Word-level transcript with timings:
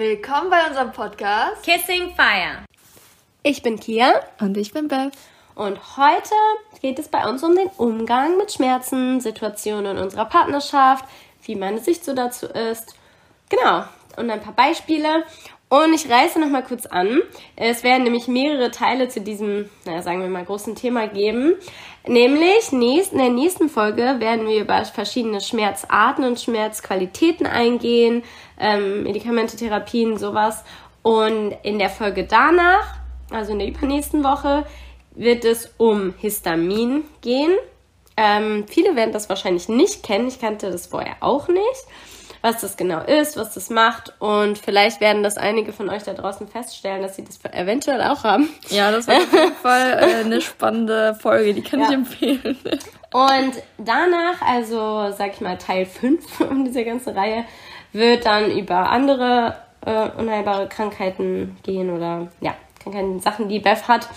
Willkommen 0.00 0.48
bei 0.48 0.66
unserem 0.66 0.92
Podcast 0.92 1.62
Kissing 1.62 2.14
Fire. 2.14 2.64
Ich 3.42 3.62
bin 3.62 3.78
Kia. 3.78 4.14
Und 4.40 4.56
ich 4.56 4.72
bin 4.72 4.88
Beth. 4.88 5.12
Und 5.54 5.98
heute 5.98 6.34
geht 6.80 6.98
es 6.98 7.08
bei 7.08 7.28
uns 7.28 7.42
um 7.42 7.54
den 7.54 7.66
Umgang 7.76 8.38
mit 8.38 8.50
Schmerzen, 8.50 9.20
Situationen 9.20 9.98
in 9.98 10.02
unserer 10.02 10.24
Partnerschaft, 10.24 11.04
wie 11.42 11.54
meine 11.54 11.80
Sicht 11.80 12.02
so 12.02 12.14
dazu 12.14 12.46
ist. 12.46 12.94
Genau. 13.50 13.84
Und 14.16 14.30
ein 14.30 14.40
paar 14.40 14.54
Beispiele. 14.54 15.22
Und 15.70 15.94
ich 15.94 16.10
reiße 16.10 16.40
nochmal 16.40 16.64
kurz 16.64 16.84
an. 16.84 17.22
Es 17.54 17.84
werden 17.84 18.02
nämlich 18.02 18.26
mehrere 18.26 18.72
Teile 18.72 19.08
zu 19.08 19.20
diesem, 19.20 19.70
naja, 19.84 20.02
sagen 20.02 20.20
wir 20.20 20.28
mal, 20.28 20.44
großen 20.44 20.74
Thema 20.74 21.06
geben. 21.06 21.54
Nämlich 22.04 22.72
nächst, 22.72 23.12
in 23.12 23.18
der 23.18 23.28
nächsten 23.28 23.68
Folge 23.68 24.16
werden 24.18 24.48
wir 24.48 24.60
über 24.60 24.84
verschiedene 24.84 25.40
Schmerzarten 25.40 26.24
und 26.24 26.40
Schmerzqualitäten 26.40 27.46
eingehen, 27.46 28.24
ähm, 28.58 29.04
Medikamente, 29.04 29.56
Therapien, 29.56 30.18
sowas. 30.18 30.64
Und 31.02 31.54
in 31.62 31.78
der 31.78 31.90
Folge 31.90 32.24
danach, 32.24 32.96
also 33.30 33.52
in 33.52 33.60
der 33.60 33.68
übernächsten 33.68 34.24
Woche, 34.24 34.66
wird 35.14 35.44
es 35.44 35.72
um 35.76 36.14
Histamin 36.18 37.04
gehen. 37.20 37.52
Ähm, 38.16 38.64
viele 38.66 38.96
werden 38.96 39.12
das 39.12 39.28
wahrscheinlich 39.28 39.68
nicht 39.68 40.02
kennen. 40.02 40.26
Ich 40.26 40.40
kannte 40.40 40.68
das 40.68 40.88
vorher 40.88 41.18
auch 41.20 41.46
nicht 41.46 41.86
was 42.42 42.60
das 42.60 42.76
genau 42.76 43.00
ist, 43.00 43.36
was 43.36 43.54
das 43.54 43.70
macht. 43.70 44.14
Und 44.18 44.58
vielleicht 44.58 45.00
werden 45.00 45.22
das 45.22 45.36
einige 45.36 45.72
von 45.72 45.90
euch 45.90 46.02
da 46.04 46.14
draußen 46.14 46.48
feststellen, 46.48 47.02
dass 47.02 47.16
sie 47.16 47.24
das 47.24 47.38
eventuell 47.52 48.02
auch 48.02 48.24
haben. 48.24 48.48
Ja, 48.68 48.90
das 48.90 49.06
wird 49.06 49.18
auf 49.18 49.32
jeden 49.32 49.54
Fall 49.54 49.98
äh, 50.00 50.24
eine 50.24 50.40
spannende 50.40 51.14
Folge, 51.14 51.54
die 51.54 51.62
kann 51.62 51.80
ja. 51.80 51.86
ich 51.86 51.92
empfehlen. 51.92 52.58
Und 53.12 53.62
danach, 53.78 54.40
also 54.46 55.12
sag 55.16 55.34
ich 55.34 55.40
mal 55.40 55.58
Teil 55.58 55.86
5 55.86 56.24
dieser 56.66 56.84
ganzen 56.84 57.16
Reihe, 57.16 57.44
wird 57.92 58.24
dann 58.24 58.50
über 58.50 58.90
andere 58.90 59.56
äh, 59.84 60.10
unheilbare 60.10 60.68
Krankheiten 60.68 61.56
gehen 61.62 61.90
oder 61.90 62.28
ja, 62.40 62.54
Krankheiten, 62.82 63.20
Sachen, 63.20 63.48
die 63.48 63.58
Beth 63.58 63.88
hat. 63.88 64.08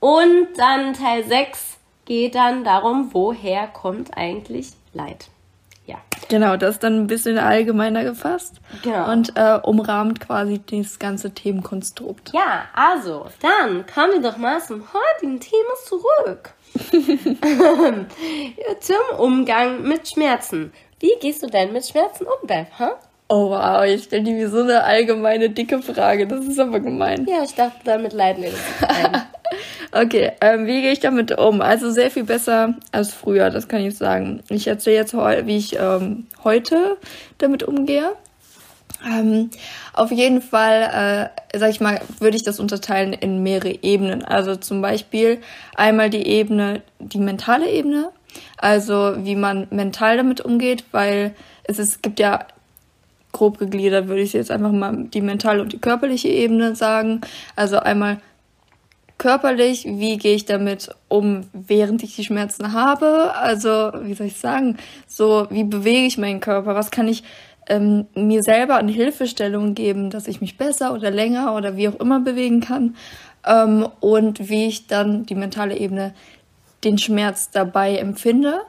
Und 0.00 0.48
dann 0.56 0.94
Teil 0.94 1.24
6 1.24 1.78
geht 2.04 2.36
dann 2.36 2.64
darum, 2.64 3.10
woher 3.12 3.66
kommt 3.66 4.16
eigentlich 4.16 4.68
Leid 4.94 5.28
ja. 5.88 5.96
Genau, 6.28 6.56
das 6.56 6.76
ist 6.76 6.82
dann 6.82 6.94
ein 7.00 7.06
bisschen 7.06 7.38
allgemeiner 7.38 8.04
gefasst. 8.04 8.60
Genau. 8.82 9.10
Und 9.10 9.32
äh, 9.36 9.58
umrahmt 9.62 10.20
quasi 10.20 10.60
das 10.70 10.98
ganze 10.98 11.32
Themenkonstrukt. 11.32 12.32
Ja, 12.34 12.66
also, 12.74 13.26
dann 13.40 13.86
kommen 13.86 14.22
wir 14.22 14.30
doch 14.30 14.36
mal 14.36 14.60
zum 14.60 14.84
heutigen 14.92 15.40
Thema 15.40 15.74
zurück. 15.84 16.50
zum 18.80 19.18
Umgang 19.18 19.82
mit 19.82 20.08
Schmerzen. 20.08 20.72
Wie 21.00 21.14
gehst 21.20 21.42
du 21.42 21.46
denn 21.46 21.72
mit 21.72 21.86
Schmerzen 21.86 22.26
um, 22.26 22.46
Beth? 22.46 22.66
Huh? 22.78 22.94
Oh 23.30 23.50
wow, 23.50 23.84
ich 23.84 24.04
stelle 24.04 24.24
dir 24.24 24.48
so 24.48 24.60
eine 24.62 24.84
allgemeine 24.84 25.50
dicke 25.50 25.82
Frage. 25.82 26.26
Das 26.26 26.46
ist 26.46 26.58
aber 26.58 26.80
gemein. 26.80 27.26
Ja, 27.28 27.44
ich 27.44 27.54
dachte, 27.54 27.78
damit 27.84 28.12
leiden 28.12 28.44
wir 28.44 28.52
ein. 28.88 29.22
Okay, 29.90 30.32
ähm, 30.42 30.66
wie 30.66 30.82
gehe 30.82 30.92
ich 30.92 31.00
damit 31.00 31.38
um? 31.38 31.62
Also 31.62 31.90
sehr 31.90 32.10
viel 32.10 32.24
besser 32.24 32.74
als 32.92 33.14
früher, 33.14 33.48
das 33.48 33.68
kann 33.68 33.80
ich 33.80 33.96
sagen. 33.96 34.42
Ich 34.50 34.66
erzähle 34.66 34.96
jetzt, 34.96 35.14
wie 35.14 35.56
ich 35.56 35.78
ähm, 35.78 36.26
heute 36.44 36.98
damit 37.38 37.62
umgehe. 37.62 38.12
Ähm, 39.06 39.50
auf 39.94 40.10
jeden 40.10 40.42
Fall, 40.42 41.30
äh, 41.52 41.58
sag 41.58 41.70
ich 41.70 41.80
mal, 41.80 42.00
würde 42.18 42.36
ich 42.36 42.42
das 42.42 42.60
unterteilen 42.60 43.14
in 43.14 43.42
mehrere 43.42 43.82
Ebenen. 43.82 44.24
Also 44.24 44.56
zum 44.56 44.82
Beispiel 44.82 45.40
einmal 45.74 46.10
die 46.10 46.26
Ebene, 46.26 46.82
die 46.98 47.18
mentale 47.18 47.70
Ebene, 47.70 48.10
also 48.58 49.14
wie 49.18 49.36
man 49.36 49.68
mental 49.70 50.18
damit 50.18 50.40
umgeht, 50.40 50.84
weil 50.92 51.34
es 51.64 51.78
ist, 51.78 52.02
gibt 52.02 52.20
ja 52.20 52.40
grob 53.32 53.58
gegliedert, 53.58 54.08
würde 54.08 54.22
ich 54.22 54.32
jetzt 54.32 54.50
einfach 54.50 54.72
mal 54.72 55.04
die 55.12 55.20
mentale 55.20 55.62
und 55.62 55.72
die 55.72 55.78
körperliche 55.78 56.28
Ebene 56.28 56.74
sagen. 56.74 57.20
Also 57.56 57.78
einmal 57.78 58.18
körperlich, 59.18 59.84
wie 59.84 60.16
gehe 60.16 60.34
ich 60.34 60.46
damit 60.46 60.90
um, 61.08 61.44
während 61.52 62.02
ich 62.02 62.16
die 62.16 62.24
Schmerzen 62.24 62.72
habe? 62.72 63.34
Also, 63.34 63.92
wie 64.02 64.14
soll 64.14 64.28
ich 64.28 64.36
sagen? 64.36 64.76
So, 65.06 65.46
wie 65.50 65.64
bewege 65.64 66.06
ich 66.06 66.18
meinen 66.18 66.40
Körper? 66.40 66.74
Was 66.74 66.90
kann 66.90 67.08
ich 67.08 67.24
ähm, 67.68 68.06
mir 68.14 68.42
selber 68.42 68.76
an 68.76 68.88
Hilfestellung 68.88 69.74
geben, 69.74 70.10
dass 70.10 70.28
ich 70.28 70.40
mich 70.40 70.56
besser 70.56 70.94
oder 70.94 71.10
länger 71.10 71.54
oder 71.54 71.76
wie 71.76 71.88
auch 71.88 71.96
immer 71.96 72.20
bewegen 72.20 72.60
kann? 72.60 72.96
Ähm, 73.44 73.88
und 74.00 74.48
wie 74.48 74.66
ich 74.66 74.86
dann 74.86 75.26
die 75.26 75.34
mentale 75.34 75.76
Ebene 75.76 76.14
den 76.84 76.96
Schmerz 76.96 77.50
dabei 77.50 77.96
empfinde 77.96 78.60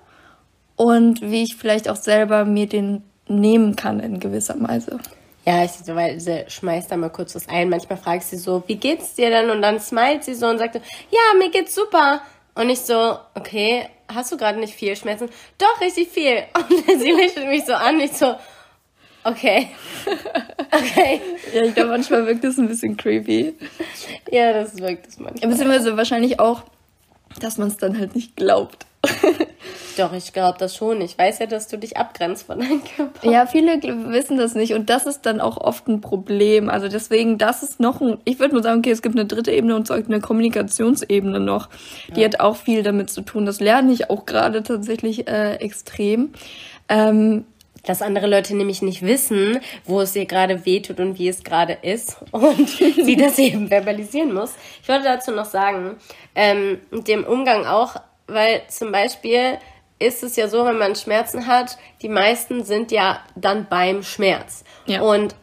und 0.76 1.22
wie 1.22 1.44
ich 1.44 1.56
vielleicht 1.56 1.90
auch 1.90 1.96
selber 1.96 2.46
mir 2.46 2.68
den 2.68 3.04
nehmen 3.30 3.76
kann 3.76 4.00
in 4.00 4.20
gewisser 4.20 4.56
Weise. 4.60 5.00
Ja, 5.46 5.64
ich 5.64 5.72
so, 5.72 5.96
weil 5.96 6.20
sie 6.20 6.46
schmeißt 6.48 6.92
da 6.92 6.98
mal 6.98 7.10
kurz 7.10 7.34
was 7.34 7.48
ein. 7.48 7.70
Manchmal 7.70 7.98
frage 7.98 8.20
ich 8.20 8.26
sie 8.26 8.38
so, 8.38 8.64
wie 8.68 8.76
geht's 8.76 9.16
dir 9.16 9.30
denn? 9.30 9.50
Und 9.50 9.62
dann 9.62 9.80
smilet 9.80 10.24
sie 10.24 10.36
so 10.36 10.48
und 10.48 10.58
sagt, 10.60 10.76
ja, 10.76 11.38
mir 11.38 11.50
geht's 11.50 11.74
super. 11.74 12.22
Und 12.56 12.70
ich 12.70 12.82
so, 12.82 13.18
okay, 13.36 13.88
hast 14.14 14.32
du 14.32 14.38
gerade 14.38 14.60
nicht 14.60 14.74
viel 14.74 14.96
Schmerzen? 14.96 15.30
Doch, 15.58 15.82
richtig 15.82 16.10
viel. 16.10 16.44
Und 16.56 17.00
sie 17.00 17.12
lächelt 17.12 17.48
mich 17.48 17.66
so 17.66 17.74
an, 17.74 18.00
ich 18.00 18.12
so, 18.12 18.36
okay. 19.24 19.70
Okay. 20.72 21.20
ja, 21.52 21.64
ich 21.64 21.74
glaube, 21.74 21.90
manchmal 21.90 22.28
wirkt 22.28 22.44
das 22.44 22.60
ein 22.60 22.68
bisschen 22.68 22.96
creepy. 22.96 23.56
Ja, 24.30 24.54
das 24.54 24.78
wirkt 24.78 25.08
es 25.08 25.18
manchmal. 25.18 25.50
Beziehungsweise 25.50 25.98
wahrscheinlich 25.98 26.40
auch, 26.40 26.62
dass 27.40 27.58
man 27.58 27.70
es 27.70 27.78
dann 27.78 27.98
halt 27.98 28.14
nicht 28.14 28.36
glaubt. 28.36 28.86
Doch, 30.00 30.14
ich 30.14 30.32
glaube 30.32 30.58
das 30.58 30.76
schon. 30.76 31.02
Ich 31.02 31.18
weiß 31.18 31.40
ja, 31.40 31.46
dass 31.46 31.68
du 31.68 31.78
dich 31.78 31.98
abgrenzt 31.98 32.46
von 32.46 32.60
deinem 32.60 32.82
Körper. 32.84 33.30
Ja, 33.30 33.46
viele 33.46 33.82
wissen 34.12 34.38
das 34.38 34.56
nicht 34.56 34.74
und 34.74 34.90
das 34.90 35.06
ist 35.06 35.26
dann 35.26 35.42
auch 35.42 35.58
oft 35.58 35.88
ein 35.90 36.00
Problem. 36.00 36.70
Also 36.70 36.88
deswegen, 36.88 37.38
das 37.38 37.64
ist 37.64 37.82
noch 37.82 38.00
ein, 38.00 38.18
ich 38.24 38.40
würde 38.40 38.56
mal 38.56 38.64
sagen, 38.64 38.80
okay, 38.80 38.92
es 38.92 39.02
gibt 39.02 39.16
eine 39.16 39.26
dritte 39.26 39.52
Ebene 39.52 39.76
und 39.76 39.88
so 39.88 39.94
eine 39.94 40.22
Kommunikationsebene 40.22 41.42
noch. 41.42 41.68
Die 42.16 42.22
ja. 42.22 42.28
hat 42.28 42.40
auch 42.40 42.56
viel 42.56 42.82
damit 42.82 43.10
zu 43.10 43.22
tun. 43.22 43.46
Das 43.46 43.60
lerne 43.60 43.92
ich 43.92 44.10
auch 44.10 44.26
gerade 44.26 44.64
tatsächlich 44.64 45.28
äh, 45.28 45.56
extrem. 45.56 46.32
Ähm, 46.88 47.46
dass 47.84 48.02
andere 48.02 48.28
Leute 48.28 48.56
nämlich 48.56 48.82
nicht 48.82 49.02
wissen, 49.02 49.60
wo 49.86 50.00
es 50.02 50.16
ihr 50.16 50.26
gerade 50.26 50.66
wehtut 50.66 51.00
und 51.00 51.20
wie 51.20 51.28
es 51.28 51.44
gerade 51.44 51.78
ist 51.82 52.18
und 52.32 52.70
sie 52.70 53.18
das 53.18 53.38
eben 53.38 53.68
verbalisieren 53.68 54.34
muss. 54.34 54.54
Ich 54.82 54.88
wollte 54.88 55.04
dazu 55.04 55.32
noch 55.32 55.46
sagen, 55.46 55.98
ähm, 56.36 56.80
dem 56.92 57.26
Umgang 57.26 57.66
auch 57.66 57.96
weil 58.30 58.62
zum 58.68 58.92
Beispiel 58.92 59.58
ist 60.00 60.24
es 60.24 60.36
ja 60.36 60.48
so, 60.48 60.66
wenn 60.66 60.78
man 60.78 60.96
Schmerzen 60.96 61.46
hat, 61.46 61.78
die 62.02 62.10
meisten 62.10 62.64
sind 62.64 62.92
ja 62.92 63.22
dann 63.36 63.68
beim 63.70 64.02
Schmerz. 64.02 64.64
Ja. 64.86 65.02
Und 65.02 65.36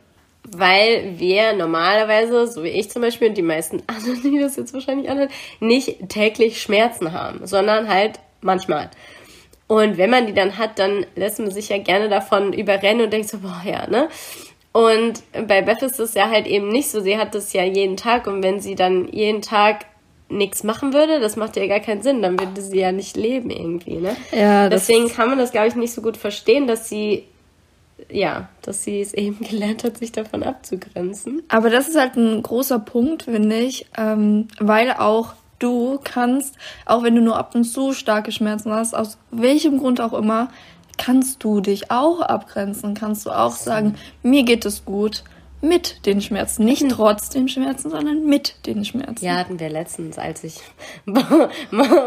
weil 0.48 1.18
wir 1.18 1.52
normalerweise, 1.52 2.46
so 2.46 2.62
wie 2.62 2.68
ich 2.68 2.90
zum 2.90 3.02
Beispiel 3.02 3.28
und 3.28 3.36
die 3.36 3.42
meisten 3.42 3.82
anderen, 3.86 4.22
die 4.22 4.38
das 4.38 4.56
jetzt 4.56 4.72
wahrscheinlich 4.72 5.10
anhören, 5.10 5.30
nicht 5.60 6.08
täglich 6.08 6.60
Schmerzen 6.60 7.12
haben, 7.12 7.46
sondern 7.46 7.88
halt 7.88 8.20
manchmal. 8.40 8.90
Und 9.68 9.98
wenn 9.98 10.10
man 10.10 10.26
die 10.26 10.34
dann 10.34 10.58
hat, 10.58 10.78
dann 10.78 11.04
lässt 11.16 11.40
man 11.40 11.50
sich 11.50 11.68
ja 11.68 11.78
gerne 11.78 12.08
davon 12.08 12.52
überrennen 12.52 13.04
und 13.04 13.12
denkt 13.12 13.28
so, 13.28 13.38
boah, 13.38 13.62
ja, 13.64 13.86
ne? 13.88 14.08
Und 14.72 15.22
bei 15.32 15.62
Beth 15.62 15.82
ist 15.82 15.98
es 15.98 16.14
ja 16.14 16.28
halt 16.28 16.46
eben 16.46 16.68
nicht 16.68 16.90
so. 16.90 17.00
Sie 17.00 17.16
hat 17.16 17.34
das 17.34 17.52
ja 17.54 17.64
jeden 17.64 17.96
Tag 17.96 18.26
und 18.26 18.42
wenn 18.42 18.60
sie 18.60 18.74
dann 18.74 19.08
jeden 19.08 19.40
Tag 19.40 19.86
nichts 20.28 20.64
machen 20.64 20.92
würde, 20.92 21.20
das 21.20 21.36
macht 21.36 21.56
ja 21.56 21.66
gar 21.66 21.80
keinen 21.80 22.02
Sinn. 22.02 22.22
Dann 22.22 22.38
würde 22.38 22.60
sie 22.60 22.78
ja 22.78 22.92
nicht 22.92 23.16
leben 23.16 23.50
irgendwie, 23.50 23.98
ne? 23.98 24.16
Ja. 24.32 24.68
Deswegen 24.68 25.08
kann 25.08 25.28
man 25.28 25.38
das, 25.38 25.52
glaube 25.52 25.68
ich, 25.68 25.76
nicht 25.76 25.92
so 25.92 26.02
gut 26.02 26.16
verstehen, 26.16 26.66
dass 26.66 26.88
sie 26.88 27.24
ja, 28.10 28.48
dass 28.62 28.84
sie 28.84 29.00
es 29.00 29.14
eben 29.14 29.40
gelernt 29.48 29.84
hat, 29.84 29.98
sich 29.98 30.12
davon 30.12 30.42
abzugrenzen. 30.42 31.42
Aber 31.48 31.70
das 31.70 31.88
ist 31.88 31.98
halt 31.98 32.16
ein 32.16 32.42
großer 32.42 32.78
Punkt, 32.78 33.24
finde 33.24 33.56
ich, 33.56 33.86
ähm, 33.96 34.48
weil 34.58 34.92
auch 34.92 35.34
du 35.58 35.98
kannst, 36.04 36.54
auch 36.84 37.02
wenn 37.02 37.14
du 37.14 37.22
nur 37.22 37.38
ab 37.38 37.54
und 37.54 37.64
zu 37.64 37.92
starke 37.92 38.32
Schmerzen 38.32 38.70
hast, 38.72 38.94
aus 38.94 39.18
welchem 39.30 39.78
Grund 39.78 40.00
auch 40.00 40.12
immer, 40.12 40.50
kannst 40.98 41.42
du 41.44 41.60
dich 41.60 41.90
auch 41.90 42.20
abgrenzen, 42.20 42.94
kannst 42.94 43.26
du 43.26 43.30
auch 43.30 43.52
sagen, 43.52 43.96
mir 44.22 44.44
geht 44.44 44.64
es 44.64 44.84
gut 44.84 45.24
mit 45.68 46.06
den 46.06 46.20
Schmerzen. 46.20 46.64
Nicht 46.64 46.88
trotz 46.90 47.30
den 47.30 47.48
Schmerzen, 47.48 47.90
sondern 47.90 48.24
mit 48.24 48.66
den 48.66 48.84
Schmerzen. 48.84 49.24
Ja, 49.24 49.36
hatten 49.36 49.58
wir 49.58 49.68
letztens, 49.68 50.18
als 50.18 50.44
ich 50.44 50.60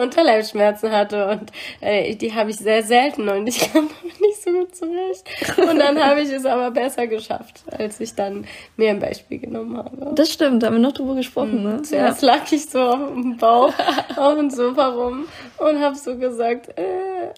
Unterleibsschmerzen 0.02 0.92
hatte 0.92 1.28
und 1.30 1.52
äh, 1.82 2.16
die 2.16 2.34
habe 2.34 2.52
ich 2.52 2.58
sehr 2.58 2.84
selten 2.84 3.30
und 3.30 3.48
ich 3.48 3.60
kam 3.74 3.88
damit 4.02 4.22
nicht 4.22 4.42
so 4.42 4.52
gut 4.52 4.76
zurecht. 4.76 5.24
Und 5.58 5.80
dann 5.80 6.00
habe 6.04 6.22
ich 6.22 6.30
es 6.30 6.46
aber 6.46 6.72
besser 6.72 7.08
geschafft, 7.08 7.64
als 7.72 8.00
ich 8.00 8.16
dann 8.16 8.46
mir 8.78 8.92
ein 8.92 9.00
Beispiel 9.00 9.40
genommen 9.40 9.78
habe. 9.78 10.12
Das 10.16 10.32
stimmt, 10.32 10.64
da 10.64 10.68
haben 10.68 10.76
wir 10.76 10.82
noch 10.82 10.94
drüber 10.94 11.16
gesprochen, 11.16 11.64
mhm. 11.64 11.70
ne? 11.70 11.82
Zuerst 11.82 12.22
ja. 12.22 12.34
lag 12.34 12.52
ich 12.52 12.70
so 12.70 12.80
auf 12.80 13.14
dem 13.14 13.38
Bauch 13.38 13.74
auf 14.16 14.36
dem 14.36 14.50
Sofa 14.50 14.88
rum 14.90 15.26
und 15.58 15.80
habe 15.80 15.96
so 15.96 16.18
gesagt, 16.18 16.70
äh, 16.78 17.34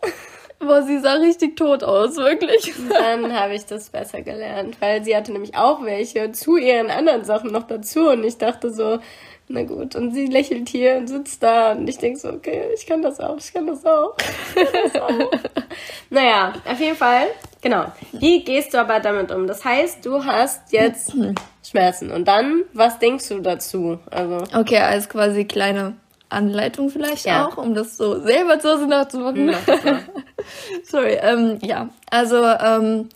Boah, 0.62 0.84
sie 0.84 1.00
sah 1.00 1.14
richtig 1.14 1.58
tot 1.58 1.84
aus, 1.84 2.18
wirklich. 2.18 2.74
Dann 2.90 3.34
habe 3.34 3.56
ich 3.56 3.66
das 3.66 3.90
besser 3.90 4.22
gelernt, 4.22 4.78
weil 4.80 5.04
sie 5.04 5.16
hatte 5.16 5.32
nämlich 5.32 5.56
auch 5.56 5.84
welche 5.84 6.32
zu 6.32 6.58
ihren 6.58 6.90
anderen 6.90 7.24
Sachen 7.26 7.52
noch 7.52 7.64
dazu 7.64 8.10
und 8.10 8.24
ich 8.24 8.38
dachte 8.38 8.72
so, 8.72 9.00
na 9.48 9.64
gut, 9.64 9.96
und 9.96 10.14
sie 10.14 10.28
lächelt 10.28 10.70
hier 10.70 10.96
und 10.96 11.08
sitzt 11.08 11.44
da 11.44 11.74
und 11.74 11.88
ich 11.88 11.98
denke 11.98 12.20
so, 12.20 12.30
okay, 12.30 12.70
ich 12.74 12.86
kann 12.86 13.02
das 13.02 13.20
auch, 13.20 13.38
ich 13.38 13.54
kann 13.54 13.68
das 13.68 13.86
auch. 13.86 14.16
Kann 14.54 14.68
das 14.84 15.02
auch. 15.02 15.32
naja, 16.10 16.54
auf 16.70 16.80
jeden 16.80 16.96
Fall, 16.96 17.28
genau. 17.62 17.86
Wie 18.14 18.44
gehst 18.44 18.74
du 18.74 18.80
aber 18.80 19.00
damit 19.00 19.32
um? 19.32 19.48
Das 19.48 19.66
heißt, 19.66 20.06
du 20.06 20.24
hast 20.24 20.72
jetzt 20.72 21.14
Schmerzen. 21.68 22.12
Und 22.12 22.28
dann, 22.28 22.64
was 22.74 23.00
denkst 23.00 23.30
du 23.30 23.40
dazu? 23.40 24.00
Also. 24.10 24.44
Okay, 24.58 24.80
als 24.80 25.10
quasi 25.10 25.46
kleine 25.46 25.96
Anleitung 26.32 26.90
vielleicht 26.90 27.26
ja. 27.26 27.46
auch, 27.46 27.58
um 27.58 27.74
das 27.74 27.98
so 27.98 28.22
selber 28.22 28.60
zu 28.60 28.70
Hause 28.70 28.88
nachzumachen. 28.88 29.50
Ja, 29.50 29.60
Sorry, 30.84 31.18
ähm, 31.22 31.60
ja. 31.62 31.90
Also, 32.10 32.44
ähm, 32.44 33.10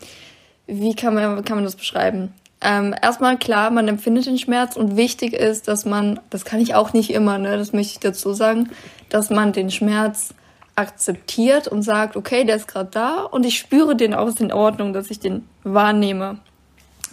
wie 0.66 0.94
kann 0.94 1.14
man, 1.14 1.44
kann 1.44 1.56
man 1.56 1.64
das 1.64 1.76
beschreiben? 1.76 2.32
Ähm, 2.60 2.94
erstmal 3.00 3.36
klar, 3.36 3.70
man 3.70 3.86
empfindet 3.86 4.26
den 4.26 4.38
Schmerz 4.38 4.76
und 4.76 4.96
wichtig 4.96 5.34
ist, 5.34 5.68
dass 5.68 5.84
man, 5.84 6.20
das 6.30 6.44
kann 6.44 6.60
ich 6.60 6.74
auch 6.74 6.92
nicht 6.92 7.10
immer, 7.10 7.38
ne, 7.38 7.56
das 7.58 7.72
möchte 7.72 7.92
ich 7.92 8.00
dazu 8.00 8.32
sagen, 8.32 8.70
dass 9.08 9.30
man 9.30 9.52
den 9.52 9.70
Schmerz 9.70 10.34
akzeptiert 10.74 11.68
und 11.68 11.82
sagt, 11.82 12.16
okay, 12.16 12.44
der 12.44 12.56
ist 12.56 12.68
gerade 12.68 12.90
da 12.90 13.22
und 13.22 13.44
ich 13.44 13.58
spüre 13.58 13.96
den 13.96 14.14
auch, 14.14 14.28
ist 14.28 14.40
in 14.40 14.52
Ordnung, 14.52 14.92
dass 14.92 15.10
ich 15.10 15.20
den 15.20 15.48
wahrnehme. 15.64 16.38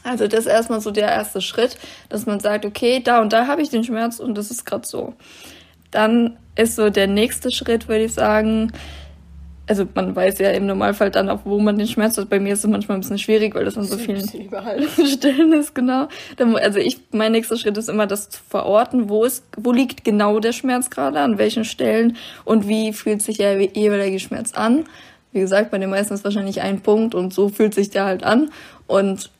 Also 0.03 0.27
das 0.27 0.41
ist 0.41 0.47
erstmal 0.47 0.81
so 0.81 0.91
der 0.91 1.09
erste 1.09 1.41
Schritt, 1.41 1.77
dass 2.09 2.25
man 2.25 2.39
sagt, 2.41 2.65
okay, 2.65 3.01
da 3.01 3.21
und 3.21 3.31
da 3.31 3.47
habe 3.47 3.61
ich 3.61 3.69
den 3.69 3.85
Schmerz 3.85 4.19
und 4.19 4.35
das 4.35 4.51
ist 4.51 4.65
gerade 4.65 4.85
so. 4.85 5.13
Dann 5.93 6.37
ist 6.55 6.75
so 6.75 6.89
der 6.89 7.07
nächste 7.07 7.51
Schritt, 7.51 7.87
würde 7.87 8.05
ich 8.05 8.13
sagen, 8.13 8.71
also 9.65 9.87
man 9.95 10.13
weiß 10.15 10.39
ja 10.39 10.51
im 10.51 10.65
Normalfall 10.65 11.09
dann 11.09 11.29
auch, 11.29 11.41
wo 11.45 11.57
man 11.59 11.77
den 11.77 11.87
Schmerz 11.87 12.17
hat. 12.17 12.29
Bei 12.29 12.39
mir 12.39 12.53
ist 12.53 12.59
es 12.59 12.69
manchmal 12.69 12.97
ein 12.97 13.01
bisschen 13.01 13.17
schwierig, 13.17 13.55
weil 13.55 13.63
das 13.63 13.77
an 13.77 13.85
so 13.85 13.97
vielen 13.97 14.27
Stellen 15.07 15.53
ist, 15.53 15.73
genau. 15.73 16.07
Also 16.37 16.79
ich, 16.79 16.99
mein 17.11 17.31
nächster 17.31 17.57
Schritt 17.57 17.77
ist 17.77 17.89
immer, 17.89 18.05
das 18.05 18.29
zu 18.29 18.41
verorten, 18.49 19.07
wo 19.07 19.23
ist, 19.23 19.45
wo 19.55 19.71
liegt 19.71 20.03
genau 20.03 20.39
der 20.39 20.51
Schmerz 20.51 20.89
gerade, 20.89 21.19
an 21.21 21.37
welchen 21.37 21.63
Stellen 21.63 22.17
und 22.43 22.67
wie 22.67 22.91
fühlt 22.91 23.21
sich 23.21 23.37
der 23.37 23.61
jeweilige 23.61 24.19
Schmerz 24.19 24.53
an. 24.53 24.85
Wie 25.31 25.39
gesagt, 25.39 25.71
bei 25.71 25.77
den 25.77 25.89
meisten 25.89 26.13
ist 26.13 26.25
wahrscheinlich 26.25 26.61
ein 26.61 26.81
Punkt 26.81 27.15
und 27.15 27.33
so 27.33 27.47
fühlt 27.49 27.73
sich 27.73 27.89
der 27.89 28.03
halt 28.03 28.23
an 28.23 28.51
und 28.85 29.31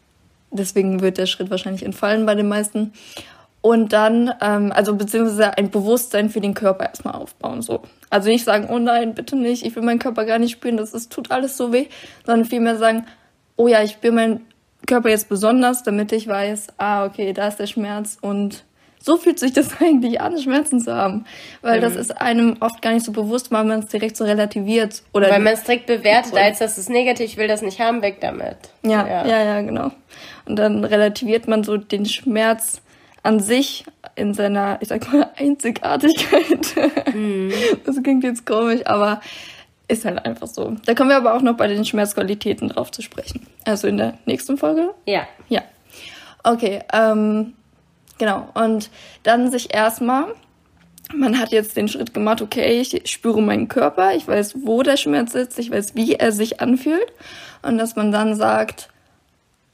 deswegen 0.52 1.02
wird 1.02 1.18
der 1.18 1.26
Schritt 1.26 1.50
wahrscheinlich 1.52 1.84
entfallen 1.84 2.26
bei 2.26 2.36
den 2.36 2.48
meisten 2.48 2.94
und 3.64 3.94
dann, 3.94 4.34
ähm, 4.42 4.74
also 4.76 4.94
beziehungsweise 4.94 5.58
ein 5.58 5.72
Bewusstsein 5.72 6.30
für 6.30 6.42
den 6.42 6.54
Körper 6.54 6.86
erstmal 6.86 7.16
aufbauen. 7.16 7.62
So. 7.62 7.82
Also 8.10 8.28
nicht 8.28 8.44
sagen, 8.44 8.68
oh 8.70 8.78
nein, 8.78 9.16
bitte 9.16 9.38
nicht, 9.38 9.66
ich 9.66 9.74
will 9.74 9.84
meinen 9.84 10.00
Körper 10.00 10.26
gar 10.26 10.38
nicht 10.38 10.52
spüren, 10.52 10.76
das 10.76 10.94
ist, 10.94 11.14
tut 11.14 11.32
alles 11.32 11.56
so 11.56 11.72
weh, 11.72 11.88
sondern 12.26 12.46
vielmehr 12.46 12.76
sagen, 12.76 13.06
oh 13.56 13.70
ja, 13.70 13.82
ich 13.82 13.92
spüre 13.92 14.12
meinen 14.12 14.46
Körper 14.86 15.08
jetzt 15.08 15.30
besonders, 15.30 15.82
damit 15.82 16.12
ich 16.12 16.28
weiß, 16.28 16.68
ah, 16.78 17.06
okay, 17.06 17.32
da 17.32 17.48
ist 17.48 17.58
der 17.58 17.68
Schmerz 17.68 18.18
und 18.20 18.66
so 19.00 19.16
fühlt 19.16 19.40
sich 19.40 19.54
das 19.54 19.70
eigentlich 19.82 20.20
an, 20.20 20.38
Schmerzen 20.38 20.82
zu 20.82 20.94
haben. 20.94 21.26
Weil 21.62 21.78
mhm. 21.78 21.84
das 21.84 21.96
ist 21.96 22.20
einem 22.20 22.58
oft 22.60 22.82
gar 22.82 22.92
nicht 22.92 23.06
so 23.06 23.14
bewusst, 23.14 23.50
weil 23.50 23.64
man 23.64 23.80
es 23.80 23.88
direkt 23.88 24.18
so 24.18 24.26
relativiert. 24.26 25.04
Oder 25.14 25.30
weil 25.30 25.40
man 25.40 25.54
es 25.54 25.64
direkt 25.64 25.86
bewertet, 25.86 26.36
als 26.36 26.60
das 26.60 26.78
ist 26.78 26.90
negativ, 26.90 27.28
ich 27.28 27.38
will 27.38 27.48
das 27.48 27.62
nicht 27.62 27.80
haben, 27.80 28.02
weg 28.02 28.18
damit. 28.20 28.58
Ja, 28.82 29.08
ja, 29.08 29.26
ja, 29.26 29.42
ja, 29.42 29.62
genau. 29.62 29.92
Und 30.46 30.58
dann 30.58 30.84
relativiert 30.84 31.48
man 31.48 31.64
so 31.64 31.78
den 31.78 32.06
Schmerz 32.06 32.82
an 33.24 33.40
sich 33.40 33.86
in 34.16 34.34
seiner, 34.34 34.78
ich 34.82 34.90
sag 34.90 35.12
mal, 35.12 35.30
Einzigartigkeit. 35.38 36.76
Mhm. 37.14 37.52
Das 37.86 38.02
klingt 38.04 38.24
jetzt 38.24 38.46
komisch, 38.46 38.82
aber 38.86 39.22
ist 39.88 40.06
halt 40.06 40.26
einfach 40.26 40.48
so. 40.48 40.76
Da 40.86 40.94
kommen 40.94 41.10
wir 41.10 41.18
aber 41.18 41.34
auch 41.34 41.42
noch 41.42 41.56
bei 41.56 41.68
den 41.68 41.86
Schmerzqualitäten 41.86 42.70
drauf 42.70 42.92
zu 42.92 43.02
sprechen. 43.02 43.48
Also 43.66 43.88
in 43.88 43.98
der 43.98 44.18
nächsten 44.26 44.58
Folge? 44.58 44.94
Ja. 45.06 45.28
Ja. 45.50 45.62
Okay, 46.44 46.82
ähm, 46.92 47.54
genau. 48.18 48.50
Und 48.54 48.90
dann 49.24 49.52
sich 49.52 49.74
erstmal, 49.74 50.34
man 51.16 51.40
hat 51.40 51.52
jetzt 51.52 51.78
den 51.78 51.88
Schritt 51.88 52.14
gemacht, 52.14 52.42
okay, 52.42 52.82
ich 52.82 53.10
spüre 53.10 53.42
meinen 53.42 53.68
Körper, 53.68 54.16
ich 54.16 54.28
weiß, 54.28 54.56
wo 54.64 54.84
der 54.84 54.98
Schmerz 54.98 55.32
sitzt, 55.34 55.60
ich 55.60 55.72
weiß, 55.72 55.96
wie 55.96 56.16
er 56.16 56.32
sich 56.32 56.60
anfühlt. 56.60 57.14
Und 57.62 57.78
dass 57.78 57.96
man 57.96 58.12
dann 58.12 58.36
sagt, 58.36 58.90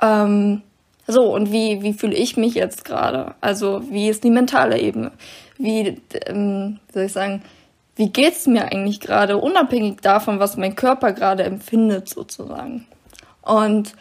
ähm, 0.02 0.62
so, 1.12 1.34
und 1.34 1.52
wie, 1.52 1.82
wie 1.82 1.94
fühle 1.94 2.16
ich 2.16 2.38
mich 2.38 2.54
jetzt 2.54 2.86
gerade? 2.86 3.34
Also, 3.42 3.82
wie 3.90 4.10
ist 4.10 4.24
die 4.24 4.30
mentale 4.30 4.80
Ebene? 4.80 5.12
Wie, 5.58 6.00
ähm, 6.28 6.80
soll 6.94 7.04
ich 7.04 7.14
sagen, 7.14 7.42
wie 7.96 8.10
geht's 8.10 8.46
mir 8.46 8.66
eigentlich 8.66 9.00
gerade, 9.00 9.38
unabhängig 9.38 10.02
davon, 10.02 10.40
was 10.40 10.56
mein 10.56 10.76
Körper 10.76 11.14
gerade 11.14 11.44
empfindet, 11.44 12.10
sozusagen? 12.10 12.86
Und 13.42 13.94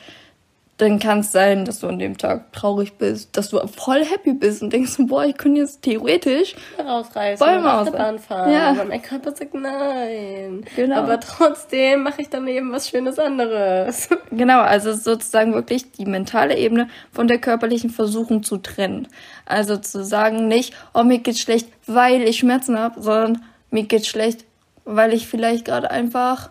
dann 0.79 1.01
kann 1.01 1.21
es 1.21 1.33
sein, 1.33 1.65
dass 1.65 1.81
du 1.81 1.89
an 1.89 1.99
dem 1.99 2.17
Tag 2.17 2.53
traurig 2.53 2.95
bist, 2.99 3.37
dass 3.37 3.51
du 3.51 3.59
voll 3.67 4.05
happy 4.05 4.33
bist 4.33 4.63
und 4.63 4.73
denkst, 4.73 4.95
boah, 5.01 5.25
ich 5.25 5.37
könnte 5.37 5.61
jetzt 5.61 5.83
theoretisch 5.83 6.55
rausreißen, 6.79 7.45
Bäume 7.45 7.69
Achterbahn 7.69 8.19
fahren. 8.21 8.53
Ja. 8.53 8.71
Aber 8.71 8.85
mein 8.85 9.03
Körper 9.03 9.35
sagt 9.35 9.55
nein. 9.55 10.65
Genau. 10.77 10.97
Aber 10.97 11.19
trotzdem 11.19 12.05
mache 12.05 12.23
ich 12.23 12.29
dann 12.29 12.47
eben 12.47 12.71
was 12.73 12.89
Schönes 12.89 13.19
anderes. 13.19 14.09
Genau, 14.31 14.61
also 14.61 14.93
sozusagen 14.93 15.55
wirklich 15.55 15.91
die 15.93 16.05
mentale 16.05 16.57
Ebene 16.57 16.89
von 17.11 17.29
der 17.29 17.39
körperlichen 17.39 17.91
versuchen 17.91 18.43
zu 18.43 18.59
trennen. 18.59 19.09
Also 19.47 19.79
zu 19.79 20.05
sagen 20.05 20.49
nicht, 20.49 20.75
oh, 20.93 21.03
mir 21.03 21.19
geht's 21.19 21.41
schlecht, 21.41 21.69
weil 21.87 22.23
ich 22.23 22.39
Schmerzen 22.39 22.79
habe, 22.79 23.01
sondern 23.01 23.43
mir 23.71 23.85
geht's 23.85 24.07
schlecht, 24.07 24.45
weil 24.85 25.15
ich 25.15 25.27
vielleicht 25.27 25.65
gerade 25.65 25.91
einfach 25.91 26.51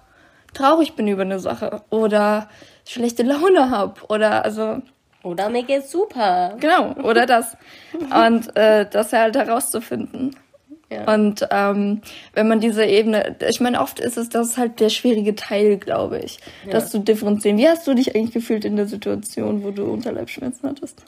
traurig 0.53 0.95
bin 0.95 1.07
über 1.07 1.21
eine 1.21 1.39
Sache 1.39 1.83
oder 1.91 2.50
schlechte 2.88 3.24
Laune 3.24 3.69
habe 3.69 4.01
oder 4.10 4.44
also 4.45 4.81
oder 5.24 5.50
mir 5.50 5.63
geht's 5.63 5.92
super. 5.92 6.56
Genau, 6.60 6.94
oder 7.04 7.25
das. 7.25 7.57
Und 7.94 8.56
äh, 8.56 8.86
das 8.89 9.12
halt 9.12 9.36
herauszufinden. 9.36 10.36
Ja. 10.89 11.13
Und 11.13 11.45
ähm, 11.51 12.01
wenn 12.34 12.48
man 12.48 12.62
diese 12.62 12.86
Ebene, 12.86 13.36
ich 13.50 13.60
meine, 13.60 13.81
oft 13.81 14.00
ist 14.00 14.18
es 14.18 14.30
das 14.30 14.57
halt 14.57 14.80
der 14.80 14.89
schwierige 14.89 15.36
Teil, 15.36 15.78
glaube 15.78 16.19
ich, 16.19 16.39
ja. 16.66 16.72
das 16.72 16.92
zu 16.92 17.00
differenzieren. 17.00 17.57
Wie 17.57 17.68
hast 17.68 17.86
du 17.88 17.94
dich 17.94 18.16
eigentlich 18.16 18.31
gefühlt 18.31 18.63
in 18.63 18.78
der 18.78 18.88
Situation, 18.88 19.63
wo 19.63 19.72
du 19.72 19.84
Unterleibschmerzen 19.84 20.69
hattest? 20.69 21.04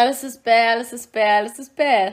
Alles 0.00 0.24
ist 0.24 0.42
bäh, 0.42 0.68
alles 0.70 0.94
ist 0.94 1.12
bäh, 1.12 1.20
alles 1.22 1.58
ist 1.58 1.76
bäh. 1.76 1.84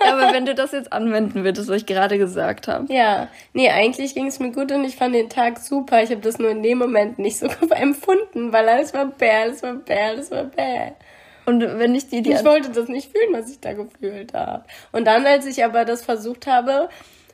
ja, 0.00 0.12
aber 0.12 0.32
wenn 0.32 0.46
du 0.46 0.54
das 0.54 0.70
jetzt 0.70 0.92
anwenden 0.92 1.42
würdest, 1.42 1.68
was 1.68 1.78
ich 1.78 1.86
gerade 1.86 2.18
gesagt 2.18 2.68
habe. 2.68 2.92
Ja, 2.92 3.26
nee, 3.52 3.68
eigentlich 3.68 4.14
ging 4.14 4.28
es 4.28 4.38
mir 4.38 4.52
gut 4.52 4.70
und 4.70 4.84
ich 4.84 4.94
fand 4.94 5.12
den 5.12 5.28
Tag 5.28 5.58
super. 5.58 6.04
Ich 6.04 6.10
habe 6.10 6.20
das 6.20 6.38
nur 6.38 6.50
in 6.50 6.62
dem 6.62 6.78
Moment 6.78 7.18
nicht 7.18 7.36
so 7.36 7.46
empfunden, 7.70 8.52
weil 8.52 8.68
alles 8.68 8.94
war 8.94 9.06
bäh, 9.06 9.28
alles 9.28 9.64
war 9.64 9.74
bäh, 9.74 9.98
alles 9.98 10.30
war 10.30 10.44
bäh. 10.44 10.92
Und 11.46 11.62
wenn 11.62 11.96
ich 11.96 12.08
die, 12.08 12.22
die 12.22 12.30
Ich 12.30 12.44
wollte 12.44 12.70
das 12.70 12.86
nicht 12.86 13.10
fühlen, 13.10 13.32
was 13.32 13.50
ich 13.50 13.58
da 13.58 13.72
gefühlt 13.72 14.32
habe. 14.32 14.62
Und 14.92 15.06
dann, 15.06 15.26
als 15.26 15.46
ich 15.46 15.64
aber 15.64 15.84
das 15.84 16.04
versucht 16.04 16.46
habe, 16.46 16.88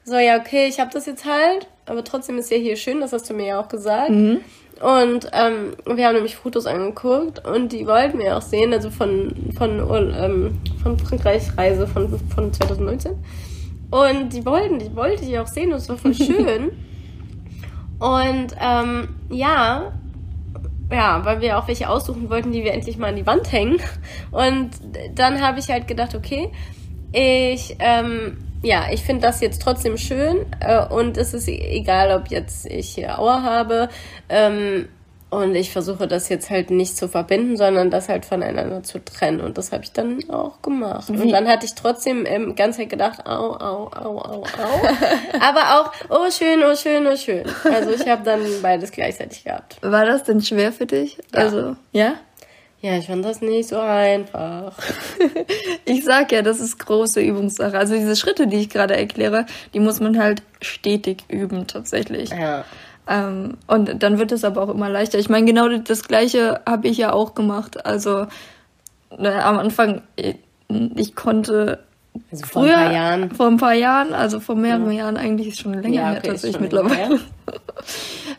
so, 0.05 0.17
ja, 0.17 0.39
okay, 0.39 0.69
ich 0.69 0.81
habe 0.81 0.91
das 0.91 1.05
jetzt 1.05 1.27
halt, 1.27 1.69
aber 1.85 2.03
trotzdem 2.03 2.39
ist 2.39 2.51
ja 2.51 2.57
hier 2.57 2.77
schön, 2.77 3.03
das 3.03 3.13
hast 3.13 3.29
du 3.29 3.35
mir 3.35 3.47
ja 3.47 3.61
auch 3.61 3.69
gesagt. 3.69 4.09
Mhm. 4.09 4.41
Und 4.81 5.31
ähm, 5.33 5.75
wir 5.87 6.07
haben 6.07 6.15
nämlich 6.15 6.37
Fotos 6.37 6.67
angeguckt 6.67 7.47
und 7.47 7.73
die 7.73 7.87
wollten 7.87 8.19
wir 8.19 8.37
auch 8.37 8.43
sehen, 8.43 8.75
also 8.75 8.91
von, 8.91 9.35
von, 9.57 9.81
ähm, 10.15 10.59
von 10.83 10.99
Frankreich 10.99 11.57
Reise 11.57 11.87
von, 11.87 12.19
von 12.35 12.53
2019. 12.53 13.13
Und 13.91 14.33
die 14.33 14.45
wollten, 14.45 14.79
die 14.79 14.95
wollte 14.95 15.25
ich 15.25 15.39
auch 15.39 15.47
sehen 15.47 15.73
und 15.73 15.79
es 15.79 15.89
war 15.89 15.97
voll 15.97 16.15
schön. 16.15 16.73
und 17.99 18.55
ähm, 18.61 19.09
ja, 19.31 19.93
ja, 20.91 21.25
weil 21.25 21.41
wir 21.41 21.59
auch 21.59 21.69
welche 21.69 21.89
aussuchen 21.89 22.29
wollten, 22.29 22.53
die 22.53 22.63
wir 22.63 22.75
endlich 22.75 22.99
mal 22.99 23.09
an 23.09 23.17
die 23.17 23.27
Wand 23.27 23.51
hängen. 23.51 23.79
Und 24.31 24.71
dann 25.15 25.41
habe 25.41 25.59
ich 25.59 25.69
halt 25.69 25.89
gedacht, 25.89 26.15
okay, 26.15 26.51
ich 27.13 27.77
ähm, 27.79 28.46
ja, 28.67 28.87
ich 28.91 29.03
finde 29.03 29.23
das 29.23 29.41
jetzt 29.41 29.63
trotzdem 29.63 29.97
schön 29.97 30.45
äh, 30.59 30.85
und 30.85 31.17
es 31.17 31.35
ist 31.35 31.47
egal, 31.49 32.11
ob 32.19 32.29
jetzt 32.29 32.67
ich 32.67 32.89
hier 32.89 33.19
Aua 33.19 33.43
habe 33.43 33.89
ähm, 34.29 34.89
und 35.31 35.55
ich 35.55 35.71
versuche 35.71 36.09
das 36.09 36.29
jetzt 36.29 36.51
halt 36.51 36.71
nicht 36.71 36.97
zu 36.97 37.09
verbinden, 37.09 37.57
sondern 37.57 37.91
das 37.91 38.09
halt 38.09 38.25
voneinander 38.25 38.83
zu 38.83 39.05
trennen 39.05 39.41
und 39.41 39.57
das 39.57 39.71
habe 39.71 39.85
ich 39.85 39.93
dann 39.93 40.19
auch 40.31 40.63
gemacht. 40.63 41.05
Wie? 41.09 41.23
Und 41.23 41.31
dann 41.31 41.47
hatte 41.47 41.65
ich 41.65 41.77
trotzdem 41.77 42.27
ähm, 42.27 42.57
ganz 42.57 42.77
Zeit 42.77 42.91
gedacht, 42.91 43.25
au, 43.25 43.53
au, 43.53 43.89
au, 43.95 44.19
au, 44.19 44.43
au, 44.43 44.89
aber 45.41 45.81
auch, 45.81 45.93
oh 46.11 46.29
schön, 46.31 46.61
oh 46.65 46.75
schön, 46.75 47.07
oh 47.07 47.17
schön. 47.17 47.45
Also 47.73 47.91
ich 47.91 48.09
habe 48.09 48.25
dann 48.25 48.41
beides 48.63 48.91
gleichzeitig 48.91 49.45
gehabt. 49.45 49.79
War 49.81 50.07
das 50.07 50.25
denn 50.25 50.43
schwer 50.43 50.73
für 50.73 50.87
dich? 50.87 51.19
Ja. 51.33 51.41
Also, 51.41 51.77
ja? 51.93 52.15
Ja, 52.83 52.97
ich 52.99 53.07
fand 53.07 53.25
das 53.25 53.41
nicht 53.41 53.69
so 53.69 53.79
einfach. 53.79 54.73
ich 55.85 56.05
sag 56.05 56.31
ja, 56.31 56.43
das 56.43 56.61
ist 56.61 56.79
große 56.79 57.21
Übungssache. 57.21 57.77
Also 57.77 57.95
diese 57.95 58.17
Schritte, 58.17 58.47
die 58.47 58.57
ich 58.57 58.69
gerade 58.69 58.97
erkläre, 58.97 59.47
die 59.73 59.81
muss 59.81 60.01
man 60.01 60.19
halt 60.19 60.43
stetig 60.61 61.25
üben 61.29 61.67
tatsächlich. 61.67 62.31
Ja. 62.31 62.65
Ähm, 63.09 63.57
und 63.67 64.03
dann 64.03 64.19
wird 64.19 64.33
es 64.33 64.45
aber 64.45 64.63
auch 64.63 64.69
immer 64.69 64.91
leichter. 64.91 65.19
Ich 65.19 65.29
meine, 65.29 65.47
genau 65.47 65.69
das 65.69 66.07
gleiche 66.07 66.61
habe 66.67 66.89
ich 66.89 66.99
ja 66.99 67.13
auch 67.13 67.35
gemacht. 67.35 67.87
Also 67.87 68.27
ne, 69.17 69.45
am 69.45 69.59
Anfang, 69.59 70.03
ich, 70.17 70.37
ich 70.97 71.15
konnte 71.15 71.86
also 72.31 72.47
vor 72.47 72.63
früher, 72.63 72.77
ein 72.77 72.85
paar 72.85 72.93
Jahren. 72.93 73.31
Vor 73.31 73.47
ein 73.47 73.57
paar 73.57 73.75
Jahren, 73.75 74.15
also 74.15 74.41
vor 74.41 74.55
mehreren 74.55 74.91
ja. 74.91 75.05
Jahren 75.05 75.17
eigentlich 75.17 75.57
schon 75.57 75.75
länger 75.75 75.95
ja, 75.95 76.11
okay, 76.11 76.15
her 76.15 76.23
tatsächlich 76.23 76.61
mittlerweile. 76.61 77.21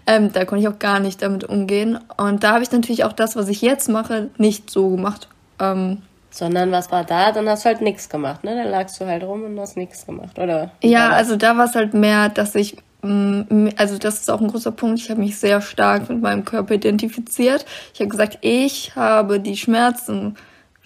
ähm, 0.08 0.32
da 0.34 0.46
konnte 0.46 0.62
ich 0.64 0.68
auch 0.68 0.80
gar 0.80 1.00
nicht 1.00 1.22
damit 1.22 1.44
umgehen. 1.44 2.00
Und 2.18 2.44
da 2.44 2.54
habe 2.54 2.64
ich 2.64 2.72
natürlich 2.72 3.04
auch 3.04 3.14
das, 3.14 3.36
was 3.36 3.48
ich 3.48 3.62
jetzt 3.62 3.90
mache, 3.90 4.30
nicht 4.38 4.70
so 4.70 4.90
gemacht. 4.90 5.28
Ähm, 5.60 6.02
Sondern 6.30 6.72
was 6.72 6.92
war 6.92 7.04
da? 7.04 7.32
Dann 7.32 7.48
hast 7.50 7.66
du 7.66 7.70
halt 7.70 7.82
nichts 7.82 8.10
gemacht, 8.10 8.44
ne? 8.44 8.56
Dann 8.56 8.70
lagst 8.70 9.00
du 9.00 9.06
halt 9.06 9.24
rum 9.24 9.44
und 9.44 9.60
hast 9.60 9.78
nichts 9.78 10.06
gemacht, 10.06 10.38
oder? 10.38 10.72
Ja, 10.84 11.10
also 11.10 11.36
da 11.36 11.58
war 11.58 11.66
es 11.66 11.76
halt 11.76 11.94
mehr, 11.94 12.30
dass 12.30 12.56
ich 12.56 12.78
mm, 13.02 13.70
also 13.78 13.98
das 13.98 14.22
ist 14.22 14.30
auch 14.30 14.42
ein 14.42 14.48
großer 14.48 14.72
Punkt. 14.72 15.00
Ich 15.00 15.10
habe 15.10 15.20
mich 15.20 15.38
sehr 15.38 15.62
stark 15.62 16.10
mit 16.10 16.22
meinem 16.22 16.46
Körper 16.46 16.76
identifiziert. 16.76 17.66
Ich 17.94 18.00
habe 18.00 18.10
gesagt, 18.10 18.40
ich 18.42 18.96
habe 18.96 19.40
die 19.40 19.58
Schmerzen 19.58 20.36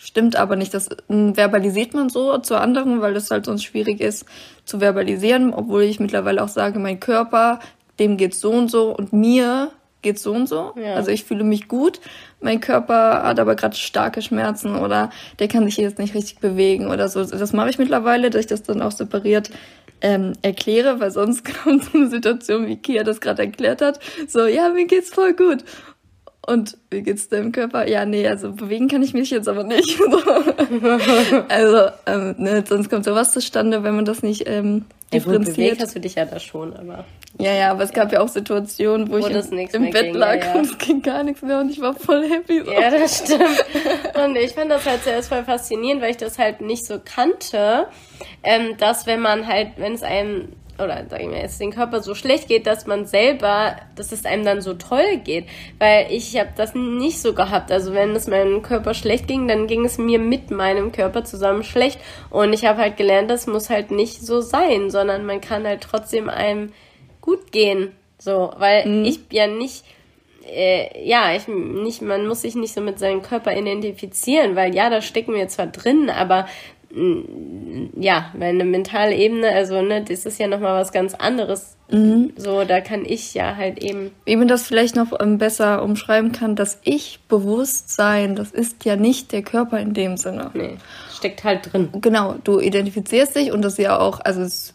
stimmt 0.02 0.36
aber 0.36 0.56
nicht. 0.56 0.74
Das 0.74 0.90
ähm, 1.10 1.36
verbalisiert 1.36 1.94
man 1.94 2.10
so 2.10 2.38
zu 2.40 2.60
anderen, 2.60 3.02
weil 3.02 3.14
das 3.14 3.32
halt 3.32 3.46
sonst 3.46 3.64
schwierig 3.64 4.02
ist 4.02 4.26
zu 4.66 4.80
verbalisieren, 4.80 5.54
obwohl 5.54 5.84
ich 5.84 6.00
mittlerweile 6.00 6.44
auch 6.44 6.50
sage, 6.50 6.80
mein 6.80 7.00
Körper, 7.00 7.60
dem 8.00 8.18
geht's 8.18 8.40
so 8.40 8.52
und 8.52 8.70
so 8.70 8.96
und 8.96 9.14
mir 9.14 9.72
geht's 10.02 10.24
so 10.24 10.34
und 10.34 10.48
so. 10.48 10.74
Ja. 10.76 10.96
Also 10.96 11.12
ich 11.12 11.24
fühle 11.24 11.44
mich 11.44 11.68
gut. 11.68 12.00
Mein 12.40 12.60
Körper 12.60 13.24
hat 13.24 13.40
aber 13.40 13.56
gerade 13.56 13.76
starke 13.76 14.24
Schmerzen 14.24 14.76
oder 14.76 15.12
der 15.38 15.48
kann 15.48 15.66
sich 15.66 15.78
jetzt 15.78 16.00
nicht 16.00 16.16
richtig 16.16 16.40
bewegen 16.40 16.88
oder 16.88 17.08
so. 17.08 17.24
Das 17.24 17.54
mache 17.54 17.70
ich 17.70 17.78
mittlerweile, 17.78 18.32
dass 18.32 18.42
ich 18.42 18.48
das 18.48 18.64
dann 18.64 18.82
auch 18.82 18.92
separiert 18.92 19.52
ähm, 20.02 20.34
erkläre, 20.42 21.00
weil 21.00 21.12
sonst 21.12 21.46
kommt 21.64 21.84
so 21.84 21.98
eine 21.98 22.10
Situation, 22.10 22.66
wie 22.66 22.78
Kia 22.78 23.04
das 23.04 23.22
gerade 23.22 23.44
erklärt 23.44 23.82
hat. 23.82 24.00
So, 24.28 24.48
ja, 24.48 24.70
mir 24.70 24.88
geht's 24.88 25.12
voll 25.12 25.34
gut. 25.34 25.64
Und 26.46 26.78
wie 26.90 27.04
geht's 27.04 27.30
deinem 27.30 27.52
Körper? 27.52 27.88
Ja, 27.88 28.06
nee, 28.06 28.28
also 28.28 28.52
bewegen 28.52 28.88
kann 28.88 29.04
ich 29.04 29.14
mich 29.14 29.30
jetzt 29.30 29.48
aber 29.48 29.64
nicht. 29.64 30.00
also, 31.50 31.92
ähm, 32.08 32.36
ne, 32.40 32.64
sonst 32.68 32.90
kommt 32.90 33.06
sowas 33.06 33.32
zustande, 33.32 33.84
wenn 33.84 33.96
man 33.96 34.06
das 34.06 34.24
nicht 34.24 34.48
ähm, 34.48 34.86
differenziert. 35.14 35.58
Ja, 35.58 35.74
gut, 35.74 35.82
hast 35.84 35.96
du 35.96 36.00
dich 36.00 36.16
ja 36.16 36.26
da 36.26 36.40
schon, 36.40 36.76
aber. 36.76 37.06
Ja, 37.40 37.54
ja, 37.54 37.72
aber 37.72 37.84
es 37.84 37.94
gab 37.94 38.12
ja 38.12 38.22
auch 38.22 38.28
Situationen, 38.28 39.10
wo, 39.10 39.14
wo 39.14 39.18
ich 39.20 39.30
im, 39.30 39.58
im 39.60 39.92
Bett 39.92 40.06
ging, 40.06 40.16
lag 40.16 40.38
ja, 40.38 40.46
ja. 40.46 40.54
und 40.56 40.66
es 40.66 40.78
ging 40.80 41.04
gar 41.04 41.24
nichts 41.24 41.44
mehr 41.44 41.60
und 41.60 41.70
ich 41.70 41.80
war 41.80 41.94
voll 41.94 42.28
happy. 42.28 42.64
So. 42.66 42.72
Ja, 42.72 42.90
das 42.90 43.18
stimmt. 43.24 43.66
Und 44.26 44.36
ich 44.36 44.54
fand 44.54 44.72
das 44.72 44.86
halt 44.86 45.04
zuerst 45.04 45.30
voll 45.30 45.44
faszinierend, 45.44 46.02
weil 46.02 46.12
ich 46.12 46.18
das 46.18 46.40
halt 46.40 46.62
nicht 46.62 46.86
so 46.86 47.00
kannte, 47.04 47.88
ähm, 48.42 48.78
dass 48.78 49.06
wenn 49.06 49.22
man 49.22 49.48
halt, 49.48 49.74
wenn 49.78 49.94
es 49.94 50.02
einem 50.02 50.50
oder 50.82 51.06
sag 51.10 51.22
ich 51.22 51.28
mal 51.28 51.40
jetzt 51.40 51.60
den 51.60 51.72
Körper 51.72 52.02
so 52.02 52.16
schlecht 52.16 52.48
geht, 52.48 52.68
dass 52.68 52.88
man 52.88 53.06
selber, 53.06 53.76
dass 53.96 54.12
es 54.12 54.26
einem 54.26 54.46
dann 54.46 54.62
so 54.62 54.74
toll 54.74 55.18
geht, 55.24 55.46
weil 55.80 56.08
ich 56.10 56.38
habe 56.38 56.50
das 56.56 56.76
nicht 56.76 57.22
so 57.22 57.34
gehabt. 57.34 57.72
Also 57.72 57.94
wenn 57.94 58.16
es 58.16 58.28
meinem 58.28 58.62
Körper 58.62 58.94
schlecht 58.94 59.28
ging, 59.28 59.48
dann 59.48 59.68
ging 59.68 59.86
es 59.86 59.98
mir 59.98 60.20
mit 60.20 60.52
meinem 60.52 60.92
Körper 60.92 61.24
zusammen 61.24 61.64
schlecht 61.64 62.00
und 62.30 62.54
ich 62.54 62.66
habe 62.66 62.80
halt 62.80 62.98
gelernt, 62.98 63.30
das 63.30 63.48
muss 63.48 63.70
halt 63.70 63.92
nicht 63.92 64.22
so 64.22 64.42
sein, 64.42 64.90
sondern 64.90 65.26
man 65.26 65.42
kann 65.42 65.66
halt 65.66 65.82
trotzdem 65.82 66.30
einem 66.30 66.72
gut 67.22 67.52
gehen, 67.52 67.92
so, 68.18 68.52
weil 68.58 68.88
mhm. 68.88 69.06
ich 69.06 69.20
ja 69.32 69.48
nicht 69.48 69.84
äh, 70.44 71.08
ja, 71.08 71.36
ich 71.36 71.48
nicht, 71.48 72.02
man 72.02 72.28
muss 72.28 72.42
sich 72.42 72.56
nicht 72.56 72.74
so 72.74 72.82
mit 72.82 73.00
seinem 73.00 73.22
Körper 73.22 73.56
identifizieren, 73.56 74.56
weil 74.56 74.74
ja, 74.76 74.90
da 74.90 75.02
stecken 75.02 75.34
wir 75.34 75.48
zwar 75.48 75.68
drin, 75.68 76.10
aber 76.10 76.48
ja, 76.94 78.32
meine 78.38 78.66
mentale 78.66 79.16
Ebene, 79.16 79.50
also 79.50 79.82
ne, 79.82 80.04
das 80.04 80.26
ist 80.26 80.40
ja 80.40 80.48
nochmal 80.48 80.80
was 80.80 80.92
ganz 80.92 81.14
anderes. 81.14 81.78
Mhm. 81.90 82.34
So, 82.36 82.64
da 82.64 82.82
kann 82.82 83.06
ich 83.06 83.34
ja 83.34 83.56
halt 83.56 83.82
eben. 83.82 84.12
Wie 84.26 84.36
man 84.36 84.48
das 84.48 84.64
vielleicht 84.64 84.96
noch 84.96 85.18
ähm, 85.20 85.38
besser 85.38 85.84
umschreiben 85.84 86.32
kann, 86.32 86.56
das 86.56 86.80
Ich-Bewusstsein, 86.84 88.36
das 88.36 88.52
ist 88.52 88.84
ja 88.86 88.96
nicht 88.96 89.32
der 89.32 89.42
Körper 89.42 89.80
in 89.80 89.94
dem 89.94 90.18
Sinne. 90.18 90.52
Nee, 90.54 90.78
steckt 91.14 91.44
halt 91.44 91.72
drin. 91.72 91.90
Genau, 92.02 92.36
du 92.44 92.60
identifizierst 92.60 93.36
dich 93.36 93.52
und 93.52 93.62
das 93.62 93.74
ist 93.74 93.80
ja 93.80 94.00
auch, 94.00 94.20
also 94.20 94.42
es 94.42 94.74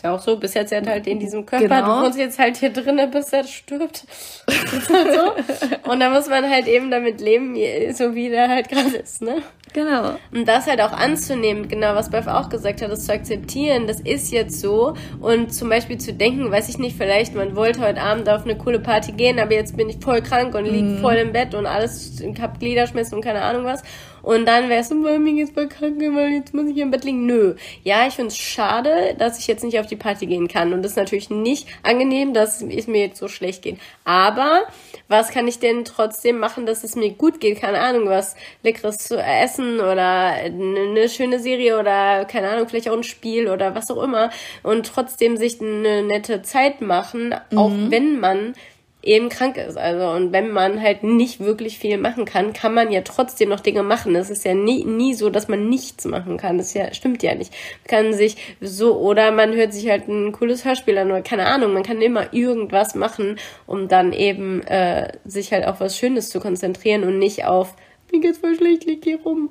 ist 0.00 0.04
ja 0.04 0.14
auch 0.14 0.20
so, 0.20 0.36
bis 0.36 0.54
jetzt 0.54 0.72
halt 0.72 1.06
in 1.06 1.18
diesem 1.18 1.44
Körper, 1.44 1.68
genau. 1.68 1.98
du 2.00 2.06
wohnst 2.06 2.18
jetzt 2.18 2.38
halt 2.38 2.56
hier 2.56 2.72
drinnen, 2.72 3.10
bis 3.10 3.32
er 3.34 3.44
stirbt. 3.44 4.06
halt 4.48 4.88
so. 5.84 5.90
Und 5.90 6.00
da 6.00 6.10
muss 6.10 6.26
man 6.28 6.48
halt 6.48 6.66
eben 6.66 6.90
damit 6.90 7.20
leben, 7.20 7.54
so 7.94 8.14
wie 8.14 8.30
der 8.30 8.48
halt 8.48 8.68
gerade 8.70 8.96
ist, 8.96 9.20
ne? 9.20 9.42
Genau. 9.72 10.16
Und 10.32 10.48
das 10.48 10.66
halt 10.66 10.80
auch 10.80 10.92
anzunehmen, 10.92 11.68
genau 11.68 11.94
was 11.94 12.10
Beth 12.10 12.28
auch 12.28 12.48
gesagt 12.48 12.82
hat, 12.82 12.90
das 12.90 13.06
zu 13.06 13.12
akzeptieren, 13.12 13.86
das 13.86 14.00
ist 14.00 14.32
jetzt 14.32 14.60
so. 14.60 14.94
Und 15.20 15.54
zum 15.54 15.68
Beispiel 15.68 15.98
zu 15.98 16.12
denken, 16.12 16.50
weiß 16.50 16.68
ich 16.68 16.78
nicht, 16.78 16.96
vielleicht 16.96 17.34
man 17.34 17.54
wollte 17.54 17.80
heute 17.80 18.00
Abend 18.00 18.28
auf 18.28 18.44
eine 18.44 18.56
coole 18.56 18.80
Party 18.80 19.12
gehen, 19.12 19.38
aber 19.38 19.54
jetzt 19.54 19.76
bin 19.76 19.88
ich 19.88 19.98
voll 19.98 20.22
krank 20.22 20.54
und 20.54 20.64
lieg 20.64 20.84
mm. 20.84 21.00
voll 21.00 21.14
im 21.14 21.32
Bett 21.32 21.54
und 21.54 21.66
alles, 21.66 22.20
ich 22.20 22.40
hab 22.40 22.58
Gliederschmerzen 22.58 23.16
und 23.16 23.24
keine 23.24 23.42
Ahnung 23.42 23.64
was. 23.64 23.82
Und 24.22 24.46
dann 24.46 24.68
wärst 24.68 24.92
du, 24.92 25.02
weil 25.04 25.18
mir 25.18 25.34
geht's 25.34 25.52
voll 25.52 25.68
krank, 25.68 25.96
weil 25.98 26.32
jetzt 26.32 26.54
muss 26.54 26.68
ich 26.68 26.76
im 26.76 26.90
Bett 26.90 27.04
liegen. 27.04 27.26
Nö. 27.26 27.54
Ja, 27.84 28.06
ich 28.06 28.14
find's 28.14 28.36
schade, 28.36 29.14
dass 29.18 29.38
ich 29.38 29.46
jetzt 29.46 29.64
nicht 29.64 29.78
auf 29.78 29.86
die 29.86 29.96
Party 29.96 30.26
gehen 30.26 30.48
kann. 30.48 30.72
Und 30.72 30.82
das 30.82 30.92
ist 30.92 30.96
natürlich 30.96 31.30
nicht 31.30 31.66
angenehm, 31.82 32.34
dass 32.34 32.62
es 32.62 32.86
mir 32.86 33.06
jetzt 33.06 33.18
so 33.18 33.28
schlecht 33.28 33.62
geht. 33.62 33.78
Aber 34.04 34.62
was 35.08 35.30
kann 35.30 35.48
ich 35.48 35.58
denn 35.58 35.84
trotzdem 35.84 36.38
machen, 36.38 36.66
dass 36.66 36.84
es 36.84 36.96
mir 36.96 37.10
gut 37.10 37.40
geht? 37.40 37.60
Keine 37.60 37.80
Ahnung, 37.80 38.08
was 38.08 38.36
Leckeres 38.62 38.98
zu 38.98 39.16
essen 39.16 39.80
oder 39.80 40.34
eine 40.44 41.08
schöne 41.08 41.40
Serie 41.40 41.78
oder 41.78 42.24
keine 42.26 42.50
Ahnung, 42.50 42.68
vielleicht 42.68 42.88
auch 42.88 42.96
ein 42.96 43.02
Spiel 43.02 43.48
oder 43.48 43.74
was 43.74 43.90
auch 43.90 44.02
immer. 44.02 44.30
Und 44.62 44.86
trotzdem 44.86 45.36
sich 45.36 45.60
eine 45.60 46.02
nette 46.02 46.42
Zeit 46.42 46.80
machen, 46.80 47.34
mhm. 47.50 47.58
auch 47.58 47.72
wenn 47.88 48.20
man 48.20 48.54
eben 49.02 49.28
krank 49.28 49.56
ist. 49.56 49.78
Also, 49.78 50.10
und 50.10 50.32
wenn 50.32 50.50
man 50.50 50.80
halt 50.80 51.02
nicht 51.02 51.40
wirklich 51.40 51.78
viel 51.78 51.96
machen 51.96 52.24
kann, 52.24 52.52
kann 52.52 52.74
man 52.74 52.92
ja 52.92 53.00
trotzdem 53.00 53.48
noch 53.48 53.60
Dinge 53.60 53.82
machen. 53.82 54.14
Es 54.14 54.30
ist 54.30 54.44
ja 54.44 54.54
nie, 54.54 54.84
nie 54.84 55.14
so, 55.14 55.30
dass 55.30 55.48
man 55.48 55.68
nichts 55.68 56.04
machen 56.04 56.36
kann. 56.36 56.58
Das 56.58 56.74
ja, 56.74 56.92
stimmt 56.92 57.22
ja 57.22 57.34
nicht. 57.34 57.52
Man 57.84 58.02
kann 58.02 58.12
sich 58.12 58.36
so, 58.60 58.98
oder 58.98 59.32
man 59.32 59.54
hört 59.54 59.72
sich 59.72 59.88
halt 59.88 60.08
ein 60.08 60.32
cooles 60.32 60.64
Hörspiel 60.64 60.98
an 60.98 61.10
oder 61.10 61.22
keine 61.22 61.46
Ahnung, 61.46 61.72
man 61.72 61.82
kann 61.82 62.02
immer 62.02 62.32
irgendwas 62.32 62.94
machen, 62.94 63.38
um 63.66 63.88
dann 63.88 64.12
eben 64.12 64.62
äh, 64.62 65.12
sich 65.24 65.52
halt 65.52 65.66
auf 65.66 65.80
was 65.80 65.96
Schönes 65.96 66.28
zu 66.28 66.40
konzentrieren 66.40 67.04
und 67.04 67.18
nicht 67.18 67.44
auf, 67.44 67.74
mir 68.12 68.20
geht's 68.20 68.38
voll 68.38 68.54
schlecht, 68.54 68.84
lieg 68.84 69.04
hier 69.04 69.20
rum. 69.22 69.50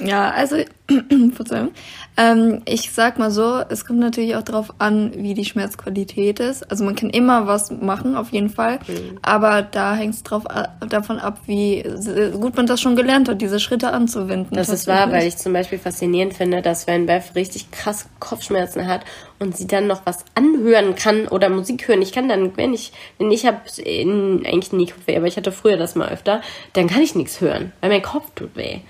Ja, 0.00 0.30
also, 0.30 0.56
Verzeihung. 1.34 1.70
Ähm, 2.16 2.62
ich 2.64 2.90
sag 2.92 3.18
mal 3.18 3.30
so, 3.30 3.62
es 3.68 3.84
kommt 3.84 4.00
natürlich 4.00 4.34
auch 4.34 4.42
darauf 4.42 4.74
an, 4.78 5.12
wie 5.14 5.34
die 5.34 5.44
Schmerzqualität 5.44 6.40
ist. 6.40 6.68
Also 6.70 6.82
man 6.84 6.96
kann 6.96 7.10
immer 7.10 7.46
was 7.46 7.70
machen, 7.70 8.16
auf 8.16 8.30
jeden 8.30 8.50
Fall. 8.50 8.80
Mhm. 8.88 9.18
Aber 9.22 9.62
da 9.62 9.94
hängt 9.94 10.14
es 10.14 10.22
davon 10.22 11.18
ab, 11.18 11.40
wie 11.46 11.84
gut 12.32 12.56
man 12.56 12.66
das 12.66 12.80
schon 12.80 12.96
gelernt 12.96 13.28
hat, 13.28 13.40
diese 13.40 13.60
Schritte 13.60 13.92
anzuwenden. 13.92 14.56
Das 14.56 14.68
ist 14.68 14.86
wahr, 14.86 15.12
weil 15.12 15.28
ich 15.28 15.36
zum 15.36 15.52
Beispiel 15.52 15.78
faszinierend 15.78 16.34
finde, 16.34 16.62
dass 16.62 16.86
wenn 16.86 17.06
Beth 17.06 17.34
richtig 17.34 17.70
krass 17.70 18.08
Kopfschmerzen 18.18 18.88
hat 18.88 19.02
und 19.38 19.56
sie 19.56 19.66
dann 19.66 19.86
noch 19.86 20.02
was 20.04 20.24
anhören 20.34 20.94
kann 20.96 21.28
oder 21.28 21.48
Musik 21.50 21.86
hören. 21.86 22.02
Ich 22.02 22.12
kann 22.12 22.28
dann, 22.28 22.56
wenn 22.56 22.72
ich, 22.72 22.92
wenn 23.18 23.30
ich 23.30 23.46
habe 23.46 23.60
eigentlich 23.86 24.72
nie 24.72 24.86
Kopfweh, 24.86 25.16
aber 25.16 25.26
ich 25.26 25.36
hatte 25.36 25.52
früher 25.52 25.76
das 25.76 25.94
mal 25.94 26.08
öfter, 26.08 26.40
dann 26.72 26.88
kann 26.88 27.02
ich 27.02 27.14
nichts 27.14 27.40
hören, 27.40 27.72
weil 27.80 27.90
mein 27.90 28.02
Kopf 28.02 28.30
tut 28.34 28.56
weh. 28.56 28.80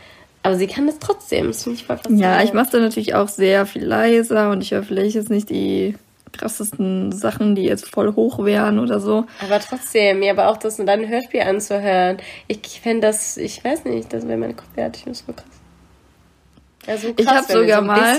Aber 0.43 0.57
sie 0.57 0.67
kann 0.67 0.87
das 0.87 0.99
trotzdem. 0.99 1.49
Das 1.49 1.65
finde 1.65 1.79
ich 1.79 1.87
voll 1.87 1.99
Ja, 2.11 2.43
ich 2.43 2.53
mache 2.53 2.71
da 2.73 2.79
natürlich 2.79 3.15
auch 3.15 3.29
sehr 3.29 3.67
viel 3.67 3.85
leiser 3.85 4.51
und 4.51 4.63
ich 4.63 4.71
höre 4.71 4.83
vielleicht 4.83 5.17
jetzt 5.17 5.31
nicht 5.31 5.51
die 5.51 5.97
krassesten 6.33 7.13
Sachen, 7.13 7.55
die 7.55 7.63
jetzt 7.65 7.89
voll 7.89 8.15
hoch 8.15 8.45
wären 8.45 8.79
oder 8.79 9.01
so. 9.01 9.27
Aber 9.43 9.59
trotzdem, 9.61 10.21
mir 10.21 10.31
aber 10.31 10.49
auch 10.49 10.57
das 10.57 10.77
dann 10.77 10.89
ein 10.89 11.09
Hörspiel 11.09 11.41
anzuhören. 11.41 12.19
Ich 12.47 12.81
fände 12.81 13.07
das, 13.07 13.37
ich 13.37 13.65
weiß 13.65 13.85
nicht, 13.85 14.13
das 14.13 14.27
wäre 14.27 14.39
meine 14.39 14.55
Kopfwerte 14.55 15.01
so 15.13 15.33
krass. 15.33 15.58
Ja, 16.89 16.97
so 16.97 17.09
krass, 17.09 17.17
ich 17.19 17.27
habe 17.29 17.53
sogar 17.53 17.81
so 17.81 17.87
mal 17.87 18.17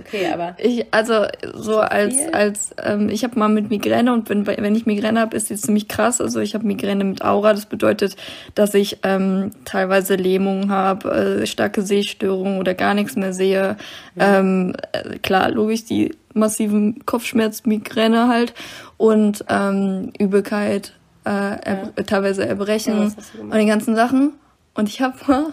okay, 0.00 0.32
aber 0.32 0.56
ich 0.58 0.84
also 0.90 1.26
so 1.54 1.78
als 1.78 2.16
viel? 2.16 2.30
als 2.30 2.70
ähm, 2.82 3.08
ich 3.08 3.22
habe 3.22 3.38
mal 3.38 3.48
mit 3.48 3.70
Migräne 3.70 4.12
und 4.12 4.28
wenn 4.28 4.48
wenn 4.48 4.74
ich 4.74 4.84
Migräne 4.84 5.20
habe, 5.20 5.36
ist 5.36 5.46
sie 5.46 5.54
ziemlich 5.54 5.86
krass. 5.86 6.20
Also 6.20 6.40
ich 6.40 6.54
habe 6.54 6.66
Migräne 6.66 7.04
mit 7.04 7.22
Aura. 7.22 7.52
Das 7.52 7.66
bedeutet, 7.66 8.16
dass 8.56 8.74
ich 8.74 8.98
ähm, 9.04 9.52
teilweise 9.64 10.16
Lähmungen 10.16 10.72
habe, 10.72 11.42
äh, 11.42 11.46
starke 11.46 11.82
Sehstörungen 11.82 12.58
oder 12.58 12.74
gar 12.74 12.94
nichts 12.94 13.14
mehr 13.14 13.32
sehe. 13.32 13.76
Ja. 14.16 14.38
Ähm, 14.38 14.74
äh, 14.90 15.18
klar, 15.18 15.48
logisch 15.52 15.84
die 15.84 16.12
massiven 16.34 17.06
Kopfschmerz, 17.06 17.64
Migräne 17.64 18.26
halt 18.26 18.54
und 18.96 19.44
ähm, 19.48 20.12
Übelkeit, 20.18 20.94
äh, 21.24 21.30
ja. 21.30 21.92
teilweise 22.08 22.44
Erbrechen 22.44 23.12
ja, 23.38 23.42
und 23.42 23.56
die 23.56 23.66
ganzen 23.66 23.94
Sachen. 23.94 24.32
Und 24.74 24.88
ich 24.88 25.00
habe 25.00 25.14
mal, 25.28 25.44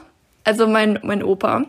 also 0.43 0.65
mein 0.65 0.97
mein 1.03 1.21
Opa 1.21 1.65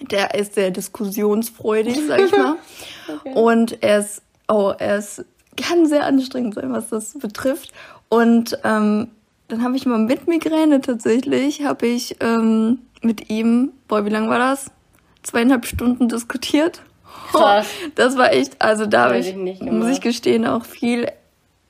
der 0.00 0.34
ist 0.34 0.54
sehr 0.54 0.70
diskussionsfreudig, 0.70 1.98
sag 2.06 2.20
ich 2.20 2.32
mal. 2.32 2.56
okay. 3.08 3.32
Und 3.34 3.82
er 3.82 4.00
ist, 4.00 4.22
oh, 4.48 4.72
er 4.78 4.98
ist, 4.98 5.24
kann 5.56 5.86
sehr 5.86 6.04
anstrengend 6.04 6.54
sein, 6.54 6.72
was 6.72 6.88
das 6.88 7.14
betrifft. 7.14 7.72
Und 8.08 8.58
ähm, 8.64 9.08
dann 9.48 9.62
habe 9.62 9.76
ich 9.76 9.86
mal 9.86 9.98
mit 9.98 10.26
Migräne 10.26 10.80
tatsächlich, 10.80 11.64
habe 11.64 11.86
ich 11.86 12.16
ähm, 12.20 12.80
mit 13.02 13.30
ihm, 13.30 13.72
boah, 13.88 14.04
wie 14.04 14.10
lang 14.10 14.28
war 14.28 14.38
das? 14.38 14.70
Zweieinhalb 15.22 15.66
Stunden 15.66 16.08
diskutiert. 16.08 16.82
Krass. 17.32 17.66
Oh, 17.84 17.88
das 17.94 18.16
war 18.16 18.32
echt, 18.32 18.60
also 18.60 18.86
da 18.86 19.04
habe 19.04 19.18
ich, 19.18 19.28
ich 19.28 19.62
muss 19.62 19.88
ich 19.88 20.00
gestehen, 20.00 20.46
auch 20.46 20.64
viel 20.64 21.08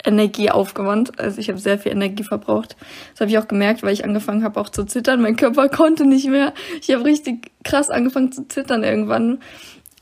Energie 0.07 0.51
aufgewandt. 0.51 1.19
Also 1.19 1.41
ich 1.41 1.49
habe 1.49 1.59
sehr 1.59 1.79
viel 1.79 1.93
Energie 1.93 2.23
verbraucht. 2.23 2.77
Das 3.13 3.21
habe 3.21 3.31
ich 3.31 3.39
auch 3.39 3.49
gemerkt, 3.49 3.83
weil 3.83 3.93
ich 3.93 4.05
angefangen 4.05 4.45
habe 4.45 4.61
auch 4.61 4.69
zu 4.69 4.85
zittern. 4.85 5.21
Mein 5.21 5.37
Körper 5.37 5.69
konnte 5.71 6.07
nicht 6.07 6.29
mehr. 6.29 6.55
Ich 6.81 6.93
habe 6.93 7.05
richtig 7.05 7.51
krass 7.65 7.91
angefangen 7.91 8.33
zu 8.33 8.49
zittern 8.49 8.85
irgendwann. 8.85 9.41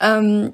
Ähm, 0.01 0.53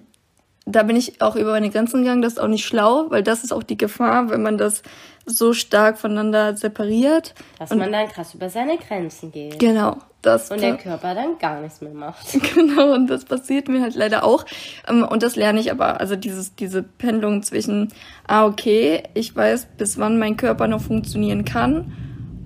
da 0.67 0.83
bin 0.83 0.97
ich 0.97 1.21
auch 1.21 1.37
über 1.37 1.53
meine 1.53 1.71
Grenzen 1.71 2.03
gegangen. 2.03 2.23
Das 2.23 2.35
ist 2.35 2.39
auch 2.39 2.49
nicht 2.49 2.65
schlau, 2.65 3.07
weil 3.11 3.23
das 3.23 3.43
ist 3.43 3.53
auch 3.53 3.63
die 3.63 3.77
Gefahr, 3.77 4.31
wenn 4.31 4.43
man 4.43 4.57
das 4.57 4.83
so 5.27 5.53
stark 5.53 5.99
voneinander 5.99 6.57
separiert. 6.57 7.35
Dass 7.59 7.71
man 7.71 7.93
dann 7.93 8.09
krass 8.09 8.35
über 8.35 8.49
seine 8.49 8.79
Grenzen 8.79 9.33
geht. 9.33 9.59
Genau. 9.59 9.97
Das 10.23 10.51
und 10.51 10.61
der 10.61 10.77
Körper 10.77 11.15
dann 11.15 11.39
gar 11.39 11.61
nichts 11.61 11.81
mehr 11.81 11.95
macht. 11.95 12.27
Genau, 12.55 12.93
und 12.95 13.07
das 13.09 13.25
passiert 13.25 13.69
mir 13.69 13.81
halt 13.81 13.95
leider 13.95 14.23
auch. 14.23 14.45
Ähm, 14.87 15.03
und 15.03 15.23
das 15.23 15.35
lerne 15.35 15.61
ich 15.61 15.71
aber, 15.71 15.99
also 15.99 16.15
dieses, 16.15 16.55
diese 16.55 16.83
Pendlung 16.83 17.43
zwischen, 17.43 17.89
ah, 18.27 18.45
okay, 18.45 19.05
ich 19.15 19.35
weiß, 19.35 19.69
bis 19.79 19.99
wann 19.99 20.19
mein 20.19 20.37
Körper 20.37 20.69
noch 20.69 20.83
funktionieren 20.83 21.47
kann 21.47 21.93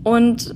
und 0.04 0.54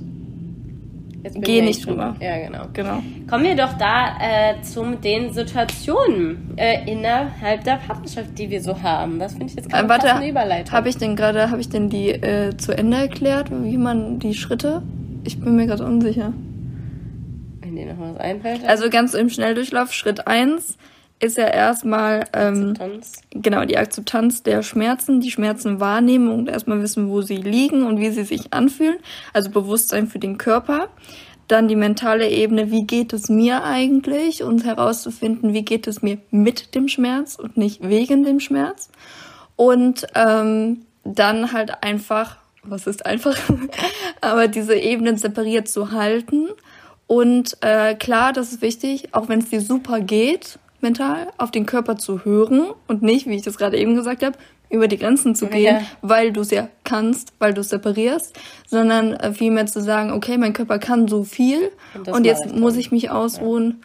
geh 1.23 1.61
nicht 1.61 1.85
drüber. 1.85 2.15
Ja, 2.19 2.37
genau. 2.37 2.63
Genau. 2.73 3.01
Kommen 3.29 3.43
wir 3.43 3.55
doch 3.55 3.73
da 3.73 4.17
äh, 4.21 4.61
zu 4.61 4.83
den 4.95 5.31
Situationen 5.33 6.53
äh, 6.57 6.89
innerhalb 6.91 7.63
der 7.63 7.75
Partnerschaft, 7.77 8.37
die 8.37 8.49
wir 8.49 8.61
so 8.61 8.81
haben. 8.81 9.19
Das 9.19 9.33
finde 9.33 9.47
ich 9.47 9.55
jetzt 9.55 9.67
Äh, 9.67 9.69
gerade 9.69 9.89
warte, 9.89 10.15
eine 10.15 10.29
Überleitung. 10.29 10.71
habe 10.71 10.89
ich 10.89 10.97
denn 10.97 11.15
gerade, 11.15 11.51
habe 11.51 11.61
ich 11.61 11.69
denn 11.69 11.89
die 11.89 12.09
äh, 12.09 12.55
zu 12.57 12.77
Ende 12.77 12.97
erklärt, 12.97 13.49
wie 13.51 13.77
man 13.77 14.19
die 14.19 14.33
Schritte? 14.33 14.81
Ich 15.23 15.39
bin 15.39 15.55
mir 15.55 15.67
gerade 15.67 15.85
unsicher. 15.85 16.33
Wenn 17.61 17.75
dir 17.75 17.93
noch 17.93 17.99
was 17.99 18.17
einfällt. 18.17 18.65
Also 18.65 18.89
ganz 18.89 19.13
im 19.13 19.29
Schnelldurchlauf, 19.29 19.93
Schritt 19.93 20.27
eins 20.27 20.77
ist 21.19 21.37
ja 21.37 21.47
erstmal 21.47 22.25
ähm, 22.33 22.75
genau 23.31 23.65
die 23.65 23.77
Akzeptanz 23.77 24.41
der 24.43 24.63
Schmerzen, 24.63 25.19
die 25.19 25.31
Schmerzen 25.31 25.79
wahrnehmen 25.79 26.31
und 26.31 26.47
erstmal 26.47 26.81
wissen, 26.81 27.09
wo 27.09 27.21
sie 27.21 27.37
liegen 27.37 27.85
und 27.85 27.99
wie 27.99 28.09
sie 28.11 28.23
sich 28.23 28.53
anfühlen. 28.53 28.97
Also 29.33 29.49
Bewusstsein 29.49 30.07
für 30.07 30.19
den 30.19 30.37
Körper. 30.37 30.89
Dann 31.49 31.67
die 31.67 31.75
mentale 31.75 32.29
Ebene, 32.29 32.71
wie 32.71 32.85
geht 32.85 33.11
es 33.11 33.27
mir 33.27 33.63
eigentlich 33.63 34.43
und 34.43 34.63
herauszufinden, 34.63 35.53
wie 35.53 35.65
geht 35.65 35.87
es 35.87 36.01
mir 36.01 36.19
mit 36.29 36.75
dem 36.75 36.87
Schmerz 36.87 37.35
und 37.35 37.57
nicht 37.57 37.87
wegen 37.87 38.23
dem 38.23 38.39
Schmerz. 38.39 38.89
Und 39.55 40.07
ähm, 40.15 40.85
dann 41.03 41.51
halt 41.51 41.83
einfach, 41.83 42.37
was 42.63 42.87
ist 42.87 43.05
einfach, 43.05 43.35
aber 44.21 44.47
diese 44.47 44.75
Ebenen 44.75 45.17
separiert 45.17 45.67
zu 45.67 45.91
halten. 45.91 46.49
Und 47.07 47.57
äh, 47.61 47.95
klar, 47.95 48.31
das 48.31 48.53
ist 48.53 48.61
wichtig, 48.61 49.13
auch 49.13 49.27
wenn 49.27 49.39
es 49.39 49.49
dir 49.49 49.61
super 49.61 49.99
geht, 49.99 50.59
mental, 50.81 51.27
auf 51.37 51.51
den 51.51 51.65
Körper 51.65 51.97
zu 51.97 52.23
hören 52.25 52.67
und 52.87 53.01
nicht, 53.01 53.27
wie 53.27 53.35
ich 53.35 53.41
das 53.43 53.57
gerade 53.57 53.77
eben 53.77 53.95
gesagt 53.95 54.23
habe, 54.23 54.37
über 54.69 54.87
die 54.87 54.97
Grenzen 54.99 55.33
zu 55.35 55.47
gehen, 55.47 55.75
Ja. 55.77 55.81
weil 56.01 56.31
du 56.31 56.41
es 56.41 56.51
ja 56.51 56.67
kannst, 56.83 57.33
weil 57.39 57.53
du 57.55 57.61
es 57.61 57.69
separierst, 57.69 58.37
sondern 58.67 59.13
äh, 59.13 59.33
vielmehr 59.33 59.65
zu 59.65 59.81
sagen, 59.81 60.11
okay, 60.11 60.37
mein 60.37 60.53
Körper 60.53 60.77
kann 60.77 61.07
so 61.07 61.23
viel 61.23 61.71
Und 61.95 62.07
und, 62.09 62.25
jetzt 62.25 62.55
muss 62.55 62.75
ich 62.75 62.91
mich 62.91 63.09
ausruhen, 63.09 63.81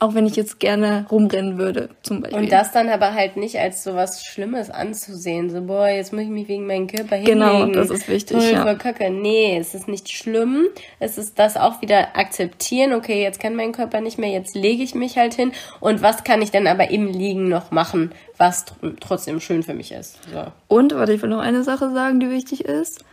auch 0.00 0.14
wenn 0.14 0.26
ich 0.26 0.36
jetzt 0.36 0.60
gerne 0.60 1.06
rumrennen 1.10 1.58
würde, 1.58 1.88
zum 2.02 2.20
Beispiel. 2.20 2.38
Und 2.38 2.52
das 2.52 2.70
dann 2.70 2.88
aber 2.88 3.14
halt 3.14 3.36
nicht 3.36 3.58
als 3.58 3.82
so 3.82 3.96
was 3.96 4.24
Schlimmes 4.24 4.70
anzusehen. 4.70 5.50
So, 5.50 5.62
boah, 5.62 5.88
jetzt 5.88 6.12
muss 6.12 6.22
ich 6.22 6.28
mich 6.28 6.46
wegen 6.46 6.66
meinem 6.68 6.86
Körper 6.86 7.16
hinlegen. 7.16 7.40
Genau, 7.40 7.66
das 7.66 7.90
ist 7.90 8.08
wichtig, 8.08 8.36
Voll 8.36 8.52
ja. 8.52 8.74
Kacke. 8.76 9.10
Nee, 9.10 9.58
es 9.58 9.74
ist 9.74 9.88
nicht 9.88 10.08
schlimm. 10.08 10.66
Es 11.00 11.18
ist 11.18 11.36
das 11.40 11.56
auch 11.56 11.82
wieder 11.82 12.16
akzeptieren. 12.16 12.92
Okay, 12.92 13.20
jetzt 13.20 13.40
kann 13.40 13.56
mein 13.56 13.72
Körper 13.72 14.00
nicht 14.00 14.18
mehr, 14.18 14.30
jetzt 14.30 14.54
lege 14.54 14.84
ich 14.84 14.94
mich 14.94 15.18
halt 15.18 15.34
hin. 15.34 15.50
Und 15.80 16.00
was 16.00 16.22
kann 16.22 16.42
ich 16.42 16.52
dann 16.52 16.68
aber 16.68 16.90
im 16.90 17.08
Liegen 17.08 17.48
noch 17.48 17.72
machen, 17.72 18.12
was 18.36 18.66
tr 18.66 18.76
trotzdem 19.00 19.40
schön 19.40 19.64
für 19.64 19.74
mich 19.74 19.90
ist. 19.90 20.18
So. 20.32 20.44
Und, 20.68 20.94
warte, 20.94 21.12
ich 21.12 21.22
will 21.22 21.30
noch 21.30 21.40
eine 21.40 21.64
Sache 21.64 21.92
sagen, 21.92 22.20
die 22.20 22.30
wichtig 22.30 22.64
ist. 22.64 23.04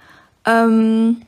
Ähm, 0.46 1.24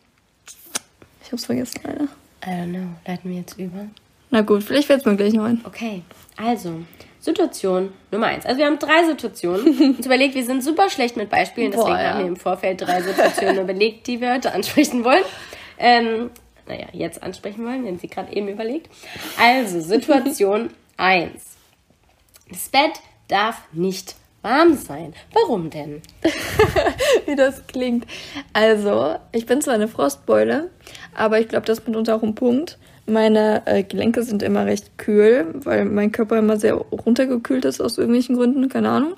ich 1.23 1.31
hab's 1.31 1.45
vergessen, 1.45 1.81
leider. 1.83 2.03
I 2.45 2.61
don't 2.61 2.69
know, 2.69 2.87
leiten 3.07 3.31
wir 3.31 3.37
jetzt 3.37 3.57
über. 3.57 3.87
Na 4.29 4.41
gut, 4.41 4.63
vielleicht 4.63 4.87
fällt's 4.87 5.05
mir 5.05 5.15
gleich 5.15 5.33
noch 5.33 5.45
ein. 5.45 5.61
Okay, 5.63 6.03
also 6.35 6.81
Situation 7.19 7.91
Nummer 8.11 8.27
eins. 8.27 8.45
Also 8.45 8.59
wir 8.59 8.65
haben 8.65 8.79
drei 8.79 9.05
Situationen. 9.05 9.65
Uns 9.97 10.05
überlegt, 10.05 10.35
wir 10.35 10.45
sind 10.45 10.63
super 10.63 10.89
schlecht 10.89 11.17
mit 11.17 11.29
Beispielen, 11.29 11.71
deswegen 11.71 11.89
Boah, 11.89 11.99
ja. 11.99 12.09
haben 12.11 12.19
wir 12.19 12.27
im 12.27 12.35
Vorfeld 12.35 12.81
drei 12.81 13.01
Situationen 13.01 13.59
überlegt, 13.63 14.07
die 14.07 14.21
wir 14.21 14.33
heute 14.33 14.53
ansprechen 14.53 15.03
wollen. 15.03 15.23
Ähm, 15.77 16.29
naja, 16.67 16.87
jetzt 16.93 17.23
ansprechen 17.23 17.65
wollen, 17.65 17.85
wenn 17.85 17.99
sie 17.99 18.07
gerade 18.07 18.33
eben 18.33 18.47
überlegt. 18.47 18.89
Also, 19.39 19.79
Situation 19.79 20.71
eins. 20.97 21.57
Das 22.49 22.69
Bett 22.69 22.99
darf 23.27 23.61
nicht 23.73 24.15
warm 24.41 24.75
sein. 24.75 25.13
Warum 25.33 25.69
denn? 25.69 26.01
wie 27.25 27.35
das 27.35 27.67
klingt. 27.67 28.05
Also, 28.53 29.15
ich 29.31 29.45
bin 29.45 29.61
zwar 29.61 29.75
eine 29.75 29.87
Frostbeule, 29.87 30.69
aber 31.13 31.39
ich 31.39 31.47
glaube, 31.47 31.65
das 31.65 31.79
ist 31.79 31.87
mitunter 31.87 32.15
auch 32.15 32.23
ein 32.23 32.35
Punkt. 32.35 32.77
Meine 33.09 33.65
äh, 33.65 33.83
Gelenke 33.83 34.23
sind 34.23 34.43
immer 34.43 34.65
recht 34.65 34.97
kühl, 34.97 35.47
weil 35.53 35.85
mein 35.85 36.11
Körper 36.11 36.37
immer 36.37 36.57
sehr 36.57 36.73
runtergekühlt 36.75 37.63
ist 37.63 37.79
aus 37.79 37.97
irgendwelchen 37.97 38.35
Gründen, 38.35 38.67
keine 38.67 38.89
Ahnung. 38.89 39.13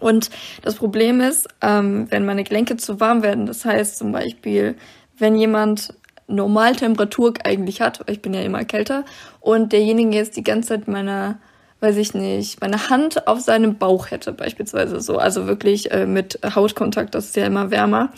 Und 0.00 0.30
das 0.62 0.76
Problem 0.76 1.20
ist, 1.20 1.46
ähm, 1.60 2.06
wenn 2.10 2.24
meine 2.24 2.42
Gelenke 2.42 2.78
zu 2.78 3.00
warm 3.00 3.22
werden, 3.22 3.44
das 3.44 3.66
heißt 3.66 3.98
zum 3.98 4.12
Beispiel, 4.12 4.76
wenn 5.18 5.36
jemand 5.36 5.94
Normaltemperatur 6.26 7.34
eigentlich 7.44 7.82
hat, 7.82 8.00
weil 8.00 8.14
ich 8.14 8.22
bin 8.22 8.32
ja 8.32 8.40
immer 8.40 8.64
kälter, 8.64 9.04
und 9.40 9.72
derjenige 9.72 10.16
jetzt 10.16 10.36
die 10.36 10.42
ganze 10.42 10.70
Zeit 10.70 10.88
meine, 10.88 11.38
weiß 11.80 11.98
ich 11.98 12.14
nicht, 12.14 12.60
meine 12.62 12.88
Hand 12.88 13.26
auf 13.28 13.40
seinem 13.40 13.76
Bauch 13.76 14.10
hätte 14.10 14.32
beispielsweise 14.32 15.00
so, 15.00 15.18
also 15.18 15.46
wirklich 15.46 15.90
äh, 15.92 16.06
mit 16.06 16.38
Hautkontakt, 16.42 17.14
das 17.14 17.26
ist 17.26 17.36
ja 17.36 17.44
immer 17.44 17.70
wärmer, 17.70 18.10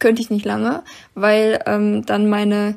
könnte 0.00 0.22
ich 0.22 0.30
nicht 0.30 0.44
lange, 0.44 0.82
weil 1.14 1.60
ähm, 1.66 2.04
dann 2.06 2.28
meine 2.28 2.74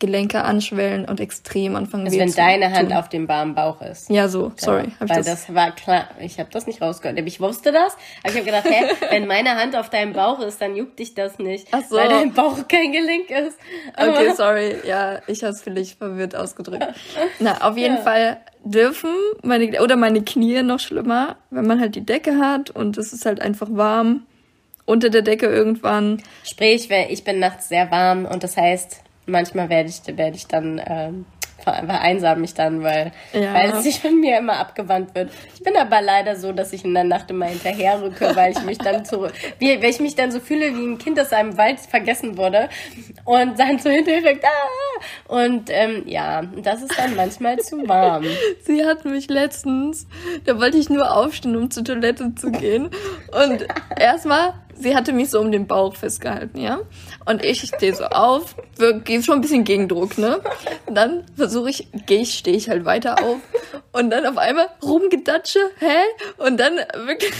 Gelenke 0.00 0.42
anschwellen 0.42 1.04
und 1.04 1.20
extrem 1.20 1.76
anfangen 1.76 2.06
Also 2.06 2.16
weh 2.16 2.22
wenn 2.22 2.30
zu 2.30 2.36
deine 2.36 2.72
Hand 2.72 2.92
auf 2.92 3.08
dem 3.08 3.28
warmen 3.28 3.54
Bauch 3.54 3.80
ist. 3.82 4.10
Ja, 4.10 4.26
so, 4.26 4.50
sorry. 4.56 4.84
Ja, 4.86 4.92
hab 4.98 5.04
ich 5.04 5.10
weil 5.10 5.16
das, 5.18 5.26
das, 5.26 5.54
war 5.54 5.70
klar. 5.72 6.08
Ich 6.18 6.40
habe 6.40 6.50
das 6.50 6.66
nicht 6.66 6.82
rausgehört. 6.82 7.18
Ich 7.20 7.38
wusste 7.40 7.70
das, 7.70 7.96
aber 8.24 8.32
ich 8.32 8.34
habe 8.34 8.44
gedacht, 8.46 8.64
hä, 8.64 8.84
wenn 9.10 9.26
meine 9.28 9.50
Hand 9.54 9.76
auf 9.76 9.90
deinem 9.90 10.12
Bauch 10.12 10.40
ist, 10.40 10.60
dann 10.60 10.74
juckt 10.74 10.98
dich 10.98 11.14
das 11.14 11.38
nicht, 11.38 11.68
Ach 11.70 11.82
so. 11.88 11.96
weil 11.96 12.08
dein 12.08 12.32
Bauch 12.32 12.56
kein 12.66 12.90
Gelenk 12.90 13.30
ist. 13.30 13.58
Aber- 13.94 14.10
Okay, 14.12 14.32
sorry. 14.36 14.74
Ja, 14.86 15.20
ich 15.28 15.42
habe 15.44 15.52
es 15.52 15.62
vielleicht 15.62 15.98
verwirrt 15.98 16.34
ausgedrückt. 16.34 16.86
Na, 17.38 17.58
auf 17.68 17.76
jeden 17.76 17.96
Ja. 17.96 18.02
Fall 18.02 18.40
dürfen 18.64 19.10
meine 19.42 19.82
oder 19.82 19.96
meine 19.96 20.22
Knie 20.22 20.62
noch 20.62 20.80
schlimmer, 20.80 21.36
wenn 21.50 21.66
man 21.66 21.78
halt 21.80 21.94
die 21.94 22.04
Decke 22.04 22.38
hat 22.38 22.70
und 22.70 22.98
es 22.98 23.12
ist 23.12 23.24
halt 23.26 23.40
einfach 23.40 23.68
warm 23.70 24.26
unter 24.86 25.08
der 25.10 25.22
Decke 25.22 25.46
irgendwann. 25.46 26.22
Sprich, 26.44 26.90
ich 26.90 27.22
bin 27.24 27.38
nachts 27.38 27.68
sehr 27.68 27.90
warm 27.90 28.24
und 28.24 28.42
das 28.42 28.56
heißt, 28.56 29.02
manchmal 29.26 29.68
werde 29.68 29.88
ich, 29.88 30.00
werde 30.16 30.36
ich 30.36 30.46
dann 30.46 30.80
ähm, 30.84 31.24
ver- 31.62 31.84
vereinsam 31.86 32.40
mich 32.40 32.54
dann, 32.54 32.82
weil, 32.82 33.12
Ja. 33.32 33.54
weil 33.54 33.70
es 33.70 33.82
sich 33.82 34.00
von 34.00 34.18
mir 34.18 34.38
immer 34.38 34.58
abgewandt 34.58 35.14
wird. 35.14 35.30
Ich 35.54 35.62
bin 35.62 35.76
aber 35.76 36.00
leider 36.00 36.36
so, 36.36 36.52
dass 36.52 36.72
ich 36.72 36.84
in 36.84 36.94
der 36.94 37.04
Nacht 37.04 37.30
immer 37.30 37.46
hinterherrücke, 37.46 38.32
weil 38.34 38.52
ich 38.52 38.62
mich 38.64 38.78
dann 38.78 39.04
zurück, 39.04 39.32
wie, 39.58 39.80
weil 39.82 39.90
ich 39.90 40.00
mich 40.00 40.14
dann 40.16 40.32
so 40.32 40.40
fühle 40.40 40.74
wie 40.74 40.86
ein 40.86 40.98
Kind, 40.98 41.18
das 41.18 41.32
einem 41.32 41.56
Wald 41.58 41.78
vergessen 41.80 42.36
wurde 42.38 42.68
und 43.24 43.58
dann 43.58 43.78
so 43.78 43.90
hinterher 43.90 44.36
ah! 44.42 45.32
und 45.34 45.68
ähm, 45.70 46.02
ja, 46.06 46.42
das 46.62 46.82
ist 46.82 46.98
dann 46.98 47.14
manchmal 47.14 47.58
zu 47.58 47.86
warm. 47.88 48.24
Sie 48.62 48.84
hat 48.84 49.04
mich 49.04 49.28
letztens, 49.28 50.06
da 50.44 50.58
wollte 50.58 50.78
ich 50.78 50.88
nur 50.90 51.14
aufstehen, 51.14 51.56
um 51.56 51.70
zur 51.70 51.84
Toilette 51.84 52.34
zu 52.34 52.50
gehen. 52.50 52.90
Und 53.32 53.66
erstmal, 53.98 54.54
sie 54.80 54.96
hatte 54.96 55.12
mich 55.12 55.30
so 55.30 55.40
um 55.40 55.52
den 55.52 55.66
Bauch 55.66 55.94
festgehalten, 55.94 56.58
ja. 56.58 56.80
Und 57.26 57.44
ich 57.44 57.60
stehe 57.62 57.94
so 57.94 58.04
auf, 58.04 58.56
gehe 59.04 59.22
schon 59.22 59.36
ein 59.36 59.40
bisschen 59.40 59.64
Gegendruck, 59.64 60.18
ne? 60.18 60.40
Und 60.86 60.94
dann 60.94 61.24
versuche 61.36 61.70
ich, 61.70 61.88
gehe 62.06 62.22
ich, 62.22 62.38
stehe 62.38 62.56
ich 62.56 62.68
halt 62.68 62.84
weiter 62.84 63.22
auf. 63.22 63.38
Und 63.92 64.10
dann 64.10 64.26
auf 64.26 64.38
einmal 64.38 64.68
rumgedatsche, 64.82 65.60
hä? 65.78 65.98
Und 66.38 66.58
dann 66.58 66.76
wirklich 67.06 67.32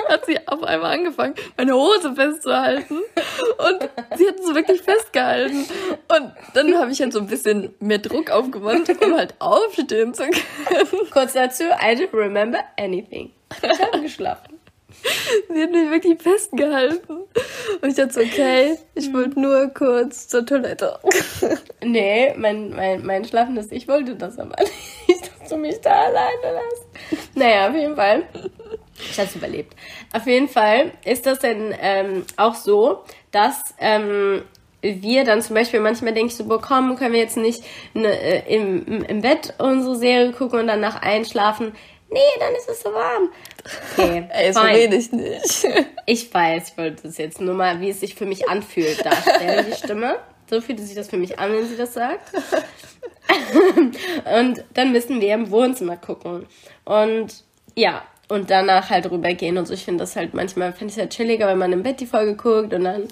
hat 0.08 0.26
sie 0.26 0.38
auf 0.46 0.62
einmal 0.62 0.98
angefangen, 0.98 1.34
meine 1.56 1.74
Hose 1.74 2.14
festzuhalten. 2.14 2.98
Und 3.58 3.90
sie 4.16 4.28
hat 4.28 4.40
es 4.40 4.54
wirklich 4.54 4.82
festgehalten. 4.82 5.66
Und 6.08 6.32
dann 6.54 6.74
habe 6.76 6.90
ich 6.90 7.00
halt 7.00 7.12
so 7.12 7.20
ein 7.20 7.26
bisschen 7.26 7.74
mehr 7.80 7.98
Druck 7.98 8.30
aufgewandt, 8.30 8.90
um 9.02 9.14
halt 9.14 9.34
aufstehen 9.38 10.14
zu 10.14 10.24
können. 10.24 11.10
Kurz 11.10 11.34
dazu, 11.34 11.64
I 11.64 11.94
don't 11.94 12.12
remember 12.12 12.60
anything. 12.78 13.32
Ich 13.62 13.80
habe 13.80 14.00
geschlafen. 14.00 14.49
Sie 15.48 15.62
hat 15.62 15.70
mich 15.70 15.90
wirklich 15.90 16.20
festgehalten. 16.20 17.24
Und 17.80 17.88
ich 17.88 17.94
dachte 17.94 18.12
so, 18.12 18.20
okay, 18.20 18.76
ich 18.94 19.12
wollte 19.12 19.40
nur 19.40 19.68
kurz 19.68 20.28
zur 20.28 20.44
Toilette. 20.44 20.98
Nee, 21.82 22.34
mein, 22.36 22.70
mein, 22.70 23.04
mein 23.04 23.24
schlafendes 23.24 23.72
Ich 23.72 23.88
wollte 23.88 24.14
das 24.16 24.38
aber 24.38 24.56
nicht, 25.08 25.30
dass 25.40 25.48
du 25.48 25.56
mich 25.56 25.80
da 25.80 25.90
alleine 25.90 26.60
lässt. 26.60 27.36
Naja, 27.36 27.68
auf 27.68 27.74
jeden 27.74 27.96
Fall. 27.96 28.24
Ich 29.10 29.18
hab's 29.18 29.34
überlebt. 29.34 29.74
Auf 30.12 30.26
jeden 30.26 30.48
Fall 30.48 30.92
ist 31.04 31.24
das 31.26 31.38
denn 31.38 31.74
ähm, 31.80 32.24
auch 32.36 32.54
so, 32.54 33.02
dass 33.30 33.74
ähm, 33.78 34.42
wir 34.82 35.24
dann 35.24 35.42
zum 35.42 35.54
Beispiel 35.54 35.80
manchmal 35.80 36.12
denke 36.12 36.32
ich 36.32 36.36
so, 36.36 36.44
komm, 36.44 36.96
können 36.96 37.12
wir 37.12 37.20
jetzt 37.20 37.36
nicht 37.36 37.64
ne, 37.94 38.08
äh, 38.08 38.54
im, 38.54 39.04
im 39.04 39.20
Bett 39.20 39.54
unsere 39.58 39.96
Serie 39.96 40.32
gucken 40.32 40.60
und 40.60 40.66
danach 40.66 41.02
einschlafen? 41.02 41.72
Nee, 42.10 42.18
dann 42.40 42.54
ist 42.54 42.68
es 42.68 42.82
so 42.82 42.92
warm. 42.92 43.30
Okay, 43.92 44.26
Ey, 44.32 44.52
so 44.52 44.60
rede 44.60 44.96
ich 44.96 45.12
nicht. 45.12 45.66
Ich 46.06 46.34
weiß, 46.34 46.70
ich 46.70 46.76
wollte 46.76 47.04
das 47.04 47.18
jetzt 47.18 47.40
nur 47.40 47.54
mal, 47.54 47.80
wie 47.80 47.90
es 47.90 48.00
sich 48.00 48.16
für 48.16 48.26
mich 48.26 48.48
anfühlt, 48.48 49.04
darstellen, 49.04 49.66
die 49.70 49.76
Stimme. 49.76 50.16
So 50.48 50.60
fühlt 50.60 50.80
sich 50.80 50.96
das 50.96 51.08
für 51.08 51.18
mich 51.18 51.38
an, 51.38 51.52
wenn 51.52 51.68
sie 51.68 51.76
das 51.76 51.94
sagt. 51.94 52.32
und 54.36 54.64
dann 54.74 54.90
müssen 54.90 55.20
wir 55.20 55.34
im 55.34 55.52
Wohnzimmer 55.52 55.96
gucken. 55.96 56.46
Und 56.84 57.44
ja, 57.76 58.02
und 58.30 58.50
danach 58.50 58.90
halt 58.90 59.08
rübergehen 59.08 59.56
und 59.58 59.66
so. 59.66 59.74
Ich 59.74 59.84
finde 59.84 60.02
das 60.02 60.16
halt 60.16 60.34
manchmal, 60.34 60.72
finde 60.72 60.86
ich 60.86 60.96
es 60.96 60.98
halt 60.98 61.10
chilliger, 61.12 61.46
wenn 61.46 61.58
man 61.58 61.72
im 61.72 61.84
Bett 61.84 62.00
die 62.00 62.06
Folge 62.06 62.34
guckt 62.34 62.72
und 62.74 62.82
dann 62.82 63.06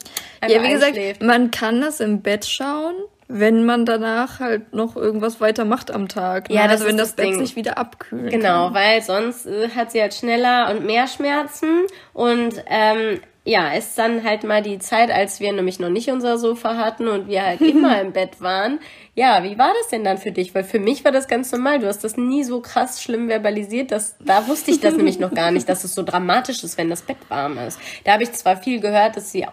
Ja, 0.46 0.60
wie 0.60 0.70
gesagt, 0.70 1.22
man 1.22 1.52
kann 1.52 1.80
das 1.80 2.00
im 2.00 2.22
Bett 2.22 2.46
schauen, 2.46 2.94
wenn 3.28 3.64
man 3.66 3.84
danach 3.84 4.40
halt 4.40 4.72
noch 4.74 4.96
irgendwas 4.96 5.40
weiter 5.40 5.64
macht 5.64 5.90
am 5.90 6.08
Tag. 6.08 6.48
Ne? 6.48 6.56
Ja, 6.56 6.62
das 6.64 6.72
also 6.80 6.86
wenn 6.86 6.96
das, 6.96 7.08
das 7.08 7.16
Bett 7.16 7.26
Ding. 7.26 7.38
sich 7.38 7.56
wieder 7.56 7.76
abkühlen 7.78 8.30
Genau, 8.30 8.66
kann. 8.66 8.74
weil 8.74 9.02
sonst 9.02 9.46
äh, 9.46 9.68
hat 9.76 9.92
sie 9.92 10.00
halt 10.00 10.14
schneller 10.14 10.70
und 10.70 10.84
mehr 10.86 11.06
Schmerzen 11.06 11.82
und 12.14 12.54
ähm, 12.66 13.20
ja, 13.44 13.72
ist 13.72 13.96
dann 13.96 14.24
halt 14.24 14.44
mal 14.44 14.60
die 14.62 14.78
Zeit, 14.78 15.10
als 15.10 15.40
wir 15.40 15.50
nämlich 15.54 15.78
noch 15.80 15.88
nicht 15.88 16.10
unser 16.10 16.36
Sofa 16.36 16.76
hatten 16.76 17.08
und 17.08 17.28
wir 17.28 17.42
halt 17.46 17.60
immer 17.62 17.98
im 18.00 18.12
Bett 18.12 18.40
waren. 18.42 18.78
Ja, 19.14 19.42
wie 19.42 19.56
war 19.58 19.72
das 19.80 19.88
denn 19.88 20.04
dann 20.04 20.18
für 20.18 20.32
dich? 20.32 20.54
Weil 20.54 20.64
für 20.64 20.78
mich 20.78 21.02
war 21.04 21.12
das 21.12 21.28
ganz 21.28 21.50
normal. 21.50 21.78
Du 21.78 21.86
hast 21.86 22.04
das 22.04 22.18
nie 22.18 22.44
so 22.44 22.60
krass 22.60 23.02
schlimm 23.02 23.28
verbalisiert. 23.28 23.90
Dass, 23.90 24.16
da 24.20 24.46
wusste 24.48 24.70
ich 24.70 24.80
das 24.80 24.94
nämlich 24.96 25.18
noch 25.18 25.32
gar 25.32 25.50
nicht, 25.50 25.66
dass 25.68 25.82
es 25.82 25.94
so 25.94 26.02
dramatisch 26.02 26.62
ist, 26.62 26.76
wenn 26.76 26.90
das 26.90 27.00
Bett 27.02 27.16
warm 27.28 27.56
ist. 27.58 27.80
Da 28.04 28.12
habe 28.12 28.22
ich 28.22 28.32
zwar 28.32 28.58
viel 28.58 28.80
gehört, 28.80 29.16
dass 29.16 29.32
sie 29.32 29.46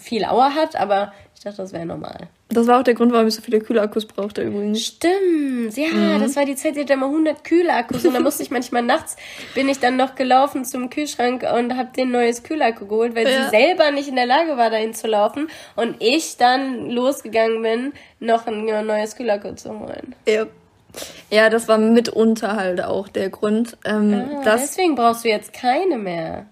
viel 0.00 0.24
Auer 0.24 0.54
hat, 0.56 0.74
aber 0.74 1.12
ich 1.38 1.44
dachte, 1.44 1.58
das 1.58 1.72
wäre 1.72 1.86
normal. 1.86 2.28
Das 2.48 2.66
war 2.66 2.80
auch 2.80 2.82
der 2.82 2.94
Grund, 2.94 3.12
warum 3.12 3.28
ich 3.28 3.34
so 3.34 3.42
viele 3.42 3.60
Kühlakkus 3.60 4.06
brauchte 4.06 4.42
übrigens. 4.42 4.84
Stimmt, 4.84 5.76
ja, 5.76 5.86
mhm. 5.86 6.20
das 6.20 6.34
war 6.34 6.44
die 6.44 6.56
Zeit, 6.56 6.74
die 6.74 6.80
hatte 6.80 6.94
immer 6.94 7.06
100 7.06 7.44
Kühlakkus 7.44 8.04
und 8.04 8.12
da 8.12 8.18
musste 8.18 8.42
ich 8.42 8.50
manchmal 8.50 8.82
nachts, 8.82 9.16
bin 9.54 9.68
ich 9.68 9.78
dann 9.78 9.96
noch 9.96 10.16
gelaufen 10.16 10.64
zum 10.64 10.90
Kühlschrank 10.90 11.44
und 11.54 11.76
habe 11.76 11.90
den 11.96 12.10
neues 12.10 12.42
Kühlakku 12.42 12.86
geholt, 12.86 13.14
weil 13.14 13.28
ja. 13.28 13.44
sie 13.44 13.50
selber 13.50 13.92
nicht 13.92 14.08
in 14.08 14.16
der 14.16 14.26
Lage 14.26 14.56
war, 14.56 14.68
dahin 14.68 14.94
zu 14.94 15.06
laufen 15.06 15.48
und 15.76 15.94
ich 16.00 16.38
dann 16.38 16.90
losgegangen 16.90 17.62
bin, 17.62 17.92
noch 18.18 18.48
ein 18.48 18.64
neues 18.64 19.14
Kühlakku 19.14 19.54
zu 19.54 19.78
holen. 19.78 20.16
Ja. 20.26 20.46
Ja, 21.30 21.50
das 21.50 21.68
war 21.68 21.78
mitunter 21.78 22.56
halt 22.56 22.82
auch 22.82 23.08
der 23.08 23.28
Grund. 23.28 23.76
Ähm, 23.84 24.28
ah, 24.38 24.42
deswegen 24.44 24.96
brauchst 24.96 25.24
du 25.24 25.28
jetzt 25.28 25.52
keine 25.52 25.98
mehr. 25.98 26.46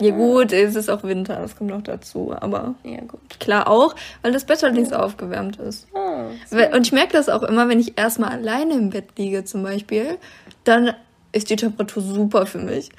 Ja 0.00 0.10
gut, 0.10 0.52
es 0.52 0.74
ist 0.74 0.88
auch 0.88 1.04
Winter, 1.04 1.36
das 1.36 1.56
kommt 1.56 1.70
noch 1.70 1.82
dazu, 1.82 2.34
aber 2.40 2.74
ja, 2.82 2.98
klar 3.38 3.68
auch, 3.68 3.94
weil 4.22 4.32
das 4.32 4.44
Bett 4.44 4.60
halt 4.62 4.74
nicht 4.74 4.90
so 4.90 4.96
aufgewärmt 4.96 5.56
ist. 5.58 5.86
Oh, 5.94 6.30
und 6.74 6.86
ich 6.86 6.92
merke 6.92 7.12
das 7.12 7.28
auch 7.28 7.44
immer, 7.44 7.68
wenn 7.68 7.78
ich 7.78 7.96
erstmal 7.96 8.30
alleine 8.30 8.74
im 8.74 8.90
Bett 8.90 9.16
liege 9.16 9.44
zum 9.44 9.62
Beispiel, 9.62 10.18
dann 10.64 10.94
ist 11.30 11.48
die 11.50 11.56
Temperatur 11.56 12.02
super 12.02 12.46
für 12.46 12.58
mich. 12.58 12.90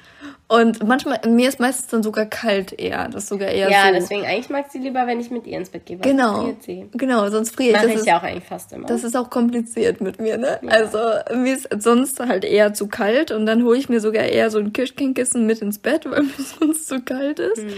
Und 0.48 0.86
manchmal, 0.86 1.20
mir 1.26 1.48
ist 1.48 1.58
meistens 1.58 1.88
dann 1.88 2.04
sogar 2.04 2.26
kalt 2.26 2.72
eher. 2.78 3.08
Das 3.08 3.24
ist 3.24 3.30
sogar 3.30 3.48
eher 3.48 3.68
ja, 3.68 3.88
so. 3.88 3.94
deswegen 3.94 4.24
eigentlich 4.24 4.48
mag 4.48 4.70
sie 4.70 4.78
lieber, 4.78 5.04
wenn 5.08 5.18
ich 5.18 5.28
mit 5.32 5.44
ihr 5.44 5.58
ins 5.58 5.70
Bett 5.70 5.86
gehe. 5.86 5.96
Genau. 5.96 6.54
Genau, 6.92 7.28
sonst 7.30 7.56
friere 7.56 7.78
ich. 7.78 7.94
Mach 7.94 8.00
ich 8.00 8.06
ja 8.06 8.18
auch 8.18 8.22
eigentlich 8.22 8.44
fast 8.44 8.72
immer. 8.72 8.86
Das 8.86 9.02
ist 9.02 9.16
auch 9.16 9.28
kompliziert 9.28 10.00
mit 10.00 10.20
mir, 10.20 10.38
ne? 10.38 10.60
Ja. 10.62 10.68
Also, 10.68 10.98
mir 11.34 11.56
ist 11.56 11.68
sonst 11.82 12.20
halt 12.20 12.44
eher 12.44 12.74
zu 12.74 12.86
kalt 12.86 13.32
und 13.32 13.44
dann 13.44 13.64
hole 13.64 13.76
ich 13.76 13.88
mir 13.88 13.98
sogar 13.98 14.22
eher 14.22 14.50
so 14.50 14.58
ein 14.58 14.72
Kirschkernkissen 14.72 15.46
mit 15.46 15.60
ins 15.62 15.78
Bett, 15.78 16.08
weil 16.08 16.22
mir 16.22 16.44
sonst 16.60 16.86
zu 16.86 17.00
kalt 17.00 17.40
ist. 17.40 17.64
Mhm. 17.64 17.72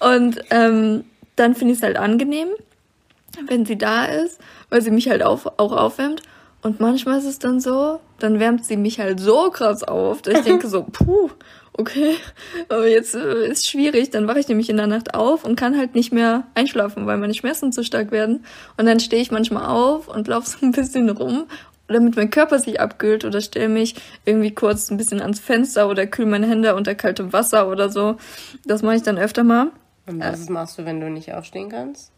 Und 0.00 0.44
ähm, 0.50 1.04
dann 1.36 1.54
finde 1.54 1.72
ich 1.72 1.78
es 1.78 1.82
halt 1.82 1.96
angenehm, 1.96 2.48
wenn 3.46 3.64
sie 3.64 3.78
da 3.78 4.04
ist, 4.04 4.38
weil 4.68 4.82
sie 4.82 4.90
mich 4.90 5.08
halt 5.08 5.22
auf, 5.22 5.46
auch 5.58 5.72
aufwärmt. 5.72 6.22
Und 6.62 6.78
manchmal 6.78 7.18
ist 7.18 7.26
es 7.26 7.40
dann 7.40 7.60
so, 7.60 8.00
dann 8.20 8.38
wärmt 8.38 8.64
sie 8.64 8.76
mich 8.76 9.00
halt 9.00 9.18
so 9.18 9.50
krass 9.50 9.82
auf, 9.82 10.22
dass 10.22 10.38
ich 10.38 10.44
denke 10.44 10.68
so, 10.68 10.84
puh, 10.92 11.30
okay, 11.72 12.14
aber 12.68 12.86
jetzt 12.86 13.16
äh, 13.16 13.48
ist 13.48 13.68
schwierig, 13.68 14.10
dann 14.10 14.28
wache 14.28 14.38
ich 14.38 14.48
nämlich 14.48 14.70
in 14.70 14.76
der 14.76 14.86
Nacht 14.86 15.14
auf 15.14 15.44
und 15.44 15.56
kann 15.56 15.76
halt 15.76 15.96
nicht 15.96 16.12
mehr 16.12 16.44
einschlafen, 16.54 17.06
weil 17.06 17.18
meine 17.18 17.34
Schmerzen 17.34 17.72
zu 17.72 17.82
stark 17.82 18.12
werden. 18.12 18.44
Und 18.76 18.86
dann 18.86 19.00
stehe 19.00 19.20
ich 19.20 19.32
manchmal 19.32 19.66
auf 19.66 20.06
und 20.06 20.28
laufe 20.28 20.48
so 20.48 20.64
ein 20.64 20.70
bisschen 20.70 21.10
rum, 21.10 21.46
damit 21.88 22.14
mein 22.14 22.30
Körper 22.30 22.60
sich 22.60 22.80
abkühlt 22.80 23.24
oder 23.24 23.40
stelle 23.40 23.68
mich 23.68 23.96
irgendwie 24.24 24.54
kurz 24.54 24.90
ein 24.90 24.96
bisschen 24.96 25.20
ans 25.20 25.40
Fenster 25.40 25.88
oder 25.88 26.06
kühle 26.06 26.28
meine 26.28 26.48
Hände 26.48 26.76
unter 26.76 26.94
kaltem 26.94 27.32
Wasser 27.32 27.68
oder 27.68 27.88
so. 27.88 28.16
Das 28.64 28.82
mache 28.82 28.96
ich 28.96 29.02
dann 29.02 29.18
öfter 29.18 29.42
mal. 29.42 29.72
Und 30.06 30.20
was 30.20 30.48
machst 30.48 30.78
du, 30.78 30.84
wenn 30.84 31.00
du 31.00 31.10
nicht 31.10 31.32
aufstehen 31.32 31.70
kannst? 31.70 32.12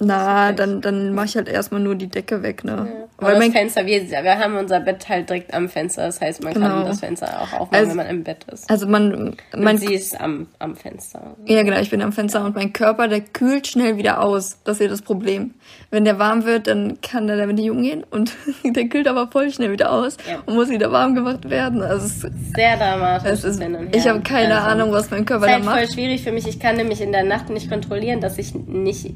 Na, 0.00 0.52
dann, 0.52 0.80
dann 0.80 1.14
mache 1.14 1.26
ich 1.26 1.36
halt 1.36 1.48
erstmal 1.48 1.80
nur 1.80 1.94
die 1.94 2.08
Decke 2.08 2.42
weg, 2.42 2.64
ne? 2.64 2.88
Ja. 2.88 3.08
Weil 3.20 3.40
das 3.40 3.48
Fenster, 3.48 3.84
wir, 3.84 4.08
wir 4.08 4.38
haben 4.38 4.56
unser 4.56 4.78
Bett 4.78 5.08
halt 5.08 5.28
direkt 5.28 5.52
am 5.52 5.68
Fenster, 5.68 6.06
das 6.06 6.20
heißt, 6.20 6.44
man 6.44 6.54
genau. 6.54 6.68
kann 6.68 6.86
das 6.86 7.00
Fenster 7.00 7.26
auch 7.26 7.52
aufmachen, 7.52 7.74
also, 7.74 7.90
wenn 7.90 7.96
man 7.96 8.06
im 8.06 8.22
Bett 8.22 8.44
ist. 8.44 8.70
Also 8.70 8.86
man, 8.86 9.36
man 9.56 9.74
und 9.74 9.78
sie 9.78 9.94
ist 9.94 10.20
am, 10.20 10.46
am 10.60 10.76
Fenster. 10.76 11.36
Ja, 11.44 11.62
genau, 11.64 11.80
ich 11.80 11.90
bin 11.90 12.00
am 12.00 12.12
Fenster 12.12 12.44
und 12.44 12.54
mein 12.54 12.72
Körper, 12.72 13.08
der 13.08 13.20
kühlt 13.20 13.66
schnell 13.66 13.96
wieder 13.96 14.22
aus. 14.22 14.58
Das 14.62 14.76
ist 14.76 14.82
ja 14.82 14.88
das 14.88 15.02
Problem. 15.02 15.54
Wenn 15.90 16.04
der 16.04 16.18
warm 16.20 16.44
wird, 16.44 16.68
dann 16.68 17.00
kann 17.00 17.26
der 17.26 17.36
damit 17.36 17.56
nicht 17.56 17.70
umgehen 17.70 18.04
und 18.08 18.36
der 18.64 18.88
kühlt 18.88 19.08
aber 19.08 19.28
voll 19.28 19.50
schnell 19.50 19.72
wieder 19.72 19.90
aus 19.90 20.16
ja. 20.28 20.38
und 20.46 20.54
muss 20.54 20.68
wieder 20.68 20.92
warm 20.92 21.16
gemacht 21.16 21.50
werden. 21.50 21.82
Also 21.82 22.28
sehr 22.54 22.76
dramatisch. 22.76 23.30
Es 23.30 23.44
ist, 23.44 23.60
ich 23.92 24.06
habe 24.06 24.20
keine 24.20 24.54
also, 24.54 24.68
Ahnung, 24.68 24.92
was 24.92 25.10
mein 25.10 25.24
Körper 25.24 25.46
da 25.46 25.58
macht. 25.58 25.60
Das 25.60 25.66
ist 25.66 25.72
halt 25.72 25.88
voll 25.88 25.94
schwierig 25.94 26.22
für 26.22 26.32
mich. 26.32 26.46
Ich 26.46 26.60
kann 26.60 26.76
nämlich 26.76 27.00
in 27.00 27.10
der 27.10 27.24
Nacht 27.24 27.50
nicht 27.50 27.68
kontrollieren, 27.68 28.20
dass 28.20 28.38
ich 28.38 28.54
nicht 28.54 29.12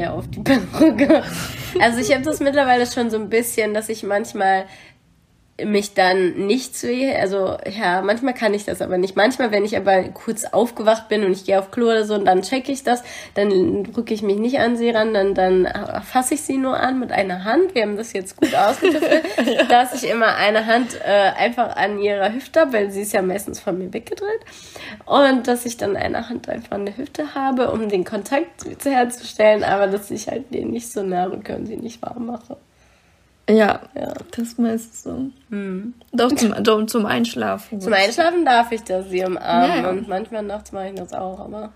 ihr 0.00 0.12
auf 0.12 0.28
die 0.28 0.40
Perücke. 0.40 1.22
Also 1.80 1.98
ich 1.98 2.12
habe 2.12 2.24
das 2.24 2.40
mittlerweile 2.40 2.86
schon 2.86 3.10
so 3.10 3.16
ein 3.16 3.28
bisschen, 3.28 3.74
dass 3.74 3.88
ich 3.88 4.02
manchmal 4.02 4.66
mich 5.64 5.94
dann 5.94 6.46
nicht 6.46 6.76
zu 6.76 6.90
also 7.16 7.56
ja, 7.70 8.02
manchmal 8.02 8.34
kann 8.34 8.54
ich 8.54 8.64
das 8.64 8.82
aber 8.82 8.98
nicht. 8.98 9.16
Manchmal, 9.16 9.50
wenn 9.52 9.64
ich 9.64 9.76
aber 9.76 10.02
kurz 10.04 10.44
aufgewacht 10.44 11.08
bin 11.08 11.24
und 11.24 11.32
ich 11.32 11.44
gehe 11.44 11.58
auf 11.58 11.70
Klo 11.70 11.86
oder 11.86 12.04
so 12.04 12.14
und 12.14 12.24
dann 12.24 12.42
checke 12.42 12.72
ich 12.72 12.82
das, 12.82 13.02
dann 13.34 13.84
drücke 13.84 14.12
ich 14.14 14.22
mich 14.22 14.38
nicht 14.38 14.58
an 14.58 14.76
sie 14.76 14.90
ran, 14.90 15.14
dann, 15.14 15.34
dann 15.34 15.68
fasse 16.04 16.34
ich 16.34 16.42
sie 16.42 16.56
nur 16.56 16.78
an 16.78 16.98
mit 16.98 17.12
einer 17.12 17.44
Hand. 17.44 17.74
Wir 17.74 17.82
haben 17.82 17.96
das 17.96 18.12
jetzt 18.12 18.36
gut 18.36 18.54
ausgetüftelt, 18.54 19.24
ja. 19.46 19.64
dass 19.64 20.02
ich 20.02 20.10
immer 20.10 20.34
eine 20.36 20.66
Hand 20.66 20.98
äh, 21.04 21.30
einfach 21.36 21.76
an 21.76 21.98
ihrer 21.98 22.32
Hüfte 22.32 22.60
habe, 22.60 22.72
weil 22.72 22.90
sie 22.90 23.02
ist 23.02 23.12
ja 23.12 23.22
meistens 23.22 23.60
von 23.60 23.78
mir 23.78 23.92
weggedreht. 23.92 24.40
Und 25.06 25.46
dass 25.46 25.66
ich 25.66 25.76
dann 25.76 25.96
eine 25.96 26.28
Hand 26.28 26.48
einfach 26.48 26.72
an 26.72 26.86
der 26.86 26.96
Hüfte 26.96 27.34
habe, 27.34 27.70
um 27.70 27.88
den 27.88 28.04
Kontakt 28.04 28.64
herzustellen, 28.84 29.64
aber 29.64 29.86
dass 29.86 30.10
ich 30.10 30.28
halt 30.28 30.52
den 30.52 30.70
nicht 30.70 30.90
so 30.90 31.02
nah 31.02 31.24
rücke 31.24 31.56
und 31.56 31.66
sie 31.66 31.76
nicht 31.76 32.02
warm 32.02 32.26
mache. 32.26 32.56
Ja, 33.48 33.80
ja. 33.94 34.14
das 34.36 34.58
meistens 34.58 35.02
so. 35.02 35.30
Hm. 35.50 35.94
Doch 36.12 36.32
zum, 36.32 36.88
zum 36.88 37.06
Einschlafen. 37.06 37.80
Zum 37.80 37.92
Einschlafen 37.92 38.44
darf 38.44 38.70
ich 38.70 38.82
das 38.82 39.08
sie 39.08 39.24
umarmen 39.24 39.82
ja. 39.82 39.90
und 39.90 40.08
manchmal 40.08 40.42
nachts 40.42 40.72
mache 40.72 40.88
ich 40.88 40.94
das 40.94 41.12
auch, 41.12 41.40
aber. 41.40 41.72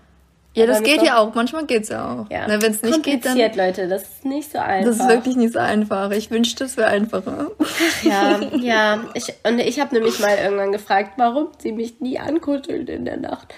Ja, 0.53 0.65
das 0.65 0.83
geht 0.83 1.03
ja 1.03 1.17
auch. 1.17 1.35
Manchmal 1.35 1.65
geht's 1.65 1.89
ja 1.89 2.13
auch. 2.13 2.31
Ja. 2.31 2.47
Wenn 2.47 2.71
es 2.71 2.81
nicht 2.81 3.03
geht, 3.03 3.25
dann. 3.25 3.37
Leute, 3.37 3.89
das 3.89 4.03
ist 4.03 4.25
nicht 4.25 4.49
so 4.49 4.57
einfach. 4.57 4.89
Das 4.89 4.99
ist 5.01 5.09
wirklich 5.09 5.35
nicht 5.35 5.51
so 5.51 5.59
einfach. 5.59 6.11
Ich 6.11 6.31
wünschte, 6.31 6.63
es 6.63 6.77
wäre 6.77 6.87
einfacher. 6.87 7.51
Ja, 8.03 8.39
ja. 8.55 9.03
Ich, 9.15 9.33
und 9.43 9.59
ich 9.59 9.79
habe 9.79 9.93
nämlich 9.93 10.19
mal 10.19 10.37
irgendwann 10.37 10.71
gefragt, 10.71 11.13
warum 11.17 11.49
sie 11.57 11.73
mich 11.73 11.99
nie 11.99 12.19
ankuschelt 12.19 12.89
in 12.89 13.03
der 13.03 13.17
Nacht. 13.17 13.53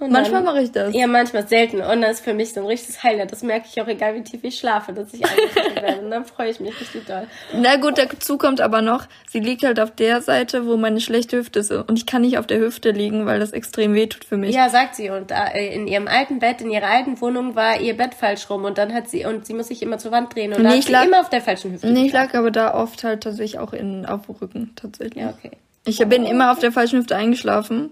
Und 0.00 0.12
manchmal 0.12 0.42
mache 0.42 0.62
ich 0.62 0.72
das. 0.72 0.94
Ja, 0.94 1.06
manchmal 1.06 1.46
selten. 1.46 1.82
Und 1.82 2.00
das 2.00 2.12
ist 2.12 2.24
für 2.24 2.32
mich 2.32 2.54
so 2.54 2.60
ein 2.60 2.66
richtiges 2.66 3.02
Highlight. 3.02 3.30
Das 3.32 3.42
merke 3.42 3.66
ich 3.70 3.80
auch, 3.82 3.86
egal 3.86 4.14
wie 4.14 4.22
tief 4.22 4.42
ich 4.42 4.58
schlafe, 4.58 4.94
dass 4.94 5.12
ich 5.12 5.22
angekriegt 5.24 5.76
werde. 5.76 6.00
Und 6.00 6.10
dann 6.10 6.24
freue 6.24 6.50
ich 6.50 6.58
mich 6.58 6.80
richtig 6.80 7.04
doll. 7.04 7.26
Na 7.54 7.76
gut, 7.76 7.98
dazu 7.98 8.38
kommt 8.38 8.62
aber 8.62 8.80
noch, 8.80 9.06
sie 9.28 9.40
liegt 9.40 9.62
halt 9.62 9.78
auf 9.78 9.90
der 9.90 10.22
Seite, 10.22 10.66
wo 10.66 10.78
meine 10.78 11.00
schlechte 11.00 11.36
Hüfte 11.36 11.58
ist. 11.58 11.70
Und 11.70 11.98
ich 11.98 12.06
kann 12.06 12.22
nicht 12.22 12.38
auf 12.38 12.46
der 12.46 12.60
Hüfte 12.60 12.92
liegen, 12.92 13.26
weil 13.26 13.40
das 13.40 13.52
extrem 13.52 13.92
weh 13.92 14.06
tut 14.06 14.24
für 14.24 14.38
mich. 14.38 14.54
Ja, 14.54 14.70
sagt 14.70 14.96
sie. 14.96 15.10
Und 15.10 15.32
äh, 15.32 15.74
in 15.74 15.86
ihrem 15.86 16.08
alten 16.08 16.38
Bett, 16.38 16.62
in 16.62 16.70
ihrer 16.70 16.86
alten 16.86 17.20
Wohnung 17.20 17.54
war 17.54 17.78
ihr 17.78 17.94
Bett 17.94 18.14
falsch 18.14 18.48
rum. 18.48 18.64
Und 18.64 18.78
dann 18.78 18.94
hat 18.94 19.10
sie, 19.10 19.26
und 19.26 19.44
sie 19.44 19.52
muss 19.52 19.68
sich 19.68 19.82
immer 19.82 19.98
zur 19.98 20.12
Wand 20.12 20.34
drehen. 20.34 20.54
Und 20.54 20.62
nee, 20.62 20.76
ich 20.76 20.88
lag, 20.88 21.04
immer 21.04 21.20
auf 21.20 21.28
der 21.28 21.42
falschen 21.42 21.72
Hüfte. 21.72 21.90
Nee, 21.90 22.06
ich 22.06 22.12
lag 22.12 22.32
aber 22.34 22.50
da 22.50 22.72
oft 22.72 23.04
halt 23.04 23.22
tatsächlich 23.22 23.58
auch 23.58 23.74
in, 23.74 24.06
auf 24.06 24.24
dem 24.24 24.36
Rücken, 24.36 24.72
tatsächlich. 24.76 25.22
Ja, 25.22 25.34
okay. 25.36 25.50
Ich 25.86 25.98
bin 26.06 26.26
immer 26.26 26.52
auf 26.52 26.58
der 26.58 26.72
falschen 26.72 26.98
Hüfte 26.98 27.16
eingeschlafen, 27.16 27.90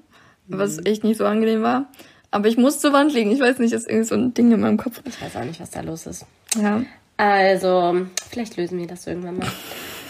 was 0.49 0.85
echt 0.85 1.05
nicht 1.05 1.19
so 1.19 1.27
angenehm 1.27 1.63
war. 1.63 1.87
Aber 2.31 2.49
ich 2.49 2.57
muss 2.57 2.81
zur 2.81 2.93
Wand 2.93 3.13
liegen. 3.13 3.31
Ich 3.31 3.41
weiß 3.41 3.59
nicht, 3.59 3.73
ist 3.73 3.89
irgendwie 3.89 4.07
so 4.07 4.15
ein 4.15 4.35
Ding 4.35 4.53
in 4.53 4.61
meinem 4.61 4.77
Kopf. 4.77 5.01
Ich 5.05 5.21
weiß 5.21 5.37
auch 5.37 5.45
nicht, 5.45 5.61
was 5.61 5.71
da 5.71 5.81
los 5.81 6.07
ist. 6.07 6.27
Ja. 6.61 6.83
Also, 7.17 8.07
vielleicht 8.31 8.57
lösen 8.57 8.79
wir 8.79 8.87
das 8.87 9.07
irgendwann 9.07 9.39
mal. 9.39 9.49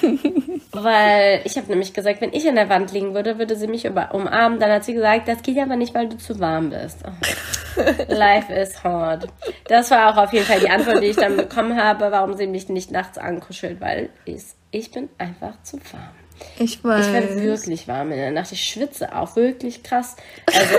weil 0.73 1.41
ich 1.45 1.57
habe 1.57 1.69
nämlich 1.69 1.93
gesagt, 1.93 2.21
wenn 2.21 2.33
ich 2.33 2.47
an 2.49 2.55
der 2.55 2.69
Wand 2.69 2.93
liegen 2.93 3.15
würde, 3.15 3.39
würde 3.39 3.57
sie 3.57 3.67
mich 3.67 3.89
umarmen. 3.89 4.59
Dann 4.59 4.71
hat 4.71 4.85
sie 4.85 4.95
gesagt, 4.95 5.29
das 5.29 5.43
geht 5.43 5.59
aber 5.59 5.77
nicht, 5.77 5.95
weil 5.95 6.09
du 6.09 6.19
zu 6.19 6.39
warm 6.41 6.71
bist. 6.71 6.99
Oh. 7.05 7.83
Life 8.13 8.53
is 8.53 8.83
hard. 8.83 9.29
Das 9.69 9.91
war 9.91 10.13
auch 10.13 10.23
auf 10.23 10.33
jeden 10.33 10.47
Fall 10.47 10.61
die 10.61 10.71
Antwort, 10.71 11.03
die 11.03 11.09
ich 11.09 11.17
dann 11.17 11.37
bekommen 11.37 11.77
habe, 11.77 12.11
warum 12.11 12.35
sie 12.35 12.47
mich 12.47 12.69
nicht 12.69 12.91
nachts 12.91 13.19
ankuschelt, 13.19 13.81
weil 13.81 14.11
ich, 14.25 14.43
ich 14.71 14.91
bin 14.91 15.09
einfach 15.19 15.63
zu 15.63 15.79
warm. 15.93 16.11
Ich 16.59 16.83
weiß. 16.83 17.07
Ich 17.07 17.13
werde 17.13 17.43
wirklich 17.43 17.89
warm 17.89 18.13
in 18.13 18.19
der 18.19 18.31
Nacht. 18.31 18.53
Ich 18.53 18.65
schwitze 18.65 19.15
auch 19.15 19.37
wirklich 19.37 19.83
krass. 19.83 20.17
Also 20.47 20.75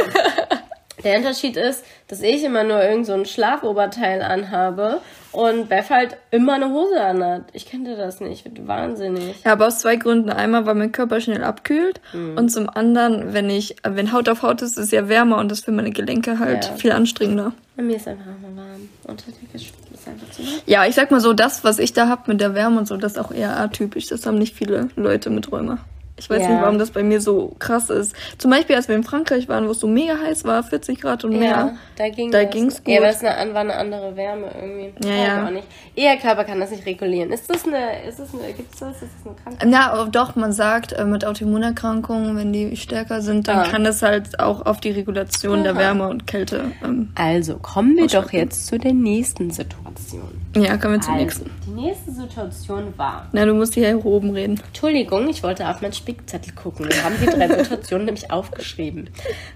der 1.03 1.17
Unterschied 1.17 1.57
ist, 1.57 1.83
dass 2.07 2.21
ich 2.21 2.43
immer 2.43 2.63
nur 2.63 2.81
irgend 2.83 3.05
so 3.05 3.13
ein 3.13 3.25
Schlafoberteil 3.25 4.21
anhabe 4.21 5.01
und 5.31 5.69
Beth 5.69 5.89
halt 5.89 6.17
immer 6.31 6.53
eine 6.53 6.69
Hose 6.69 7.01
anhat. 7.01 7.43
Ich 7.53 7.65
kenne 7.67 7.95
das 7.95 8.19
nicht, 8.19 8.45
ich 8.45 8.53
bin 8.53 8.67
wahnsinnig. 8.67 9.43
Ja, 9.43 9.53
aber 9.53 9.67
aus 9.67 9.79
zwei 9.79 9.95
Gründen. 9.95 10.29
Einmal, 10.29 10.65
weil 10.65 10.75
mein 10.75 10.91
Körper 10.91 11.21
schnell 11.21 11.43
abkühlt 11.43 12.01
mhm. 12.13 12.37
und 12.37 12.49
zum 12.49 12.69
anderen, 12.69 13.33
wenn 13.33 13.49
ich, 13.49 13.75
wenn 13.83 14.11
Haut 14.11 14.29
auf 14.29 14.41
Haut 14.41 14.61
ist, 14.61 14.77
ist 14.77 14.85
es 14.85 14.91
ja 14.91 15.07
wärmer 15.07 15.37
und 15.37 15.51
das 15.51 15.61
für 15.61 15.71
meine 15.71 15.91
Gelenke 15.91 16.39
halt 16.39 16.65
ja. 16.65 16.73
viel 16.73 16.91
anstrengender. 16.91 17.53
Bei 17.75 17.83
mir 17.83 17.95
ist 17.95 18.07
einfach 18.07 18.25
immer 18.25 18.57
warm. 18.57 18.89
Unter 19.05 19.25
der 19.31 19.61
ist 19.61 19.71
einfach 20.07 20.29
zu 20.31 20.41
warm. 20.41 20.61
Ja, 20.65 20.85
ich 20.85 20.95
sag 20.95 21.11
mal 21.11 21.19
so, 21.19 21.33
das, 21.33 21.63
was 21.63 21.79
ich 21.79 21.93
da 21.93 22.07
hab 22.07 22.27
mit 22.27 22.41
der 22.41 22.55
Wärme 22.55 22.79
und 22.79 22.87
so, 22.87 22.97
das 22.97 23.13
ist 23.13 23.17
auch 23.19 23.31
eher 23.31 23.57
atypisch. 23.59 24.07
Das 24.07 24.25
haben 24.25 24.37
nicht 24.37 24.55
viele 24.55 24.89
Leute 24.95 25.29
mit 25.29 25.51
Rheuma. 25.51 25.79
Ich 26.19 26.29
weiß 26.29 26.41
Ja. 26.41 26.49
nicht, 26.49 26.61
warum 26.61 26.77
das 26.77 26.91
bei 26.91 27.01
mir 27.01 27.21
so 27.21 27.55
krass 27.59 27.89
ist. 27.89 28.13
Zum 28.37 28.51
Beispiel, 28.51 28.75
als 28.75 28.87
wir 28.87 28.95
in 28.95 29.03
Frankreich 29.03 29.47
waren, 29.47 29.65
wo 29.67 29.71
es 29.71 29.79
so 29.79 29.87
mega 29.87 30.15
heiß 30.17 30.43
war, 30.45 30.61
40 30.63 30.99
Grad 31.01 31.23
und 31.23 31.31
mehr. 31.37 31.49
Ja, 31.49 31.75
da 31.97 32.09
ging 32.09 32.29
Da 32.31 32.43
das. 32.43 32.51
ging's 32.53 32.77
gut. 32.83 32.93
Ja, 32.93 32.99
aber 32.99 33.09
es 33.09 33.23
war 33.23 33.35
eine, 33.37 33.75
andere 33.75 34.15
Wärme 34.15 34.47
irgendwie. 34.61 35.07
Ja, 35.07 35.15
ja. 35.15 35.45
Auch 35.47 35.51
nicht. 35.51 35.65
Ihr 35.95 36.15
Körper 36.17 36.43
kann 36.43 36.59
das 36.59 36.71
nicht 36.71 36.85
regulieren. 36.85 37.31
Ist 37.31 37.49
das 37.49 37.65
eine, 37.65 38.03
ist 38.07 38.19
das 38.19 38.33
eine, 38.33 38.51
gibt's 38.53 38.79
das? 38.79 39.01
Ist 39.01 39.03
das 39.03 39.25
eine 39.25 39.35
Krankheit? 39.43 39.67
Na, 39.69 39.91
aber 39.91 40.09
doch, 40.11 40.35
man 40.35 40.51
sagt, 40.51 40.91
äh, 40.93 41.05
mit 41.05 41.25
Autoimmunerkrankungen, 41.25 42.35
wenn 42.37 42.53
die 42.53 42.75
stärker 42.77 43.21
sind, 43.21 43.47
dann 43.47 43.59
Ah. 43.59 43.67
kann 43.69 43.83
das 43.83 44.01
halt 44.01 44.39
auch 44.39 44.65
auf 44.65 44.79
die 44.79 44.91
Regulation 44.91 45.63
der 45.63 45.73
Aha. 45.73 45.79
Wärme 45.79 46.07
und 46.09 46.27
Kälte. 46.27 46.71
Ähm, 46.83 47.09
Also, 47.15 47.57
kommen 47.57 47.95
wir 47.95 48.07
doch 48.07 48.31
jetzt 48.31 48.67
zu 48.67 48.77
der 48.77 48.93
nächsten 48.93 49.51
Situation. 49.51 50.29
Ja, 50.55 50.77
kommen 50.77 50.95
wir 50.95 51.01
zum 51.01 51.13
Also, 51.13 51.23
nächsten. 51.25 51.51
die 51.67 51.71
nächste 51.71 52.11
Situation 52.11 52.93
war. 52.97 53.27
Na, 53.31 53.45
du 53.45 53.53
musst 53.53 53.75
hier 53.75 54.03
oben 54.03 54.31
reden. 54.31 54.59
Entschuldigung, 54.65 55.29
ich 55.29 55.43
wollte 55.43 55.69
auf 55.69 55.81
meinen 55.81 55.93
Spickzettel 55.93 56.53
gucken. 56.53 56.87
Wir 56.89 57.03
haben 57.03 57.15
die 57.21 57.27
drei 57.27 57.47
Situationen 57.63 58.05
nämlich 58.05 58.31
aufgeschrieben. 58.31 59.09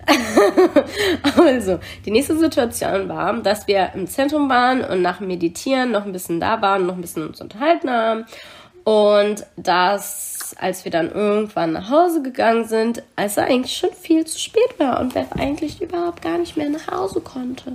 also, 1.37 1.79
die 2.05 2.11
nächste 2.11 2.37
Situation 2.37 3.09
war, 3.09 3.33
dass 3.41 3.67
wir 3.67 3.91
im 3.95 4.07
Zentrum 4.07 4.49
waren 4.49 4.83
und 4.83 5.01
nach 5.01 5.17
dem 5.17 5.27
Meditieren 5.27 5.91
noch 5.91 6.05
ein 6.05 6.11
bisschen 6.11 6.39
da 6.39 6.61
waren, 6.61 6.85
noch 6.85 6.95
ein 6.95 7.01
bisschen 7.01 7.27
uns 7.27 7.41
unterhalten 7.41 7.89
haben. 7.89 8.25
Und 8.83 9.45
dass, 9.55 10.55
als 10.59 10.83
wir 10.83 10.91
dann 10.91 11.09
irgendwann 11.09 11.71
nach 11.71 11.89
Hause 11.89 12.21
gegangen 12.21 12.65
sind, 12.67 13.01
als 13.15 13.37
er 13.37 13.45
eigentlich 13.45 13.75
schon 13.77 13.91
viel 13.93 14.25
zu 14.25 14.37
spät 14.37 14.77
war 14.77 14.99
und 14.99 15.15
wir 15.15 15.25
eigentlich 15.39 15.81
überhaupt 15.81 16.21
gar 16.21 16.37
nicht 16.37 16.57
mehr 16.57 16.69
nach 16.69 16.87
Hause 16.91 17.21
konnte. 17.21 17.73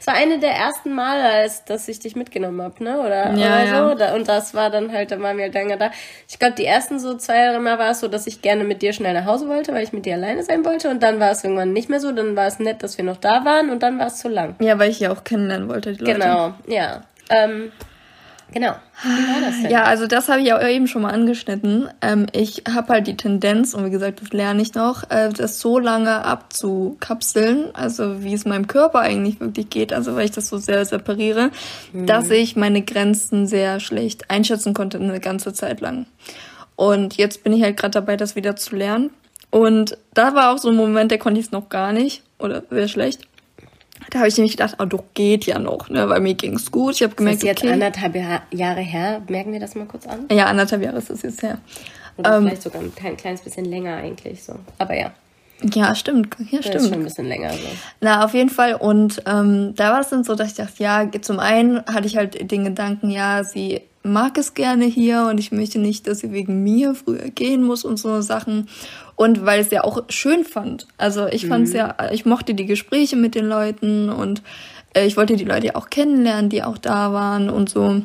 Es 0.00 0.06
war 0.06 0.14
eine 0.14 0.38
der 0.38 0.50
ersten 0.52 0.94
Male, 0.94 1.22
als 1.24 1.64
dass 1.64 1.88
ich 1.88 1.98
dich 2.00 2.16
mitgenommen 2.16 2.60
habe, 2.62 2.82
ne? 2.82 2.98
Oder, 3.00 3.32
Ja, 3.32 3.32
oder 3.32 3.64
ja. 3.64 3.88
so. 3.88 3.94
Da- 3.94 4.14
Und 4.14 4.28
das 4.28 4.54
war 4.54 4.70
dann 4.70 4.92
halt, 4.92 5.10
da 5.10 5.20
waren 5.20 5.36
wir 5.36 5.44
halt 5.44 5.54
lange 5.54 5.76
da. 5.76 5.90
Ich 6.28 6.38
glaube, 6.38 6.54
die 6.54 6.64
ersten 6.64 6.98
so 6.98 7.16
zwei 7.16 7.36
Jahre 7.44 7.60
Mal 7.60 7.78
war 7.78 7.90
es 7.90 8.00
so, 8.00 8.08
dass 8.08 8.26
ich 8.26 8.42
gerne 8.42 8.64
mit 8.64 8.82
dir 8.82 8.92
schnell 8.92 9.14
nach 9.14 9.24
Hause 9.24 9.48
wollte, 9.48 9.72
weil 9.72 9.84
ich 9.84 9.92
mit 9.92 10.06
dir 10.06 10.14
alleine 10.14 10.42
sein 10.42 10.64
wollte. 10.64 10.88
Und 10.90 11.02
dann 11.02 11.20
war 11.20 11.30
es 11.30 11.44
irgendwann 11.44 11.72
nicht 11.72 11.88
mehr 11.88 12.00
so. 12.00 12.12
Dann 12.12 12.36
war 12.36 12.46
es 12.46 12.58
nett, 12.58 12.82
dass 12.82 12.96
wir 12.98 13.04
noch 13.04 13.16
da 13.18 13.44
waren 13.44 13.70
und 13.70 13.82
dann 13.82 13.98
war 13.98 14.06
es 14.08 14.16
zu 14.16 14.28
lang. 14.28 14.56
Ja, 14.60 14.78
weil 14.78 14.90
ich 14.90 15.00
ja 15.00 15.12
auch 15.12 15.24
kennenlernen 15.24 15.68
wollte, 15.68 15.92
die 15.92 16.00
Leute. 16.04 16.12
Genau, 16.18 16.52
ja. 16.66 17.02
Ähm, 17.30 17.72
genau. 18.52 18.74
Wie 19.02 19.08
war 19.08 19.40
das 19.40 19.62
denn? 19.62 19.70
Ja, 19.70 19.84
also 19.84 20.06
das 20.06 20.28
habe 20.28 20.40
ich 20.40 20.52
auch 20.52 20.62
eben 20.62 20.86
schon 20.86 21.02
mal 21.02 21.12
angeschnitten. 21.12 21.88
Ähm, 22.00 22.26
ich 22.32 22.64
habe 22.72 22.92
halt 22.92 23.06
die 23.06 23.16
Tendenz, 23.16 23.74
und 23.74 23.84
wie 23.84 23.90
gesagt, 23.90 24.20
das 24.20 24.30
lerne 24.30 24.62
ich 24.62 24.74
noch, 24.74 25.10
äh, 25.10 25.30
das 25.30 25.60
so 25.60 25.78
lange 25.78 26.24
abzukapseln, 26.24 27.74
also 27.74 28.22
wie 28.22 28.34
es 28.34 28.44
meinem 28.44 28.66
Körper 28.66 29.00
eigentlich 29.00 29.40
wirklich 29.40 29.70
geht, 29.70 29.92
also 29.92 30.16
weil 30.16 30.24
ich 30.24 30.32
das 30.32 30.48
so 30.48 30.58
sehr 30.58 30.84
separiere, 30.84 31.50
dass 31.92 32.30
ich 32.30 32.56
meine 32.56 32.82
Grenzen 32.82 33.46
sehr 33.46 33.80
schlecht 33.80 34.30
einschätzen 34.30 34.74
konnte 34.74 34.98
eine 34.98 35.20
ganze 35.20 35.52
Zeit 35.52 35.80
lang. 35.80 36.06
Und 36.76 37.16
jetzt 37.16 37.44
bin 37.44 37.52
ich 37.52 37.62
halt 37.62 37.76
gerade 37.76 37.92
dabei, 37.92 38.16
das 38.16 38.36
wieder 38.36 38.56
zu 38.56 38.76
lernen. 38.76 39.10
Und 39.50 39.98
da 40.14 40.34
war 40.34 40.52
auch 40.52 40.58
so 40.58 40.68
ein 40.68 40.76
Moment, 40.76 41.10
der 41.10 41.18
konnte 41.18 41.40
ich 41.40 41.46
es 41.46 41.52
noch 41.52 41.68
gar 41.68 41.92
nicht 41.92 42.22
oder 42.38 42.62
sehr 42.70 42.88
schlecht. 42.88 43.27
Da 44.10 44.20
habe 44.20 44.28
ich 44.28 44.36
nämlich 44.36 44.52
gedacht, 44.56 44.76
oh, 44.78 44.84
doch 44.84 45.04
geht 45.14 45.44
ja 45.46 45.58
noch, 45.58 45.90
ne, 45.90 46.08
weil 46.08 46.20
mir 46.20 46.34
ging's 46.34 46.70
gut. 46.70 46.94
Ich 46.94 47.02
habe 47.02 47.10
Das 47.10 47.16
gemerkt, 47.16 47.38
ist 47.38 47.42
jetzt 47.46 47.62
okay. 47.62 47.72
anderthalb 47.72 48.14
Jahr, 48.16 48.42
Jahre 48.50 48.80
her. 48.80 49.22
Merken 49.28 49.52
wir 49.52 49.60
das 49.60 49.74
mal 49.74 49.86
kurz 49.86 50.06
an? 50.06 50.26
Ja, 50.30 50.46
anderthalb 50.46 50.82
Jahre 50.82 50.98
ist 50.98 51.10
das 51.10 51.22
jetzt 51.22 51.42
her. 51.42 51.58
Oder 52.16 52.36
Ähm, 52.36 52.44
vielleicht 52.46 52.62
sogar 52.62 52.80
ein 52.82 52.94
klein, 52.94 53.16
kleines 53.16 53.42
bisschen 53.42 53.66
länger 53.66 53.96
eigentlich 53.96 54.42
so. 54.42 54.54
Aber 54.78 54.94
ja, 54.96 55.12
Ja, 55.74 55.94
stimmt. 55.94 56.34
Ja, 56.50 56.58
das 56.58 56.66
ist 56.66 56.72
schon 56.72 56.80
stimmt. 56.80 56.94
ein 56.94 57.04
bisschen 57.04 57.26
länger 57.26 57.52
so. 57.52 57.58
Na, 58.00 58.24
auf 58.24 58.32
jeden 58.34 58.48
Fall. 58.50 58.74
Und 58.76 59.22
ähm, 59.26 59.74
da 59.76 59.92
war 59.92 60.00
es 60.00 60.08
dann 60.08 60.24
so, 60.24 60.34
dass 60.34 60.48
ich 60.48 60.54
dachte, 60.54 60.82
ja, 60.82 61.06
zum 61.20 61.38
einen 61.38 61.84
hatte 61.86 62.06
ich 62.06 62.16
halt 62.16 62.50
den 62.50 62.64
Gedanken, 62.64 63.10
ja, 63.10 63.44
sie 63.44 63.82
mag 64.08 64.36
es 64.38 64.54
gerne 64.54 64.84
hier 64.84 65.26
und 65.30 65.38
ich 65.38 65.52
möchte 65.52 65.78
nicht, 65.78 66.06
dass 66.06 66.20
sie 66.20 66.32
wegen 66.32 66.62
mir 66.62 66.94
früher 66.94 67.30
gehen 67.30 67.62
muss 67.62 67.84
und 67.84 67.98
so 67.98 68.20
Sachen. 68.20 68.68
Und 69.16 69.44
weil 69.44 69.60
es 69.60 69.70
ja 69.70 69.84
auch 69.84 70.02
schön 70.08 70.44
fand. 70.44 70.86
Also 70.96 71.26
ich 71.26 71.46
fand 71.46 71.66
es 71.66 71.72
ja, 71.72 71.96
ich 72.12 72.24
mochte 72.24 72.54
die 72.54 72.66
Gespräche 72.66 73.16
mit 73.16 73.34
den 73.34 73.46
Leuten 73.46 74.10
und 74.10 74.42
äh, 74.94 75.06
ich 75.06 75.16
wollte 75.16 75.36
die 75.36 75.44
Leute 75.44 75.68
ja 75.68 75.74
auch 75.74 75.90
kennenlernen, 75.90 76.50
die 76.50 76.62
auch 76.62 76.78
da 76.78 77.12
waren 77.12 77.50
und 77.50 77.68
so. 77.68 78.02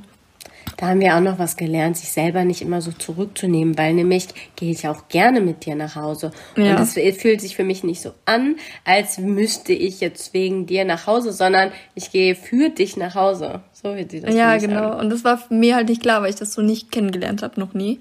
Da 0.77 0.87
haben 0.87 0.99
wir 0.99 1.15
auch 1.15 1.21
noch 1.21 1.39
was 1.39 1.57
gelernt, 1.57 1.97
sich 1.97 2.11
selber 2.11 2.43
nicht 2.45 2.61
immer 2.61 2.81
so 2.81 2.91
zurückzunehmen, 2.91 3.77
weil 3.77 3.93
nämlich 3.93 4.27
gehe 4.55 4.71
ich 4.71 4.87
auch 4.87 5.07
gerne 5.07 5.41
mit 5.41 5.65
dir 5.65 5.75
nach 5.75 5.95
Hause. 5.95 6.31
Ja. 6.55 6.77
Und 6.77 6.81
es 6.81 7.17
fühlt 7.17 7.41
sich 7.41 7.55
für 7.55 7.63
mich 7.63 7.83
nicht 7.83 8.01
so 8.01 8.11
an, 8.25 8.55
als 8.85 9.17
müsste 9.17 9.73
ich 9.73 9.99
jetzt 9.99 10.33
wegen 10.33 10.65
dir 10.65 10.85
nach 10.85 11.07
Hause, 11.07 11.31
sondern 11.31 11.71
ich 11.95 12.11
gehe 12.11 12.35
für 12.35 12.69
dich 12.69 12.97
nach 12.97 13.15
Hause. 13.15 13.61
So 13.71 13.93
fühlt 13.93 14.11
sich 14.11 14.21
das 14.21 14.33
Ja, 14.33 14.57
genau. 14.57 14.91
An. 14.91 15.01
Und 15.01 15.09
das 15.09 15.23
war 15.23 15.39
mir 15.49 15.75
halt 15.75 15.89
nicht 15.89 16.01
klar, 16.01 16.21
weil 16.21 16.29
ich 16.29 16.37
das 16.37 16.53
so 16.53 16.61
nicht 16.61 16.91
kennengelernt 16.91 17.43
habe, 17.43 17.59
noch 17.59 17.73
nie. 17.73 17.99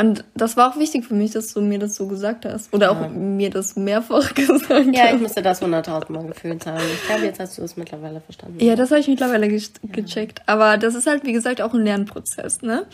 Und 0.00 0.24
das 0.34 0.56
war 0.56 0.70
auch 0.72 0.78
wichtig 0.78 1.04
für 1.04 1.14
mich, 1.14 1.32
dass 1.32 1.52
du 1.52 1.60
mir 1.60 1.78
das 1.78 1.94
so 1.94 2.06
gesagt 2.06 2.44
hast. 2.46 2.72
Oder 2.72 2.90
auch 2.90 3.08
mir 3.10 3.50
das 3.50 3.76
mehrfach 3.76 4.34
gesagt 4.34 4.68
Ja, 4.70 5.06
ich 5.06 5.12
hast. 5.12 5.20
musste 5.20 5.42
das 5.42 5.62
100.000 5.62 6.10
Mal 6.12 6.26
gefühlt 6.26 6.64
haben. 6.66 6.80
Ich 6.94 7.06
glaube, 7.06 7.24
jetzt 7.26 7.38
hast 7.40 7.58
du 7.58 7.62
es 7.62 7.76
mittlerweile 7.76 8.20
verstanden. 8.20 8.58
Ja, 8.64 8.76
das 8.76 8.90
habe 8.90 9.00
ich 9.00 9.08
mittlerweile 9.08 9.48
ge 9.48 9.60
gecheckt. 9.84 10.40
Aber 10.46 10.78
das 10.78 10.94
ist 10.94 11.06
halt, 11.06 11.24
wie 11.24 11.32
gesagt, 11.32 11.60
auch 11.60 11.74
ein 11.74 11.84
Lernprozess, 11.84 12.62
ne? 12.62 12.86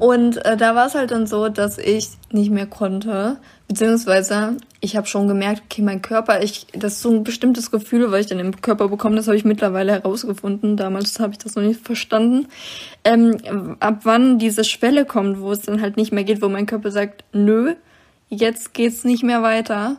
Und 0.00 0.44
äh, 0.44 0.56
da 0.56 0.74
war 0.74 0.86
es 0.86 0.94
halt 0.94 1.10
dann 1.10 1.26
so, 1.26 1.48
dass 1.48 1.78
ich 1.78 2.08
nicht 2.32 2.50
mehr 2.50 2.66
konnte. 2.66 3.36
Beziehungsweise, 3.68 4.58
ich 4.80 4.96
habe 4.96 5.06
schon 5.06 5.26
gemerkt, 5.26 5.62
okay, 5.64 5.82
mein 5.82 6.02
Körper, 6.02 6.42
ich, 6.42 6.66
das 6.72 6.94
ist 6.94 7.02
so 7.02 7.10
ein 7.10 7.24
bestimmtes 7.24 7.70
Gefühl, 7.70 8.10
weil 8.12 8.20
ich 8.20 8.26
dann 8.26 8.38
im 8.38 8.60
Körper 8.60 8.88
bekomme, 8.88 9.16
das 9.16 9.26
habe 9.26 9.36
ich 9.36 9.44
mittlerweile 9.44 9.92
herausgefunden. 9.92 10.76
Damals 10.76 11.18
habe 11.18 11.32
ich 11.32 11.38
das 11.38 11.54
noch 11.54 11.62
nicht 11.62 11.80
verstanden. 11.80 12.48
Ähm, 13.04 13.76
ab 13.80 14.00
wann 14.02 14.38
diese 14.38 14.64
Schwelle 14.64 15.06
kommt, 15.06 15.40
wo 15.40 15.50
es 15.50 15.62
dann 15.62 15.80
halt 15.80 15.96
nicht 15.96 16.12
mehr 16.12 16.24
geht, 16.24 16.42
wo 16.42 16.48
mein 16.48 16.66
Körper 16.66 16.90
sagt, 16.90 17.24
nö, 17.32 17.74
jetzt 18.28 18.74
geht's 18.74 19.04
nicht 19.04 19.22
mehr 19.22 19.42
weiter 19.42 19.96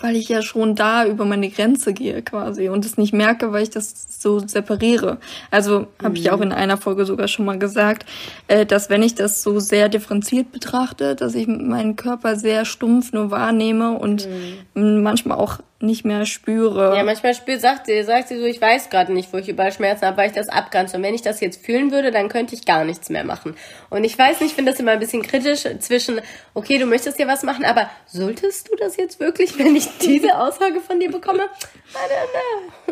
weil 0.00 0.16
ich 0.16 0.28
ja 0.28 0.42
schon 0.42 0.74
da 0.74 1.06
über 1.06 1.24
meine 1.24 1.50
Grenze 1.50 1.92
gehe 1.92 2.22
quasi 2.22 2.68
und 2.68 2.84
es 2.84 2.96
nicht 2.96 3.12
merke, 3.12 3.52
weil 3.52 3.62
ich 3.62 3.70
das 3.70 4.06
so 4.20 4.38
separiere. 4.38 5.18
Also 5.50 5.86
habe 6.02 6.16
ich 6.16 6.30
auch 6.30 6.40
in 6.40 6.52
einer 6.52 6.76
Folge 6.76 7.04
sogar 7.04 7.28
schon 7.28 7.44
mal 7.44 7.58
gesagt, 7.58 8.06
äh, 8.48 8.66
dass 8.66 8.90
wenn 8.90 9.02
ich 9.02 9.14
das 9.14 9.42
so 9.42 9.60
sehr 9.60 9.88
differenziert 9.88 10.52
betrachte, 10.52 11.14
dass 11.14 11.34
ich 11.34 11.46
meinen 11.46 11.96
Körper 11.96 12.36
sehr 12.36 12.64
stumpf 12.64 13.12
nur 13.12 13.30
wahrnehme 13.30 13.92
und 13.92 14.28
manchmal 14.74 15.38
auch 15.38 15.58
nicht 15.82 16.04
mehr 16.04 16.26
spüre. 16.26 16.94
Ja, 16.94 17.02
manchmal 17.04 17.34
spürt, 17.34 17.60
sagt 17.60 17.86
sie, 17.86 18.02
sagt 18.02 18.28
sie 18.28 18.38
so, 18.38 18.44
ich 18.44 18.60
weiß 18.60 18.90
gerade 18.90 19.12
nicht, 19.12 19.32
wo 19.32 19.38
ich 19.38 19.48
überall 19.48 19.72
Schmerzen 19.72 20.04
habe, 20.06 20.18
weil 20.18 20.28
ich 20.28 20.34
das 20.34 20.48
abgrenze. 20.48 20.96
Und 20.96 21.02
wenn 21.02 21.14
ich 21.14 21.22
das 21.22 21.40
jetzt 21.40 21.64
fühlen 21.64 21.90
würde, 21.90 22.10
dann 22.10 22.28
könnte 22.28 22.54
ich 22.54 22.66
gar 22.66 22.84
nichts 22.84 23.08
mehr 23.08 23.24
machen. 23.24 23.54
Und 23.88 24.04
ich 24.04 24.18
weiß 24.18 24.40
nicht, 24.40 24.50
ich 24.50 24.54
finde 24.54 24.72
das 24.72 24.80
immer 24.80 24.92
ein 24.92 24.98
bisschen 24.98 25.22
kritisch 25.22 25.66
zwischen, 25.80 26.20
okay, 26.52 26.78
du 26.78 26.84
möchtest 26.84 27.18
dir 27.18 27.26
was 27.26 27.42
machen, 27.42 27.64
aber 27.64 27.88
solltest 28.06 28.70
du 28.70 28.76
das 28.76 28.96
jetzt 28.96 29.20
wirklich, 29.20 29.58
wenn 29.58 29.74
ich 29.74 29.88
diese 29.98 30.38
Aussage 30.38 30.80
von 30.80 31.00
dir 31.00 31.10
bekomme? 31.10 31.44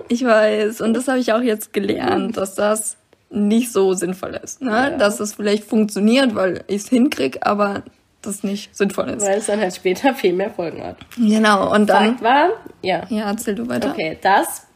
Ich 0.08 0.24
weiß, 0.24 0.80
und 0.80 0.94
das 0.94 1.08
habe 1.08 1.18
ich 1.18 1.32
auch 1.32 1.42
jetzt 1.42 1.74
gelernt, 1.74 2.38
dass 2.38 2.54
das 2.54 2.96
nicht 3.30 3.70
so 3.70 3.92
sinnvoll 3.92 4.40
ist. 4.42 4.62
Ne? 4.62 4.96
Dass 4.98 5.20
es 5.20 5.34
vielleicht 5.34 5.64
funktioniert, 5.64 6.34
weil 6.34 6.64
ich 6.66 6.82
es 6.82 6.88
hinkrieg, 6.88 7.40
aber 7.42 7.82
das 8.28 8.44
nicht 8.44 8.74
sinnvoll 8.76 9.08
ist. 9.08 9.26
Weil 9.26 9.38
es 9.38 9.46
dann 9.46 9.60
halt 9.60 9.74
später 9.74 10.14
viel 10.14 10.32
mehr 10.32 10.50
Folgen 10.50 10.84
hat. 10.84 10.96
Genau, 11.16 11.74
und 11.74 11.88
dann. 11.88 12.10
Fakt 12.10 12.22
war, 12.22 12.50
ja. 12.82 13.02
Ja, 13.08 13.30
erzähl 13.30 13.54
du 13.54 13.68
weiter. 13.68 13.90
Okay, 13.90 14.18
das. 14.20 14.66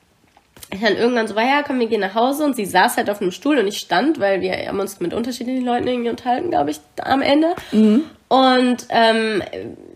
Ich 0.70 0.80
dann 0.80 0.96
irgendwann 0.96 1.28
so 1.28 1.36
war, 1.36 1.44
ja, 1.44 1.62
komm, 1.62 1.80
wir 1.80 1.86
gehen 1.86 2.00
nach 2.00 2.14
Hause 2.14 2.44
und 2.44 2.56
sie 2.56 2.64
saß 2.64 2.96
halt 2.96 3.10
auf 3.10 3.20
einem 3.20 3.30
Stuhl 3.30 3.58
und 3.58 3.66
ich 3.66 3.78
stand, 3.78 4.18
weil 4.20 4.40
wir 4.40 4.56
haben 4.66 4.80
uns 4.80 5.00
mit 5.00 5.12
unterschiedlichen 5.12 5.66
Leuten 5.66 5.86
irgendwie 5.86 6.08
unterhalten, 6.08 6.48
glaube 6.48 6.70
ich, 6.70 6.80
am 7.02 7.20
Ende. 7.20 7.54
Und 8.28 8.86
ähm, 8.88 9.42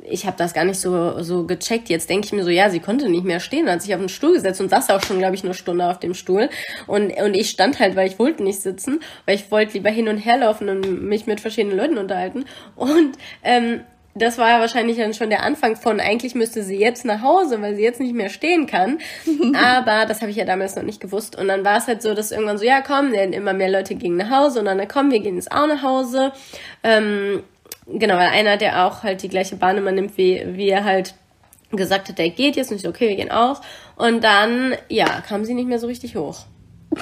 ich 0.09 0.27
habe 0.27 0.37
das 0.37 0.55
gar 0.55 0.65
nicht 0.65 0.79
so, 0.79 1.23
so 1.23 1.45
gecheckt. 1.45 1.89
Jetzt 1.89 2.09
denke 2.09 2.27
ich 2.27 2.33
mir 2.33 2.45
so, 2.45 2.51
ja, 2.51 2.71
sie 2.71 2.81
konnte 2.81 3.09
nicht 3.09 3.25
mehr 3.25 3.41
stehen, 3.41 3.71
hat 3.71 3.83
sich 3.83 3.95
auf 3.95 4.01
den 4.01 4.09
Stuhl 4.09 4.35
gesetzt 4.35 4.61
und 4.61 4.71
saß 4.71 4.91
auch 4.91 5.03
schon, 5.03 5.19
glaube 5.19 5.35
ich, 5.35 5.45
eine 5.45 5.55
Stunde 5.55 5.89
auf 5.89 5.99
dem 5.99 6.15
Stuhl. 6.15 6.49
Und, 6.87 7.13
und 7.13 7.35
ich 7.35 7.51
stand 7.51 7.79
halt, 7.81 7.97
weil 7.97 8.09
ich 8.09 8.19
wollte 8.19 8.43
nicht 8.43 8.61
sitzen, 8.61 9.01
weil 9.25 9.37
ich 9.37 9.51
wollte 9.51 9.75
lieber 9.75 9.91
hin 9.91 10.09
und 10.09 10.19
her 10.19 10.39
laufen 10.39 10.69
und 10.69 11.03
mich 11.03 11.27
mit 11.27 11.41
verschiedenen 11.41 11.77
Leuten 11.77 11.99
unterhalten. 11.99 12.45
Und 12.77 13.17
ähm, 13.43 13.81
das 14.17 14.39
war 14.39 14.49
ja 14.49 14.61
wahrscheinlich 14.61 14.97
dann 14.97 15.13
schon 15.13 15.29
der 15.29 15.43
Anfang 15.43 15.77
von, 15.77 16.01
eigentlich 16.01 16.35
müsste 16.35 16.63
sie 16.63 16.79
jetzt 16.79 17.05
nach 17.05 17.23
Hause, 17.23 17.61
weil 17.61 17.77
sie 17.77 17.83
jetzt 17.83 18.01
nicht 18.01 18.15
mehr 18.15 18.31
stehen 18.31 18.67
kann. 18.67 18.99
Aber 19.55 20.07
das 20.07 20.23
habe 20.23 20.31
ich 20.31 20.37
ja 20.37 20.45
damals 20.45 20.75
noch 20.75 20.83
nicht 20.83 21.01
gewusst. 21.01 21.37
Und 21.37 21.49
dann 21.49 21.65
war 21.65 21.77
es 21.77 21.87
halt 21.87 22.03
so, 22.03 22.15
dass 22.15 22.33
irgendwann 22.33 22.59
so, 22.59 22.65
ja 22.65 22.81
komm, 22.81 23.13
denn 23.13 23.33
immer 23.33 23.53
mehr 23.53 23.71
Leute 23.71 23.95
gingen 23.95 24.17
nach 24.17 24.31
Hause 24.31 24.61
und 24.61 24.65
dann, 24.65 24.89
komm, 24.89 25.11
wir 25.11 25.21
gehen 25.21 25.37
jetzt 25.37 25.53
auch 25.53 25.67
nach 25.67 25.83
Hause. 25.83 26.33
Ähm, 26.83 27.43
genau, 27.87 28.15
weil 28.17 28.29
einer, 28.29 28.57
der 28.57 28.85
auch 28.87 29.03
halt 29.03 29.23
die 29.23 29.29
gleiche 29.29 29.57
Bahn 29.57 29.77
immer 29.79 29.93
nimmt, 29.93 30.17
wie, 30.19 30.43
wie 30.47 30.69
er 30.69 30.85
halt 30.85 31.15
gesagt 31.73 32.09
hat, 32.09 32.19
der 32.19 32.31
geht 32.31 32.57
jetzt. 32.57 32.71
Und 32.71 32.77
ich 32.77 32.83
so, 32.83 32.89
okay, 32.89 33.09
wir 33.09 33.17
gehen 33.17 33.31
auch. 33.31 33.61
Und 33.97 34.23
dann, 34.23 34.75
ja, 34.89 35.21
kam 35.27 35.45
sie 35.45 35.55
nicht 35.55 35.69
mehr 35.69 35.79
so 35.79 35.87
richtig 35.87 36.17
hoch. 36.17 36.45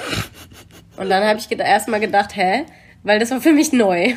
Und 0.97 1.09
dann 1.09 1.23
habe 1.23 1.39
ich 1.39 1.45
geda- 1.47 1.63
erstmal 1.65 1.99
gedacht, 1.99 2.35
hä? 2.35 2.65
Weil 3.03 3.19
das 3.19 3.29
war 3.29 3.39
für 3.41 3.51
mich 3.51 3.71
neu. 3.71 4.13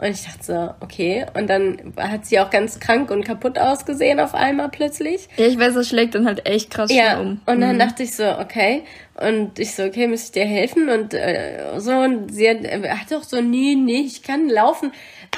Und 0.00 0.08
ich 0.10 0.24
dachte 0.24 0.42
so, 0.42 0.74
okay. 0.80 1.24
Und 1.34 1.48
dann 1.48 1.92
hat 1.96 2.26
sie 2.26 2.40
auch 2.40 2.50
ganz 2.50 2.80
krank 2.80 3.10
und 3.12 3.24
kaputt 3.24 3.58
ausgesehen 3.60 4.18
auf 4.18 4.34
einmal 4.34 4.70
plötzlich. 4.70 5.28
Ja, 5.36 5.46
ich 5.46 5.56
weiß, 5.56 5.74
das 5.74 5.88
schlägt 5.88 6.16
dann 6.16 6.26
halt 6.26 6.44
echt 6.48 6.70
krass 6.70 6.90
Ja, 6.92 7.20
um. 7.20 7.40
und 7.46 7.60
dann 7.60 7.78
dachte 7.78 8.02
ich 8.02 8.16
so, 8.16 8.24
okay. 8.38 8.82
Und 9.22 9.60
ich 9.60 9.74
so, 9.76 9.84
okay, 9.84 10.08
muss 10.08 10.24
ich 10.24 10.32
dir 10.32 10.46
helfen? 10.46 10.88
Und 10.88 11.14
äh, 11.14 11.78
so, 11.78 11.92
und 11.92 12.34
sie 12.34 12.48
hat, 12.50 12.64
äh, 12.64 12.88
hat 12.88 13.12
doch 13.12 13.22
so, 13.22 13.40
nee, 13.40 13.76
nee, 13.76 14.00
ich 14.00 14.24
kann 14.24 14.48
laufen 14.48 14.90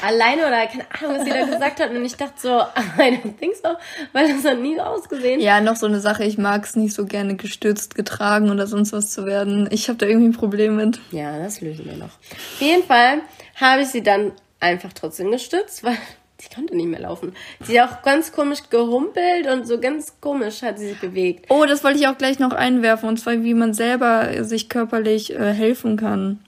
alleine 0.02 0.46
oder 0.46 0.66
keine 0.66 0.86
Ahnung, 0.90 1.18
was 1.18 1.24
sie 1.24 1.30
da 1.30 1.44
gesagt 1.44 1.80
hat. 1.80 1.90
Und 1.90 2.04
ich 2.04 2.16
dachte 2.16 2.34
so, 2.36 2.48
I 2.98 3.18
don't 3.18 3.38
think 3.38 3.54
so, 3.56 3.70
weil 4.12 4.28
das 4.28 4.44
hat 4.44 4.60
nie 4.60 4.76
so 4.76 4.82
ausgesehen. 4.82 5.40
Ja, 5.40 5.60
noch 5.60 5.76
so 5.76 5.86
eine 5.86 6.00
Sache, 6.00 6.24
ich 6.24 6.38
mag 6.38 6.64
es 6.64 6.76
nicht 6.76 6.94
so 6.94 7.06
gerne 7.06 7.36
gestürzt, 7.36 7.94
getragen 7.94 8.50
oder 8.50 8.66
sonst 8.66 8.92
was 8.92 9.10
zu 9.10 9.26
werden. 9.26 9.68
Ich 9.70 9.88
habe 9.88 9.98
da 9.98 10.06
irgendwie 10.06 10.28
ein 10.28 10.32
Problem 10.32 10.76
mit. 10.76 11.00
Ja, 11.10 11.38
das 11.38 11.60
lösen 11.60 11.86
wir 11.86 11.96
noch. 11.96 12.06
Auf 12.06 12.60
jeden 12.60 12.84
Fall 12.84 13.20
habe 13.56 13.82
ich 13.82 13.88
sie 13.88 14.02
dann 14.02 14.32
einfach 14.60 14.92
trotzdem 14.92 15.30
gestützt, 15.30 15.84
weil 15.84 15.96
sie 16.38 16.48
konnte 16.54 16.76
nicht 16.76 16.88
mehr 16.88 17.00
laufen. 17.00 17.34
Sie 17.62 17.80
hat 17.80 17.90
auch 17.90 18.02
ganz 18.02 18.32
komisch 18.32 18.60
gehumpelt 18.70 19.46
und 19.46 19.66
so 19.66 19.80
ganz 19.80 20.20
komisch 20.20 20.62
hat 20.62 20.78
sie 20.78 20.88
sich 20.88 21.00
bewegt. 21.00 21.46
Oh, 21.48 21.64
das 21.66 21.84
wollte 21.84 21.98
ich 21.98 22.08
auch 22.08 22.18
gleich 22.18 22.38
noch 22.38 22.52
einwerfen, 22.52 23.08
und 23.08 23.18
zwar 23.18 23.42
wie 23.42 23.54
man 23.54 23.74
selber 23.74 24.44
sich 24.44 24.68
körperlich 24.68 25.34
äh, 25.34 25.52
helfen 25.52 25.96
kann. 25.96 26.40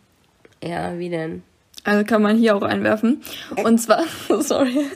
Ja, 0.62 0.98
wie 0.98 1.08
denn? 1.08 1.42
Also 1.84 2.04
kann 2.04 2.22
man 2.22 2.36
hier 2.36 2.56
auch 2.56 2.62
einwerfen. 2.62 3.22
Und 3.64 3.78
zwar, 3.78 4.02
sorry. 4.40 4.86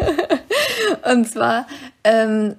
Und 1.10 1.28
zwar, 1.28 1.66
ähm, 2.04 2.56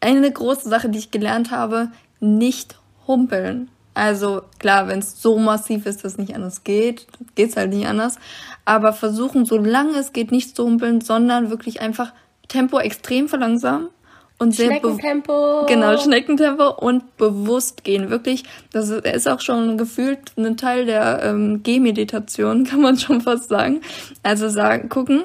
eine 0.00 0.30
große 0.30 0.68
Sache, 0.68 0.88
die 0.88 0.98
ich 0.98 1.10
gelernt 1.10 1.50
habe, 1.50 1.88
nicht 2.20 2.78
humpeln. 3.06 3.68
Also 3.94 4.42
klar, 4.58 4.88
wenn 4.88 4.98
es 4.98 5.22
so 5.22 5.38
massiv 5.38 5.86
ist, 5.86 6.04
dass 6.04 6.12
es 6.12 6.18
nicht 6.18 6.34
anders 6.34 6.64
geht, 6.64 7.06
geht's 7.36 7.56
halt 7.56 7.72
nicht 7.72 7.86
anders. 7.86 8.18
Aber 8.64 8.92
versuchen, 8.92 9.44
solange 9.44 9.96
es 9.98 10.12
geht, 10.12 10.32
nicht 10.32 10.56
zu 10.56 10.64
humpeln, 10.64 11.00
sondern 11.00 11.50
wirklich 11.50 11.80
einfach 11.80 12.12
Tempo 12.48 12.78
extrem 12.78 13.28
verlangsamen 13.28 13.88
und 14.38 14.52
sehr 14.54 14.66
Schneckentempo. 14.66 15.66
Genau, 15.66 15.96
Schneckentempo 15.96 16.70
und 16.70 17.16
bewusst 17.16 17.84
gehen. 17.84 18.10
Wirklich, 18.10 18.44
das 18.72 18.90
ist 18.90 19.28
auch 19.28 19.40
schon 19.40 19.78
gefühlt 19.78 20.18
ein 20.36 20.56
Teil 20.56 20.86
der 20.86 21.22
ähm, 21.22 21.62
Gehmeditation, 21.62 22.64
kann 22.70 22.80
man 22.80 22.98
schon 22.98 23.20
fast 23.20 23.48
sagen. 23.48 23.80
Also 24.22 24.48
sagen, 24.48 24.88
gucken, 24.88 25.24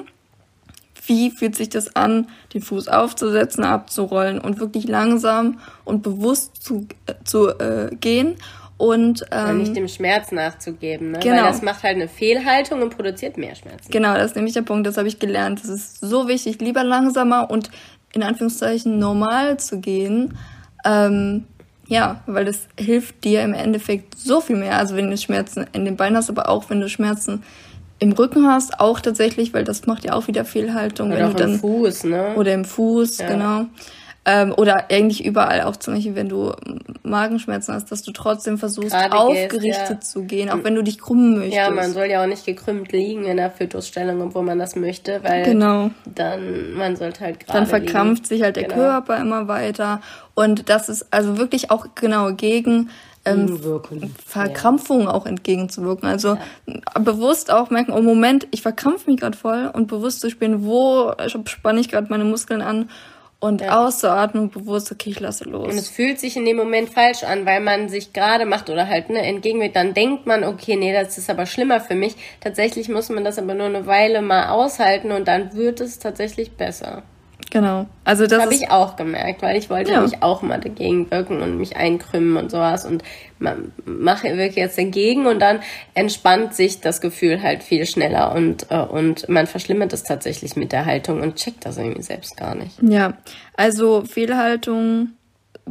wie 1.06 1.30
fühlt 1.30 1.56
sich 1.56 1.68
das 1.68 1.96
an, 1.96 2.28
den 2.54 2.62
Fuß 2.62 2.88
aufzusetzen, 2.88 3.64
abzurollen 3.64 4.40
und 4.40 4.60
wirklich 4.60 4.86
langsam 4.86 5.58
und 5.84 6.02
bewusst 6.02 6.62
zu, 6.62 6.86
äh, 7.06 7.14
zu 7.24 7.48
äh, 7.48 7.94
gehen 7.96 8.36
und 8.76 9.26
ähm, 9.30 9.58
nicht 9.58 9.76
dem 9.76 9.88
Schmerz 9.88 10.32
nachzugeben, 10.32 11.10
ne? 11.10 11.18
Genau. 11.18 11.42
Weil 11.42 11.50
das 11.50 11.60
macht 11.60 11.82
halt 11.82 11.96
eine 11.96 12.08
Fehlhaltung 12.08 12.80
und 12.80 12.96
produziert 12.96 13.36
mehr 13.36 13.54
Schmerzen. 13.54 13.90
Genau, 13.90 14.14
das 14.14 14.30
ist 14.30 14.36
nämlich 14.36 14.54
der 14.54 14.62
Punkt, 14.62 14.86
das 14.86 14.96
habe 14.96 15.06
ich 15.06 15.18
gelernt. 15.18 15.60
Das 15.62 15.68
ist 15.68 16.00
so 16.00 16.28
wichtig, 16.28 16.60
lieber 16.62 16.82
langsamer 16.82 17.50
und 17.50 17.70
in 18.12 18.22
Anführungszeichen 18.22 18.98
normal 18.98 19.58
zu 19.58 19.80
gehen. 19.80 20.36
Ähm, 20.84 21.44
ja, 21.86 22.22
weil 22.26 22.44
das 22.44 22.60
hilft 22.78 23.24
dir 23.24 23.42
im 23.42 23.52
Endeffekt 23.52 24.16
so 24.18 24.40
viel 24.40 24.56
mehr. 24.56 24.78
Also 24.78 24.96
wenn 24.96 25.10
du 25.10 25.16
Schmerzen 25.16 25.66
in 25.72 25.84
den 25.84 25.96
Beinen 25.96 26.16
hast, 26.16 26.30
aber 26.30 26.48
auch 26.48 26.70
wenn 26.70 26.80
du 26.80 26.88
Schmerzen 26.88 27.42
im 27.98 28.12
Rücken 28.12 28.46
hast, 28.46 28.80
auch 28.80 29.00
tatsächlich, 29.00 29.52
weil 29.52 29.64
das 29.64 29.86
macht 29.86 30.04
ja 30.04 30.14
auch 30.14 30.26
wieder 30.26 30.44
Fehlhaltung. 30.44 31.08
Oder 31.08 31.18
wenn 31.18 31.30
du 31.30 31.36
dann, 31.36 31.52
im 31.54 31.58
Fuß, 31.58 32.04
ne? 32.04 32.34
Oder 32.36 32.54
im 32.54 32.64
Fuß, 32.64 33.18
ja. 33.18 33.28
genau. 33.28 33.66
Ähm, 34.26 34.52
oder 34.54 34.90
eigentlich 34.90 35.24
überall, 35.24 35.62
auch 35.62 35.76
zum 35.76 35.94
Beispiel, 35.94 36.14
wenn 36.14 36.28
du 36.28 36.52
Magenschmerzen 37.02 37.72
hast, 37.74 37.90
dass 37.90 38.02
du 38.02 38.12
trotzdem 38.12 38.58
versuchst, 38.58 38.90
Gerade 38.90 39.16
aufgerichtet 39.16 39.62
gehst, 39.62 39.90
ja. 39.90 40.00
zu 40.00 40.24
gehen, 40.24 40.50
auch 40.50 40.62
wenn 40.62 40.74
du 40.74 40.82
dich 40.82 40.98
krümmen 40.98 41.38
möchtest. 41.38 41.56
Ja, 41.56 41.70
man 41.70 41.90
soll 41.92 42.04
ja 42.06 42.22
auch 42.22 42.26
nicht 42.26 42.44
gekrümmt 42.44 42.92
liegen 42.92 43.24
in 43.24 43.38
der 43.38 43.50
Fötusstellung, 43.50 44.20
obwohl 44.20 44.42
man 44.42 44.58
das 44.58 44.76
möchte, 44.76 45.24
weil 45.24 45.44
genau. 45.44 45.90
dann, 46.04 46.74
man 46.74 46.96
sollte 46.96 47.20
halt 47.20 47.40
gerade 47.40 47.60
Dann 47.60 47.66
verkrampft 47.66 48.24
liegen. 48.24 48.28
sich 48.28 48.42
halt 48.42 48.56
der 48.56 48.64
genau. 48.64 48.74
Körper 48.74 49.16
immer 49.16 49.48
weiter. 49.48 50.02
Und 50.34 50.68
das 50.68 50.90
ist 50.90 51.06
also 51.10 51.38
wirklich 51.38 51.70
auch 51.70 51.86
genau 51.94 52.34
gegen 52.34 52.90
ähm, 53.24 53.58
Verkrampfungen 54.26 55.06
ja. 55.06 55.14
auch 55.14 55.24
entgegenzuwirken. 55.24 56.06
Also 56.06 56.36
ja. 56.66 57.00
bewusst 57.00 57.50
auch 57.50 57.70
merken, 57.70 57.92
oh 57.92 58.02
Moment, 58.02 58.46
ich 58.50 58.60
verkrampfe 58.60 59.10
mich 59.10 59.20
gerade 59.20 59.36
voll 59.36 59.70
und 59.72 59.86
bewusst 59.86 60.20
zu 60.20 60.28
spüren, 60.28 60.64
wo 60.64 61.12
spanne 61.46 61.80
ich 61.80 61.88
gerade 61.88 62.08
meine 62.10 62.24
Muskeln 62.24 62.60
an 62.60 62.90
und 63.40 63.62
ja. 63.62 63.84
auszuatmen, 63.84 64.50
bewusst, 64.50 64.92
okay, 64.92 65.10
ich 65.10 65.20
lasse 65.20 65.44
los. 65.44 65.68
Und 65.72 65.78
es 65.78 65.88
fühlt 65.88 66.20
sich 66.20 66.36
in 66.36 66.44
dem 66.44 66.58
Moment 66.58 66.90
falsch 66.90 67.24
an, 67.24 67.46
weil 67.46 67.60
man 67.60 67.88
sich 67.88 68.12
gerade 68.12 68.44
macht 68.44 68.68
oder 68.68 68.86
halt 68.86 69.08
ne, 69.08 69.22
entgegenwirkt. 69.22 69.76
Dann 69.76 69.94
denkt 69.94 70.26
man, 70.26 70.44
okay, 70.44 70.76
nee, 70.76 70.92
das 70.92 71.16
ist 71.16 71.30
aber 71.30 71.46
schlimmer 71.46 71.80
für 71.80 71.94
mich. 71.94 72.14
Tatsächlich 72.40 72.90
muss 72.90 73.08
man 73.08 73.24
das 73.24 73.38
aber 73.38 73.54
nur 73.54 73.66
eine 73.66 73.86
Weile 73.86 74.20
mal 74.20 74.50
aushalten 74.50 75.10
und 75.10 75.26
dann 75.26 75.54
wird 75.54 75.80
es 75.80 75.98
tatsächlich 75.98 76.52
besser. 76.52 77.02
Genau. 77.50 77.86
Also 78.04 78.22
das, 78.22 78.30
das 78.30 78.42
habe 78.42 78.54
ich 78.54 78.70
auch 78.70 78.94
gemerkt, 78.94 79.42
weil 79.42 79.56
ich 79.56 79.68
wollte 79.70 79.90
ja. 79.90 80.00
mich 80.00 80.22
auch 80.22 80.40
mal 80.42 80.60
dagegen 80.60 81.10
wirken 81.10 81.42
und 81.42 81.58
mich 81.58 81.76
einkrümmen 81.76 82.36
und 82.36 82.50
sowas 82.50 82.84
und 82.84 83.02
mache 83.84 84.36
wirklich 84.36 84.56
jetzt 84.56 84.78
dagegen 84.78 85.26
und 85.26 85.40
dann 85.40 85.60
entspannt 85.94 86.54
sich 86.54 86.80
das 86.80 87.00
Gefühl 87.00 87.42
halt 87.42 87.64
viel 87.64 87.86
schneller 87.86 88.32
und 88.34 88.70
äh, 88.70 88.78
und 88.78 89.28
man 89.28 89.46
verschlimmert 89.48 89.92
es 89.92 90.04
tatsächlich 90.04 90.54
mit 90.54 90.70
der 90.70 90.86
Haltung 90.86 91.20
und 91.22 91.36
checkt 91.36 91.66
das 91.66 91.76
irgendwie 91.76 92.02
selbst 92.02 92.36
gar 92.36 92.54
nicht. 92.54 92.80
Ja, 92.82 93.14
also 93.56 94.04
Fehlhaltung 94.04 95.10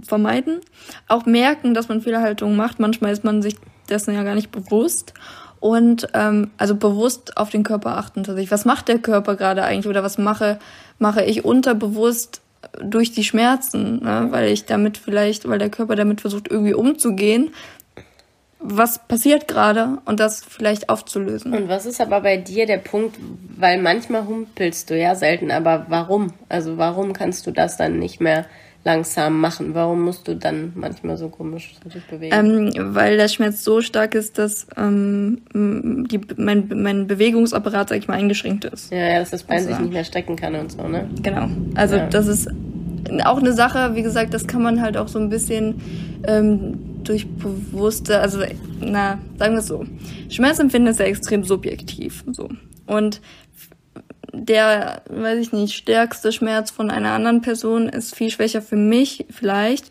vermeiden, 0.01 0.59
auch 1.07 1.25
merken, 1.25 1.73
dass 1.73 1.87
man 1.87 2.01
Fehlhaltung 2.01 2.55
macht. 2.55 2.79
Manchmal 2.79 3.13
ist 3.13 3.23
man 3.23 3.41
sich 3.41 3.55
dessen 3.89 4.13
ja 4.13 4.23
gar 4.23 4.35
nicht 4.35 4.51
bewusst 4.51 5.13
und 5.59 6.07
ähm, 6.13 6.51
also 6.57 6.75
bewusst 6.75 7.37
auf 7.37 7.49
den 7.49 7.63
Körper 7.63 7.97
achten 7.97 8.23
tatsächlich. 8.23 8.51
Was 8.51 8.65
macht 8.65 8.87
der 8.87 8.99
Körper 8.99 9.35
gerade 9.35 9.63
eigentlich 9.63 9.87
oder 9.87 10.03
was 10.03 10.17
mache 10.17 10.59
mache 10.99 11.23
ich 11.23 11.43
unterbewusst 11.45 12.41
durch 12.81 13.11
die 13.11 13.23
Schmerzen, 13.23 14.03
ne? 14.03 14.27
weil 14.29 14.49
ich 14.49 14.65
damit 14.65 14.97
vielleicht, 14.97 15.47
weil 15.47 15.59
der 15.59 15.69
Körper 15.69 15.95
damit 15.95 16.21
versucht 16.21 16.49
irgendwie 16.49 16.73
umzugehen. 16.73 17.51
Was 18.61 19.07
passiert 19.07 19.47
gerade 19.47 19.99
und 20.03 20.19
das 20.19 20.43
vielleicht 20.43 20.89
aufzulösen. 20.89 21.53
Und 21.53 21.69
was 21.69 21.85
ist 21.85 22.01
aber 22.01 22.19
bei 22.19 22.35
dir 22.35 22.65
der 22.65 22.77
Punkt, 22.77 23.17
weil 23.55 23.81
manchmal 23.81 24.25
humpelst 24.25 24.89
du 24.89 24.99
ja 24.99 25.15
selten, 25.15 25.49
aber 25.49 25.85
warum? 25.87 26.33
Also 26.49 26.77
warum 26.77 27.13
kannst 27.13 27.47
du 27.47 27.51
das 27.51 27.77
dann 27.77 27.99
nicht 27.99 28.19
mehr 28.19 28.45
langsam 28.83 29.39
machen? 29.39 29.73
Warum 29.73 30.03
musst 30.03 30.27
du 30.27 30.35
dann 30.35 30.71
manchmal 30.75 31.17
so 31.17 31.29
komisch 31.29 31.75
dich 31.85 32.03
bewegen? 32.05 32.33
Ähm, 32.33 32.95
weil 32.95 33.17
der 33.17 33.27
Schmerz 33.27 33.63
so 33.63 33.81
stark 33.81 34.15
ist, 34.15 34.37
dass 34.37 34.67
ähm, 34.77 35.41
die, 35.53 36.19
mein, 36.37 36.69
mein 36.75 37.07
Bewegungsapparat, 37.07 37.89
sag 37.89 37.97
ich 37.97 38.07
mal, 38.07 38.15
eingeschränkt 38.15 38.65
ist. 38.65 38.91
Ja, 38.91 38.97
ja 38.97 39.19
dass 39.19 39.31
das 39.31 39.43
Bein 39.43 39.57
also, 39.57 39.69
sich 39.69 39.79
nicht 39.79 39.93
mehr 39.93 40.03
strecken 40.03 40.35
kann 40.35 40.55
und 40.55 40.71
so, 40.71 40.87
ne? 40.87 41.09
Genau. 41.21 41.49
Also 41.75 41.97
ja. 41.97 42.07
das 42.07 42.27
ist 42.27 42.49
auch 43.23 43.39
eine 43.39 43.53
Sache, 43.53 43.95
wie 43.95 44.03
gesagt, 44.03 44.33
das 44.33 44.47
kann 44.47 44.61
man 44.61 44.81
halt 44.81 44.97
auch 44.97 45.07
so 45.07 45.19
ein 45.19 45.29
bisschen 45.29 45.81
ähm, 46.27 46.77
durch 47.03 47.27
bewusste, 47.27 48.19
also 48.19 48.39
na, 48.79 49.19
sagen 49.37 49.53
wir 49.53 49.59
es 49.59 49.67
so. 49.67 49.85
Schmerzempfinden 50.29 50.91
ist 50.91 50.99
ja 50.99 51.05
extrem 51.05 51.43
subjektiv. 51.43 52.23
So. 52.31 52.49
Und 52.85 53.21
der, 54.33 55.01
weiß 55.09 55.39
ich 55.39 55.51
nicht, 55.51 55.75
stärkste 55.75 56.31
Schmerz 56.31 56.71
von 56.71 56.91
einer 56.91 57.11
anderen 57.11 57.41
Person 57.41 57.89
ist 57.89 58.15
viel 58.15 58.29
schwächer 58.29 58.61
für 58.61 58.75
mich 58.75 59.25
vielleicht. 59.29 59.89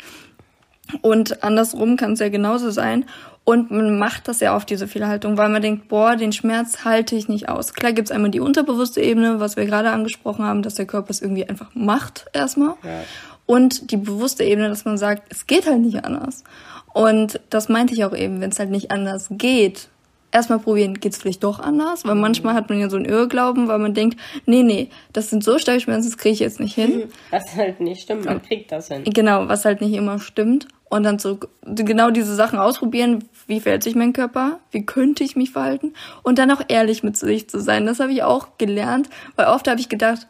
Und 1.02 1.42
andersrum 1.42 1.96
kann 1.96 2.12
es 2.12 2.20
ja 2.20 2.28
genauso 2.28 2.70
sein. 2.70 3.04
Und 3.44 3.70
man 3.70 3.98
macht 3.98 4.28
das 4.28 4.40
ja 4.40 4.54
auf 4.54 4.66
diese 4.66 4.86
Fehlhaltung, 4.86 5.38
weil 5.38 5.48
man 5.48 5.62
denkt, 5.62 5.88
boah, 5.88 6.16
den 6.16 6.32
Schmerz 6.32 6.84
halte 6.84 7.16
ich 7.16 7.28
nicht 7.28 7.48
aus. 7.48 7.72
Klar 7.72 7.92
gibt's 7.92 8.10
einmal 8.10 8.30
die 8.30 8.40
unterbewusste 8.40 9.00
Ebene, 9.00 9.40
was 9.40 9.56
wir 9.56 9.64
gerade 9.64 9.90
angesprochen 9.90 10.44
haben, 10.44 10.60
dass 10.60 10.74
der 10.74 10.84
Körper 10.84 11.10
es 11.10 11.22
irgendwie 11.22 11.48
einfach 11.48 11.70
macht 11.74 12.26
erstmal. 12.34 12.74
Ja. 12.84 13.04
Und 13.46 13.90
die 13.90 13.96
bewusste 13.96 14.44
Ebene, 14.44 14.68
dass 14.68 14.84
man 14.84 14.98
sagt, 14.98 15.32
es 15.32 15.46
geht 15.46 15.66
halt 15.66 15.80
nicht 15.80 16.04
anders. 16.04 16.44
Und 16.92 17.40
das 17.48 17.70
meinte 17.70 17.94
ich 17.94 18.04
auch 18.04 18.14
eben, 18.14 18.42
wenn 18.42 18.50
es 18.50 18.58
halt 18.58 18.70
nicht 18.70 18.90
anders 18.90 19.28
geht, 19.30 19.88
erstmal 20.32 20.58
probieren, 20.58 21.00
geht's 21.00 21.18
vielleicht 21.18 21.42
doch 21.44 21.58
anders, 21.58 22.04
weil 22.04 22.14
manchmal 22.14 22.54
hat 22.54 22.68
man 22.68 22.80
ja 22.80 22.90
so 22.90 22.96
einen 22.96 23.06
Irrglauben, 23.06 23.68
weil 23.68 23.78
man 23.78 23.94
denkt, 23.94 24.18
nee, 24.46 24.62
nee, 24.62 24.88
das 25.12 25.30
sind 25.30 25.42
so 25.42 25.58
starke 25.58 25.80
Schmerzen, 25.80 26.10
das 26.10 26.18
kriege 26.18 26.34
ich 26.34 26.40
jetzt 26.40 26.60
nicht 26.60 26.74
hin. 26.74 27.04
Was 27.30 27.54
halt 27.56 27.80
nicht 27.80 28.02
stimmt, 28.02 28.26
man 28.26 28.42
kriegt 28.42 28.72
das 28.72 28.88
hin. 28.88 29.04
Genau, 29.04 29.48
was 29.48 29.64
halt 29.64 29.80
nicht 29.80 29.94
immer 29.94 30.18
stimmt. 30.18 30.68
Und 30.90 31.02
dann 31.02 31.18
so 31.18 31.38
genau 31.66 32.10
diese 32.10 32.34
Sachen 32.34 32.58
ausprobieren, 32.58 33.24
wie 33.46 33.60
verhält 33.60 33.82
sich 33.82 33.94
mein 33.94 34.14
Körper, 34.14 34.58
wie 34.70 34.86
könnte 34.86 35.22
ich 35.22 35.36
mich 35.36 35.50
verhalten 35.50 35.92
und 36.22 36.38
dann 36.38 36.50
auch 36.50 36.62
ehrlich 36.68 37.02
mit 37.02 37.16
sich 37.18 37.48
zu 37.50 37.60
sein. 37.60 37.84
Das 37.84 38.00
habe 38.00 38.12
ich 38.12 38.22
auch 38.22 38.56
gelernt, 38.56 39.10
weil 39.36 39.48
oft 39.48 39.68
habe 39.68 39.80
ich 39.80 39.90
gedacht, 39.90 40.26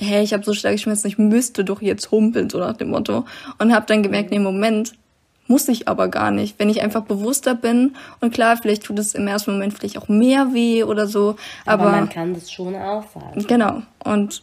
hey, 0.00 0.24
ich 0.24 0.32
habe 0.32 0.44
so 0.44 0.52
starke 0.54 0.78
Schmerzen, 0.78 1.06
ich 1.06 1.18
müsste 1.18 1.64
doch 1.64 1.80
jetzt 1.80 2.10
humpeln, 2.10 2.50
so 2.50 2.58
nach 2.58 2.76
dem 2.76 2.90
Motto. 2.90 3.24
Und 3.58 3.72
habe 3.72 3.86
dann 3.86 4.02
gemerkt, 4.02 4.32
nee, 4.32 4.40
Moment, 4.40 4.94
muss 5.52 5.68
ich 5.68 5.86
aber 5.86 6.08
gar 6.08 6.30
nicht. 6.30 6.58
Wenn 6.58 6.70
ich 6.70 6.80
einfach 6.80 7.02
bewusster 7.02 7.54
bin 7.54 7.94
und 8.20 8.32
klar, 8.32 8.56
vielleicht 8.56 8.84
tut 8.84 8.98
es 8.98 9.14
im 9.14 9.28
ersten 9.28 9.52
Moment 9.52 9.74
vielleicht 9.74 9.98
auch 9.98 10.08
mehr 10.08 10.54
weh 10.54 10.82
oder 10.82 11.06
so. 11.06 11.36
Aber, 11.66 11.84
aber 11.84 11.90
man 11.90 12.08
kann 12.08 12.32
das 12.32 12.50
schon 12.50 12.74
aufhalten. 12.74 13.46
Genau. 13.46 13.82
Und 14.02 14.42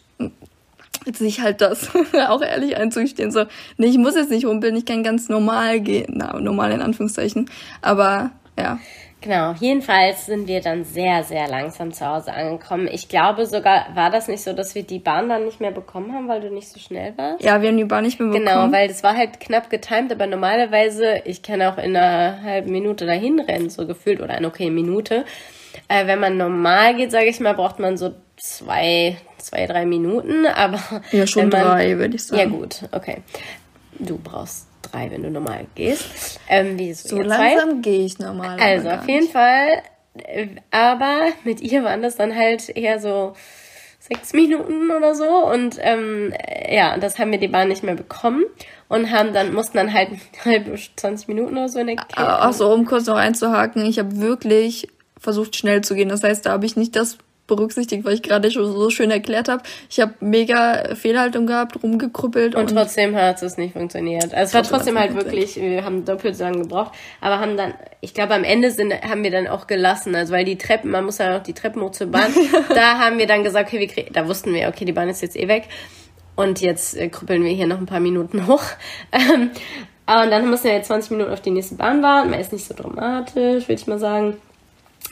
sich 1.11 1.41
halt 1.41 1.61
das 1.61 1.89
auch 2.27 2.43
ehrlich 2.43 2.77
einzugestehen, 2.77 3.31
so, 3.31 3.45
nee, 3.77 3.87
ich 3.87 3.97
muss 3.97 4.15
jetzt 4.15 4.29
nicht 4.29 4.45
humpeln, 4.45 4.75
ich 4.75 4.85
kann 4.85 5.01
ganz 5.01 5.29
normal 5.29 5.79
gehen, 5.79 6.13
na, 6.15 6.39
normal 6.39 6.71
in 6.71 6.81
Anführungszeichen, 6.81 7.49
aber 7.81 8.29
ja. 8.57 8.77
Genau, 9.21 9.53
jedenfalls 9.59 10.27
sind 10.27 10.47
wir 10.47 10.61
dann 10.61 10.85
sehr, 10.85 11.23
sehr 11.23 11.49
langsam 11.49 11.91
zu 11.91 12.05
Hause 12.05 12.33
angekommen. 12.33 12.87
Ich 12.89 13.09
glaube 13.09 13.45
sogar, 13.45 13.87
war 13.93 14.09
das 14.09 14.29
nicht 14.29 14.41
so, 14.41 14.53
dass 14.53 14.75
wir 14.75 14.83
die 14.83 14.99
Bahn 14.99 15.27
dann 15.27 15.43
nicht 15.43 15.59
mehr 15.59 15.71
bekommen 15.71 16.13
haben, 16.13 16.29
weil 16.29 16.39
du 16.39 16.49
nicht 16.49 16.69
so 16.69 16.79
schnell 16.79 17.13
warst? 17.17 17.43
Ja, 17.43 17.61
wir 17.61 17.67
haben 17.67 17.77
die 17.77 17.83
Bahn 17.83 18.05
nicht 18.05 18.17
mehr 18.17 18.29
bekommen. 18.29 18.45
Genau, 18.45 18.71
weil 18.71 18.87
das 18.87 19.03
war 19.03 19.17
halt 19.17 19.41
knapp 19.41 19.69
getimt, 19.69 20.13
aber 20.13 20.25
normalerweise, 20.25 21.21
ich 21.25 21.41
kann 21.41 21.61
auch 21.61 21.77
in 21.77 21.97
einer 21.97 22.41
halben 22.41 22.71
Minute 22.71 23.05
dahin 23.05 23.41
rennen, 23.41 23.69
so 23.69 23.85
gefühlt, 23.85 24.21
oder 24.21 24.35
eine 24.35 24.47
okay 24.47 24.69
Minute. 24.69 25.25
Äh, 25.89 26.07
wenn 26.07 26.19
man 26.19 26.37
normal 26.37 26.95
geht, 26.95 27.11
sage 27.11 27.25
ich 27.25 27.41
mal, 27.41 27.55
braucht 27.55 27.79
man 27.79 27.97
so 27.97 28.13
zwei, 28.37 29.17
zwei, 29.37 29.65
drei 29.65 29.85
Minuten, 29.85 30.45
aber. 30.45 30.79
Ja, 31.11 31.27
schon 31.27 31.49
man, 31.49 31.61
drei, 31.61 31.97
würde 31.97 32.15
ich 32.15 32.23
sagen. 32.23 32.41
Ja, 32.41 32.47
gut, 32.47 32.83
okay. 32.93 33.17
Du 33.99 34.17
brauchst 34.17 34.68
drei, 34.91 35.11
wenn 35.11 35.23
du 35.23 35.29
normal 35.29 35.65
gehst. 35.75 36.39
Ähm, 36.47 36.77
wie 36.77 36.93
so 36.93 37.09
so 37.09 37.21
langsam 37.21 37.81
gehe 37.81 38.05
ich 38.05 38.19
normal. 38.19 38.59
Also 38.59 38.89
auf 38.89 39.07
jeden 39.07 39.29
Fall. 39.29 39.81
Äh, 40.15 40.47
aber 40.71 41.29
mit 41.43 41.61
ihr 41.61 41.83
waren 41.83 42.01
das 42.01 42.15
dann 42.15 42.35
halt 42.35 42.69
eher 42.69 42.99
so 42.99 43.33
sechs 43.99 44.33
Minuten 44.33 44.91
oder 44.91 45.15
so. 45.15 45.45
Und 45.45 45.77
ähm, 45.79 46.33
ja, 46.69 46.97
das 46.97 47.19
haben 47.19 47.31
wir 47.31 47.39
die 47.39 47.47
Bahn 47.47 47.67
nicht 47.67 47.83
mehr 47.83 47.95
bekommen 47.95 48.43
und 48.87 49.11
haben 49.11 49.33
dann 49.33 49.53
mussten 49.53 49.77
dann 49.77 49.93
halt 49.93 50.09
halbe 50.45 50.75
20 50.95 51.27
Minuten 51.27 51.57
oder 51.57 51.69
so 51.69 51.79
in 51.79 51.87
der 51.87 51.95
Kälte. 51.95 52.15
Ach 52.17 52.53
so, 52.53 52.71
um 52.71 52.85
kurz 52.85 53.05
noch 53.05 53.17
einzuhaken, 53.17 53.85
ich 53.85 53.99
habe 53.99 54.19
wirklich 54.19 54.87
versucht 55.19 55.55
schnell 55.55 55.81
zu 55.81 55.95
gehen. 55.95 56.09
Das 56.09 56.23
heißt, 56.23 56.45
da 56.45 56.51
habe 56.51 56.65
ich 56.65 56.75
nicht 56.75 56.95
das 56.95 57.17
berücksichtigt, 57.49 58.05
weil 58.05 58.13
ich 58.13 58.21
gerade 58.21 58.49
schon 58.49 58.71
so 58.71 58.89
schön 58.89 59.11
erklärt 59.11 59.49
habe. 59.49 59.63
Ich 59.89 59.99
habe 59.99 60.13
mega 60.21 60.95
Fehlhaltung 60.95 61.47
gehabt, 61.47 61.83
rumgekrüppelt. 61.83 62.55
Und, 62.55 62.69
und 62.69 62.75
trotzdem 62.77 63.15
hat 63.15 63.43
es 63.43 63.57
nicht 63.57 63.73
funktioniert. 63.73 64.33
Also 64.33 64.35
es 64.35 64.53
war 64.53 64.63
trotzdem 64.63 64.97
halt 64.97 65.15
wirklich, 65.15 65.57
wir 65.57 65.83
haben 65.83 66.05
doppelt 66.05 66.37
so 66.37 66.45
lange 66.45 66.59
gebraucht, 66.59 66.93
aber 67.19 67.39
haben 67.39 67.57
dann, 67.57 67.73
ich 67.99 68.13
glaube 68.13 68.33
am 68.35 68.45
Ende 68.45 68.71
sind, 68.71 68.93
haben 68.93 69.23
wir 69.23 69.31
dann 69.31 69.47
auch 69.47 69.67
gelassen, 69.67 70.15
also 70.15 70.31
weil 70.33 70.45
die 70.45 70.57
Treppen, 70.57 70.91
man 70.91 71.03
muss 71.03 71.17
ja 71.17 71.35
noch 71.35 71.43
die 71.43 71.53
Treppen 71.53 71.81
hoch 71.81 71.91
zur 71.91 72.07
Bahn, 72.07 72.31
da 72.73 72.99
haben 72.99 73.17
wir 73.17 73.27
dann 73.27 73.43
gesagt, 73.43 73.67
okay, 73.67 73.79
wir 73.79 73.87
kriegen, 73.87 74.13
da 74.13 74.27
wussten 74.27 74.53
wir, 74.53 74.69
okay, 74.69 74.85
die 74.85 74.93
Bahn 74.93 75.09
ist 75.09 75.21
jetzt 75.21 75.35
eh 75.35 75.47
weg. 75.47 75.65
Und 76.35 76.61
jetzt 76.61 76.95
äh, 76.95 77.09
krüppeln 77.09 77.43
wir 77.43 77.51
hier 77.51 77.67
noch 77.67 77.79
ein 77.79 77.85
paar 77.85 77.99
Minuten 77.99 78.47
hoch. 78.47 78.63
Ähm, 79.11 79.51
und 80.23 80.31
dann 80.31 80.49
müssen 80.49 80.63
wir 80.63 80.73
jetzt 80.73 80.87
20 80.87 81.11
Minuten 81.11 81.31
auf 81.31 81.41
die 81.41 81.51
nächste 81.51 81.75
Bahn 81.75 82.01
warten. 82.01 82.31
Man 82.31 82.39
ist 82.39 82.51
nicht 82.51 82.65
so 82.65 82.73
dramatisch, 82.73 83.67
würde 83.67 83.79
ich 83.79 83.85
mal 83.85 83.99
sagen. 83.99 84.37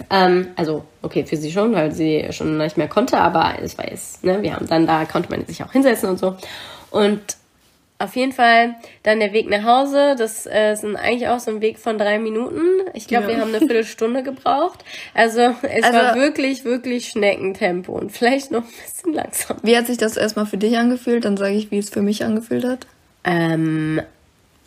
Ähm, 0.09 0.49
also, 0.55 0.85
okay, 1.01 1.25
für 1.25 1.37
sie 1.37 1.51
schon, 1.51 1.73
weil 1.73 1.91
sie 1.91 2.27
schon 2.31 2.57
nicht 2.57 2.77
mehr 2.77 2.87
konnte, 2.87 3.17
aber 3.17 3.55
es 3.61 3.77
war 3.77 3.89
jetzt, 3.89 4.23
ne, 4.23 4.41
wir 4.41 4.55
haben 4.55 4.67
dann 4.67 4.87
da, 4.87 5.05
konnte 5.05 5.29
man 5.29 5.45
sich 5.45 5.63
auch 5.63 5.71
hinsetzen 5.71 6.09
und 6.09 6.19
so. 6.19 6.35
Und 6.91 7.21
auf 7.99 8.15
jeden 8.15 8.31
Fall 8.31 8.75
dann 9.03 9.19
der 9.19 9.33
Weg 9.33 9.49
nach 9.49 9.63
Hause, 9.63 10.15
das 10.17 10.45
äh, 10.45 10.75
sind 10.75 10.95
eigentlich 10.95 11.27
auch 11.29 11.39
so 11.39 11.51
ein 11.51 11.61
Weg 11.61 11.79
von 11.79 11.97
drei 11.97 12.19
Minuten. 12.19 12.61
Ich 12.93 13.07
glaube, 13.07 13.23
ja. 13.23 13.29
wir 13.29 13.41
haben 13.41 13.49
eine 13.49 13.59
Viertelstunde 13.59 14.21
gebraucht. 14.21 14.83
Also 15.15 15.55
es 15.63 15.83
also, 15.83 15.97
war 15.97 16.15
wirklich, 16.15 16.63
wirklich 16.63 17.09
Schneckentempo 17.09 17.93
und 17.93 18.11
vielleicht 18.11 18.51
noch 18.51 18.63
ein 18.63 18.73
bisschen 18.85 19.13
langsam. 19.13 19.57
Wie 19.63 19.75
hat 19.75 19.87
sich 19.87 19.97
das 19.97 20.15
erstmal 20.15 20.45
für 20.45 20.57
dich 20.57 20.77
angefühlt? 20.77 21.25
Dann 21.25 21.37
sage 21.37 21.55
ich, 21.55 21.71
wie 21.71 21.79
es 21.79 21.89
für 21.89 22.03
mich 22.03 22.23
angefühlt 22.23 22.65
hat. 22.65 22.85
Ähm, 23.23 24.01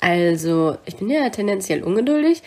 also, 0.00 0.78
ich 0.86 0.96
bin 0.96 1.10
ja 1.10 1.28
tendenziell 1.28 1.82
ungeduldig. 1.82 2.42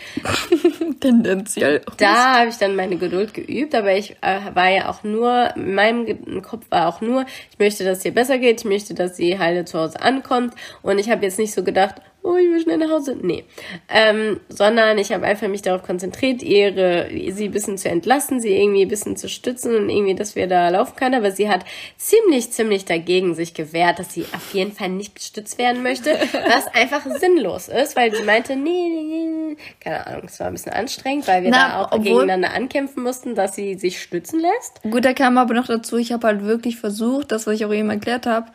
tendenziell. 1.00 1.82
Da 1.98 2.38
habe 2.38 2.48
ich 2.48 2.56
dann 2.56 2.74
meine 2.74 2.96
Geduld 2.96 3.32
geübt, 3.32 3.74
aber 3.74 3.96
ich 3.96 4.16
äh, 4.20 4.40
war 4.54 4.68
ja 4.68 4.90
auch 4.90 5.04
nur, 5.04 5.54
in 5.54 5.74
meinem 5.74 6.42
Kopf 6.42 6.66
war 6.70 6.88
auch 6.88 7.00
nur, 7.00 7.24
ich 7.50 7.58
möchte, 7.58 7.84
dass 7.84 7.98
es 7.98 8.04
ihr 8.04 8.14
besser 8.14 8.38
geht, 8.38 8.60
ich 8.60 8.64
möchte, 8.64 8.94
dass 8.94 9.16
sie 9.16 9.38
heile 9.38 9.64
zu 9.64 9.78
Hause 9.78 10.00
ankommt 10.00 10.54
und 10.82 10.98
ich 10.98 11.10
habe 11.10 11.24
jetzt 11.24 11.38
nicht 11.38 11.54
so 11.54 11.62
gedacht, 11.62 11.96
oh, 12.24 12.36
ich 12.36 12.48
will 12.48 12.60
schnell 12.60 12.78
nach 12.78 12.90
Hause. 12.90 13.16
Nee. 13.20 13.44
Ähm, 13.88 14.40
sondern 14.48 14.96
ich 14.96 15.12
habe 15.12 15.26
einfach 15.26 15.46
mich 15.46 15.60
darauf 15.60 15.82
konzentriert, 15.82 16.42
ihre, 16.42 17.08
sie 17.30 17.44
ein 17.44 17.50
bisschen 17.50 17.76
zu 17.76 17.90
entlassen, 17.90 18.40
sie 18.40 18.56
irgendwie 18.56 18.82
ein 18.82 18.88
bisschen 18.88 19.16
zu 19.16 19.28
stützen 19.28 19.76
und 19.76 19.90
irgendwie, 19.90 20.14
dass 20.14 20.34
wir 20.34 20.46
da 20.46 20.70
laufen 20.70 20.96
können. 20.96 21.14
Aber 21.14 21.30
sie 21.30 21.50
hat 21.50 21.64
ziemlich, 21.98 22.50
ziemlich 22.50 22.86
dagegen 22.86 23.34
sich 23.34 23.52
gewehrt, 23.52 23.98
dass 23.98 24.14
sie 24.14 24.24
auf 24.32 24.54
jeden 24.54 24.72
Fall 24.72 24.88
nicht 24.88 25.14
gestützt 25.14 25.58
werden 25.58 25.82
möchte, 25.82 26.10
was 26.32 26.66
einfach 26.74 27.04
sinnlos 27.20 27.68
ist, 27.68 27.94
weil 27.94 28.14
sie 28.14 28.22
meinte, 28.22 28.56
nee, 28.56 28.88
nee, 28.88 29.26
nee, 29.28 29.56
keine 29.78 30.06
Ahnung, 30.06 30.22
es 30.24 30.40
war 30.40 30.46
ein 30.46 30.54
bisschen 30.54 30.72
anstrengend, 30.72 31.28
weil 31.28 31.42
wir 31.42 31.50
Na, 31.50 31.68
da 31.68 31.82
auch 31.82 31.92
obwohl, 31.92 32.04
gegeneinander 32.04 32.54
ankämpfen 32.54 33.02
mussten, 33.02 33.34
dass 33.34 33.54
sie 33.54 33.74
sich 33.74 34.00
stützen 34.00 34.40
lässt. 34.40 34.82
Gut, 34.82 35.04
da 35.04 35.12
kam 35.12 35.36
aber 35.36 35.52
noch 35.52 35.66
dazu, 35.66 35.98
ich 35.98 36.12
habe 36.12 36.26
halt 36.26 36.42
wirklich 36.44 36.78
versucht, 36.78 37.32
das, 37.32 37.46
was 37.46 37.54
ich 37.56 37.66
auch 37.66 37.72
eben 37.72 37.90
erklärt 37.90 38.24
habe, 38.24 38.46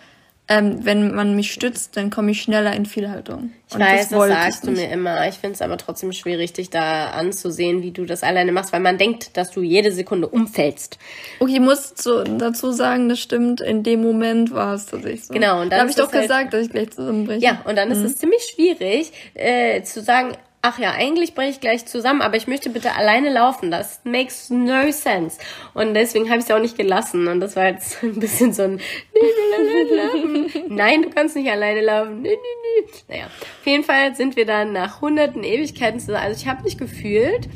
ähm, 0.52 0.84
wenn 0.84 1.14
man 1.14 1.36
mich 1.36 1.52
stützt, 1.52 1.96
dann 1.96 2.10
komme 2.10 2.32
ich 2.32 2.42
schneller 2.42 2.76
in 2.76 2.88
Fehlhaltung. 2.88 3.52
Ich 3.68 3.76
und 3.76 3.82
weiß, 3.82 4.10
das, 4.10 4.20
das 4.20 4.30
sagst 4.30 4.68
du 4.68 4.72
mir 4.72 4.90
immer. 4.90 5.28
Ich 5.28 5.36
finde 5.36 5.54
es 5.54 5.62
aber 5.62 5.78
trotzdem 5.78 6.12
schwierig, 6.12 6.54
dich 6.54 6.72
da 6.72 7.12
anzusehen, 7.12 7.84
wie 7.84 7.92
du 7.92 8.06
das 8.06 8.24
alleine 8.24 8.52
machst, 8.52 8.74
weil 8.74 8.80
man 8.80 8.98
denkt, 8.98 9.38
dass 9.38 9.52
du 9.52 9.62
jede 9.62 9.92
Sekunde 9.92 10.28
umfällst. 10.28 10.98
Okay, 11.40 11.54
ich 11.54 11.60
muss 11.60 11.94
zu, 11.94 12.24
dazu 12.24 12.72
sagen, 12.72 13.10
das 13.10 13.20
stimmt. 13.20 13.62
In 13.62 13.84
dem 13.84 14.02
Moment 14.02 14.52
war 14.52 14.74
es 14.74 14.88
tatsächlich 14.88 15.26
so. 15.26 15.34
Genau, 15.36 15.62
und 15.62 15.70
dann 15.70 15.70
da 15.70 15.80
habe 15.82 15.92
ich 15.92 15.96
doch 15.96 16.12
halt, 16.12 16.24
gesagt, 16.24 16.54
dass 16.54 16.66
ich 16.66 16.72
gleich 16.72 16.90
zusammenbreche. 16.90 17.46
Ja, 17.46 17.62
und 17.66 17.76
dann 17.76 17.90
mhm. 17.90 17.96
ist 17.96 18.02
es 18.02 18.18
ziemlich 18.18 18.42
schwierig 18.42 19.12
äh, 19.36 19.84
zu 19.84 20.02
sagen, 20.02 20.36
ach 20.62 20.78
ja, 20.78 20.92
eigentlich 20.92 21.36
breche 21.36 21.52
ich 21.52 21.60
gleich 21.62 21.86
zusammen, 21.86 22.22
aber 22.22 22.36
ich 22.36 22.48
möchte 22.48 22.70
bitte 22.70 22.96
alleine 22.96 23.32
laufen. 23.32 23.72
Das 23.72 24.02
makes 24.04 24.50
no 24.50 24.92
sense. 24.92 25.40
Und 25.74 25.94
deswegen 25.94 26.30
habe 26.30 26.40
ich 26.40 26.46
es 26.46 26.52
auch 26.52 26.60
nicht 26.60 26.78
gelassen. 26.78 27.28
Und 27.28 27.40
das 27.40 27.56
war 27.56 27.68
jetzt 27.68 28.04
ein 28.04 28.20
bisschen 28.20 28.54
so 28.54 28.64
ein 28.64 28.82
Nein, 30.70 31.04
du 31.04 31.10
kannst 31.10 31.36
nicht 31.36 31.50
alleine 31.50 31.82
laufen. 31.82 32.24
Naja, 33.08 33.26
auf 33.26 33.66
jeden 33.66 33.84
Fall 33.84 34.16
sind 34.16 34.36
wir 34.36 34.46
dann 34.46 34.74
nach 34.74 35.02
hunderten 35.02 35.44
Ewigkeiten 35.44 36.00
zusammen. 36.00 36.24
Also 36.24 36.42
ich 36.42 36.48
habe 36.48 36.64
mich 36.64 36.78
gefühlt 36.78 37.48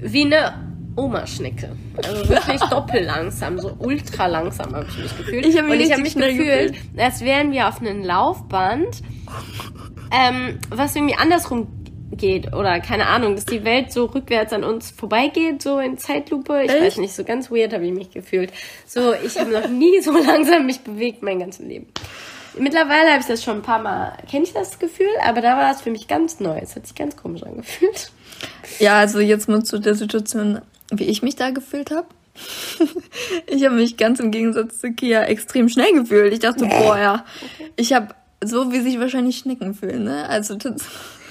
wie 0.00 0.24
eine 0.24 0.54
Oma-Schnecke. 0.96 1.76
Also 1.96 2.28
wirklich 2.28 2.60
doppelt 2.62 3.06
langsam, 3.06 3.58
so 3.58 3.76
ultra 3.78 4.26
langsam 4.26 4.74
habe 4.74 4.86
ich 4.88 4.98
mich 4.98 5.16
gefühlt. 5.16 5.46
Ich 5.46 5.56
hab 5.56 5.64
mich 5.66 5.74
Und 5.74 5.80
ich 5.80 5.92
habe 5.92 6.02
mich 6.02 6.14
gefühlt, 6.14 6.72
gefühlt, 6.72 6.74
als 6.98 7.20
wären 7.20 7.52
wir 7.52 7.68
auf 7.68 7.80
einem 7.80 8.02
Laufband, 8.02 9.02
ähm, 10.12 10.58
was 10.70 10.96
irgendwie 10.96 11.14
andersrum 11.14 11.79
geht 12.10 12.52
oder 12.52 12.80
keine 12.80 13.06
Ahnung, 13.06 13.34
dass 13.34 13.46
die 13.46 13.64
Welt 13.64 13.92
so 13.92 14.06
rückwärts 14.06 14.52
an 14.52 14.64
uns 14.64 14.90
vorbeigeht, 14.90 15.62
so 15.62 15.78
in 15.78 15.98
Zeitlupe. 15.98 16.62
Ich 16.64 16.70
Echt? 16.70 16.82
weiß 16.82 16.96
nicht, 16.98 17.14
so 17.14 17.24
ganz 17.24 17.50
weird 17.50 17.72
habe 17.72 17.86
ich 17.86 17.92
mich 17.92 18.10
gefühlt. 18.10 18.52
So, 18.86 19.14
ich 19.14 19.38
habe 19.38 19.50
noch 19.50 19.68
nie 19.68 20.00
so 20.00 20.12
langsam 20.26 20.66
mich 20.66 20.80
bewegt 20.80 21.22
mein 21.22 21.38
ganzes 21.38 21.66
Leben. 21.66 21.86
Mittlerweile 22.58 23.10
habe 23.10 23.20
ich 23.20 23.26
das 23.26 23.44
schon 23.44 23.56
ein 23.56 23.62
paar 23.62 23.80
Mal, 23.80 24.12
kenne 24.28 24.44
ich 24.44 24.52
das 24.52 24.78
Gefühl, 24.78 25.10
aber 25.24 25.40
da 25.40 25.56
war 25.56 25.70
es 25.70 25.82
für 25.82 25.90
mich 25.90 26.08
ganz 26.08 26.40
neu. 26.40 26.58
Es 26.60 26.74
hat 26.74 26.86
sich 26.86 26.96
ganz 26.96 27.16
komisch 27.16 27.44
angefühlt. 27.44 28.10
Ja, 28.78 28.98
also 28.98 29.20
jetzt 29.20 29.48
mal 29.48 29.62
zu 29.62 29.78
der 29.78 29.94
Situation, 29.94 30.60
wie 30.90 31.04
ich 31.04 31.22
mich 31.22 31.36
da 31.36 31.50
gefühlt 31.50 31.90
habe. 31.90 32.06
ich 33.46 33.64
habe 33.64 33.76
mich 33.76 33.96
ganz 33.96 34.18
im 34.18 34.30
Gegensatz 34.30 34.80
zu 34.80 34.92
Kia 34.92 35.22
extrem 35.24 35.68
schnell 35.68 35.92
gefühlt. 35.92 36.32
Ich 36.32 36.40
dachte, 36.40 36.64
boah, 36.66 36.98
ja, 36.98 37.24
ich 37.76 37.92
habe 37.92 38.14
so, 38.42 38.72
wie 38.72 38.80
sich 38.80 38.98
wahrscheinlich 38.98 39.38
Schnecken 39.38 39.74
fühlen, 39.74 40.04
ne? 40.04 40.28
Also 40.28 40.54
das 40.54 40.82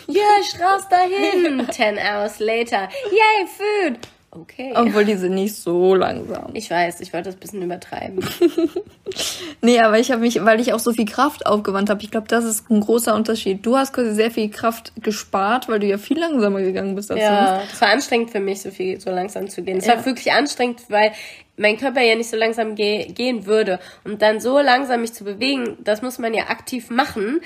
ja, 0.10 0.24
ich 0.41 0.60
raus 0.60 0.88
dahin. 0.89 1.68
Ten 1.72 1.97
hours 1.97 2.39
later. 2.39 2.89
Yay, 3.12 3.47
food. 3.47 3.99
Okay. 4.32 4.74
Obwohl 4.76 5.05
die 5.05 5.16
sind 5.16 5.34
nicht 5.34 5.55
so 5.55 5.95
langsam. 5.95 6.51
Ich 6.53 6.70
weiß, 6.70 7.01
ich 7.01 7.14
wollte 7.14 7.30
das 7.30 7.36
ein 7.36 7.39
bisschen 7.39 7.64
übertreiben. 7.64 8.24
nee, 9.62 9.80
aber 9.80 9.97
ich 9.97 10.12
habe 10.12 10.22
mich, 10.22 10.43
weil 10.45 10.60
ich 10.60 10.72
auch 10.72 10.80
so 10.80 10.93
viel 10.93 11.05
Kraft 11.05 11.47
aufgewandt 11.47 11.89
habe, 11.89 12.03
ich 12.03 12.12
glaube, 12.12 12.28
das 12.28 12.45
ist 12.45 12.70
ein 12.70 12.80
großer 12.80 13.16
Unterschied. 13.16 13.66
Du 13.66 13.76
hast 13.76 13.91
quasi 13.91 14.14
sehr 14.14 14.30
viel 14.30 14.51
Kraft 14.51 14.93
gespart, 15.01 15.68
weil 15.68 15.80
du 15.80 15.88
ja 15.88 15.97
viel 15.97 16.20
langsamer 16.20 16.62
gegangen 16.62 16.93
bist 16.93 17.10
als 17.10 17.22
Ja, 17.22 17.64
es 17.72 17.82
war 17.82 17.89
anstrengend 17.89 18.30
für 18.30 18.39
mich, 18.39 18.62
so 18.62 18.70
viel 18.70 19.01
so 19.01 19.10
langsam 19.10 19.49
zu 19.49 19.64
gehen. 19.64 19.78
Es 19.78 19.88
ja. 19.88 19.95
war 19.95 20.05
wirklich 20.05 20.32
anstrengend, 20.32 20.84
weil 20.89 21.12
mein 21.57 21.78
Körper 21.78 22.01
ja 22.01 22.16
nicht 22.16 22.30
so 22.30 22.38
langsam 22.38 22.76
ge 22.76 23.07
gehen 23.07 23.47
würde. 23.47 23.80
Und 24.03 24.22
dann 24.22 24.39
so 24.39 24.60
langsam 24.60 25.01
mich 25.01 25.14
zu 25.14 25.24
bewegen, 25.24 25.78
das 25.84 26.03
muss 26.03 26.20
man 26.20 26.36
ja 26.36 26.49
aktiv 26.49 26.91
machen. 26.91 27.41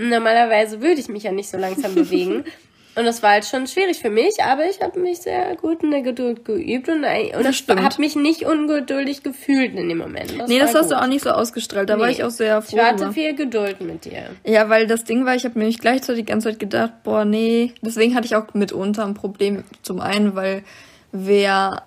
Normalerweise 0.00 0.80
würde 0.80 1.00
ich 1.00 1.08
mich 1.08 1.24
ja 1.24 1.32
nicht 1.32 1.50
so 1.50 1.58
langsam 1.58 1.94
bewegen. 1.94 2.44
Und 2.94 3.04
das 3.04 3.22
war 3.22 3.30
halt 3.30 3.44
schon 3.44 3.68
schwierig 3.68 3.98
für 4.00 4.10
mich, 4.10 4.42
aber 4.42 4.68
ich 4.68 4.80
habe 4.80 4.98
mich 4.98 5.18
sehr 5.18 5.54
gut 5.54 5.84
in 5.84 5.92
der 5.92 6.02
Geduld 6.02 6.44
geübt 6.44 6.88
und, 6.88 7.04
und 7.04 7.82
habe 7.84 8.00
mich 8.00 8.16
nicht 8.16 8.44
ungeduldig 8.44 9.22
gefühlt 9.22 9.76
in 9.76 9.88
dem 9.88 9.98
Moment. 9.98 10.34
Das 10.36 10.48
nee, 10.48 10.58
das 10.58 10.74
hast 10.74 10.90
du 10.90 11.00
auch 11.00 11.06
nicht 11.06 11.22
so 11.22 11.30
ausgestrahlt. 11.30 11.88
Da 11.88 11.94
nee. 11.94 12.02
war 12.02 12.10
ich 12.10 12.24
auch 12.24 12.30
sehr 12.30 12.60
froh. 12.60 12.76
Ich 12.76 12.82
hatte 12.82 13.04
über. 13.04 13.12
viel 13.12 13.36
Geduld 13.36 13.80
mit 13.82 14.04
dir. 14.04 14.30
Ja, 14.44 14.68
weil 14.68 14.88
das 14.88 15.04
Ding 15.04 15.24
war, 15.24 15.36
ich 15.36 15.44
habe 15.44 15.56
mir 15.60 15.66
nicht 15.66 15.80
gleichzeitig 15.80 16.24
die 16.24 16.32
ganze 16.32 16.48
Zeit 16.48 16.58
gedacht, 16.58 17.04
boah, 17.04 17.24
nee. 17.24 17.72
Deswegen 17.82 18.16
hatte 18.16 18.26
ich 18.26 18.34
auch 18.34 18.52
mitunter 18.54 19.04
ein 19.04 19.14
Problem. 19.14 19.62
Zum 19.82 20.00
einen, 20.00 20.34
weil 20.34 20.64
wir 21.12 21.82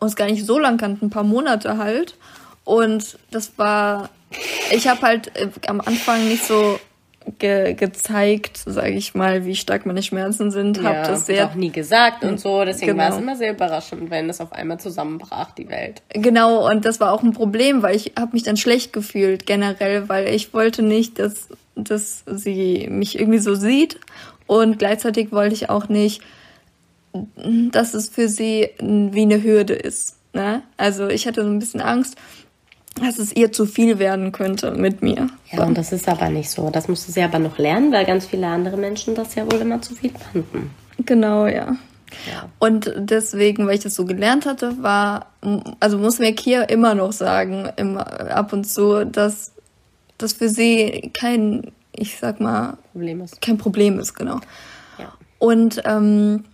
uns 0.00 0.16
gar 0.16 0.28
nicht 0.28 0.46
so 0.46 0.58
lang 0.58 0.78
kannten, 0.78 1.06
ein 1.06 1.10
paar 1.10 1.24
Monate 1.24 1.76
halt. 1.76 2.16
Und 2.64 3.18
das 3.30 3.58
war, 3.58 4.08
ich 4.70 4.88
habe 4.88 5.02
halt 5.02 5.36
äh, 5.36 5.48
am 5.66 5.82
Anfang 5.82 6.26
nicht 6.26 6.44
so 6.44 6.78
ge 7.38 7.74
gezeigt, 7.74 8.58
sage 8.58 8.92
ich 8.92 9.14
mal, 9.14 9.44
wie 9.44 9.56
stark 9.56 9.86
meine 9.86 10.02
Schmerzen 10.02 10.50
sind. 10.50 10.78
Ja, 10.78 10.84
hab 10.84 11.06
das 11.06 11.26
sehr 11.26 11.46
auch 11.46 11.54
nie 11.54 11.70
gesagt 11.70 12.24
und 12.24 12.38
so. 12.40 12.64
Deswegen 12.64 12.92
genau. 12.92 13.04
war 13.04 13.10
es 13.10 13.18
immer 13.18 13.36
sehr 13.36 13.52
überraschend, 13.52 14.10
wenn 14.10 14.28
es 14.28 14.40
auf 14.40 14.52
einmal 14.52 14.78
zusammenbrach 14.78 15.52
die 15.52 15.68
Welt. 15.68 16.02
Genau 16.10 16.68
und 16.68 16.84
das 16.84 17.00
war 17.00 17.12
auch 17.12 17.22
ein 17.22 17.32
Problem, 17.32 17.82
weil 17.82 17.96
ich 17.96 18.12
habe 18.18 18.32
mich 18.32 18.42
dann 18.42 18.56
schlecht 18.56 18.92
gefühlt 18.92 19.46
generell, 19.46 20.08
weil 20.08 20.28
ich 20.28 20.52
wollte 20.54 20.82
nicht, 20.82 21.18
dass 21.18 21.48
dass 21.76 22.22
sie 22.26 22.86
mich 22.88 23.18
irgendwie 23.18 23.40
so 23.40 23.54
sieht 23.54 23.98
und 24.46 24.78
gleichzeitig 24.78 25.32
wollte 25.32 25.54
ich 25.54 25.70
auch 25.70 25.88
nicht 25.88 26.22
dass 27.70 27.94
es 27.94 28.08
für 28.08 28.28
sie 28.28 28.70
wie 28.80 29.22
eine 29.22 29.42
Hürde 29.42 29.74
ist. 29.74 30.16
Ne? 30.32 30.62
Also 30.76 31.08
ich 31.08 31.26
hatte 31.26 31.42
so 31.42 31.48
ein 31.48 31.58
bisschen 31.58 31.80
Angst, 31.80 32.16
dass 32.94 33.18
es 33.18 33.34
ihr 33.34 33.52
zu 33.52 33.66
viel 33.66 33.98
werden 33.98 34.32
könnte 34.32 34.70
mit 34.72 35.02
mir. 35.02 35.28
Ja, 35.50 35.64
und 35.64 35.76
das 35.76 35.92
ist 35.92 36.08
aber 36.08 36.28
nicht 36.28 36.50
so. 36.50 36.70
Das 36.70 36.88
musste 36.88 37.10
sie 37.10 37.22
aber 37.22 37.38
noch 37.38 37.58
lernen, 37.58 37.92
weil 37.92 38.04
ganz 38.04 38.26
viele 38.26 38.46
andere 38.46 38.76
Menschen 38.76 39.14
das 39.14 39.34
ja 39.34 39.50
wohl 39.50 39.60
immer 39.60 39.82
zu 39.82 39.94
viel 39.94 40.12
fanden. 40.12 40.70
Genau, 41.04 41.46
ja. 41.46 41.76
ja. 42.30 42.48
Und 42.60 42.92
deswegen, 42.96 43.66
weil 43.66 43.74
ich 43.74 43.82
das 43.82 43.96
so 43.96 44.04
gelernt 44.04 44.46
hatte, 44.46 44.80
war, 44.82 45.26
also 45.80 45.98
muss 45.98 46.20
mir 46.20 46.34
Kia 46.34 46.62
immer 46.62 46.94
noch 46.94 47.12
sagen, 47.12 47.68
immer 47.76 48.30
ab 48.30 48.52
und 48.52 48.64
zu, 48.64 49.04
dass 49.04 49.52
das 50.18 50.32
für 50.34 50.48
sie 50.48 51.10
kein, 51.12 51.72
ich 51.92 52.18
sag 52.18 52.38
mal, 52.40 52.78
Problem 52.92 53.22
ist. 53.22 53.40
kein 53.40 53.58
Problem 53.58 53.98
ist, 53.98 54.14
genau. 54.14 54.38
Ja. 54.98 55.12
Und 55.38 55.82
ähm, 55.84 56.44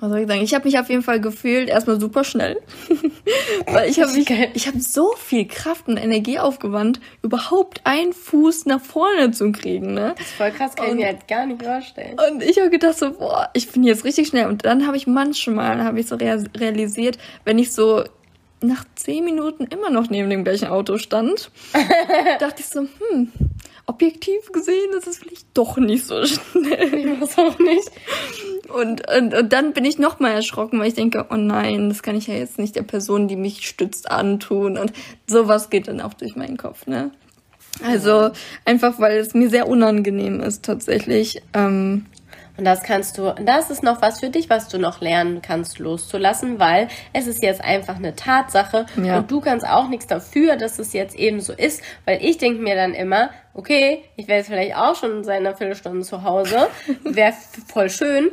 was 0.00 0.10
soll 0.10 0.20
ich 0.20 0.28
sagen? 0.28 0.42
Ich 0.42 0.54
habe 0.54 0.64
mich 0.64 0.78
auf 0.78 0.88
jeden 0.88 1.02
Fall 1.02 1.20
gefühlt 1.20 1.68
erstmal 1.68 2.00
super 2.00 2.24
schnell, 2.24 2.60
weil 3.66 3.90
ich 3.90 4.00
habe 4.00 4.12
mich, 4.12 4.30
ich 4.54 4.66
habe 4.66 4.80
so 4.80 5.14
viel 5.16 5.46
Kraft 5.46 5.88
und 5.88 5.98
Energie 5.98 6.38
aufgewandt, 6.38 7.00
überhaupt 7.22 7.82
einen 7.84 8.12
Fuß 8.12 8.66
nach 8.66 8.80
vorne 8.80 9.30
zu 9.30 9.52
kriegen, 9.52 9.94
ne? 9.94 10.14
Das 10.16 10.26
ist 10.26 10.34
voll 10.34 10.50
krass, 10.50 10.74
kann 10.74 10.86
und, 10.86 10.92
ich 10.92 11.00
mir 11.00 11.06
halt 11.06 11.28
gar 11.28 11.46
nicht 11.46 11.62
vorstellen. 11.62 12.16
Und 12.30 12.42
ich 12.42 12.58
habe 12.58 12.70
gedacht 12.70 12.98
so, 12.98 13.12
boah, 13.12 13.50
ich 13.52 13.70
bin 13.70 13.84
jetzt 13.84 14.04
richtig 14.04 14.28
schnell. 14.28 14.46
Und 14.46 14.64
dann 14.64 14.86
habe 14.86 14.96
ich 14.96 15.06
manchmal, 15.06 15.84
habe 15.84 16.00
ich 16.00 16.06
so 16.06 16.16
realisiert, 16.16 17.18
wenn 17.44 17.58
ich 17.58 17.72
so 17.72 18.04
nach 18.62 18.84
zehn 18.94 19.24
Minuten 19.24 19.64
immer 19.64 19.90
noch 19.90 20.10
neben 20.10 20.30
dem 20.30 20.44
gleichen 20.44 20.68
Auto 20.68 20.98
stand, 20.98 21.50
dachte 22.40 22.60
ich 22.60 22.66
so, 22.66 22.80
hm, 22.80 23.32
objektiv 23.90 24.52
gesehen 24.52 24.90
ist 24.96 25.06
es 25.06 25.18
vielleicht 25.18 25.46
doch 25.54 25.76
nicht 25.76 26.06
so 26.06 26.24
schnell. 26.24 26.94
Ich 26.94 27.20
weiß 27.20 27.38
auch 27.38 27.58
nicht. 27.58 27.90
Und, 28.72 29.10
und, 29.10 29.34
und 29.34 29.52
dann 29.52 29.72
bin 29.72 29.84
ich 29.84 29.98
noch 29.98 30.20
mal 30.20 30.30
erschrocken, 30.30 30.78
weil 30.78 30.88
ich 30.88 30.94
denke, 30.94 31.26
oh 31.30 31.36
nein, 31.36 31.88
das 31.88 32.02
kann 32.02 32.16
ich 32.16 32.28
ja 32.28 32.34
jetzt 32.34 32.58
nicht 32.58 32.76
der 32.76 32.82
Person, 32.82 33.26
die 33.26 33.36
mich 33.36 33.66
stützt, 33.66 34.10
antun. 34.10 34.78
Und 34.78 34.92
sowas 35.26 35.70
geht 35.70 35.88
dann 35.88 36.00
auch 36.00 36.14
durch 36.14 36.36
meinen 36.36 36.56
Kopf, 36.56 36.86
ne? 36.86 37.10
Also 37.84 38.30
einfach, 38.64 38.98
weil 38.98 39.18
es 39.18 39.34
mir 39.34 39.48
sehr 39.48 39.66
unangenehm 39.68 40.40
ist 40.40 40.64
tatsächlich. 40.64 41.42
Ähm, 41.54 42.06
und 42.56 42.64
das 42.64 42.82
kannst 42.82 43.18
du, 43.18 43.34
das 43.44 43.70
ist 43.70 43.82
noch 43.82 44.02
was 44.02 44.20
für 44.20 44.30
dich, 44.30 44.50
was 44.50 44.68
du 44.68 44.78
noch 44.78 45.00
lernen 45.00 45.42
kannst 45.42 45.78
loszulassen, 45.78 46.58
weil 46.58 46.88
es 47.12 47.26
ist 47.26 47.42
jetzt 47.42 47.62
einfach 47.62 47.96
eine 47.96 48.14
Tatsache 48.14 48.86
ja. 49.02 49.18
und 49.18 49.30
du 49.30 49.40
kannst 49.40 49.66
auch 49.66 49.88
nichts 49.88 50.06
dafür, 50.06 50.56
dass 50.56 50.78
es 50.78 50.92
jetzt 50.92 51.16
eben 51.16 51.40
so 51.40 51.52
ist, 51.52 51.82
weil 52.04 52.24
ich 52.24 52.38
denke 52.38 52.62
mir 52.62 52.74
dann 52.74 52.94
immer, 52.94 53.30
okay, 53.54 54.04
ich 54.16 54.28
wäre 54.28 54.38
jetzt 54.38 54.48
vielleicht 54.48 54.76
auch 54.76 54.94
schon 54.94 55.24
seit 55.24 55.38
einer 55.38 55.56
Viertelstunde 55.56 56.02
zu 56.02 56.22
Hause, 56.22 56.68
wäre 57.04 57.34
voll 57.66 57.90
schön, 57.90 58.30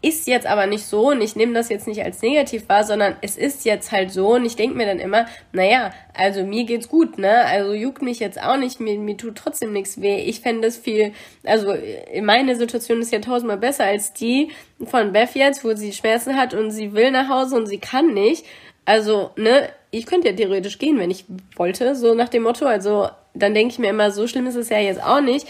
ist 0.00 0.28
jetzt 0.28 0.46
aber 0.46 0.66
nicht 0.66 0.84
so 0.84 1.08
und 1.08 1.20
ich 1.20 1.34
nehme 1.34 1.54
das 1.54 1.68
jetzt 1.68 1.88
nicht 1.88 2.04
als 2.04 2.22
negativ 2.22 2.68
wahr, 2.68 2.84
sondern 2.84 3.16
es 3.20 3.36
ist 3.36 3.64
jetzt 3.64 3.90
halt 3.90 4.12
so 4.12 4.34
und 4.34 4.44
ich 4.44 4.54
denke 4.54 4.76
mir 4.76 4.86
dann 4.86 5.00
immer, 5.00 5.26
naja, 5.52 5.92
also 6.14 6.44
mir 6.44 6.64
geht's 6.64 6.88
gut, 6.88 7.18
ne? 7.18 7.44
Also 7.46 7.72
juckt 7.72 8.00
mich 8.00 8.20
jetzt 8.20 8.40
auch 8.40 8.56
nicht, 8.56 8.78
mir, 8.78 8.96
mir 8.96 9.16
tut 9.16 9.36
trotzdem 9.36 9.72
nichts 9.72 10.00
weh. 10.00 10.20
Ich 10.22 10.40
fände 10.40 10.68
es 10.68 10.76
viel, 10.76 11.12
also 11.44 11.74
meine 12.22 12.54
Situation 12.54 13.00
ist 13.00 13.12
ja 13.12 13.18
tausendmal 13.18 13.58
besser 13.58 13.84
als 13.84 14.12
die 14.12 14.52
von 14.84 15.12
Beth 15.12 15.34
jetzt, 15.34 15.64
wo 15.64 15.74
sie 15.74 15.92
Schmerzen 15.92 16.36
hat 16.36 16.54
und 16.54 16.70
sie 16.70 16.92
will 16.92 17.10
nach 17.10 17.28
Hause 17.28 17.56
und 17.56 17.66
sie 17.66 17.78
kann 17.78 18.14
nicht. 18.14 18.44
Also, 18.84 19.32
ne, 19.36 19.68
ich 19.90 20.06
könnte 20.06 20.28
ja 20.28 20.34
theoretisch 20.34 20.78
gehen, 20.78 20.98
wenn 20.98 21.10
ich 21.10 21.24
wollte, 21.56 21.94
so 21.94 22.14
nach 22.14 22.28
dem 22.28 22.44
Motto. 22.44 22.64
Also, 22.66 23.08
dann 23.34 23.52
denke 23.52 23.72
ich 23.72 23.78
mir 23.78 23.90
immer, 23.90 24.10
so 24.12 24.26
schlimm 24.26 24.46
ist 24.46 24.54
es 24.54 24.70
ja 24.70 24.78
jetzt 24.78 25.02
auch 25.02 25.20
nicht 25.20 25.46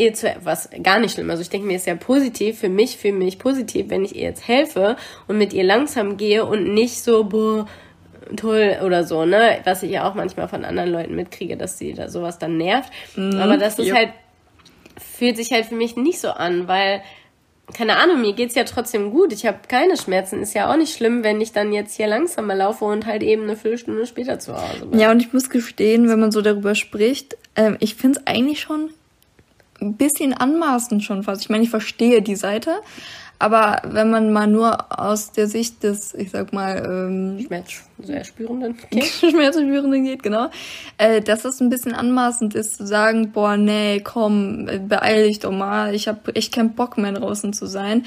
ihr 0.00 0.14
zu, 0.14 0.34
was 0.42 0.70
gar 0.82 0.98
nicht 0.98 1.14
schlimm. 1.14 1.30
Also 1.30 1.42
ich 1.42 1.50
denke 1.50 1.66
mir, 1.66 1.76
ist 1.76 1.86
ja 1.86 1.94
positiv 1.94 2.58
für 2.58 2.68
mich, 2.68 2.96
für 2.96 3.12
mich 3.12 3.38
positiv, 3.38 3.90
wenn 3.90 4.04
ich 4.04 4.16
ihr 4.16 4.22
jetzt 4.22 4.48
helfe 4.48 4.96
und 5.28 5.38
mit 5.38 5.52
ihr 5.52 5.64
langsam 5.64 6.16
gehe 6.16 6.44
und 6.44 6.72
nicht 6.72 7.02
so, 7.02 7.24
boah, 7.24 7.66
toll 8.36 8.78
oder 8.84 9.04
so, 9.04 9.24
ne? 9.24 9.58
Was 9.64 9.82
ich 9.82 9.90
ja 9.90 10.08
auch 10.08 10.14
manchmal 10.14 10.48
von 10.48 10.64
anderen 10.64 10.90
Leuten 10.90 11.14
mitkriege, 11.14 11.56
dass 11.56 11.78
sie 11.78 11.92
da 11.92 12.08
sowas 12.08 12.38
dann 12.38 12.56
nervt. 12.56 12.90
Mhm, 13.16 13.38
Aber 13.38 13.56
das 13.56 13.78
ist 13.78 13.88
ja. 13.88 13.94
halt, 13.94 14.10
fühlt 14.96 15.36
sich 15.36 15.52
halt 15.52 15.66
für 15.66 15.74
mich 15.74 15.96
nicht 15.96 16.20
so 16.20 16.30
an, 16.30 16.66
weil, 16.66 17.02
keine 17.76 17.96
Ahnung, 17.96 18.20
mir 18.20 18.32
geht's 18.32 18.54
ja 18.54 18.64
trotzdem 18.64 19.10
gut. 19.10 19.32
Ich 19.32 19.46
habe 19.46 19.58
keine 19.68 19.96
Schmerzen. 19.96 20.42
Ist 20.42 20.54
ja 20.54 20.72
auch 20.72 20.76
nicht 20.76 20.96
schlimm, 20.96 21.22
wenn 21.22 21.40
ich 21.40 21.52
dann 21.52 21.72
jetzt 21.72 21.96
hier 21.96 22.06
langsamer 22.06 22.54
laufe 22.54 22.84
und 22.84 23.06
halt 23.06 23.22
eben 23.22 23.42
eine 23.44 23.56
Viertelstunde 23.56 24.06
später 24.06 24.38
zu 24.38 24.54
Hause 24.54 24.86
bin. 24.86 24.98
Ja, 24.98 25.10
und 25.10 25.20
ich 25.20 25.32
muss 25.32 25.50
gestehen, 25.50 26.08
wenn 26.08 26.20
man 26.20 26.32
so 26.32 26.40
darüber 26.40 26.74
spricht, 26.74 27.36
äh, 27.54 27.72
ich 27.80 27.94
finde 27.94 28.20
es 28.20 28.26
eigentlich 28.26 28.60
schon 28.60 28.90
ein 29.80 29.94
bisschen 29.94 30.34
anmaßend 30.34 31.02
schon 31.02 31.22
fast. 31.22 31.42
Ich 31.42 31.50
meine, 31.50 31.64
ich 31.64 31.70
verstehe 31.70 32.22
die 32.22 32.36
Seite, 32.36 32.80
aber 33.38 33.80
wenn 33.84 34.10
man 34.10 34.32
mal 34.32 34.46
nur 34.46 35.00
aus 35.00 35.32
der 35.32 35.46
Sicht 35.46 35.82
des, 35.82 36.14
ich 36.14 36.30
sag 36.30 36.52
mal, 36.52 36.84
ähm, 36.84 37.40
Schmerzspürenden 37.46 38.76
geht, 38.90 39.04
Schmerzspürenden 39.30 40.04
geht, 40.04 40.22
genau, 40.22 40.48
äh, 40.98 41.22
dass 41.22 41.44
es 41.46 41.60
ein 41.60 41.70
bisschen 41.70 41.94
anmaßend 41.94 42.54
ist 42.54 42.76
zu 42.76 42.86
sagen, 42.86 43.32
boah, 43.32 43.56
nee, 43.56 44.00
komm, 44.00 44.66
beeil 44.88 45.26
dich 45.26 45.38
doch 45.38 45.52
mal, 45.52 45.94
ich 45.94 46.06
habe 46.06 46.34
echt 46.34 46.54
keinen 46.54 46.74
Bock 46.74 46.98
mehr 46.98 47.12
draußen 47.12 47.52
zu 47.52 47.66
sein. 47.66 48.04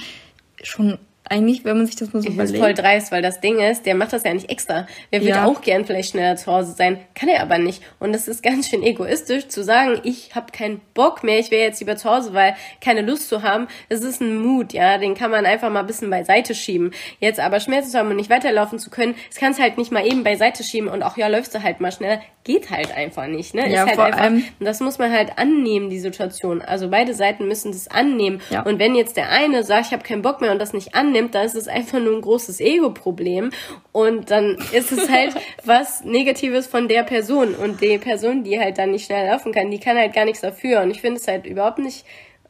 Schon 0.61 0.99
eigentlich, 1.29 1.63
wenn 1.63 1.77
man 1.77 1.85
sich 1.85 1.95
das 1.95 2.13
mal 2.13 2.21
so 2.21 2.27
ich 2.27 2.35
überlegt. 2.35 2.57
voll 2.57 2.73
dreist, 2.73 3.11
weil 3.11 3.21
das 3.21 3.39
Ding 3.39 3.59
ist, 3.59 3.85
der 3.85 3.95
macht 3.95 4.13
das 4.13 4.23
ja 4.23 4.33
nicht 4.33 4.49
extra. 4.49 4.87
Der 5.11 5.21
ja. 5.21 5.45
auch 5.45 5.61
gern 5.61 5.85
vielleicht 5.85 6.11
schneller 6.11 6.35
zu 6.35 6.51
Hause 6.51 6.73
sein, 6.73 6.99
kann 7.15 7.29
er 7.29 7.41
aber 7.41 7.57
nicht. 7.57 7.81
Und 7.99 8.13
das 8.13 8.27
ist 8.27 8.43
ganz 8.43 8.69
schön 8.69 8.83
egoistisch 8.83 9.47
zu 9.47 9.63
sagen, 9.63 10.01
ich 10.03 10.35
habe 10.35 10.51
keinen 10.51 10.81
Bock 10.93 11.23
mehr, 11.23 11.39
ich 11.39 11.49
wäre 11.49 11.63
jetzt 11.63 11.79
lieber 11.79 11.95
zu 11.95 12.09
Hause, 12.09 12.33
weil 12.33 12.55
keine 12.81 13.01
Lust 13.01 13.29
zu 13.29 13.41
haben. 13.41 13.67
Das 13.89 14.01
ist 14.01 14.21
ein 14.21 14.37
Mut, 14.37 14.73
ja, 14.73 14.97
den 14.97 15.15
kann 15.15 15.31
man 15.31 15.45
einfach 15.45 15.69
mal 15.69 15.79
ein 15.79 15.87
bisschen 15.87 16.09
beiseite 16.09 16.55
schieben. 16.55 16.91
Jetzt 17.19 17.39
aber 17.39 17.59
Schmerzen 17.59 17.91
zu 17.91 17.97
haben 17.97 18.09
und 18.09 18.17
nicht 18.17 18.29
weiterlaufen 18.29 18.79
zu 18.79 18.89
können, 18.89 19.15
das 19.29 19.39
kannst 19.39 19.61
halt 19.61 19.77
nicht 19.77 19.91
mal 19.91 20.05
eben 20.05 20.23
beiseite 20.23 20.63
schieben 20.63 20.89
und 20.89 21.03
auch 21.03 21.17
ja, 21.17 21.27
läufst 21.27 21.55
du 21.55 21.63
halt 21.63 21.79
mal 21.79 21.91
schneller 21.91 22.19
geht 22.43 22.69
halt 22.69 22.95
einfach 22.95 23.27
nicht. 23.27 23.53
Ne? 23.53 23.69
Ja, 23.69 23.83
ist 23.83 23.87
halt 23.87 23.95
vor 23.95 24.05
einfach, 24.05 24.19
allem, 24.21 24.43
das 24.59 24.79
muss 24.79 24.99
man 24.99 25.11
halt 25.11 25.37
annehmen, 25.37 25.89
die 25.89 25.99
Situation. 25.99 26.61
Also 26.61 26.89
beide 26.89 27.13
Seiten 27.13 27.47
müssen 27.47 27.71
das 27.71 27.87
annehmen. 27.87 28.41
Ja. 28.49 28.63
Und 28.63 28.79
wenn 28.79 28.95
jetzt 28.95 29.17
der 29.17 29.29
eine 29.29 29.63
sagt, 29.63 29.87
ich 29.87 29.93
habe 29.93 30.03
keinen 30.03 30.21
Bock 30.21 30.41
mehr 30.41 30.51
und 30.51 30.59
das 30.59 30.73
nicht 30.73 30.95
annimmt, 31.13 31.35
dann 31.35 31.45
ist 31.45 31.55
es 31.55 31.67
einfach 31.67 31.99
nur 31.99 32.15
ein 32.15 32.21
großes 32.21 32.59
Ego-Problem. 32.59 33.51
Und 33.91 34.31
dann 34.31 34.57
ist 34.73 34.91
es 34.91 35.09
halt 35.09 35.35
was 35.65 36.03
Negatives 36.03 36.67
von 36.67 36.87
der 36.87 37.03
Person. 37.03 37.55
Und 37.55 37.81
die 37.81 37.97
Person, 37.97 38.43
die 38.43 38.59
halt 38.59 38.77
dann 38.77 38.91
nicht 38.91 39.05
schnell 39.05 39.27
laufen 39.27 39.53
kann, 39.53 39.71
die 39.71 39.79
kann 39.79 39.97
halt 39.97 40.13
gar 40.13 40.25
nichts 40.25 40.41
dafür. 40.41 40.81
Und 40.81 40.91
ich 40.91 41.01
finde 41.01 41.19
es 41.19 41.27
halt 41.27 41.45
überhaupt 41.45 41.79
nicht, 41.79 42.05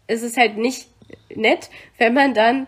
es 0.07 0.21
ist 0.21 0.37
halt 0.37 0.57
nicht 0.57 0.87
nett, 1.35 1.69
wenn 1.97 2.13
man 2.13 2.33
dann 2.33 2.67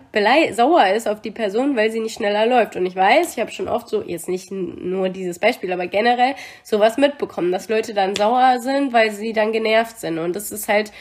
sauer 0.54 0.88
ist 0.88 1.08
auf 1.08 1.22
die 1.22 1.32
Person, 1.32 1.76
weil 1.76 1.92
sie 1.92 2.00
nicht 2.00 2.16
schneller 2.16 2.46
läuft. 2.46 2.76
Und 2.76 2.86
ich 2.86 2.96
weiß, 2.96 3.34
ich 3.34 3.40
habe 3.40 3.52
schon 3.52 3.68
oft 3.68 3.88
so, 3.88 4.04
jetzt 4.04 4.28
nicht 4.30 4.52
nur 4.52 5.10
dieses 5.10 5.40
Beispiel, 5.40 5.72
aber 5.72 5.88
generell 5.88 6.36
sowas 6.64 6.98
mitbekommen, 6.98 7.52
dass 7.52 7.70
Leute 7.70 7.94
dann 7.94 8.16
sauer 8.16 8.60
sind, 8.60 8.94
weil 8.94 9.12
sie 9.12 9.34
dann 9.34 9.52
genervt 9.52 10.00
sind. 10.00 10.20
Und 10.20 10.36
das 10.36 10.52
ist 10.52 10.68
halt 10.68 10.92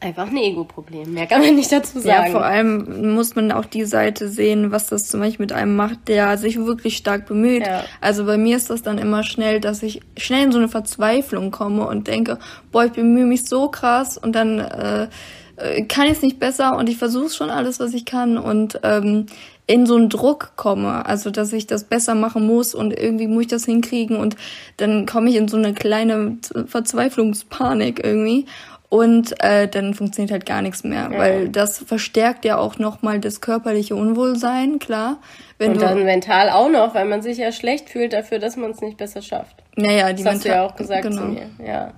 einfach 0.00 0.28
ein 0.28 0.36
Ego-Problem. 0.36 1.12
Mehr 1.12 1.26
kann 1.26 1.40
man 1.40 1.56
nicht 1.56 1.72
dazu 1.72 1.98
sagen. 2.00 2.26
Ja, 2.26 2.30
vor 2.30 2.44
allem 2.44 3.14
muss 3.14 3.34
man 3.34 3.50
auch 3.50 3.64
die 3.64 3.84
Seite 3.84 4.28
sehen, 4.28 4.70
was 4.70 4.86
das 4.86 5.08
zum 5.08 5.20
Beispiel 5.20 5.44
mit 5.44 5.52
einem 5.52 5.74
macht, 5.74 6.08
der 6.08 6.38
sich 6.38 6.56
wirklich 6.64 6.96
stark 6.96 7.26
bemüht. 7.26 7.66
Ja. 7.66 7.84
Also 8.00 8.24
bei 8.24 8.36
mir 8.36 8.56
ist 8.56 8.70
das 8.70 8.82
dann 8.82 8.98
immer 8.98 9.24
schnell, 9.24 9.60
dass 9.60 9.82
ich 9.82 10.00
schnell 10.16 10.44
in 10.44 10.52
so 10.52 10.58
eine 10.58 10.68
Verzweiflung 10.68 11.50
komme 11.50 11.86
und 11.86 12.06
denke, 12.06 12.38
boah, 12.70 12.84
ich 12.84 12.92
bemühe 12.92 13.24
mich 13.24 13.46
so 13.46 13.68
krass 13.68 14.18
und 14.18 14.34
dann 14.34 14.60
äh, 14.60 15.08
äh, 15.56 15.82
kann 15.84 16.06
ich 16.06 16.12
es 16.12 16.22
nicht 16.22 16.38
besser 16.38 16.76
und 16.76 16.88
ich 16.88 16.96
versuche 16.96 17.30
schon 17.30 17.50
alles, 17.50 17.80
was 17.80 17.92
ich 17.94 18.04
kann 18.04 18.38
und 18.38 18.80
ähm, 18.84 19.26
in 19.66 19.84
so 19.84 19.96
einen 19.96 20.08
Druck 20.08 20.52
komme, 20.56 21.04
also 21.04 21.30
dass 21.30 21.52
ich 21.52 21.66
das 21.66 21.84
besser 21.84 22.14
machen 22.14 22.46
muss 22.46 22.74
und 22.74 22.98
irgendwie 22.98 23.26
muss 23.26 23.42
ich 23.42 23.48
das 23.48 23.66
hinkriegen 23.66 24.16
und 24.16 24.36
dann 24.78 25.04
komme 25.04 25.28
ich 25.28 25.36
in 25.36 25.46
so 25.46 25.58
eine 25.58 25.74
kleine 25.74 26.38
Verzweiflungspanik 26.66 28.02
irgendwie 28.02 28.46
und 28.88 29.34
äh, 29.42 29.68
dann 29.68 29.92
funktioniert 29.92 30.32
halt 30.32 30.46
gar 30.46 30.62
nichts 30.62 30.82
mehr, 30.82 31.10
ja. 31.12 31.18
weil 31.18 31.48
das 31.48 31.78
verstärkt 31.78 32.44
ja 32.44 32.56
auch 32.56 32.78
nochmal 32.78 33.20
das 33.20 33.40
körperliche 33.40 33.94
Unwohlsein, 33.94 34.78
klar. 34.78 35.18
Wenn 35.58 35.72
und 35.72 35.82
dann 35.82 36.04
mental 36.04 36.48
auch 36.50 36.70
noch, 36.70 36.94
weil 36.94 37.04
man 37.04 37.20
sich 37.20 37.38
ja 37.38 37.52
schlecht 37.52 37.90
fühlt 37.90 38.12
dafür, 38.12 38.38
dass 38.38 38.56
man 38.56 38.70
es 38.70 38.80
nicht 38.80 38.96
besser 38.96 39.20
schafft. 39.20 39.56
Naja, 39.76 40.12
die 40.12 40.22
das 40.22 40.36
hast 40.36 40.44
du 40.44 40.48
ja 40.48 40.66
auch 40.66 40.76
gesagt 40.76 41.02
genau. 41.02 41.22
zu 41.22 41.28
mir. 41.28 41.50
Ja. 41.64 41.92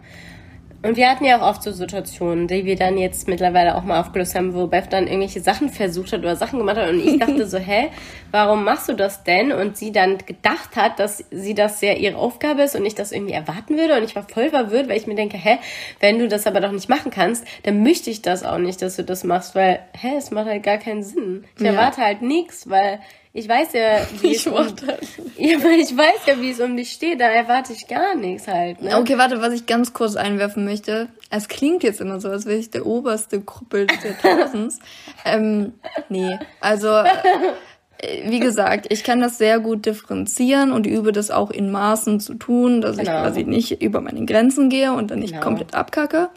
Und 0.83 0.97
wir 0.97 1.11
hatten 1.11 1.27
ja 1.27 1.39
auch 1.39 1.47
oft 1.47 1.63
so 1.63 1.73
Situationen, 1.73 2.49
die 2.49 2.65
wir 2.65 2.75
dann 2.75 2.97
jetzt 2.97 3.29
mittlerweile 3.29 3.75
auch 3.75 3.83
mal 3.83 4.01
aufgelöst 4.01 4.35
haben, 4.35 4.55
wo 4.55 4.67
Beth 4.67 4.91
dann 4.91 5.07
irgendwelche 5.07 5.43
Sachen 5.43 5.69
versucht 5.69 6.13
hat 6.13 6.21
oder 6.21 6.37
Sachen 6.37 6.59
gemacht 6.59 6.79
hat 6.79 6.89
und 6.89 7.01
ich 7.01 7.19
dachte 7.19 7.47
so, 7.47 7.59
hä, 7.59 7.89
warum 8.31 8.65
machst 8.65 8.89
du 8.89 8.95
das 8.95 9.23
denn? 9.23 9.53
Und 9.53 9.77
sie 9.77 9.93
dann 9.93 10.17
gedacht 10.19 10.77
hat, 10.77 10.99
dass 10.99 11.23
sie 11.31 11.55
das 11.55 11.83
ja 11.83 11.93
ihre 11.93 12.17
Aufgabe 12.17 12.63
ist 12.63 12.77
und 12.77 12.87
ich 12.87 12.95
das 12.95 13.13
irgendwie 13.13 13.35
erwarten 13.35 13.77
würde 13.77 13.99
und 13.99 14.05
ich 14.05 14.17
war 14.17 14.23
voll 14.23 14.49
verwirrt, 14.49 14.89
weil 14.89 14.97
ich 14.97 15.07
mir 15.07 15.17
denke, 15.17 15.37
hä, 15.37 15.59
wenn 16.01 16.19
du 16.19 16.29
das 16.29 16.47
aber 16.47 16.61
doch 16.61 16.73
nicht 16.73 16.89
machen 16.89 17.11
kannst, 17.11 17.45
dann 17.65 17.83
möchte 17.83 18.09
ich 18.09 18.23
das 18.23 18.43
auch 18.43 18.59
nicht, 18.59 18.81
dass 18.81 18.97
du 18.97 19.05
das 19.05 19.23
machst, 19.23 19.55
weil, 19.55 19.81
hä, 19.93 20.13
es 20.17 20.31
macht 20.31 20.47
halt 20.47 20.63
gar 20.63 20.79
keinen 20.79 21.03
Sinn. 21.03 21.45
Ich 21.57 21.63
ja. 21.63 21.73
erwarte 21.73 22.01
halt 22.01 22.23
nichts, 22.23 22.71
weil 22.71 23.01
ich 23.33 23.49
weiß 23.49 23.73
ja, 23.75 24.07
wie 24.21 24.33
ich 24.33 24.39
es 24.39 24.47
um, 24.49 24.55
ja, 25.37 25.59
ich 25.79 25.97
weiß 25.97 26.27
ja, 26.27 26.41
wie 26.41 26.51
es 26.51 26.61
um 26.61 26.77
dich 26.77 26.91
steht, 26.91 27.21
da 27.21 27.27
erwarte 27.27 27.73
ich 27.73 27.87
gar 27.87 28.17
nichts 28.17 28.49
halt. 28.49 28.83
Ne? 28.83 28.97
Okay, 28.97 29.19
warte, 29.19 29.41
was 29.41 29.55
ich 29.55 29.67
ganz 29.67 29.93
kurz 29.93 30.17
einwerfen 30.17 30.65
möchte. 30.65 31.09
Es 31.31 31.47
klingt 31.47 31.85
jetzt 31.85 32.01
immer 32.01 32.21
so, 32.21 32.29
als 32.29 32.47
wäre 32.47 32.59
ich 32.59 32.71
der 32.71 32.87
oberste 32.87 33.41
Kuppel 33.41 33.87
des 33.87 34.03
Jahrtausends. 34.03 34.81
ähm, 35.25 35.75
nee, 36.09 36.39
also 36.61 36.89
äh, 36.89 38.29
wie 38.29 38.41
gesagt, 38.41 38.87
ich 38.93 39.05
kann 39.05 39.21
das 39.21 39.39
sehr 39.39 39.61
gut 39.61 39.87
differenzieren 39.87 40.73
und 40.73 40.87
übe 40.87 41.13
das 41.13 41.31
auch 41.31 41.51
in 41.51 41.71
Maßen 41.71 42.19
zu 42.19 42.35
tun, 42.35 42.81
dass 42.81 42.97
genau. 42.97 43.13
ich 43.13 43.23
quasi 43.23 43.45
nicht 43.45 43.81
über 43.81 44.01
meine 44.01 44.25
Grenzen 44.25 44.71
gehe 44.71 44.93
und 44.93 45.13
dann 45.13 45.21
nicht 45.21 45.35
genau. 45.35 45.45
komplett 45.45 45.75
abkacke. 45.75 46.31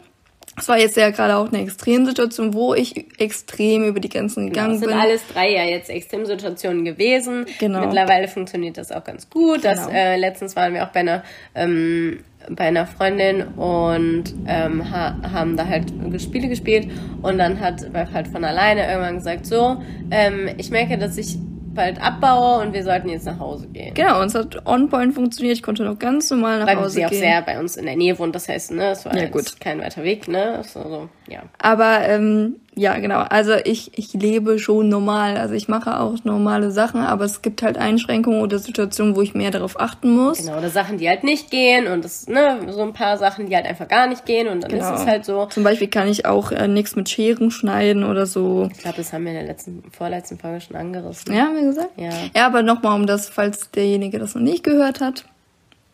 Es 0.56 0.68
war 0.68 0.78
jetzt 0.78 0.96
ja 0.96 1.10
gerade 1.10 1.36
auch 1.36 1.48
eine 1.48 1.62
Extremsituation, 1.62 2.54
wo 2.54 2.74
ich 2.74 3.06
extrem 3.18 3.84
über 3.84 4.00
die 4.00 4.08
Grenzen 4.08 4.50
genau, 4.50 4.68
gegangen 4.68 4.80
genau, 4.80 4.92
bin. 4.92 4.98
Es 4.98 5.02
sind 5.02 5.10
alles 5.10 5.22
drei 5.32 5.52
ja 5.52 5.64
jetzt 5.64 5.90
Extremsituationen 5.90 6.84
gewesen. 6.84 7.46
Genau. 7.58 7.80
Mittlerweile 7.80 8.28
funktioniert 8.28 8.78
das 8.78 8.92
auch 8.92 9.04
ganz 9.04 9.28
gut. 9.28 9.62
Genau. 9.62 9.74
Das, 9.74 9.88
äh, 9.88 10.16
letztens 10.16 10.54
waren 10.54 10.74
wir 10.74 10.84
auch 10.84 10.92
bei 10.92 11.00
einer 11.00 11.24
ähm, 11.54 12.20
bei 12.50 12.64
einer 12.64 12.86
Freundin 12.86 13.42
und 13.56 14.24
ähm, 14.46 14.90
ha 14.90 15.16
haben 15.32 15.56
da 15.56 15.66
halt 15.66 15.90
Spiele 16.20 16.48
gespielt 16.48 16.90
und 17.22 17.38
dann 17.38 17.58
hat 17.58 17.82
Ralph 17.94 18.12
halt 18.12 18.28
von 18.28 18.44
alleine 18.44 18.86
irgendwann 18.86 19.16
gesagt, 19.16 19.46
so, 19.46 19.82
ähm, 20.10 20.50
ich 20.58 20.70
merke, 20.70 20.98
dass 20.98 21.16
ich 21.16 21.38
bald 21.74 22.00
abbaue 22.00 22.62
und 22.62 22.72
wir 22.72 22.82
sollten 22.84 23.08
jetzt 23.08 23.26
nach 23.26 23.38
Hause 23.38 23.66
gehen. 23.68 23.94
Genau, 23.94 24.20
und 24.20 24.26
es 24.26 24.34
hat 24.34 24.66
on 24.66 24.88
point 24.88 25.14
funktioniert. 25.14 25.56
Ich 25.56 25.62
konnte 25.62 25.84
noch 25.84 25.98
ganz 25.98 26.30
normal 26.30 26.60
nach 26.60 26.66
Weil 26.66 26.76
Hause 26.76 26.96
gehen. 26.96 27.04
Weil 27.04 27.10
sie 27.10 27.16
auch 27.16 27.20
sehr 27.20 27.42
bei 27.42 27.58
uns 27.58 27.76
in 27.76 27.86
der 27.86 27.96
Nähe 27.96 28.18
wohnt, 28.18 28.34
das 28.34 28.48
heißt, 28.48 28.72
ne, 28.72 28.90
es 28.90 29.04
war 29.04 29.16
ja, 29.16 29.28
gut. 29.28 29.60
kein 29.60 29.80
weiter 29.80 30.02
Weg, 30.04 30.28
ne, 30.28 30.56
also, 30.56 31.08
ja. 31.28 31.42
Aber 31.58 32.00
ähm, 32.02 32.56
ja, 32.76 32.98
genau. 32.98 33.20
Also 33.20 33.52
ich, 33.64 33.96
ich 33.96 34.12
lebe 34.14 34.58
schon 34.58 34.88
normal. 34.88 35.36
Also 35.36 35.54
ich 35.54 35.68
mache 35.68 36.00
auch 36.00 36.16
normale 36.24 36.70
Sachen, 36.70 37.00
aber 37.00 37.24
es 37.24 37.40
gibt 37.40 37.62
halt 37.62 37.78
Einschränkungen 37.78 38.40
oder 38.40 38.58
Situationen, 38.58 39.14
wo 39.14 39.22
ich 39.22 39.34
mehr 39.34 39.50
darauf 39.50 39.78
achten 39.78 40.10
muss. 40.14 40.38
Genau, 40.38 40.58
oder 40.58 40.70
Sachen, 40.70 40.98
die 40.98 41.08
halt 41.08 41.22
nicht 41.22 41.50
gehen 41.50 41.86
und 41.86 42.04
das, 42.04 42.26
ne, 42.26 42.60
so 42.70 42.82
ein 42.82 42.92
paar 42.92 43.16
Sachen, 43.16 43.46
die 43.46 43.54
halt 43.54 43.66
einfach 43.66 43.86
gar 43.86 44.08
nicht 44.08 44.26
gehen 44.26 44.48
und 44.48 44.62
dann 44.62 44.70
genau. 44.70 44.94
ist 44.94 45.00
es 45.00 45.06
halt 45.06 45.24
so. 45.24 45.46
Zum 45.46 45.62
Beispiel 45.62 45.88
kann 45.88 46.08
ich 46.08 46.26
auch 46.26 46.50
äh, 46.50 46.66
nichts 46.66 46.96
mit 46.96 47.08
Scheren 47.08 47.50
schneiden 47.50 48.02
oder 48.02 48.26
so. 48.26 48.68
Ich 48.72 48.78
glaube, 48.78 48.96
das 48.96 49.12
haben 49.12 49.24
wir 49.24 49.32
in 49.32 49.38
der 49.38 49.46
letzten, 49.46 49.84
vorletzten 49.92 50.38
Folge 50.38 50.60
schon 50.60 50.76
angerissen. 50.76 51.32
Ja, 51.32 51.44
haben 51.44 51.54
wir 51.54 51.62
gesagt? 51.62 51.90
Ja. 51.96 52.10
Ja, 52.34 52.46
aber 52.46 52.62
nochmal, 52.62 52.98
um 52.98 53.06
das, 53.06 53.28
falls 53.28 53.70
derjenige 53.70 54.18
das 54.18 54.34
noch 54.34 54.42
nicht 54.42 54.64
gehört 54.64 55.00
hat, 55.00 55.24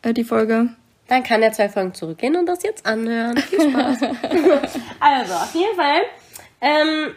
äh, 0.02 0.14
die 0.14 0.24
Folge. 0.24 0.70
Dann 1.10 1.24
kann 1.24 1.42
er 1.42 1.50
zwei 1.52 1.68
Folgen 1.68 1.92
zurückgehen 1.92 2.36
und 2.36 2.46
das 2.46 2.62
jetzt 2.62 2.86
anhören. 2.86 3.36
Viel 3.36 3.68
Spaß. 3.68 4.00
also, 5.00 5.34
auf 5.34 5.52
jeden 5.54 5.74
Fall 5.74 6.02
ähm, 6.60 7.14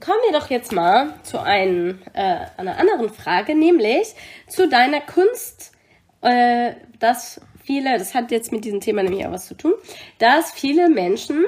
kommen 0.00 0.20
wir 0.30 0.38
doch 0.38 0.48
jetzt 0.50 0.70
mal 0.70 1.14
zu 1.24 1.40
ein, 1.40 2.00
äh, 2.14 2.36
einer 2.56 2.78
anderen 2.78 3.10
Frage, 3.10 3.56
nämlich 3.56 4.14
zu 4.46 4.68
deiner 4.68 5.00
Kunst, 5.00 5.72
äh, 6.20 6.74
dass 7.00 7.40
viele, 7.64 7.98
das 7.98 8.14
hat 8.14 8.30
jetzt 8.30 8.52
mit 8.52 8.64
diesem 8.64 8.78
Thema 8.78 9.02
nämlich 9.02 9.26
auch 9.26 9.32
was 9.32 9.48
zu 9.48 9.56
tun, 9.56 9.74
dass 10.20 10.52
viele 10.52 10.88
Menschen 10.88 11.44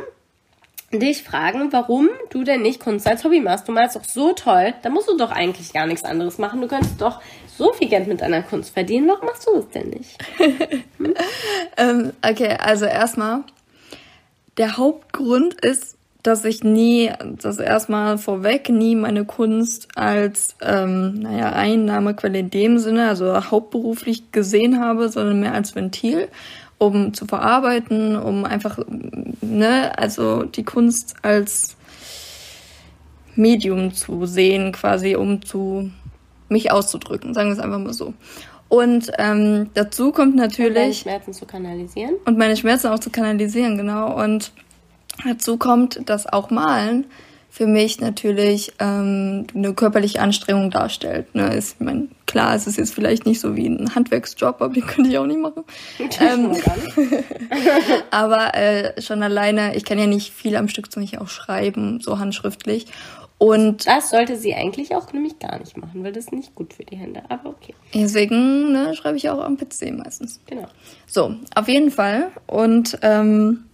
dich 0.98 1.22
fragen, 1.22 1.72
warum 1.72 2.08
du 2.30 2.42
denn 2.42 2.62
nicht 2.62 2.80
Kunst 2.80 3.06
als 3.06 3.22
Hobby 3.22 3.40
machst. 3.40 3.68
Du 3.68 3.72
malst 3.72 3.96
doch 3.96 4.04
so 4.04 4.32
toll, 4.32 4.74
da 4.82 4.90
musst 4.90 5.08
du 5.08 5.16
doch 5.16 5.30
eigentlich 5.30 5.72
gar 5.72 5.86
nichts 5.86 6.04
anderes 6.04 6.38
machen. 6.38 6.60
Du 6.60 6.66
könntest 6.66 7.00
doch 7.00 7.20
so 7.46 7.72
viel 7.72 7.88
Geld 7.88 8.08
mit 8.08 8.20
deiner 8.20 8.42
Kunst 8.42 8.74
verdienen. 8.74 9.08
Warum 9.08 9.26
machst 9.26 9.46
du 9.46 9.54
das 9.56 9.68
denn 9.68 9.90
nicht? 9.90 10.18
Hm? 10.98 11.14
ähm, 11.76 12.12
okay, 12.28 12.56
also 12.58 12.86
erstmal, 12.86 13.44
der 14.56 14.76
Hauptgrund 14.76 15.54
ist, 15.54 15.96
dass 16.22 16.44
ich 16.44 16.64
nie, 16.64 17.10
das 17.40 17.58
erstmal 17.58 18.18
vorweg, 18.18 18.68
nie 18.68 18.94
meine 18.94 19.24
Kunst 19.24 19.88
als, 19.94 20.56
ähm, 20.60 21.20
naja, 21.20 21.52
Einnahmequelle 21.52 22.40
in 22.40 22.50
dem 22.50 22.78
Sinne, 22.78 23.08
also 23.08 23.50
hauptberuflich 23.50 24.32
gesehen 24.32 24.80
habe, 24.80 25.08
sondern 25.08 25.40
mehr 25.40 25.54
als 25.54 25.74
Ventil, 25.74 26.28
um 26.80 27.14
zu 27.14 27.26
verarbeiten, 27.26 28.16
um 28.16 28.44
einfach, 28.44 28.78
ne, 29.40 29.96
also 29.96 30.42
die 30.42 30.64
Kunst 30.64 31.14
als 31.22 31.76
Medium 33.36 33.94
zu 33.94 34.26
sehen, 34.26 34.72
quasi, 34.72 35.14
um 35.14 35.42
zu 35.42 35.92
mich 36.48 36.72
auszudrücken, 36.72 37.32
sagen 37.32 37.50
wir 37.50 37.54
es 37.54 37.60
einfach 37.60 37.78
mal 37.78 37.92
so. 37.92 38.12
Und 38.68 39.12
ähm, 39.18 39.70
dazu 39.74 40.10
kommt 40.10 40.34
natürlich. 40.34 40.68
Und 40.68 40.74
meine 40.74 40.94
Schmerzen 40.94 41.32
zu 41.32 41.46
kanalisieren. 41.46 42.14
Und 42.24 42.38
meine 42.38 42.56
Schmerzen 42.56 42.88
auch 42.88 42.98
zu 42.98 43.10
kanalisieren, 43.10 43.76
genau. 43.76 44.20
Und 44.20 44.52
Dazu 45.24 45.58
kommt, 45.58 46.08
dass 46.08 46.26
auch 46.26 46.50
Malen 46.50 47.06
für 47.50 47.66
mich 47.66 48.00
natürlich 48.00 48.72
ähm, 48.78 49.46
eine 49.54 49.74
körperliche 49.74 50.20
Anstrengung 50.20 50.70
darstellt. 50.70 51.34
Ne? 51.34 51.54
Ist, 51.54 51.74
ich 51.74 51.80
mein, 51.80 52.10
klar, 52.30 52.54
es 52.54 52.68
ist 52.68 52.76
jetzt 52.76 52.94
vielleicht 52.94 53.26
nicht 53.26 53.40
so 53.40 53.56
wie 53.56 53.66
ein 53.66 53.92
Handwerksjob, 53.94 54.62
aber 54.62 54.72
den 54.72 54.86
könnte 54.86 55.10
ich 55.10 55.18
auch 55.18 55.26
nicht 55.26 55.40
machen. 55.40 55.64
ähm, 55.98 56.52
aber 58.12 58.54
äh, 58.54 59.02
schon 59.02 59.24
alleine, 59.24 59.74
ich 59.76 59.84
kann 59.84 59.98
ja 59.98 60.06
nicht 60.06 60.32
viel 60.32 60.54
am 60.54 60.68
Stück 60.68 60.92
zum 60.92 61.02
Beispiel 61.02 61.18
auch 61.18 61.28
schreiben, 61.28 62.00
so 62.00 62.20
handschriftlich. 62.20 62.86
Und 63.38 63.86
das 63.86 64.10
sollte 64.10 64.36
sie 64.36 64.54
eigentlich 64.54 64.94
auch 64.94 65.12
nämlich 65.12 65.40
gar 65.40 65.58
nicht 65.58 65.76
machen, 65.76 66.04
weil 66.04 66.12
das 66.12 66.26
ist 66.26 66.32
nicht 66.32 66.54
gut 66.54 66.72
für 66.72 66.84
die 66.84 66.96
Hände. 66.96 67.22
Aber 67.30 67.48
okay. 67.48 67.74
Deswegen 67.94 68.70
ne, 68.70 68.94
schreibe 68.94 69.16
ich 69.16 69.28
auch 69.28 69.42
am 69.42 69.56
PC 69.56 69.90
meistens. 69.92 70.40
Genau. 70.46 70.68
So, 71.06 71.34
auf 71.54 71.66
jeden 71.66 71.90
Fall. 71.90 72.28
Und 72.46 72.96
ähm, 73.02 73.64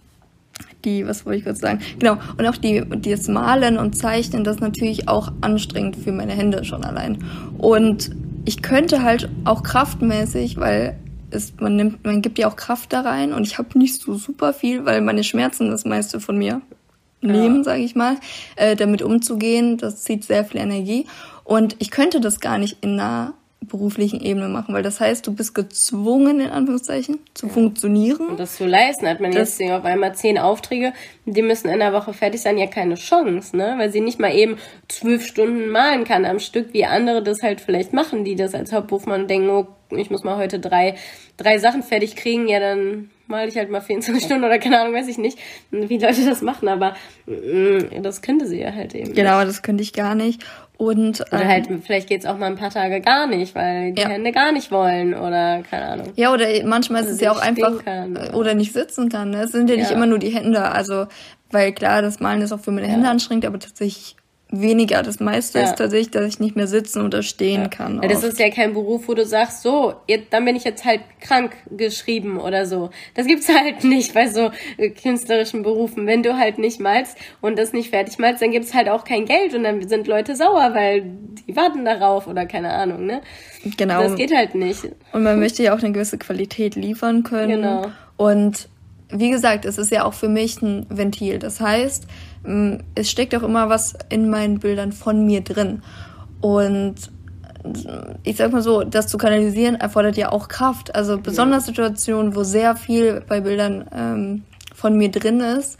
die, 0.87 1.07
was 1.07 1.27
wollte 1.27 1.39
ich 1.41 1.45
kurz 1.45 1.59
sagen? 1.59 1.81
Genau, 1.99 2.17
und 2.39 2.47
auch 2.47 2.57
die, 2.57 2.83
das 2.89 3.29
Malen 3.29 3.77
und 3.77 3.99
Zeichnen, 3.99 4.45
das 4.45 4.57
ist 4.57 4.63
natürlich 4.63 5.09
auch 5.09 5.31
anstrengend 5.43 5.97
für 5.97 6.13
meine 6.13 6.33
Hände 6.33 6.65
schon 6.65 6.85
allein. 6.85 7.23
Und 7.59 8.13
ich 8.47 8.63
könnte 8.63 9.03
halt 9.03 9.29
auch 9.45 9.63
kraftmäßig, 9.63 10.57
weil 10.57 10.97
es, 11.31 11.53
man 11.59 11.77
nimmt, 11.77 12.05
man 12.05 12.23
gibt 12.23 12.39
ja 12.39 12.49
auch 12.49 12.57
Kraft 12.57 12.93
da 12.93 13.03
rein 13.03 13.35
und 13.35 13.47
ich 13.47 13.59
habe 13.59 13.79
nicht 13.79 14.01
so 14.01 14.15
super 14.15 14.55
viel, 14.55 14.85
weil 14.87 15.03
meine 15.03 15.25
Schmerzen 15.25 15.71
das 15.71 15.85
meiste 15.85 16.21
von 16.21 16.39
mir 16.39 16.63
nehmen, 17.21 17.59
ja. 17.59 17.65
sage 17.65 17.83
ich 17.83 17.97
mal, 17.97 18.17
äh, 18.55 18.77
damit 18.77 19.03
umzugehen. 19.03 19.77
Das 19.77 20.05
zieht 20.05 20.25
sehr 20.25 20.45
viel 20.45 20.61
Energie. 20.61 21.07
Und 21.45 21.77
ich 21.81 21.91
könnte 21.91 22.21
das 22.21 22.41
gar 22.41 22.59
nicht 22.59 22.79
in 22.83 23.01
einer 23.01 23.35
beruflichen 23.61 24.21
Ebene 24.21 24.49
machen, 24.49 24.75
weil 24.75 24.83
das 24.83 25.01
heißt, 25.01 25.27
du 25.27 25.35
bist 25.35 25.55
gezwungen, 25.55 26.41
in 26.41 26.51
Anführungszeichen, 26.51 27.19
zu 27.35 27.47
ja. 27.47 27.53
funktionieren. 27.53 28.29
Und 28.29 28.41
das 28.41 28.57
zu 28.57 28.67
leisten. 28.67 29.09
Hat 29.09 29.21
man 29.21 29.33
das 29.33 29.59
jetzt 29.59 29.73
auf 29.73 29.85
einmal 29.85 30.15
zehn 30.15 30.39
Aufträge, 30.39 30.93
die 31.25 31.43
müssen 31.43 31.69
in 31.69 31.81
der 31.81 31.93
Woche 31.93 32.13
fertig 32.13 32.41
sein, 32.41 32.59
ja 32.59 32.67
keine 32.67 32.95
Chance, 32.95 33.57
ne? 33.57 33.75
Weil 33.79 33.91
sie 33.91 34.01
nicht 34.01 34.21
mal 34.21 34.35
eben 34.35 34.57
zwölf 34.89 35.27
Stunden 35.27 35.69
malen 35.69 36.05
kann 36.05 36.25
am 36.25 36.39
Stück, 36.39 36.73
wie 36.73 36.85
andere 36.85 37.23
das 37.23 37.43
halt 37.43 37.61
vielleicht 37.61 37.93
machen, 37.93 38.25
die 38.25 38.37
das 38.37 38.55
als 38.55 38.73
Hauptberuf 38.73 39.07
machen 39.07 39.23
und 39.23 39.31
denken, 39.31 39.51
oh, 39.51 39.67
ich 39.91 40.11
muss 40.11 40.25
mal 40.25 40.37
heute 40.37 40.61
drei, 40.61 40.97
drei 41.37 41.59
Sachen 41.59 41.83
fertig 41.83 42.15
kriegen, 42.17 42.49
ja 42.49 42.61
dann 42.61 43.11
mal 43.29 43.49
ich 43.49 43.57
halt 43.57 43.71
mal 43.71 43.81
24 43.81 44.25
Stunden 44.25 44.45
oder 44.45 44.59
keine 44.59 44.81
Ahnung, 44.81 44.95
weiß 44.95 45.09
ich 45.09 45.19
nicht, 45.19 45.39
wie 45.71 45.99
Leute 45.99 46.25
das 46.25 46.43
machen, 46.43 46.69
aber 46.69 46.95
mm, 47.27 48.03
das 48.03 48.23
könnte 48.23 48.47
sie 48.47 48.61
ja 48.61 48.73
halt 48.73 48.95
eben. 48.95 49.15
Genau, 49.15 49.39
nicht. 49.39 49.49
das 49.49 49.63
könnte 49.63 49.83
ich 49.83 49.93
gar 49.93 50.15
nicht. 50.15 50.45
Und, 50.79 51.23
oder 51.33 51.43
ähm, 51.43 51.49
halt, 51.49 51.69
vielleicht 51.85 52.09
geht's 52.09 52.27
auch 52.27 52.37
mal 52.37 52.47
ein 52.47 52.57
paar 52.57 52.71
Tage 52.71 53.01
gar 53.01 53.27
nicht, 53.27 53.55
weil 53.55 53.93
die 53.93 54.03
ja. 54.03 54.09
Hände 54.09 54.31
gar 54.33 54.53
nicht 54.53 54.71
wollen 54.71 55.15
oder 55.15 55.63
keine 55.63 55.87
Ahnung. 55.87 56.13
Ja, 56.17 56.35
oder 56.35 56.47
manchmal 56.65 57.03
ist 57.03 57.11
es 57.11 57.21
ja 57.21 57.33
auch 57.33 57.41
einfach 57.41 57.83
kann, 57.83 58.17
oder. 58.17 58.35
oder 58.35 58.55
nicht 58.55 58.75
sitzen 58.75 59.09
kann. 59.09 59.31
Ne? 59.31 59.45
Es 59.45 59.53
sind 59.53 59.71
ja 59.71 59.77
nicht 59.77 59.91
ja. 59.91 59.97
immer 59.97 60.07
nur 60.07 60.19
die 60.19 60.29
Hände. 60.29 60.63
Also, 60.63 61.07
weil 61.51 61.73
klar, 61.73 62.03
das 62.03 62.21
Malen 62.21 62.43
ist 62.43 62.53
auch 62.53 62.61
für 62.61 62.73
meine 62.73 62.89
Hände 62.89 63.09
anstrengend, 63.09 63.47
aber 63.47 63.59
tatsächlich 63.59 64.17
weniger. 64.49 65.03
Das 65.03 65.19
meiste 65.19 65.59
ja. 65.59 65.65
ist 65.65 65.77
tatsächlich, 65.77 66.11
dass 66.11 66.27
ich 66.27 66.39
nicht 66.39 66.55
mehr 66.55 66.69
sitzen 66.69 67.03
oder 67.03 67.23
stehen 67.23 67.63
ja. 67.63 67.69
kann. 67.69 68.01
Ja, 68.01 68.09
das 68.09 68.23
ist 68.23 68.39
ja 68.39 68.49
kein 68.51 68.75
Beruf, 68.75 69.09
wo 69.09 69.15
du 69.15 69.25
sagst, 69.25 69.63
so, 69.63 69.95
jetzt, 70.07 70.33
dann 70.33 70.45
bin 70.45 70.55
ich 70.55 70.65
jetzt 70.65 70.85
halt 70.85 71.01
krank 71.21 71.53
geschrieben 71.71 72.39
oder 72.39 72.65
so. 72.65 72.91
Das 73.15 73.27
gibt's 73.27 73.49
halt 73.55 73.83
nicht 73.83 74.15
bei 74.15 74.29
so 74.29 74.51
äh, 74.77 74.91
künstlerischen 74.91 75.63
Berufen. 75.63 76.07
Wenn 76.07 76.23
du 76.23 76.37
halt 76.37 76.59
nicht 76.59 76.81
malst 76.81 77.19
und 77.41 77.59
das 77.59 77.73
nicht 77.73 77.91
fertig 77.91 78.19
malst, 78.19 78.41
dann 78.41 78.53
gibt's 78.53 78.73
halt 78.73 78.89
auch 78.89 79.05
kein 79.05 79.25
Geld 79.25 79.55
und 79.55 79.65
dann 79.65 79.87
sind 79.89 80.07
Leute 80.07 80.37
sauer, 80.37 80.71
weil 80.75 81.05
die 81.47 81.57
warten 81.57 81.85
darauf 81.85 82.29
oder 82.29 82.47
keine 82.47 82.73
Ahnung, 82.73 83.07
ne? 83.07 83.23
Genau. 83.77 84.03
Das 84.03 84.15
geht 84.15 84.35
halt 84.35 84.55
nicht. 84.55 84.85
Und 85.13 85.25
man 85.25 85.41
möchte 85.41 85.63
ja 85.63 85.75
auch 85.75 85.81
eine 85.81 85.93
gewisse 85.93 86.19
Qualität 86.19 86.77
liefern 86.77 87.25
können. 87.25 87.63
Genau. 87.63 87.87
Und 88.17 88.69
wie 89.11 89.31
gesagt, 89.31 89.65
es 89.65 89.79
ist 89.79 89.91
ja 89.91 90.05
auch 90.05 90.15
für 90.15 90.29
mich 90.29 90.61
ein 90.63 90.87
Ventil. 90.89 91.39
Das 91.39 91.61
heißt, 91.61 92.07
es 92.95 93.11
steckt 93.11 93.35
auch 93.35 93.43
immer 93.43 93.69
was 93.69 93.95
in 94.09 94.31
meinen 94.31 94.59
Bildern 94.59 94.93
von 94.93 95.27
mir 95.27 95.43
drin. 95.43 95.83
Und 96.41 96.95
ich 98.23 98.37
sag 98.37 98.53
mal 98.53 98.63
so, 98.63 98.85
das 98.85 99.09
zu 99.09 99.19
kanalisieren 99.19 99.75
erfordert 99.75 100.17
ja 100.17 100.31
auch 100.31 100.49
Kraft. 100.49 100.95
Also 100.95 101.19
besonders 101.19 101.67
Situationen, 101.67 102.37
wo 102.37 102.45
sehr 102.45 102.77
viel 102.77 103.23
bei 103.27 103.41
Bildern 103.41 103.87
ähm, 103.93 104.45
von 104.75 104.97
mir 104.97 105.11
drin 105.11 105.41
ist, 105.41 105.79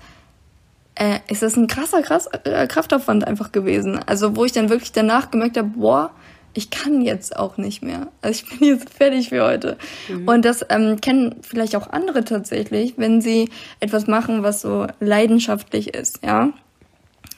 äh, 0.97 1.19
ist 1.29 1.43
das 1.43 1.57
ein 1.57 1.67
krasser, 1.67 2.03
krass, 2.03 2.29
äh, 2.45 2.67
Kraftaufwand 2.67 3.27
einfach 3.27 3.53
gewesen. 3.53 4.01
Also 4.07 4.37
wo 4.37 4.45
ich 4.45 4.53
dann 4.53 4.69
wirklich 4.69 4.93
danach 4.93 5.31
gemerkt 5.31 5.57
habe, 5.57 5.69
boah, 5.69 6.11
ich 6.57 6.71
kann 6.71 7.03
jetzt 7.03 7.37
auch 7.37 7.57
nicht 7.57 7.83
mehr. 7.83 8.09
Also 8.23 8.43
ich 8.43 8.51
bin 8.59 8.69
jetzt 8.69 8.91
fertig 8.91 9.29
für 9.29 9.45
heute. 9.45 9.77
Mhm. 10.09 10.29
Und 10.29 10.45
das 10.45 10.65
ähm, 10.69 11.01
kennen 11.01 11.37
vielleicht 11.43 11.77
auch 11.77 11.89
andere 11.91 12.25
tatsächlich, 12.25 12.95
wenn 12.97 13.21
sie 13.21 13.51
etwas 13.81 14.07
machen, 14.07 14.43
was 14.43 14.63
so 14.63 14.87
leidenschaftlich 15.01 15.95
ist, 15.95 16.25
ja. 16.25 16.53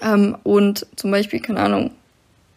Ähm, 0.00 0.36
und 0.44 0.86
zum 0.96 1.10
Beispiel, 1.10 1.40
keine 1.40 1.60
Ahnung, 1.60 1.90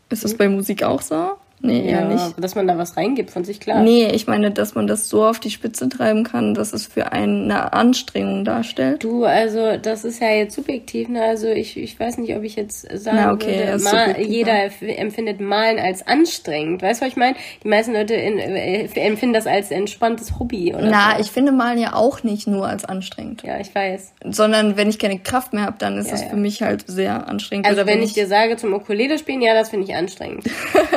ist 0.09 0.24
das 0.24 0.34
mhm. 0.34 0.38
bei 0.38 0.49
Musik 0.49 0.84
auch 0.84 1.01
so? 1.01 1.32
Nee, 1.62 1.82
ja, 1.89 1.99
eher 1.99 2.05
nicht. 2.05 2.34
Dass 2.38 2.55
man 2.55 2.68
da 2.68 2.78
was 2.78 2.97
reingibt 2.97 3.32
von 3.32 3.43
sich, 3.43 3.59
klar. 3.59 3.82
Nee, 3.82 4.07
ich 4.14 4.28
meine, 4.28 4.51
dass 4.51 4.76
man 4.76 4.88
das 4.88 5.09
so 5.09 5.26
auf 5.26 5.39
die 5.39 5.51
Spitze 5.51 5.89
treiben 5.89 6.24
kann, 6.24 6.53
dass 6.53 6.74
es 6.74 6.86
für 6.88 7.12
einen 7.12 7.51
eine 7.51 7.74
Anstrengung 7.74 8.45
darstellt. 8.45 9.03
Du, 9.03 9.26
also 9.26 9.78
das 9.78 10.03
ist 10.03 10.22
ja 10.22 10.30
jetzt 10.30 10.55
subjektiv, 10.55 11.07
ne? 11.09 11.24
Also 11.24 11.47
ich, 11.47 11.78
ich 11.78 11.99
weiß 11.99 12.18
nicht, 12.18 12.36
ob 12.36 12.43
ich 12.43 12.55
jetzt 12.55 12.82
sagen 12.97 13.18
Na, 13.20 13.32
okay, 13.34 13.59
würde, 13.59 13.72
das 13.74 13.84
ist 13.84 13.93
mal, 13.93 14.22
jeder 14.22 14.70
empfindet 14.82 15.39
Malen 15.39 15.80
als 15.80 16.05
anstrengend. 16.05 16.82
Weißt 16.82 17.01
du, 17.01 17.05
was 17.05 17.12
ich 17.12 17.18
meine? 17.18 17.36
Die 17.64 17.68
meisten 17.68 17.93
Leute 17.93 18.14
in, 18.14 18.38
äh, 18.39 18.86
empfinden 18.95 19.34
das 19.34 19.47
als 19.47 19.72
entspanntes 19.72 20.39
Hobby 20.39 20.74
oder 20.74 20.89
Na, 20.89 21.16
so. 21.16 21.22
ich 21.22 21.32
finde 21.32 21.51
Malen 21.51 21.80
ja 21.80 21.93
auch 21.93 22.24
nicht 22.24 22.47
nur 22.47 22.68
als 22.68 22.86
anstrengend. 22.86 23.43
Ja, 23.43 23.59
ich 23.59 23.74
weiß. 23.74 24.14
Sondern 24.30 24.78
wenn 24.78 24.89
ich 24.89 24.99
keine 24.99 25.20
Kraft 25.20 25.53
mehr 25.53 25.64
habe, 25.66 25.78
dann 25.80 25.97
ist 25.97 26.07
Ja, 26.09 26.16
es 26.16 26.22
ja. 26.22 26.28
für 26.30 26.38
mich 26.38 26.62
halt 26.62 26.86
sehr 26.88 27.28
anstrengend. 27.28 27.66
Also 27.68 27.82
Oder 27.82 27.91
wenn 27.91 28.01
ich 28.01 28.14
dir 28.14 28.28
sage, 28.28 28.57
zum 28.57 28.74
Ukulele 28.74 29.18
spielen, 29.18 29.41
ja, 29.41 29.53
das 29.53 29.70
finde 29.70 29.88
ich 29.88 29.95
anstrengend. 29.95 30.45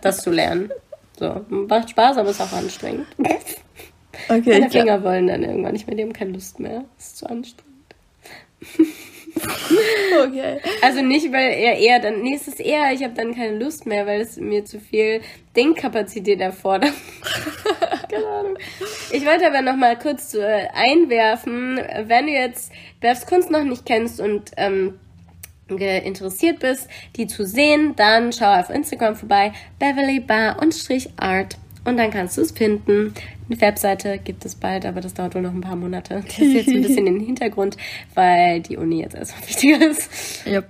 das 0.00 0.22
zu 0.22 0.30
lernen. 0.30 0.70
So, 1.18 1.44
macht 1.48 1.90
Spaß, 1.90 2.16
aber 2.16 2.30
ist 2.30 2.40
auch 2.40 2.52
anstrengend. 2.52 3.06
Okay, 4.28 4.60
Meine 4.60 4.70
Finger 4.70 5.02
wollen 5.02 5.26
dann 5.26 5.42
irgendwann 5.42 5.72
nicht 5.72 5.86
mehr, 5.86 5.96
die 5.96 6.02
haben 6.02 6.12
keine 6.12 6.32
Lust 6.32 6.60
mehr. 6.60 6.84
Ist 6.98 7.18
zu 7.18 7.28
anstrengend. 7.28 7.70
okay. 10.24 10.60
Also 10.82 11.02
nicht, 11.02 11.32
weil 11.32 11.52
er 11.52 11.78
eher 11.78 12.00
dann, 12.00 12.22
nee, 12.22 12.34
es 12.34 12.48
ist 12.48 12.60
eher, 12.60 12.92
ich 12.92 13.02
habe 13.02 13.14
dann 13.14 13.34
keine 13.34 13.58
Lust 13.58 13.86
mehr, 13.86 14.06
weil 14.06 14.20
es 14.20 14.36
mir 14.36 14.64
zu 14.64 14.80
viel 14.80 15.20
Denkkapazität 15.56 16.40
erfordert. 16.40 16.92
keine 18.10 18.26
Ahnung. 18.26 18.58
Ich 19.12 19.24
wollte 19.24 19.46
aber 19.46 19.62
noch 19.62 19.76
mal 19.76 19.98
kurz 19.98 20.34
äh, 20.34 20.68
einwerfen, 20.72 21.80
wenn 22.04 22.26
du 22.26 22.32
jetzt 22.32 22.72
Bevs 23.00 23.26
Kunst 23.26 23.50
noch 23.50 23.64
nicht 23.64 23.86
kennst 23.86 24.20
und 24.20 24.50
ähm, 24.56 24.98
interessiert 25.78 26.58
bist, 26.60 26.88
die 27.16 27.26
zu 27.26 27.44
sehen, 27.46 27.94
dann 27.96 28.32
schau 28.32 28.52
auf 28.58 28.70
Instagram 28.70 29.16
vorbei, 29.16 29.52
Beverly 29.78 30.20
Bar 30.20 30.60
und 30.60 30.74
Strich 30.74 31.08
Art. 31.16 31.56
Und 31.84 31.96
dann 31.96 32.10
kannst 32.10 32.36
du 32.36 32.42
es 32.42 32.52
finden. 32.52 33.14
Eine 33.48 33.60
Webseite 33.62 34.18
gibt 34.18 34.44
es 34.44 34.54
bald, 34.54 34.84
aber 34.84 35.00
das 35.00 35.14
dauert 35.14 35.34
wohl 35.34 35.40
noch 35.42 35.54
ein 35.54 35.62
paar 35.62 35.76
Monate. 35.76 36.22
Das 36.26 36.38
ist 36.38 36.52
jetzt 36.52 36.68
ein 36.68 36.82
bisschen 36.82 37.06
in 37.06 37.14
den 37.18 37.24
Hintergrund, 37.24 37.76
weil 38.14 38.60
die 38.60 38.76
Uni 38.76 39.00
jetzt 39.00 39.14
erstmal 39.16 39.48
wichtiger 39.48 39.88
ist. 39.90 40.10
Ja. 40.46 40.62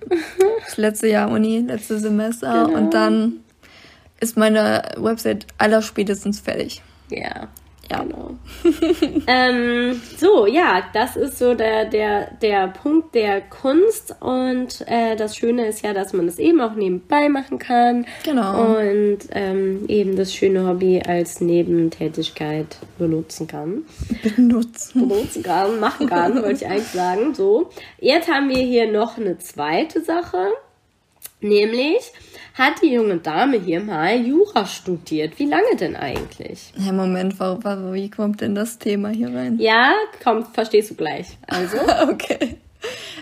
Das 0.65 0.77
letzte 0.77 1.09
Jahr 1.09 1.31
Uni, 1.31 1.59
letztes 1.67 2.03
Semester 2.03 2.67
Genau. 2.67 2.79
und 2.79 2.95
dann 2.95 3.41
ist 4.21 4.37
meine 4.37 4.83
Website 4.99 5.47
allerspätestens 5.59 6.39
fertig. 6.41 6.81
Ja. 7.11 7.49
Ja. 7.91 8.05
Genau. 8.05 8.35
ähm, 9.27 10.01
so, 10.17 10.47
ja, 10.47 10.83
das 10.93 11.17
ist 11.17 11.39
so 11.39 11.55
der, 11.55 11.87
der, 11.87 12.31
der 12.41 12.69
Punkt 12.69 13.15
der 13.15 13.41
Kunst. 13.41 14.15
Und 14.21 14.85
äh, 14.87 15.17
das 15.17 15.37
Schöne 15.37 15.67
ist 15.67 15.83
ja, 15.83 15.93
dass 15.93 16.13
man 16.13 16.27
das 16.27 16.39
eben 16.39 16.61
auch 16.61 16.75
nebenbei 16.75 17.29
machen 17.29 17.59
kann. 17.59 18.07
Genau. 18.25 18.77
Und 18.77 19.19
ähm, 19.33 19.85
eben 19.89 20.17
das 20.17 20.35
schöne 20.35 20.67
Hobby 20.67 21.03
als 21.05 21.41
Nebentätigkeit 21.41 22.77
benutzen 22.99 23.47
kann. 23.47 23.85
Benutzen. 24.37 25.09
Benutzen 25.09 25.43
kann, 25.43 25.81
machen 25.81 26.09
kann, 26.09 26.35
wollte 26.43 26.65
ich 26.65 26.67
eigentlich 26.67 26.87
sagen. 26.89 27.35
So, 27.35 27.71
jetzt 27.99 28.29
haben 28.29 28.49
wir 28.49 28.63
hier 28.63 28.91
noch 28.91 29.19
eine 29.19 29.39
zweite 29.39 30.03
Sache. 30.03 30.49
Nämlich 31.41 31.99
hat 32.55 32.83
die 32.83 32.93
junge 32.93 33.17
Dame 33.19 33.59
hier 33.59 33.81
mal 33.81 34.17
Jura 34.21 34.67
studiert. 34.67 35.39
Wie 35.39 35.47
lange 35.47 35.77
denn 35.79 35.97
eigentlich? 35.97 36.73
Ja, 36.77 36.93
Moment, 36.93 37.39
wie 37.41 38.11
kommt 38.11 38.41
denn 38.41 38.55
das 38.55 38.79
Thema 38.79 39.09
hier 39.09 39.35
rein? 39.35 39.59
Ja, 39.59 39.93
komm, 40.23 40.45
verstehst 40.53 40.91
du 40.91 40.95
gleich. 40.95 41.27
Also, 41.47 41.77
Okay. 42.11 42.57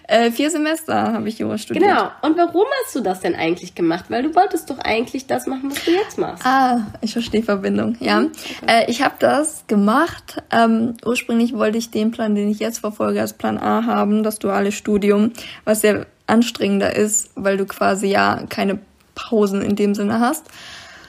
Äh, 0.07 0.31
vier 0.31 0.51
Semester 0.51 1.13
habe 1.13 1.29
ich 1.29 1.39
Jura 1.41 1.59
studiert. 1.59 1.85
genau. 1.85 2.05
Und 2.23 2.39
warum 2.39 2.65
hast 2.85 2.95
du 2.95 3.01
das 3.01 3.21
denn 3.21 3.35
eigentlich 3.35 3.75
gemacht? 3.75 4.05
Weil 4.09 4.23
du 4.23 4.35
wolltest 4.35 4.71
doch 4.71 4.79
eigentlich 4.79 5.27
das 5.27 5.47
machen, 5.47 5.71
was 5.71 5.85
du 5.85 5.91
jetzt 5.91 6.17
machst. 6.17 6.47
Ah, 6.47 6.87
ich 7.01 7.13
verstehe 7.13 7.43
Verbindung, 7.43 7.97
ja. 8.01 8.21
Mhm, 8.21 8.33
Äh, 8.67 8.89
ich 8.89 9.03
habe 9.03 9.17
das 9.19 9.65
gemacht. 9.67 10.43
Ähm, 10.53 10.95
ursprünglich 11.05 11.55
wollte 11.55 11.77
ich 11.77 11.91
den 11.91 12.13
Plan, 12.13 12.37
den 12.37 12.49
ich 12.49 12.61
jetzt 12.61 12.79
verfolge, 12.79 13.21
als 13.21 13.33
Plan 13.33 13.59
A 13.59 13.85
haben, 13.85 14.23
das 14.23 14.39
duale 14.39 14.71
Studium, 14.73 15.33
was 15.65 15.81
sehr 15.83 16.07
anstrengender 16.29 16.95
ist, 16.95 17.31
weil 17.35 17.57
du 17.57 17.67
quasi 17.67 18.07
ja 18.09 18.43
keine 18.49 18.79
Pausen 19.15 19.63
in 19.63 19.75
dem 19.77 19.95
Sinne 19.95 20.21
hast, 20.21 20.45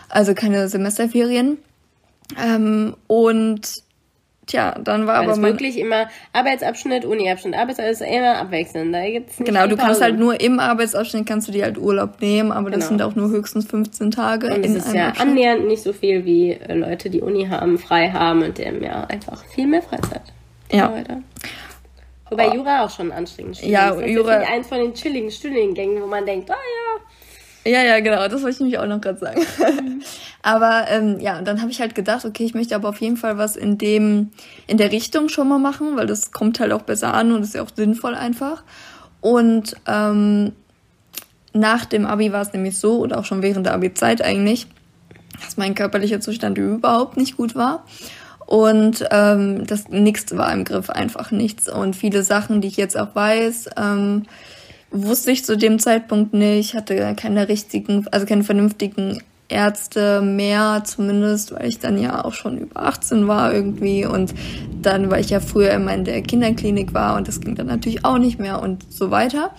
also 0.09 0.33
keine 0.33 0.67
Semesterferien. 0.69 1.57
Ähm, 2.43 2.95
und 3.07 3.61
tja, 4.47 4.75
dann 4.83 5.05
war 5.05 5.15
Weil 5.17 5.23
aber 5.23 5.31
es 5.33 5.37
mein 5.37 5.51
wirklich 5.53 5.77
immer 5.77 6.07
Arbeitsabschnitt, 6.33 7.05
Uni-Abschnitt, 7.05 7.55
Arbeitsabschnitt, 7.55 8.01
ist 8.09 8.15
immer 8.17 8.37
abwechselnd. 8.37 8.93
Da 8.93 9.03
gibt's 9.09 9.37
nicht 9.39 9.45
Genau, 9.47 9.63
die 9.63 9.69
du 9.69 9.77
kannst 9.77 10.01
halt 10.01 10.17
nur 10.17 10.39
im 10.41 10.59
Arbeitsabschnitt 10.59 11.27
kannst 11.27 11.47
du 11.47 11.51
dir 11.51 11.63
halt 11.65 11.77
Urlaub 11.77 12.19
nehmen, 12.21 12.51
aber 12.51 12.69
das 12.71 12.87
Genau. 12.87 12.89
sind 12.89 13.01
auch 13.03 13.15
nur 13.15 13.29
höchstens 13.29 13.65
15 13.67 14.09
Tage 14.11 14.53
Und 14.53 14.65
es 14.65 14.73
ist 14.75 14.93
ja 14.93 15.09
Abschnitt. 15.09 15.27
annähernd 15.27 15.67
nicht 15.67 15.83
so 15.83 15.93
viel 15.93 16.25
wie 16.25 16.51
äh, 16.53 16.73
Leute, 16.73 17.09
die 17.11 17.21
Uni 17.21 17.47
haben, 17.47 17.77
frei 17.77 18.09
haben 18.09 18.41
und 18.43 18.57
dem 18.57 18.81
ja 18.83 19.03
einfach 19.05 19.43
viel 19.53 19.67
mehr 19.67 19.81
Freizeit. 19.83 20.21
Ja. 20.71 20.87
Leute. 20.89 21.17
Wobei 22.29 22.53
Jura 22.55 22.85
auch 22.85 22.89
schon 22.89 23.11
anstrengend 23.11 23.59
ist. 23.59 23.65
Ja, 23.65 23.91
das 23.91 24.01
ist 24.01 24.09
Jura- 24.09 24.31
jetzt 24.33 24.39
nicht 24.41 24.51
eins 24.51 24.67
von 24.67 24.77
den 24.77 24.93
chilligen 24.93 25.31
Studiengängen, 25.31 26.01
wo 26.01 26.07
man 26.07 26.25
denkt, 26.25 26.49
ah 26.51 26.53
ja. 26.55 27.71
Ja, 27.71 27.83
ja, 27.83 27.99
genau, 27.99 28.27
das 28.27 28.41
wollte 28.41 28.49
ich 28.55 28.59
nämlich 28.59 28.79
auch 28.79 28.85
noch 28.85 29.01
gerade 29.01 29.19
sagen. 29.19 29.41
aber 30.41 30.85
ähm, 30.89 31.19
ja, 31.19 31.37
und 31.37 31.47
dann 31.47 31.61
habe 31.61 31.71
ich 31.71 31.81
halt 31.81 31.93
gedacht, 31.93 32.23
okay, 32.25 32.45
ich 32.45 32.53
möchte 32.53 32.73
aber 32.75 32.89
auf 32.89 33.01
jeden 33.01 33.17
Fall 33.17 33.37
was 33.37 33.55
in 33.57 33.77
dem, 33.77 34.31
in 34.67 34.77
der 34.77 34.91
Richtung 34.91 35.27
schon 35.29 35.49
mal 35.49 35.59
machen, 35.59 35.97
weil 35.97 36.07
das 36.07 36.31
kommt 36.31 36.59
halt 36.59 36.71
auch 36.71 36.83
besser 36.83 37.13
an 37.13 37.31
und 37.33 37.43
ist 37.43 37.55
ja 37.55 37.61
auch 37.61 37.69
sinnvoll 37.75 38.15
einfach. 38.15 38.63
Und 39.21 39.75
ähm, 39.87 40.53
nach 41.53 41.85
dem 41.85 42.05
Abi 42.05 42.31
war 42.31 42.41
es 42.41 42.53
nämlich 42.53 42.77
so, 42.77 42.99
oder 42.99 43.19
auch 43.19 43.25
schon 43.25 43.41
während 43.41 43.65
der 43.65 43.73
Abi-Zeit 43.73 44.21
eigentlich, 44.21 44.67
dass 45.43 45.57
mein 45.57 45.75
körperlicher 45.75 46.21
Zustand 46.21 46.57
überhaupt 46.57 47.17
nicht 47.17 47.35
gut 47.37 47.55
war. 47.55 47.85
Und 48.49 49.05
ähm, 49.11 49.67
das 49.67 49.89
nichts 49.89 50.35
war 50.35 50.51
im 50.51 50.63
Griff, 50.63 50.89
einfach 50.89 51.29
nichts. 51.29 51.69
Und 51.71 51.95
viele 51.95 52.23
Sachen, 52.23 52.61
die 52.61 52.67
ich 52.67 52.77
jetzt 52.77 52.97
auch 52.97 53.13
weiß, 53.13 53.69
ähm, 53.77 54.23
wusste 54.89 55.29
ich 55.29 55.45
zu 55.45 55.55
dem 55.55 55.77
Zeitpunkt 55.77 56.33
nicht, 56.33 56.73
hatte 56.73 57.13
keine 57.15 57.47
richtigen, 57.47 58.07
also 58.09 58.25
keine 58.25 58.43
vernünftigen 58.43 59.21
Ärzte 59.49 60.21
mehr 60.21 60.81
zumindest, 60.83 61.53
weil 61.53 61.67
ich 61.67 61.77
dann 61.77 62.01
ja 62.01 62.25
auch 62.25 62.33
schon 62.33 62.57
über 62.57 62.81
18 62.81 63.27
war 63.27 63.53
irgendwie 63.53 64.07
und 64.07 64.33
dann, 64.81 65.11
weil 65.11 65.21
ich 65.21 65.29
ja 65.29 65.41
früher 65.41 65.69
immer 65.69 65.93
in 65.93 66.03
der 66.03 66.23
Kinderklinik 66.23 66.91
war 66.95 67.17
und 67.17 67.27
das 67.27 67.41
ging 67.41 67.53
dann 67.53 67.67
natürlich 67.67 68.03
auch 68.03 68.17
nicht 68.17 68.39
mehr 68.39 68.63
und 68.63 68.91
so 68.91 69.11
weiter. 69.11 69.51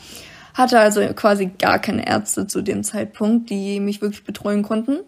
Hatte 0.54 0.80
also 0.80 1.00
quasi 1.14 1.52
gar 1.60 1.78
keine 1.78 2.08
Ärzte 2.08 2.48
zu 2.48 2.60
dem 2.60 2.82
Zeitpunkt, 2.82 3.50
die 3.50 3.78
mich 3.78 4.02
wirklich 4.02 4.24
betreuen 4.24 4.64
konnten 4.64 4.98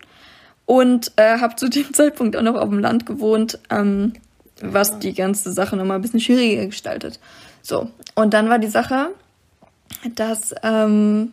und 0.66 1.12
äh, 1.16 1.38
habe 1.38 1.56
zu 1.56 1.68
dem 1.68 1.92
Zeitpunkt 1.94 2.36
auch 2.36 2.42
noch 2.42 2.56
auf 2.56 2.68
dem 2.68 2.78
Land 2.78 3.06
gewohnt, 3.06 3.58
ähm, 3.70 4.14
was 4.60 4.98
die 4.98 5.14
ganze 5.14 5.52
Sache 5.52 5.76
nochmal 5.76 5.98
ein 5.98 6.02
bisschen 6.02 6.20
schwieriger 6.20 6.66
gestaltet. 6.66 7.18
So, 7.62 7.88
und 8.14 8.34
dann 8.34 8.48
war 8.48 8.58
die 8.58 8.68
Sache, 8.68 9.08
dass, 10.14 10.54
ähm, 10.62 11.32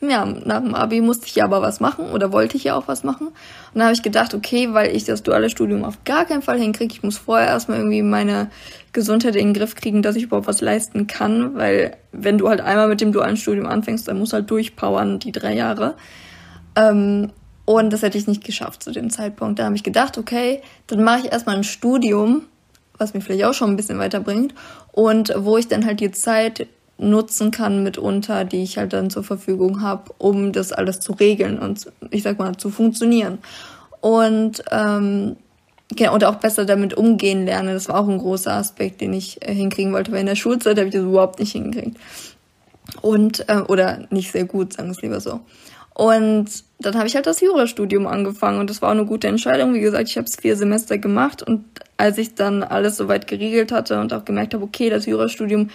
ja, 0.00 0.24
nach 0.24 0.60
dem 0.60 0.74
Abi 0.74 1.00
musste 1.00 1.26
ich 1.26 1.34
ja 1.34 1.44
aber 1.44 1.60
was 1.60 1.80
machen 1.80 2.10
oder 2.10 2.32
wollte 2.32 2.56
ich 2.56 2.64
ja 2.64 2.76
auch 2.76 2.86
was 2.86 3.02
machen. 3.02 3.28
Und 3.28 3.34
dann 3.74 3.84
habe 3.84 3.94
ich 3.94 4.02
gedacht, 4.02 4.32
okay, 4.32 4.68
weil 4.72 4.94
ich 4.94 5.04
das 5.04 5.22
duale 5.22 5.50
Studium 5.50 5.84
auf 5.84 6.04
gar 6.04 6.24
keinen 6.24 6.42
Fall 6.42 6.58
hinkriege, 6.58 6.92
ich 6.92 7.02
muss 7.02 7.18
vorher 7.18 7.48
erstmal 7.48 7.78
irgendwie 7.78 8.02
meine 8.02 8.50
Gesundheit 8.92 9.34
in 9.34 9.48
den 9.48 9.54
Griff 9.54 9.74
kriegen, 9.74 10.02
dass 10.02 10.16
ich 10.16 10.24
überhaupt 10.24 10.46
was 10.46 10.60
leisten 10.60 11.06
kann, 11.06 11.56
weil 11.56 11.96
wenn 12.12 12.38
du 12.38 12.48
halt 12.48 12.60
einmal 12.60 12.88
mit 12.88 13.00
dem 13.00 13.12
dualen 13.12 13.36
Studium 13.36 13.66
anfängst, 13.66 14.06
dann 14.06 14.18
musst 14.18 14.32
du 14.32 14.36
halt 14.36 14.50
durchpowern, 14.50 15.18
die 15.18 15.32
drei 15.32 15.54
Jahre. 15.54 15.96
Ähm, 16.76 17.32
und 17.68 17.92
das 17.92 18.00
hätte 18.00 18.16
ich 18.16 18.26
nicht 18.26 18.44
geschafft 18.44 18.82
zu 18.82 18.92
dem 18.92 19.10
Zeitpunkt. 19.10 19.58
Da 19.58 19.66
habe 19.66 19.76
ich 19.76 19.82
gedacht, 19.82 20.16
okay, 20.16 20.62
dann 20.86 21.04
mache 21.04 21.26
ich 21.26 21.32
erstmal 21.32 21.54
ein 21.54 21.64
Studium, 21.64 22.46
was 22.96 23.12
mich 23.12 23.22
vielleicht 23.22 23.44
auch 23.44 23.52
schon 23.52 23.68
ein 23.68 23.76
bisschen 23.76 23.98
weiterbringt. 23.98 24.54
Und 24.90 25.34
wo 25.36 25.58
ich 25.58 25.68
dann 25.68 25.84
halt 25.84 26.00
die 26.00 26.10
Zeit 26.10 26.66
nutzen 26.96 27.50
kann 27.50 27.82
mitunter, 27.82 28.46
die 28.46 28.62
ich 28.62 28.78
halt 28.78 28.94
dann 28.94 29.10
zur 29.10 29.22
Verfügung 29.22 29.82
habe, 29.82 30.14
um 30.16 30.54
das 30.54 30.72
alles 30.72 31.00
zu 31.00 31.12
regeln 31.12 31.58
und 31.58 31.92
ich 32.10 32.22
sag 32.22 32.38
mal 32.38 32.56
zu 32.56 32.70
funktionieren. 32.70 33.36
Und 34.00 34.64
ähm, 34.70 35.36
genau, 35.94 36.14
und 36.14 36.24
auch 36.24 36.36
besser 36.36 36.64
damit 36.64 36.94
umgehen 36.94 37.44
lerne. 37.44 37.74
Das 37.74 37.90
war 37.90 38.00
auch 38.00 38.08
ein 38.08 38.16
großer 38.16 38.54
Aspekt, 38.54 39.02
den 39.02 39.12
ich 39.12 39.46
äh, 39.46 39.52
hinkriegen 39.52 39.92
wollte, 39.92 40.10
weil 40.10 40.20
in 40.20 40.26
der 40.26 40.36
Schulzeit 40.36 40.78
habe 40.78 40.88
ich 40.88 40.94
das 40.94 41.02
überhaupt 41.02 41.38
nicht 41.38 41.52
hingekriegt. 41.52 41.98
Und, 43.02 43.46
äh, 43.50 43.58
oder 43.58 44.06
nicht 44.08 44.32
sehr 44.32 44.46
gut, 44.46 44.72
sagen 44.72 44.88
wir 44.88 44.92
es 44.92 45.02
lieber 45.02 45.20
so. 45.20 45.40
Und 45.98 46.62
dann 46.78 46.94
habe 46.94 47.08
ich 47.08 47.16
halt 47.16 47.26
das 47.26 47.40
Jurastudium 47.40 48.06
angefangen 48.06 48.60
und 48.60 48.70
das 48.70 48.80
war 48.80 48.90
auch 48.90 48.94
eine 48.94 49.04
gute 49.04 49.26
Entscheidung. 49.26 49.74
Wie 49.74 49.80
gesagt, 49.80 50.08
ich 50.08 50.16
habe 50.16 50.28
es 50.28 50.36
vier 50.36 50.54
Semester 50.54 50.96
gemacht 50.96 51.42
und 51.42 51.64
als 51.96 52.18
ich 52.18 52.36
dann 52.36 52.62
alles 52.62 52.96
soweit 52.96 53.26
geregelt 53.26 53.72
hatte 53.72 54.00
und 54.00 54.12
auch 54.12 54.24
gemerkt 54.24 54.54
habe, 54.54 54.62
okay, 54.62 54.90
das 54.90 55.06
Jurastudium 55.06 55.70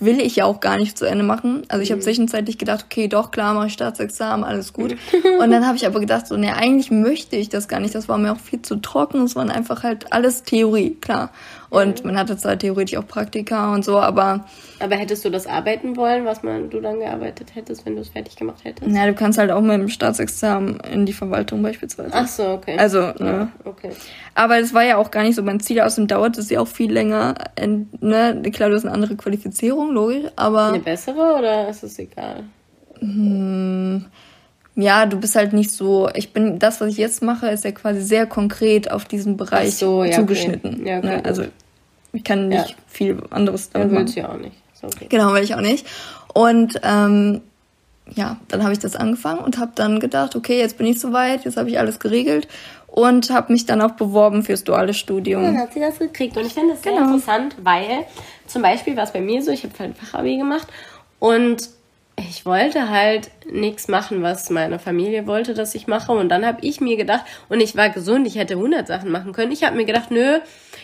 will 0.00 0.20
ich 0.20 0.34
ja 0.34 0.46
auch 0.46 0.58
gar 0.58 0.78
nicht 0.78 0.98
zu 0.98 1.04
Ende 1.04 1.22
machen. 1.22 1.62
Also 1.68 1.80
ich 1.80 1.92
habe 1.92 2.00
mhm. 2.00 2.04
zwischenzeitlich 2.04 2.58
gedacht, 2.58 2.86
okay, 2.86 3.06
doch, 3.06 3.30
klar, 3.30 3.54
mache 3.54 3.68
ich 3.68 3.74
Staatsexamen, 3.74 4.44
alles 4.44 4.72
gut. 4.72 4.96
und 5.40 5.50
dann 5.52 5.64
habe 5.64 5.76
ich 5.76 5.86
aber 5.86 6.00
gedacht, 6.00 6.26
so, 6.26 6.36
nee, 6.36 6.50
eigentlich 6.50 6.90
möchte 6.90 7.36
ich 7.36 7.48
das 7.48 7.68
gar 7.68 7.78
nicht. 7.78 7.94
Das 7.94 8.08
war 8.08 8.18
mir 8.18 8.32
auch 8.32 8.40
viel 8.40 8.62
zu 8.62 8.74
trocken. 8.76 9.22
Es 9.22 9.36
waren 9.36 9.48
einfach 9.48 9.84
halt 9.84 10.12
alles 10.12 10.42
Theorie, 10.42 10.96
klar. 11.00 11.30
Und 11.72 12.04
man 12.04 12.18
hatte 12.18 12.36
zwar 12.36 12.58
theoretisch 12.58 12.98
auch 12.98 13.06
Praktika 13.06 13.72
und 13.72 13.82
so, 13.82 13.98
aber. 13.98 14.44
Aber 14.78 14.96
hättest 14.96 15.24
du 15.24 15.30
das 15.30 15.46
arbeiten 15.46 15.96
wollen, 15.96 16.26
was 16.26 16.42
man 16.42 16.68
du 16.68 16.80
dann 16.82 16.98
gearbeitet 16.98 17.54
hättest, 17.54 17.86
wenn 17.86 17.96
du 17.96 18.02
es 18.02 18.10
fertig 18.10 18.36
gemacht 18.36 18.62
hättest? 18.62 18.90
Na, 18.90 19.06
du 19.06 19.14
kannst 19.14 19.38
halt 19.38 19.50
auch 19.50 19.62
mit 19.62 19.72
dem 19.72 19.88
Staatsexamen 19.88 20.80
in 20.80 21.06
die 21.06 21.14
Verwaltung 21.14 21.62
beispielsweise. 21.62 22.10
Ach 22.12 22.28
so, 22.28 22.46
okay. 22.50 22.76
Also, 22.76 22.98
ne? 22.98 23.14
Ja, 23.20 23.48
okay. 23.64 23.88
Aber 24.34 24.58
es 24.58 24.74
war 24.74 24.84
ja 24.84 24.98
auch 24.98 25.10
gar 25.10 25.22
nicht 25.22 25.34
so 25.34 25.42
mein 25.42 25.60
Ziel. 25.60 25.80
Außerdem 25.80 26.08
dauert 26.08 26.36
es 26.36 26.50
ja 26.50 26.60
auch 26.60 26.68
viel 26.68 26.92
länger. 26.92 27.36
Ne? 28.00 28.42
Klar, 28.52 28.68
du 28.68 28.76
hast 28.76 28.84
eine 28.84 28.92
andere 28.92 29.16
Qualifizierung, 29.16 29.92
logisch, 29.92 30.30
aber. 30.36 30.66
Eine 30.66 30.80
bessere 30.80 31.38
oder 31.38 31.70
ist 31.70 31.84
es 31.84 31.98
egal? 31.98 32.44
Hm 33.00 34.04
ja, 34.74 35.06
du 35.06 35.20
bist 35.20 35.36
halt 35.36 35.52
nicht 35.52 35.70
so, 35.70 36.08
ich 36.14 36.32
bin, 36.32 36.58
das, 36.58 36.80
was 36.80 36.88
ich 36.88 36.96
jetzt 36.96 37.22
mache, 37.22 37.48
ist 37.48 37.64
ja 37.64 37.72
quasi 37.72 38.00
sehr 38.00 38.26
konkret 38.26 38.90
auf 38.90 39.04
diesen 39.04 39.36
Bereich 39.36 39.74
so, 39.74 40.02
ja, 40.04 40.12
zugeschnitten. 40.12 40.80
Okay. 40.80 40.88
Ja, 40.88 40.98
okay, 40.98 41.06
ne? 41.06 41.24
Also 41.24 41.44
ich 42.12 42.24
kann 42.24 42.48
nicht 42.48 42.70
ja. 42.70 42.76
viel 42.86 43.22
anderes 43.30 43.70
damit 43.70 43.88
machen. 43.88 44.00
Willst 44.00 44.16
du 44.16 44.20
ja 44.20 44.28
auch 44.28 44.38
nicht. 44.38 44.56
Okay. 44.82 45.06
Genau, 45.08 45.32
will 45.32 45.42
ich 45.42 45.54
auch 45.54 45.60
nicht. 45.60 45.86
Und 46.34 46.80
ähm, 46.82 47.40
ja, 48.14 48.38
dann 48.48 48.62
habe 48.62 48.72
ich 48.72 48.78
das 48.78 48.96
angefangen 48.96 49.40
und 49.40 49.58
habe 49.58 49.72
dann 49.74 50.00
gedacht, 50.00 50.34
okay, 50.34 50.58
jetzt 50.58 50.76
bin 50.76 50.86
ich 50.86 51.00
soweit, 51.00 51.44
jetzt 51.44 51.56
habe 51.56 51.70
ich 51.70 51.78
alles 51.78 52.00
geregelt 52.00 52.48
und 52.88 53.30
habe 53.30 53.52
mich 53.52 53.64
dann 53.64 53.80
auch 53.80 53.92
beworben 53.92 54.42
fürs 54.42 54.64
duale 54.64 54.92
Studium. 54.92 55.42
dann 55.42 55.58
hat 55.58 55.72
sie 55.72 55.80
das 55.80 55.98
gekriegt 55.98 56.36
und 56.36 56.46
ich 56.46 56.52
finde 56.52 56.74
das 56.74 56.82
sehr 56.82 56.92
genau. 56.92 57.06
interessant, 57.06 57.56
weil 57.62 58.04
zum 58.46 58.62
Beispiel 58.62 58.96
war 58.96 59.04
es 59.04 59.12
bei 59.12 59.20
mir 59.20 59.42
so, 59.42 59.50
ich 59.50 59.64
habe 59.64 59.78
halt 59.78 59.90
ein 59.90 59.94
Fachabi 59.94 60.36
gemacht 60.36 60.66
und 61.18 61.70
ich 62.16 62.44
wollte 62.44 62.90
halt 62.90 63.30
nichts 63.50 63.88
machen, 63.88 64.22
was 64.22 64.50
meine 64.50 64.78
Familie 64.78 65.26
wollte, 65.26 65.54
dass 65.54 65.74
ich 65.74 65.86
mache. 65.86 66.12
Und 66.12 66.28
dann 66.28 66.44
habe 66.44 66.58
ich 66.62 66.80
mir 66.80 66.96
gedacht, 66.96 67.24
und 67.48 67.60
ich 67.60 67.76
war 67.76 67.88
gesund, 67.90 68.26
ich 68.26 68.36
hätte 68.36 68.54
100 68.54 68.86
Sachen 68.86 69.10
machen 69.10 69.32
können. 69.32 69.52
Ich 69.52 69.64
habe 69.64 69.76
mir 69.76 69.84
gedacht, 69.84 70.10
nö, 70.10 70.38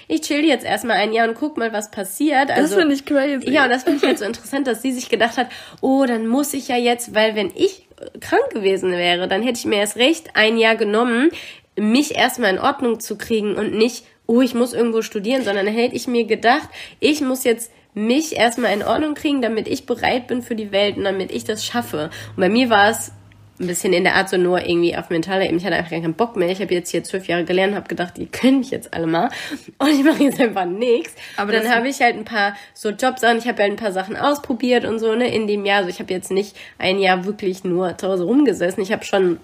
ich 0.09 0.23
chill 0.23 0.45
jetzt 0.45 0.65
erstmal 0.65 0.97
ein 0.97 1.13
Jahr 1.13 1.29
und 1.29 1.35
guck 1.35 1.59
mal, 1.59 1.73
was 1.73 1.91
passiert. 1.91 2.51
Also, 2.51 2.63
das 2.63 2.75
finde 2.75 2.95
ich 2.95 3.05
crazy. 3.05 3.51
Ja, 3.51 3.65
und 3.65 3.71
das 3.71 3.85
finde 3.85 3.99
ich 3.99 4.05
halt 4.05 4.19
so 4.19 4.25
interessant, 4.25 4.67
dass 4.67 4.81
sie 4.81 4.93
sich 4.93 5.11
gedacht 5.11 5.37
hat, 5.37 5.49
oh, 5.81 6.05
dann 6.07 6.27
muss 6.27 6.55
ich 6.55 6.69
ja 6.69 6.77
jetzt, 6.77 7.15
weil 7.15 7.37
wenn 7.37 7.53
ich 7.55 7.87
krank 8.21 8.51
gewesen 8.51 8.93
wäre, 8.93 9.29
dann 9.29 9.43
hätte 9.43 9.59
ich 9.59 9.67
mir 9.67 9.77
erst 9.77 9.97
recht 9.97 10.31
ein 10.35 10.57
Jahr 10.57 10.77
genommen, 10.77 11.31
mich 11.77 12.15
erstmal 12.15 12.51
in 12.51 12.59
Ordnung 12.59 13.01
zu 13.01 13.19
kriegen 13.19 13.55
und 13.55 13.75
nicht, 13.75 14.05
oh, 14.27 14.41
ich 14.41 14.55
muss 14.55 14.73
irgendwo 14.73 15.03
studieren, 15.03 15.43
sondern 15.43 15.67
hätte 15.67 15.95
ich 15.95 16.07
mir 16.07 16.25
gedacht, 16.25 16.69
ich 17.01 17.21
muss 17.21 17.45
jetzt 17.45 17.71
mich 17.95 18.37
erstmal 18.37 18.73
in 18.73 18.83
Ordnung 18.83 19.15
kriegen, 19.15 19.43
damit 19.43 19.67
ich 19.69 19.87
bereit 19.87 20.27
bin 20.27 20.43
für 20.43 20.55
die 20.55 20.73
Welt 20.73 20.97
und 20.97 21.05
damit 21.05 21.33
ich 21.33 21.45
das 21.45 21.65
schaffe. 21.65 22.11
Und 22.37 22.41
bei 22.41 22.49
mir 22.49 22.71
war 22.71 22.91
es 22.91 23.13
ein 23.61 23.67
bisschen 23.67 23.93
in 23.93 24.05
der 24.05 24.15
Art 24.15 24.29
so 24.29 24.37
nur 24.37 24.61
irgendwie 24.61 24.97
auf 24.97 25.11
mentaler 25.11 25.45
Ebene. 25.45 25.59
Ich 25.59 25.65
hatte 25.65 25.77
einfach 25.77 25.91
keinen 25.91 26.15
Bock 26.15 26.37
mehr. 26.37 26.49
Ich 26.49 26.61
habe 26.61 26.73
jetzt 26.73 26.91
hier 26.91 27.03
zwölf 27.03 27.27
Jahre 27.27 27.45
gelernt, 27.45 27.75
habe 27.75 27.89
gedacht, 27.89 28.17
die 28.17 28.27
können 28.27 28.61
mich 28.61 28.71
jetzt 28.71 28.95
alle 28.95 29.07
mal. 29.07 29.31
Und 29.79 29.89
ich 29.89 30.05
mache 30.05 30.23
jetzt 30.23 30.41
einfach 30.41 30.65
nichts. 30.65 31.15
Aber 31.37 31.53
dann 31.53 31.69
habe 31.69 31.89
ich 31.89 32.01
halt 32.01 32.17
ein 32.17 32.25
paar 32.25 32.55
so 32.75 32.91
Jobs 32.91 33.25
an. 33.25 33.39
Ich 33.39 33.49
habe 33.49 33.63
halt 33.63 33.73
ein 33.73 33.77
paar 33.77 33.93
Sachen 33.93 34.17
ausprobiert 34.17 34.85
und 34.85 34.99
so, 34.99 35.15
ne, 35.15 35.35
in 35.35 35.47
dem 35.47 35.65
Jahr. 35.65 35.79
Also 35.79 35.91
ich 35.91 35.99
habe 35.99 36.13
jetzt 36.13 36.31
nicht 36.31 36.57
ein 36.79 37.01
Jahr 37.01 37.25
wirklich 37.25 37.65
nur 37.65 37.99
zu 37.99 38.09
Hause 38.09 38.25
rumgesessen. 38.25 38.83
Ich 38.83 38.93
habe 38.93 39.05
schon 39.05 39.39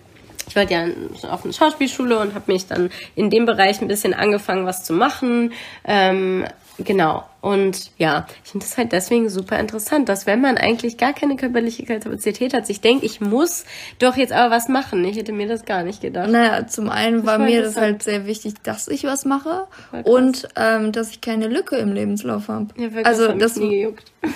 ich 0.46 0.56
war 0.56 0.70
ja 0.70 0.86
auf 1.30 1.44
eine 1.44 1.54
Schauspielschule 1.54 2.18
und 2.18 2.34
habe 2.34 2.52
mich 2.52 2.66
dann 2.66 2.90
in 3.14 3.30
dem 3.30 3.46
Bereich 3.46 3.80
ein 3.80 3.88
bisschen 3.88 4.12
angefangen, 4.12 4.66
was 4.66 4.84
zu 4.84 4.92
machen. 4.92 5.54
Ähm, 5.86 6.44
Genau. 6.78 7.24
Und 7.40 7.90
ja, 7.98 8.26
ich 8.42 8.50
finde 8.50 8.66
das 8.66 8.76
halt 8.76 8.92
deswegen 8.92 9.28
super 9.28 9.58
interessant, 9.58 10.08
dass 10.08 10.26
wenn 10.26 10.40
man 10.40 10.56
eigentlich 10.56 10.96
gar 10.96 11.12
keine 11.12 11.36
körperliche 11.36 11.84
Kapazität 11.84 12.54
hat, 12.54 12.66
sich 12.66 12.80
denkt, 12.80 13.04
ich 13.04 13.20
muss 13.20 13.64
doch 13.98 14.16
jetzt 14.16 14.32
aber 14.32 14.54
was 14.54 14.68
machen. 14.68 15.04
Ich 15.04 15.16
hätte 15.16 15.32
mir 15.32 15.46
das 15.46 15.64
gar 15.64 15.82
nicht 15.84 16.00
gedacht. 16.00 16.30
Naja, 16.30 16.66
zum 16.66 16.88
einen 16.88 17.24
war 17.26 17.38
mir 17.38 17.62
das 17.62 17.76
halt 17.76 18.02
sehr 18.02 18.26
wichtig, 18.26 18.54
dass 18.62 18.88
ich 18.88 19.04
was 19.04 19.24
mache 19.24 19.66
und 20.04 20.48
ähm, 20.56 20.90
dass 20.92 21.10
ich 21.10 21.20
keine 21.20 21.48
Lücke 21.48 21.76
im 21.76 21.92
Lebenslauf 21.92 22.48
habe. 22.48 22.68
Ja, 22.76 22.88
also 23.04 23.32
das, 23.32 23.60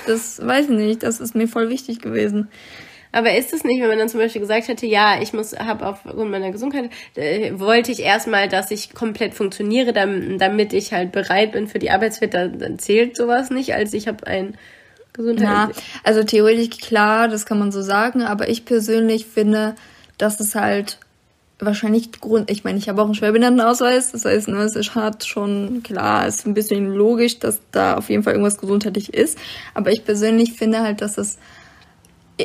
das 0.07 0.47
weiß 0.47 0.66
ich 0.66 0.76
nicht, 0.76 1.03
das 1.03 1.20
ist 1.20 1.34
mir 1.34 1.49
voll 1.49 1.70
wichtig 1.70 2.01
gewesen. 2.01 2.49
Aber 3.13 3.37
ist 3.37 3.53
es 3.53 3.65
nicht, 3.65 3.81
wenn 3.81 3.89
man 3.89 3.99
dann 3.99 4.09
zum 4.09 4.21
Beispiel 4.21 4.41
gesagt 4.41 4.69
hätte, 4.69 4.87
ja, 4.87 5.21
ich 5.21 5.33
muss, 5.33 5.59
habe 5.59 5.87
aufgrund 5.87 6.31
meiner 6.31 6.51
Gesundheit, 6.51 6.91
äh, 7.15 7.59
wollte 7.59 7.91
ich 7.91 8.01
erstmal, 8.01 8.49
dass 8.49 8.71
ich 8.71 8.95
komplett 8.95 9.35
funktioniere, 9.35 9.93
damit, 9.93 10.41
damit 10.41 10.73
ich 10.73 10.93
halt 10.93 11.13
bereit 11.13 11.53
bin 11.53 11.69
für 11.69 11.79
die 11.79 11.91
Arbeitswelt, 11.91 12.35
dann, 12.35 12.59
dann 12.59 12.79
zählt 12.79 13.17
sowas 13.17 13.51
nicht, 13.51 13.75
als 13.75 13.95
ich 13.95 14.09
habe 14.09 14.27
ein 14.27 14.57
Gesundheit. 15.13 15.47
Ja, 15.47 15.71
also 16.05 16.23
theoretisch 16.23 16.79
klar, 16.81 17.29
das 17.29 17.47
kann 17.47 17.59
man 17.59 17.73
so 17.73 17.83
sagen, 17.83 18.23
aber 18.23 18.49
ich 18.49 18.65
persönlich 18.65 19.27
finde, 19.27 19.75
dass 20.19 20.39
es 20.41 20.55
halt 20.55 20.99
wahrscheinlich 21.61 22.13
Grund, 22.13 22.51
ich 22.51 22.63
meine, 22.63 22.79
ich 22.79 22.89
habe 22.89 23.03
auch 23.03 23.07
einen 23.07 23.15
Schwerbehindertenausweis, 23.15 24.13
das 24.13 24.25
heißt, 24.25 24.49
ne, 24.49 24.59
es 24.63 24.77
ist 24.77 24.95
hart 24.95 25.25
schon 25.25 25.83
klar, 25.83 26.27
ist 26.27 26.47
ein 26.47 26.55
bisschen 26.55 26.95
logisch, 26.95 27.41
dass 27.41 27.61
da 27.73 27.97
auf 27.97 28.11
jeden 28.11 28.23
Fall 28.23 28.35
irgendwas 28.35 28.59
gesundheitlich 28.59 29.13
ist, 29.13 29.39
aber 29.75 29.91
ich 29.91 30.05
persönlich 30.05 30.53
finde 30.53 30.81
halt, 30.81 31.01
dass 31.01 31.19
es 31.19 31.39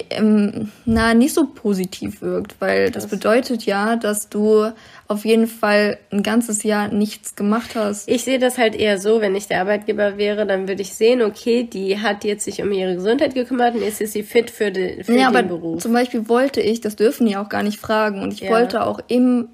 ähm, 0.09 0.71
na, 0.85 1.13
nicht 1.13 1.33
so 1.33 1.45
positiv 1.45 2.21
wirkt, 2.21 2.55
weil 2.59 2.89
das 2.89 3.07
bedeutet 3.07 3.65
ja, 3.65 3.95
dass 3.95 4.29
du 4.29 4.71
auf 5.07 5.25
jeden 5.25 5.47
Fall 5.47 5.97
ein 6.11 6.23
ganzes 6.23 6.63
Jahr 6.63 6.87
nichts 6.87 7.35
gemacht 7.35 7.75
hast. 7.75 8.09
Ich 8.09 8.23
sehe 8.23 8.39
das 8.39 8.57
halt 8.57 8.75
eher 8.75 8.97
so, 8.97 9.21
wenn 9.21 9.35
ich 9.35 9.47
der 9.47 9.61
Arbeitgeber 9.61 10.17
wäre, 10.17 10.45
dann 10.45 10.67
würde 10.67 10.81
ich 10.81 10.95
sehen, 10.95 11.21
okay, 11.21 11.63
die 11.63 11.99
hat 11.99 12.23
jetzt 12.23 12.45
sich 12.45 12.61
um 12.61 12.71
ihre 12.71 12.95
Gesundheit 12.95 13.35
gekümmert 13.35 13.75
und 13.75 13.81
jetzt 13.81 14.01
ist 14.01 14.13
sie 14.13 14.23
fit 14.23 14.49
für, 14.49 14.71
den, 14.71 15.03
für 15.03 15.13
ja, 15.13 15.29
den 15.29 15.35
aber 15.35 15.43
Beruf. 15.43 15.81
Zum 15.81 15.93
Beispiel 15.93 16.27
wollte 16.27 16.61
ich, 16.61 16.81
das 16.81 16.95
dürfen 16.95 17.27
die 17.27 17.37
auch 17.37 17.49
gar 17.49 17.63
nicht 17.63 17.79
fragen, 17.79 18.21
und 18.21 18.33
ich 18.33 18.41
ja. 18.41 18.49
wollte 18.49 18.85
auch 18.85 18.99
im 19.07 19.49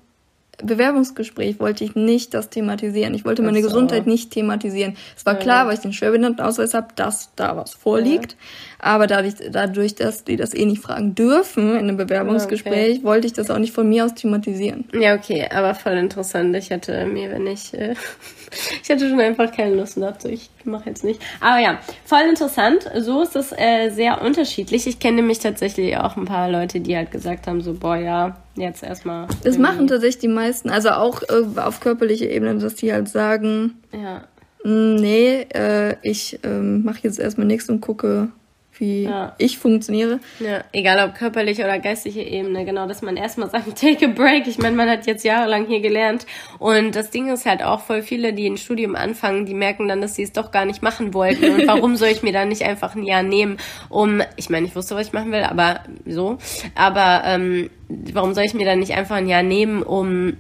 Bewerbungsgespräch 0.64 1.60
wollte 1.60 1.84
ich 1.84 1.96
nicht 1.96 2.34
das 2.34 2.50
thematisieren. 2.50 3.14
Ich 3.14 3.26
wollte 3.26 3.42
meine 3.42 3.62
so. 3.62 3.68
Gesundheit 3.68 4.08
nicht 4.08 4.32
thematisieren. 4.32 4.96
Es 5.16 5.26
war 5.26 5.36
ja. 5.36 5.40
klar, 5.40 5.68
weil 5.68 5.76
ich 5.76 5.80
den 5.80 5.94
Schwerbehindertenausweis 5.94 6.74
habe, 6.74 6.88
dass 6.96 7.34
da 7.36 7.56
was 7.56 7.74
vorliegt. 7.74 8.34
Ja. 8.34 8.38
Aber 8.82 9.08
dadurch, 9.08 9.36
dadurch, 9.52 9.96
dass 9.96 10.24
die 10.24 10.38
das 10.38 10.54
eh 10.54 10.66
nicht 10.66 10.82
fragen 10.82 11.14
dürfen 11.14 11.72
in 11.72 11.80
einem 11.80 11.98
Bewerbungsgespräch, 11.98 12.98
okay. 12.98 13.04
wollte 13.04 13.28
ich 13.28 13.34
das 13.34 13.50
auch 13.50 13.58
nicht 13.58 13.74
von 13.74 13.88
mir 13.90 14.06
aus 14.06 14.14
thematisieren. 14.14 14.86
Ja, 14.94 15.16
okay, 15.16 15.50
aber 15.54 15.76
voll 15.76 15.98
interessant. 15.98 16.56
Ich 16.56 16.70
hätte 16.70 17.06
mir, 17.06 17.30
wenn 17.32 17.46
ich, 17.46 17.74
äh, 17.74 17.96
ich 18.84 18.90
hatte 18.90 19.10
schon 19.10 19.20
einfach 19.20 19.52
keine 19.52 19.76
Lust 19.76 19.98
dachte, 19.98 20.30
ich 20.30 20.50
mache 20.64 20.90
jetzt 20.90 21.04
nicht. 21.04 21.22
Aber 21.42 21.60
ja, 21.60 21.80
voll 22.06 22.24
interessant. 22.30 22.90
So 22.98 23.22
ist 23.22 23.36
es 23.36 23.52
äh, 23.52 23.90
sehr 23.90 24.22
unterschiedlich. 24.22 24.88
Ich 24.88 25.00
kenne 25.00 25.18
nämlich 25.18 25.40
tatsächlich 25.40 25.98
auch 25.98 26.16
ein 26.16 26.26
paar 26.26 26.50
Leute, 26.50 26.80
die 26.80 26.96
halt 26.96 27.12
gesagt 27.12 27.48
haben, 27.48 27.62
so, 27.62 27.74
boah, 27.74 27.98
ja, 27.98 28.38
jetzt 28.60 28.84
erstmal. 28.84 29.28
Das 29.44 29.58
machen 29.58 29.88
tatsächlich 29.88 30.20
die 30.20 30.28
meisten, 30.28 30.70
also 30.70 30.90
auch 30.90 31.22
äh, 31.24 31.60
auf 31.60 31.80
körperlicher 31.80 32.30
Ebene, 32.30 32.58
dass 32.58 32.76
die 32.76 32.92
halt 32.94 33.10
sagen, 33.10 33.76
ja. 33.92 34.24
Mm, 34.64 34.96
nee, 34.96 35.48
äh, 35.54 35.96
ich 36.02 36.40
ähm, 36.44 36.84
mache 36.84 37.00
jetzt 37.04 37.20
erstmal 37.20 37.48
nichts 37.48 37.70
und 37.70 37.82
gucke, 37.82 38.30
wie 38.80 39.04
ja. 39.04 39.36
ich 39.38 39.60
funktioniere. 39.60 40.20
Ja, 40.40 40.64
egal 40.72 41.08
ob 41.08 41.16
körperliche 41.16 41.64
oder 41.64 41.80
geistige 41.80 42.24
Ebene, 42.24 42.66
genau, 42.66 42.88
dass 42.88 43.02
man 43.02 43.18
erstmal 43.18 43.50
sagt, 43.50 43.76
take 43.80 44.06
a 44.06 44.10
break. 44.10 44.48
Ich 44.48 44.58
meine, 44.58 44.76
man 44.76 44.90
hat 44.90 45.06
jetzt 45.06 45.24
jahrelang 45.24 45.68
hier 45.68 45.82
gelernt 45.82 46.26
und 46.58 46.96
das 46.96 47.12
Ding 47.12 47.32
ist 47.32 47.46
halt 47.46 47.62
auch 47.64 47.82
voll 47.82 48.02
viele, 48.02 48.34
die 48.34 48.48
ein 48.48 48.58
Studium 48.58 48.96
anfangen, 48.96 49.46
die 49.46 49.54
merken 49.54 49.88
dann, 49.88 50.02
dass 50.02 50.16
sie 50.16 50.24
es 50.24 50.32
doch 50.32 50.52
gar 50.52 50.66
nicht 50.66 50.82
machen 50.82 51.14
wollten 51.14 51.52
und 51.52 51.68
warum 51.68 51.96
soll 51.96 52.10
ich 52.10 52.24
mir 52.24 52.34
dann 52.34 52.50
nicht 52.50 52.64
einfach 52.64 52.96
ein 52.96 53.04
Jahr 53.04 53.24
nehmen, 53.24 53.58
um, 53.90 54.22
ich 54.36 54.50
meine, 54.50 54.66
ich 54.66 54.76
wusste, 54.76 54.96
was 54.96 55.08
ich 55.08 55.14
machen 55.14 55.32
will, 55.32 55.44
aber 55.44 55.82
so, 56.06 56.38
aber 56.76 57.24
ähm, 57.26 57.70
warum 57.88 58.34
soll 58.34 58.46
ich 58.46 58.54
mir 58.54 58.66
dann 58.66 58.80
nicht 58.80 58.94
einfach 58.94 59.18
ein 59.18 59.28
Jahr 59.28 59.44
nehmen, 59.44 59.84
um 59.84 60.38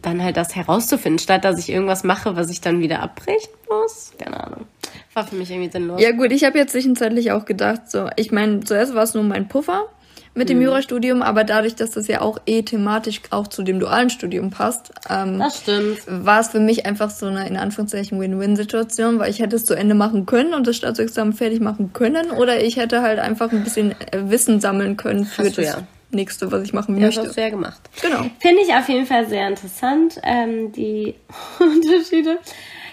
dann 0.00 0.22
halt 0.22 0.36
das 0.36 0.56
herauszufinden, 0.56 1.18
statt 1.18 1.44
dass 1.44 1.58
ich 1.58 1.70
irgendwas 1.70 2.04
mache, 2.04 2.34
was 2.36 2.50
ich 2.50 2.60
dann 2.60 2.80
wieder 2.80 3.00
abbrechen 3.00 3.52
muss? 3.68 4.12
Keine 4.18 4.42
Ahnung. 4.42 4.66
War 5.14 5.26
für 5.26 5.36
mich 5.36 5.50
irgendwie 5.50 5.70
sinnlos. 5.70 6.00
Ja 6.00 6.12
gut, 6.12 6.32
ich 6.32 6.44
habe 6.44 6.58
jetzt 6.58 6.72
zwischenzeitlich 6.72 7.32
auch 7.32 7.44
gedacht, 7.44 7.90
so, 7.90 8.08
ich 8.16 8.32
meine, 8.32 8.60
zuerst 8.60 8.94
war 8.94 9.02
es 9.02 9.14
nur 9.14 9.24
mein 9.24 9.48
Puffer 9.48 9.88
mit 10.34 10.48
dem 10.48 10.58
mhm. 10.58 10.64
Jurastudium, 10.64 11.22
aber 11.22 11.44
dadurch, 11.44 11.74
dass 11.74 11.90
das 11.90 12.08
ja 12.08 12.22
auch 12.22 12.38
eh 12.46 12.62
thematisch 12.62 13.20
auch 13.30 13.48
zu 13.48 13.62
dem 13.62 13.80
dualen 13.80 14.08
Studium 14.08 14.50
passt, 14.50 14.92
ähm, 15.10 15.38
das 15.38 15.58
stimmt. 15.58 15.98
war 16.06 16.40
es 16.40 16.48
für 16.48 16.60
mich 16.60 16.86
einfach 16.86 17.10
so 17.10 17.26
eine 17.26 17.46
in 17.46 17.56
Anführungszeichen 17.56 18.18
Win-Win-Situation, 18.18 19.18
weil 19.18 19.30
ich 19.30 19.40
hätte 19.40 19.56
es 19.56 19.64
zu 19.64 19.74
Ende 19.74 19.94
machen 19.94 20.24
können 20.24 20.54
und 20.54 20.66
das 20.66 20.76
Staatsexamen 20.76 21.34
fertig 21.34 21.60
machen 21.60 21.92
können, 21.92 22.30
oder 22.30 22.62
ich 22.62 22.76
hätte 22.76 23.02
halt 23.02 23.18
einfach 23.18 23.52
ein 23.52 23.62
bisschen 23.62 23.92
äh, 23.92 24.30
Wissen 24.30 24.60
sammeln 24.60 24.96
können 24.96 25.26
für 25.26 25.50
das 25.50 25.56
ja. 25.56 25.82
nächste, 26.10 26.50
was 26.50 26.62
ich 26.62 26.72
machen 26.72 26.98
möchte. 26.98 27.20
Das 27.20 27.28
hast 27.28 27.36
du 27.36 27.42
ja 27.42 27.50
gemacht. 27.50 27.80
Genau. 28.00 28.24
Finde 28.40 28.62
ich 28.62 28.72
auf 28.72 28.88
jeden 28.88 29.06
Fall 29.06 29.28
sehr 29.28 29.48
interessant, 29.48 30.18
ähm, 30.22 30.72
die 30.72 31.14
Unterschiede. 31.58 32.38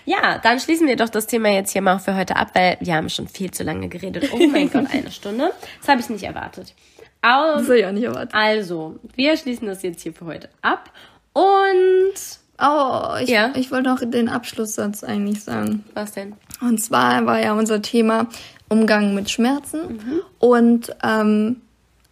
Ja, 0.10 0.40
dann 0.40 0.60
schließen 0.60 0.88
wir 0.88 0.96
doch 0.96 1.10
das 1.10 1.28
Thema 1.28 1.50
jetzt 1.50 1.72
hier 1.72 1.84
mal 1.84 2.00
für 2.00 2.16
heute 2.16 2.36
ab, 2.36 2.50
weil 2.56 2.78
wir 2.80 2.96
haben 2.96 3.10
schon 3.10 3.28
viel 3.28 3.52
zu 3.52 3.62
lange 3.62 3.90
geredet. 3.90 4.32
Oh 4.34 4.40
mein 4.48 4.68
Gott, 4.74 4.88
eine 4.92 5.12
Stunde. 5.12 5.52
Das 5.82 5.88
habe 5.88 6.02
ich 6.02 6.10
nicht 6.10 6.24
erwartet. 6.24 6.74
Aus, 7.22 7.58
das 7.58 7.64
habe 7.66 7.80
ich 7.80 7.86
auch 7.86 7.92
nicht 7.92 8.06
erwartet. 8.06 8.34
Also, 8.34 9.00
wir 9.16 9.38
schließen 9.38 9.68
das 9.68 9.84
jetzt 9.84 10.02
hier 10.02 10.14
für 10.14 10.26
heute 10.26 10.50
ab. 10.64 10.90
Und. 11.34 12.16
Oh, 12.60 13.18
ich, 13.22 13.30
ja? 13.30 13.54
ich 13.56 13.72
wollte 13.72 13.88
noch 13.88 14.02
den 14.04 14.30
Abschlusssatz 14.30 15.04
eigentlich 15.04 15.44
sagen. 15.44 15.86
Was 15.94 16.14
denn? 16.14 16.34
Und 16.60 16.82
zwar 16.82 17.28
war 17.28 17.40
ja 17.40 17.54
unser 17.54 17.84
Thema, 17.84 18.30
Umgang 18.68 19.14
mit 19.14 19.30
Schmerzen 19.30 19.94
mhm. 19.94 20.22
und 20.40 20.96
ähm, 21.04 21.62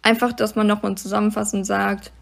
einfach, 0.02 0.32
dass 0.32 0.54
man 0.54 0.68
nochmal 0.68 0.94
zusammenfassend 0.94 1.66
sagt, 1.66 2.12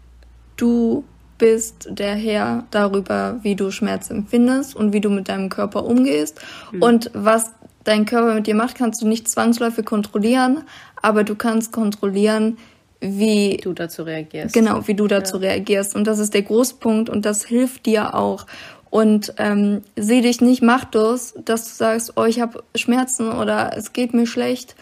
du 0.55 1.03
bist 1.37 1.87
der 1.89 2.15
Herr 2.15 2.65
darüber, 2.71 3.39
wie 3.41 3.55
du 3.55 3.71
Schmerz 3.71 4.09
empfindest 4.09 4.75
und 4.75 4.93
wie 4.93 5.01
du 5.01 5.09
mit 5.09 5.29
deinem 5.29 5.49
Körper 5.49 5.85
umgehst. 5.85 6.39
Mhm. 6.71 6.81
Und 6.81 7.11
was 7.13 7.51
dein 7.83 8.05
Körper 8.05 8.33
mit 8.33 8.47
dir 8.47 8.55
macht, 8.55 8.75
kannst 8.75 9.01
du 9.01 9.07
nicht 9.07 9.27
zwangsläufig 9.27 9.85
kontrollieren, 9.85 10.63
aber 11.01 11.23
du 11.23 11.35
kannst 11.35 11.71
kontrollieren, 11.71 12.57
wie 12.99 13.57
du 13.57 13.73
dazu 13.73 14.03
reagierst. 14.03 14.53
Genau, 14.53 14.87
wie 14.87 14.95
du 14.95 15.07
dazu 15.07 15.37
ja. 15.37 15.49
reagierst. 15.49 15.95
Und 15.95 16.05
das 16.05 16.19
ist 16.19 16.33
der 16.33 16.41
Großpunkt 16.41 17.09
und 17.09 17.25
das 17.25 17.45
hilft 17.45 17.85
dir 17.85 18.15
auch. 18.15 18.45
Und 18.89 19.33
ähm, 19.37 19.81
sieh 19.95 20.21
dich 20.21 20.41
nicht 20.41 20.61
machtlos, 20.61 21.33
dass 21.43 21.65
du 21.65 21.75
sagst, 21.75 22.13
oh, 22.15 22.23
ich 22.23 22.39
habe 22.39 22.63
Schmerzen 22.75 23.31
oder 23.31 23.71
es 23.75 23.93
geht 23.93 24.13
mir 24.13 24.25
schlecht. 24.25 24.75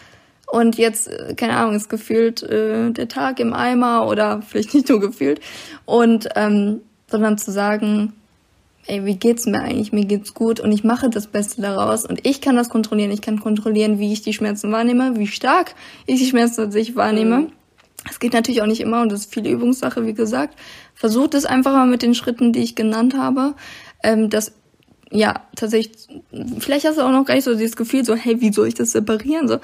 Und 0.46 0.78
jetzt, 0.78 1.08
äh, 1.08 1.34
keine 1.34 1.56
Ahnung, 1.56 1.74
ist 1.74 1.88
gefühlt 1.88 2.42
äh, 2.42 2.90
der 2.90 3.08
Tag 3.08 3.40
im 3.40 3.52
Eimer 3.52 4.06
oder 4.06 4.42
vielleicht 4.42 4.74
nicht 4.74 4.88
nur 4.88 5.00
gefühlt. 5.00 5.40
Und 5.84 6.28
ähm, 6.36 6.80
sondern 7.08 7.38
zu 7.38 7.52
sagen, 7.52 8.12
ey, 8.86 9.04
wie 9.04 9.16
geht's 9.16 9.46
mir 9.46 9.60
eigentlich? 9.60 9.92
Mir 9.92 10.04
geht's 10.04 10.34
gut 10.34 10.60
und 10.60 10.72
ich 10.72 10.84
mache 10.84 11.10
das 11.10 11.26
Beste 11.26 11.60
daraus 11.60 12.04
und 12.04 12.26
ich 12.26 12.40
kann 12.40 12.56
das 12.56 12.68
kontrollieren. 12.68 13.10
Ich 13.10 13.22
kann 13.22 13.40
kontrollieren, 13.40 13.98
wie 13.98 14.12
ich 14.12 14.22
die 14.22 14.32
Schmerzen 14.32 14.72
wahrnehme, 14.72 15.18
wie 15.18 15.26
stark 15.26 15.74
ich 16.06 16.20
die 16.20 16.26
Schmerzen 16.26 16.62
tatsächlich 16.64 16.96
wahrnehme. 16.96 17.38
Mhm. 17.38 17.52
Es 18.08 18.20
geht 18.20 18.32
natürlich 18.32 18.62
auch 18.62 18.66
nicht 18.66 18.80
immer 18.80 19.02
und 19.02 19.10
das 19.10 19.20
ist 19.20 19.34
viel 19.34 19.46
Übungssache, 19.46 20.06
wie 20.06 20.14
gesagt. 20.14 20.56
Versucht 20.94 21.34
es 21.34 21.44
einfach 21.44 21.72
mal 21.72 21.86
mit 21.86 22.02
den 22.02 22.14
Schritten, 22.14 22.52
die 22.52 22.60
ich 22.60 22.76
genannt 22.76 23.16
habe. 23.16 23.54
Ähm, 24.02 24.30
das 24.30 24.52
ja, 25.10 25.42
tatsächlich, 25.54 26.08
vielleicht 26.58 26.84
hast 26.84 26.98
du 26.98 27.02
auch 27.02 27.12
noch 27.12 27.24
gar 27.24 27.34
nicht 27.34 27.44
so 27.44 27.54
dieses 27.54 27.76
Gefühl, 27.76 28.04
so, 28.04 28.16
hey, 28.16 28.40
wie 28.40 28.52
soll 28.52 28.66
ich 28.66 28.74
das 28.74 28.90
separieren? 28.90 29.46
So, 29.46 29.58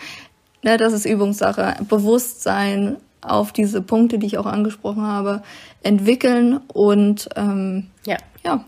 ne, 0.63 0.77
das 0.77 0.93
ist 0.93 1.07
Übungssache. 1.07 1.77
Bewusstsein 1.89 2.97
auf 3.21 3.53
diese 3.53 3.83
Punkte, 3.83 4.19
die 4.19 4.27
ich 4.27 4.39
auch 4.39 4.47
angesprochen 4.47 5.03
habe, 5.03 5.43
entwickeln 5.83 6.61
und 6.73 7.29
ähm, 7.37 7.89
ja. 8.05 8.17
ja. 8.45 8.65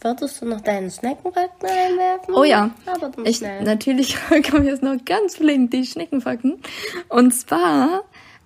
Würdest 0.00 0.42
du 0.42 0.46
noch 0.46 0.60
deinen 0.60 0.90
Schneckenfakten 0.90 1.68
einwerfen? 1.68 2.34
Oh 2.34 2.42
ja. 2.42 2.70
Aber 2.86 3.12
ich, 3.24 3.40
natürlich 3.40 4.16
kommen 4.50 4.66
jetzt 4.66 4.82
noch 4.82 4.96
ganz 5.04 5.36
flink 5.36 5.70
die 5.70 5.86
Schneckenfakten. 5.86 6.60
Und 7.08 7.32
zwar, 7.32 8.02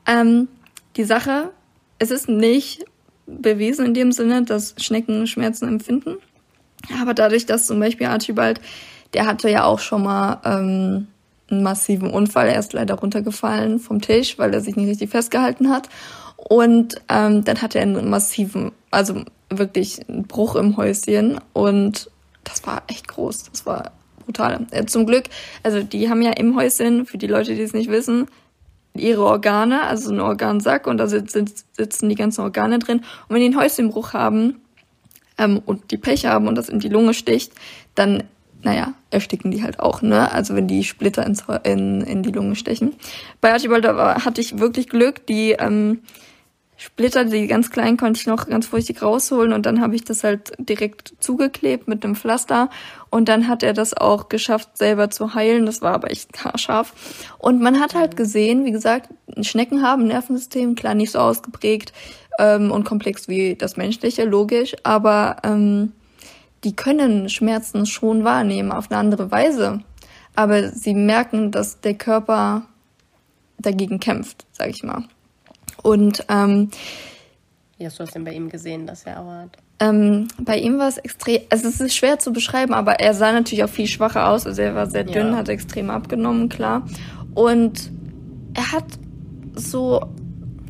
ähm, 0.06 0.48
die 0.96 1.04
Sache, 1.04 1.50
es 1.98 2.10
ist 2.10 2.28
nicht 2.28 2.84
bewiesen 3.26 3.86
in 3.86 3.94
dem 3.94 4.12
Sinne, 4.12 4.42
dass 4.42 4.74
Schnecken 4.78 5.26
Schmerzen 5.26 5.66
empfinden. 5.66 6.16
Aber 7.00 7.14
dadurch, 7.14 7.46
dass 7.46 7.66
zum 7.66 7.80
Beispiel 7.80 8.06
Archibald, 8.06 8.60
der 9.14 9.26
hatte 9.26 9.48
ja 9.48 9.64
auch 9.64 9.78
schon 9.78 10.02
mal 10.02 10.40
ähm, 10.44 11.08
einen 11.50 11.62
massiven 11.62 12.10
Unfall. 12.10 12.48
Er 12.48 12.58
ist 12.58 12.72
leider 12.72 12.94
runtergefallen 12.94 13.78
vom 13.78 14.00
Tisch, 14.00 14.38
weil 14.38 14.52
er 14.52 14.60
sich 14.60 14.76
nicht 14.76 14.88
richtig 14.88 15.10
festgehalten 15.10 15.70
hat. 15.70 15.88
Und 16.36 16.96
ähm, 17.08 17.44
dann 17.44 17.62
hatte 17.62 17.78
er 17.78 17.82
einen 17.82 18.10
massiven, 18.10 18.72
also 18.90 19.22
wirklich 19.50 20.08
einen 20.08 20.24
Bruch 20.24 20.56
im 20.56 20.76
Häuschen. 20.76 21.40
Und 21.52 22.10
das 22.44 22.66
war 22.66 22.82
echt 22.88 23.08
groß. 23.08 23.50
Das 23.50 23.66
war 23.66 23.92
brutal. 24.24 24.66
Äh, 24.70 24.86
zum 24.86 25.06
Glück, 25.06 25.24
also 25.62 25.82
die 25.82 26.10
haben 26.10 26.22
ja 26.22 26.32
im 26.32 26.56
Häuschen, 26.56 27.06
für 27.06 27.18
die 27.18 27.26
Leute, 27.26 27.54
die 27.54 27.62
es 27.62 27.72
nicht 27.72 27.90
wissen, 27.90 28.26
ihre 28.94 29.24
Organe, 29.24 29.82
also 29.82 30.12
ein 30.12 30.20
Organsack 30.20 30.86
und 30.86 30.98
da 30.98 31.06
sitzen, 31.06 31.50
sitzen 31.72 32.08
die 32.08 32.14
ganzen 32.14 32.42
Organe 32.42 32.78
drin. 32.78 32.98
Und 32.98 33.34
wenn 33.34 33.40
die 33.40 33.46
einen 33.46 33.58
Häuschenbruch 33.58 34.12
haben 34.12 34.60
ähm, 35.38 35.60
und 35.64 35.90
die 35.90 35.98
Pech 35.98 36.26
haben 36.26 36.48
und 36.48 36.56
das 36.56 36.68
in 36.68 36.80
die 36.80 36.88
Lunge 36.88 37.14
sticht, 37.14 37.52
dann, 37.94 38.24
naja, 38.66 38.94
ersticken 39.10 39.52
die 39.52 39.62
halt 39.62 39.78
auch, 39.78 40.02
ne? 40.02 40.32
Also 40.32 40.56
wenn 40.56 40.66
die 40.66 40.82
Splitter 40.82 41.24
ins, 41.24 41.44
in, 41.62 42.00
in 42.00 42.24
die 42.24 42.32
Lunge 42.32 42.56
stechen. 42.56 42.94
Bei 43.40 43.52
Archibald 43.52 43.86
hatte 43.86 44.40
ich 44.40 44.58
wirklich 44.58 44.88
Glück, 44.88 45.24
die 45.24 45.52
ähm, 45.52 46.00
Splitter, 46.76 47.24
die 47.24 47.46
ganz 47.46 47.70
kleinen, 47.70 47.96
konnte 47.96 48.18
ich 48.18 48.26
noch 48.26 48.48
ganz 48.48 48.66
vorsichtig 48.66 49.02
rausholen 49.02 49.52
und 49.52 49.66
dann 49.66 49.80
habe 49.80 49.94
ich 49.94 50.02
das 50.02 50.24
halt 50.24 50.52
direkt 50.58 51.14
zugeklebt 51.20 51.86
mit 51.86 52.04
einem 52.04 52.16
Pflaster 52.16 52.68
und 53.08 53.28
dann 53.28 53.46
hat 53.46 53.62
er 53.62 53.72
das 53.72 53.96
auch 53.96 54.28
geschafft, 54.28 54.76
selber 54.76 55.10
zu 55.10 55.34
heilen. 55.34 55.64
Das 55.64 55.80
war 55.80 55.94
aber 55.94 56.10
echt 56.10 56.44
haarscharf. 56.44 56.92
Und 57.38 57.62
man 57.62 57.78
hat 57.78 57.94
halt 57.94 58.16
gesehen, 58.16 58.64
wie 58.64 58.72
gesagt, 58.72 59.10
Schnecken 59.42 59.84
haben 59.84 60.02
ein 60.02 60.08
Nervensystem, 60.08 60.74
klar 60.74 60.94
nicht 60.94 61.12
so 61.12 61.20
ausgeprägt 61.20 61.92
ähm, 62.40 62.72
und 62.72 62.82
komplex 62.82 63.28
wie 63.28 63.54
das 63.54 63.76
menschliche, 63.76 64.24
logisch, 64.24 64.74
aber 64.82 65.36
ähm, 65.44 65.92
die 66.66 66.74
können 66.74 67.28
Schmerzen 67.28 67.86
schon 67.86 68.24
wahrnehmen 68.24 68.72
auf 68.72 68.90
eine 68.90 68.98
andere 68.98 69.30
Weise. 69.30 69.82
Aber 70.34 70.70
sie 70.70 70.94
merken, 70.94 71.52
dass 71.52 71.80
der 71.80 71.94
Körper 71.94 72.62
dagegen 73.56 74.00
kämpft, 74.00 74.46
sag 74.50 74.70
ich 74.70 74.82
mal. 74.82 75.04
Und 75.84 76.26
ähm, 76.28 76.72
wie 77.78 77.86
hast 77.86 78.00
du 78.00 78.02
das 78.02 78.14
denn 78.14 78.24
bei 78.24 78.32
ihm 78.32 78.48
gesehen, 78.48 78.84
dass 78.84 79.04
er 79.04 79.20
Aua 79.20 79.42
hat? 79.42 79.58
Ähm, 79.78 80.26
bei 80.40 80.58
ihm 80.58 80.78
war 80.78 80.88
es 80.88 80.98
extrem, 80.98 81.42
also 81.50 81.68
es 81.68 81.80
ist 81.80 81.94
schwer 81.94 82.18
zu 82.18 82.32
beschreiben, 82.32 82.74
aber 82.74 82.98
er 82.98 83.14
sah 83.14 83.30
natürlich 83.30 83.62
auch 83.62 83.68
viel 83.68 83.86
schwacher 83.86 84.28
aus. 84.28 84.44
Also 84.44 84.60
er 84.62 84.74
war 84.74 84.90
sehr 84.90 85.04
dünn, 85.04 85.28
ja. 85.28 85.36
hat 85.36 85.48
extrem 85.48 85.88
abgenommen, 85.88 86.48
klar. 86.48 86.84
Und 87.34 87.92
er 88.54 88.72
hat 88.72 88.86
so, 89.54 90.04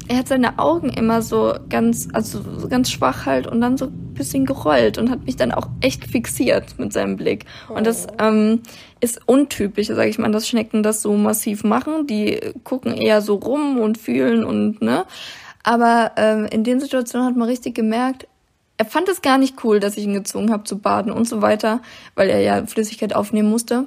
er 0.08 0.18
hat 0.18 0.28
seine 0.28 0.58
Augen 0.58 0.90
immer 0.90 1.22
so 1.22 1.54
ganz, 1.70 2.08
also 2.12 2.42
ganz 2.68 2.90
schwach 2.90 3.24
halt 3.24 3.46
und 3.46 3.62
dann 3.62 3.78
so 3.78 3.90
bisschen 4.16 4.46
gerollt 4.46 4.98
und 4.98 5.10
hat 5.10 5.24
mich 5.24 5.36
dann 5.36 5.52
auch 5.52 5.68
echt 5.80 6.06
fixiert 6.06 6.78
mit 6.78 6.92
seinem 6.92 7.16
Blick. 7.16 7.44
Und 7.68 7.86
das 7.86 8.06
oh. 8.06 8.22
ähm, 8.22 8.62
ist 9.00 9.20
untypisch, 9.26 9.88
sage 9.88 10.08
ich 10.08 10.18
mal, 10.18 10.30
dass 10.32 10.48
Schnecken 10.48 10.82
das 10.82 11.02
so 11.02 11.14
massiv 11.16 11.64
machen. 11.64 12.06
Die 12.06 12.40
gucken 12.64 12.94
eher 12.94 13.20
so 13.20 13.36
rum 13.36 13.78
und 13.78 13.98
fühlen 13.98 14.44
und 14.44 14.82
ne. 14.82 15.04
Aber 15.62 16.12
ähm, 16.16 16.46
in 16.46 16.64
den 16.64 16.80
Situationen 16.80 17.26
hat 17.26 17.36
man 17.36 17.48
richtig 17.48 17.74
gemerkt, 17.74 18.26
er 18.78 18.84
fand 18.84 19.08
es 19.08 19.22
gar 19.22 19.38
nicht 19.38 19.64
cool, 19.64 19.80
dass 19.80 19.96
ich 19.96 20.04
ihn 20.04 20.14
gezwungen 20.14 20.52
habe 20.52 20.64
zu 20.64 20.78
baden 20.78 21.10
und 21.10 21.26
so 21.26 21.40
weiter, 21.40 21.80
weil 22.14 22.28
er 22.28 22.40
ja 22.40 22.66
Flüssigkeit 22.66 23.14
aufnehmen 23.14 23.48
musste. 23.48 23.86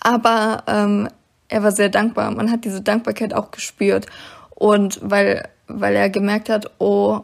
Aber 0.00 0.64
ähm, 0.66 1.08
er 1.48 1.62
war 1.62 1.72
sehr 1.72 1.88
dankbar. 1.88 2.30
Man 2.30 2.50
hat 2.50 2.64
diese 2.64 2.80
Dankbarkeit 2.80 3.34
auch 3.34 3.50
gespürt. 3.50 4.06
Und 4.50 4.98
weil, 5.02 5.48
weil 5.66 5.94
er 5.94 6.10
gemerkt 6.10 6.48
hat, 6.48 6.70
oh, 6.78 7.20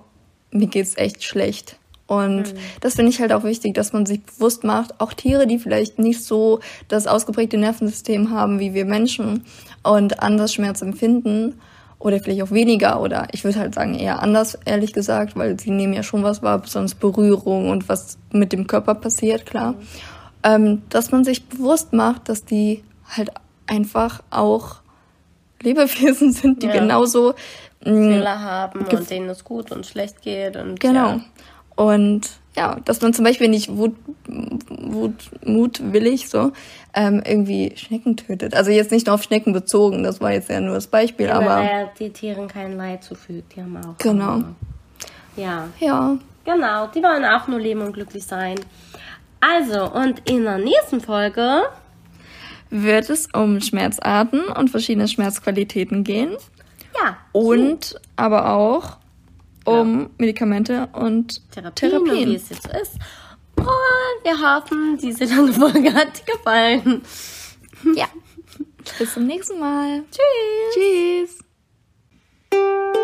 mir 0.50 0.66
geht's 0.66 0.96
echt 0.96 1.24
schlecht. 1.24 1.76
Und 2.06 2.52
mhm. 2.52 2.58
das 2.80 2.96
finde 2.96 3.10
ich 3.10 3.20
halt 3.20 3.32
auch 3.32 3.44
wichtig, 3.44 3.74
dass 3.74 3.92
man 3.92 4.04
sich 4.04 4.22
bewusst 4.22 4.62
macht, 4.62 5.00
auch 5.00 5.14
Tiere, 5.14 5.46
die 5.46 5.58
vielleicht 5.58 5.98
nicht 5.98 6.22
so 6.22 6.60
das 6.88 7.06
ausgeprägte 7.06 7.56
Nervensystem 7.56 8.30
haben 8.30 8.58
wie 8.60 8.74
wir 8.74 8.84
Menschen 8.84 9.44
und 9.82 10.22
anders 10.22 10.52
Schmerz 10.52 10.82
empfinden 10.82 11.58
oder 11.98 12.20
vielleicht 12.20 12.42
auch 12.42 12.50
weniger 12.50 13.00
oder 13.00 13.28
ich 13.32 13.44
würde 13.44 13.58
halt 13.58 13.74
sagen 13.74 13.94
eher 13.94 14.22
anders, 14.22 14.58
ehrlich 14.66 14.92
gesagt, 14.92 15.36
weil 15.36 15.58
sie 15.58 15.70
nehmen 15.70 15.94
ja 15.94 16.02
schon 16.02 16.22
was 16.22 16.42
wahr, 16.42 16.58
besonders 16.58 16.94
Berührung 16.94 17.70
und 17.70 17.88
was 17.88 18.18
mit 18.30 18.52
dem 18.52 18.66
Körper 18.66 18.94
passiert, 18.94 19.46
klar. 19.46 19.72
Mhm. 19.72 19.78
Ähm, 20.42 20.82
dass 20.90 21.10
man 21.10 21.24
sich 21.24 21.48
bewusst 21.48 21.94
macht, 21.94 22.28
dass 22.28 22.44
die 22.44 22.84
halt 23.08 23.30
einfach 23.66 24.22
auch 24.28 24.76
Lebewesen 25.62 26.32
sind, 26.34 26.62
die 26.62 26.66
ja. 26.66 26.74
genauso 26.74 27.32
mm, 27.80 27.84
Fehler 27.84 28.40
haben 28.40 28.80
und 28.80 29.08
denen 29.08 29.30
es 29.30 29.42
gut 29.42 29.72
und 29.72 29.86
schlecht 29.86 30.20
geht 30.20 30.56
und 30.56 30.80
genau. 30.80 31.12
Ja. 31.12 31.20
Und 31.76 32.30
ja, 32.56 32.78
dass 32.84 33.00
man 33.00 33.12
zum 33.12 33.24
Beispiel 33.24 33.48
nicht 33.48 33.76
wut, 33.76 33.96
wut, 34.26 35.30
mutwillig 35.44 36.28
so 36.28 36.52
ähm, 36.94 37.22
irgendwie 37.26 37.72
Schnecken 37.76 38.16
tötet. 38.16 38.54
Also 38.54 38.70
jetzt 38.70 38.92
nicht 38.92 39.06
nur 39.06 39.14
auf 39.14 39.22
Schnecken 39.22 39.52
bezogen, 39.52 40.04
das 40.04 40.20
war 40.20 40.32
jetzt 40.32 40.48
ja 40.48 40.60
nur 40.60 40.74
das 40.74 40.86
Beispiel, 40.86 41.26
ja, 41.26 41.34
aber. 41.34 41.56
Weil 41.56 41.90
die 41.98 42.10
Tieren 42.10 42.46
kein 42.46 42.76
Leid 42.76 43.02
zufügt, 43.02 43.56
die 43.56 43.62
haben 43.62 43.76
auch. 43.76 43.98
Genau. 43.98 44.34
Hunger. 44.34 44.54
Ja. 45.36 45.68
Ja. 45.80 46.16
Genau, 46.44 46.86
die 46.88 47.02
wollen 47.02 47.24
auch 47.24 47.48
nur 47.48 47.58
leben 47.58 47.80
und 47.80 47.92
glücklich 47.92 48.24
sein. 48.24 48.56
Also, 49.40 49.90
und 49.92 50.28
in 50.28 50.44
der 50.44 50.58
nächsten 50.58 51.00
Folge 51.00 51.62
wird 52.70 53.10
es 53.10 53.28
um 53.32 53.60
Schmerzarten 53.60 54.44
und 54.44 54.70
verschiedene 54.70 55.08
Schmerzqualitäten 55.08 56.04
gehen. 56.04 56.36
Ja. 57.02 57.16
Und 57.32 57.84
so. 57.84 57.98
aber 58.16 58.54
auch 58.54 58.98
um 59.64 60.00
ja. 60.00 60.10
Medikamente 60.18 60.88
und 60.92 61.50
Therapien, 61.50 61.90
Therapien. 61.90 62.30
Wie 62.30 62.34
es 62.34 62.48
jetzt 62.48 62.66
ist. 62.66 62.94
Und 63.56 63.66
wir 64.24 64.38
hoffen, 64.40 64.98
diese 64.98 65.24
lange 65.24 65.52
Folge 65.52 65.92
hat 65.92 66.18
dir 66.18 66.34
gefallen. 66.34 67.02
Ja. 67.94 68.06
Bis 68.98 69.14
zum 69.14 69.26
nächsten 69.26 69.58
Mal. 69.58 70.04
Tschüss. 70.10 71.38
Tschüss. 72.50 72.94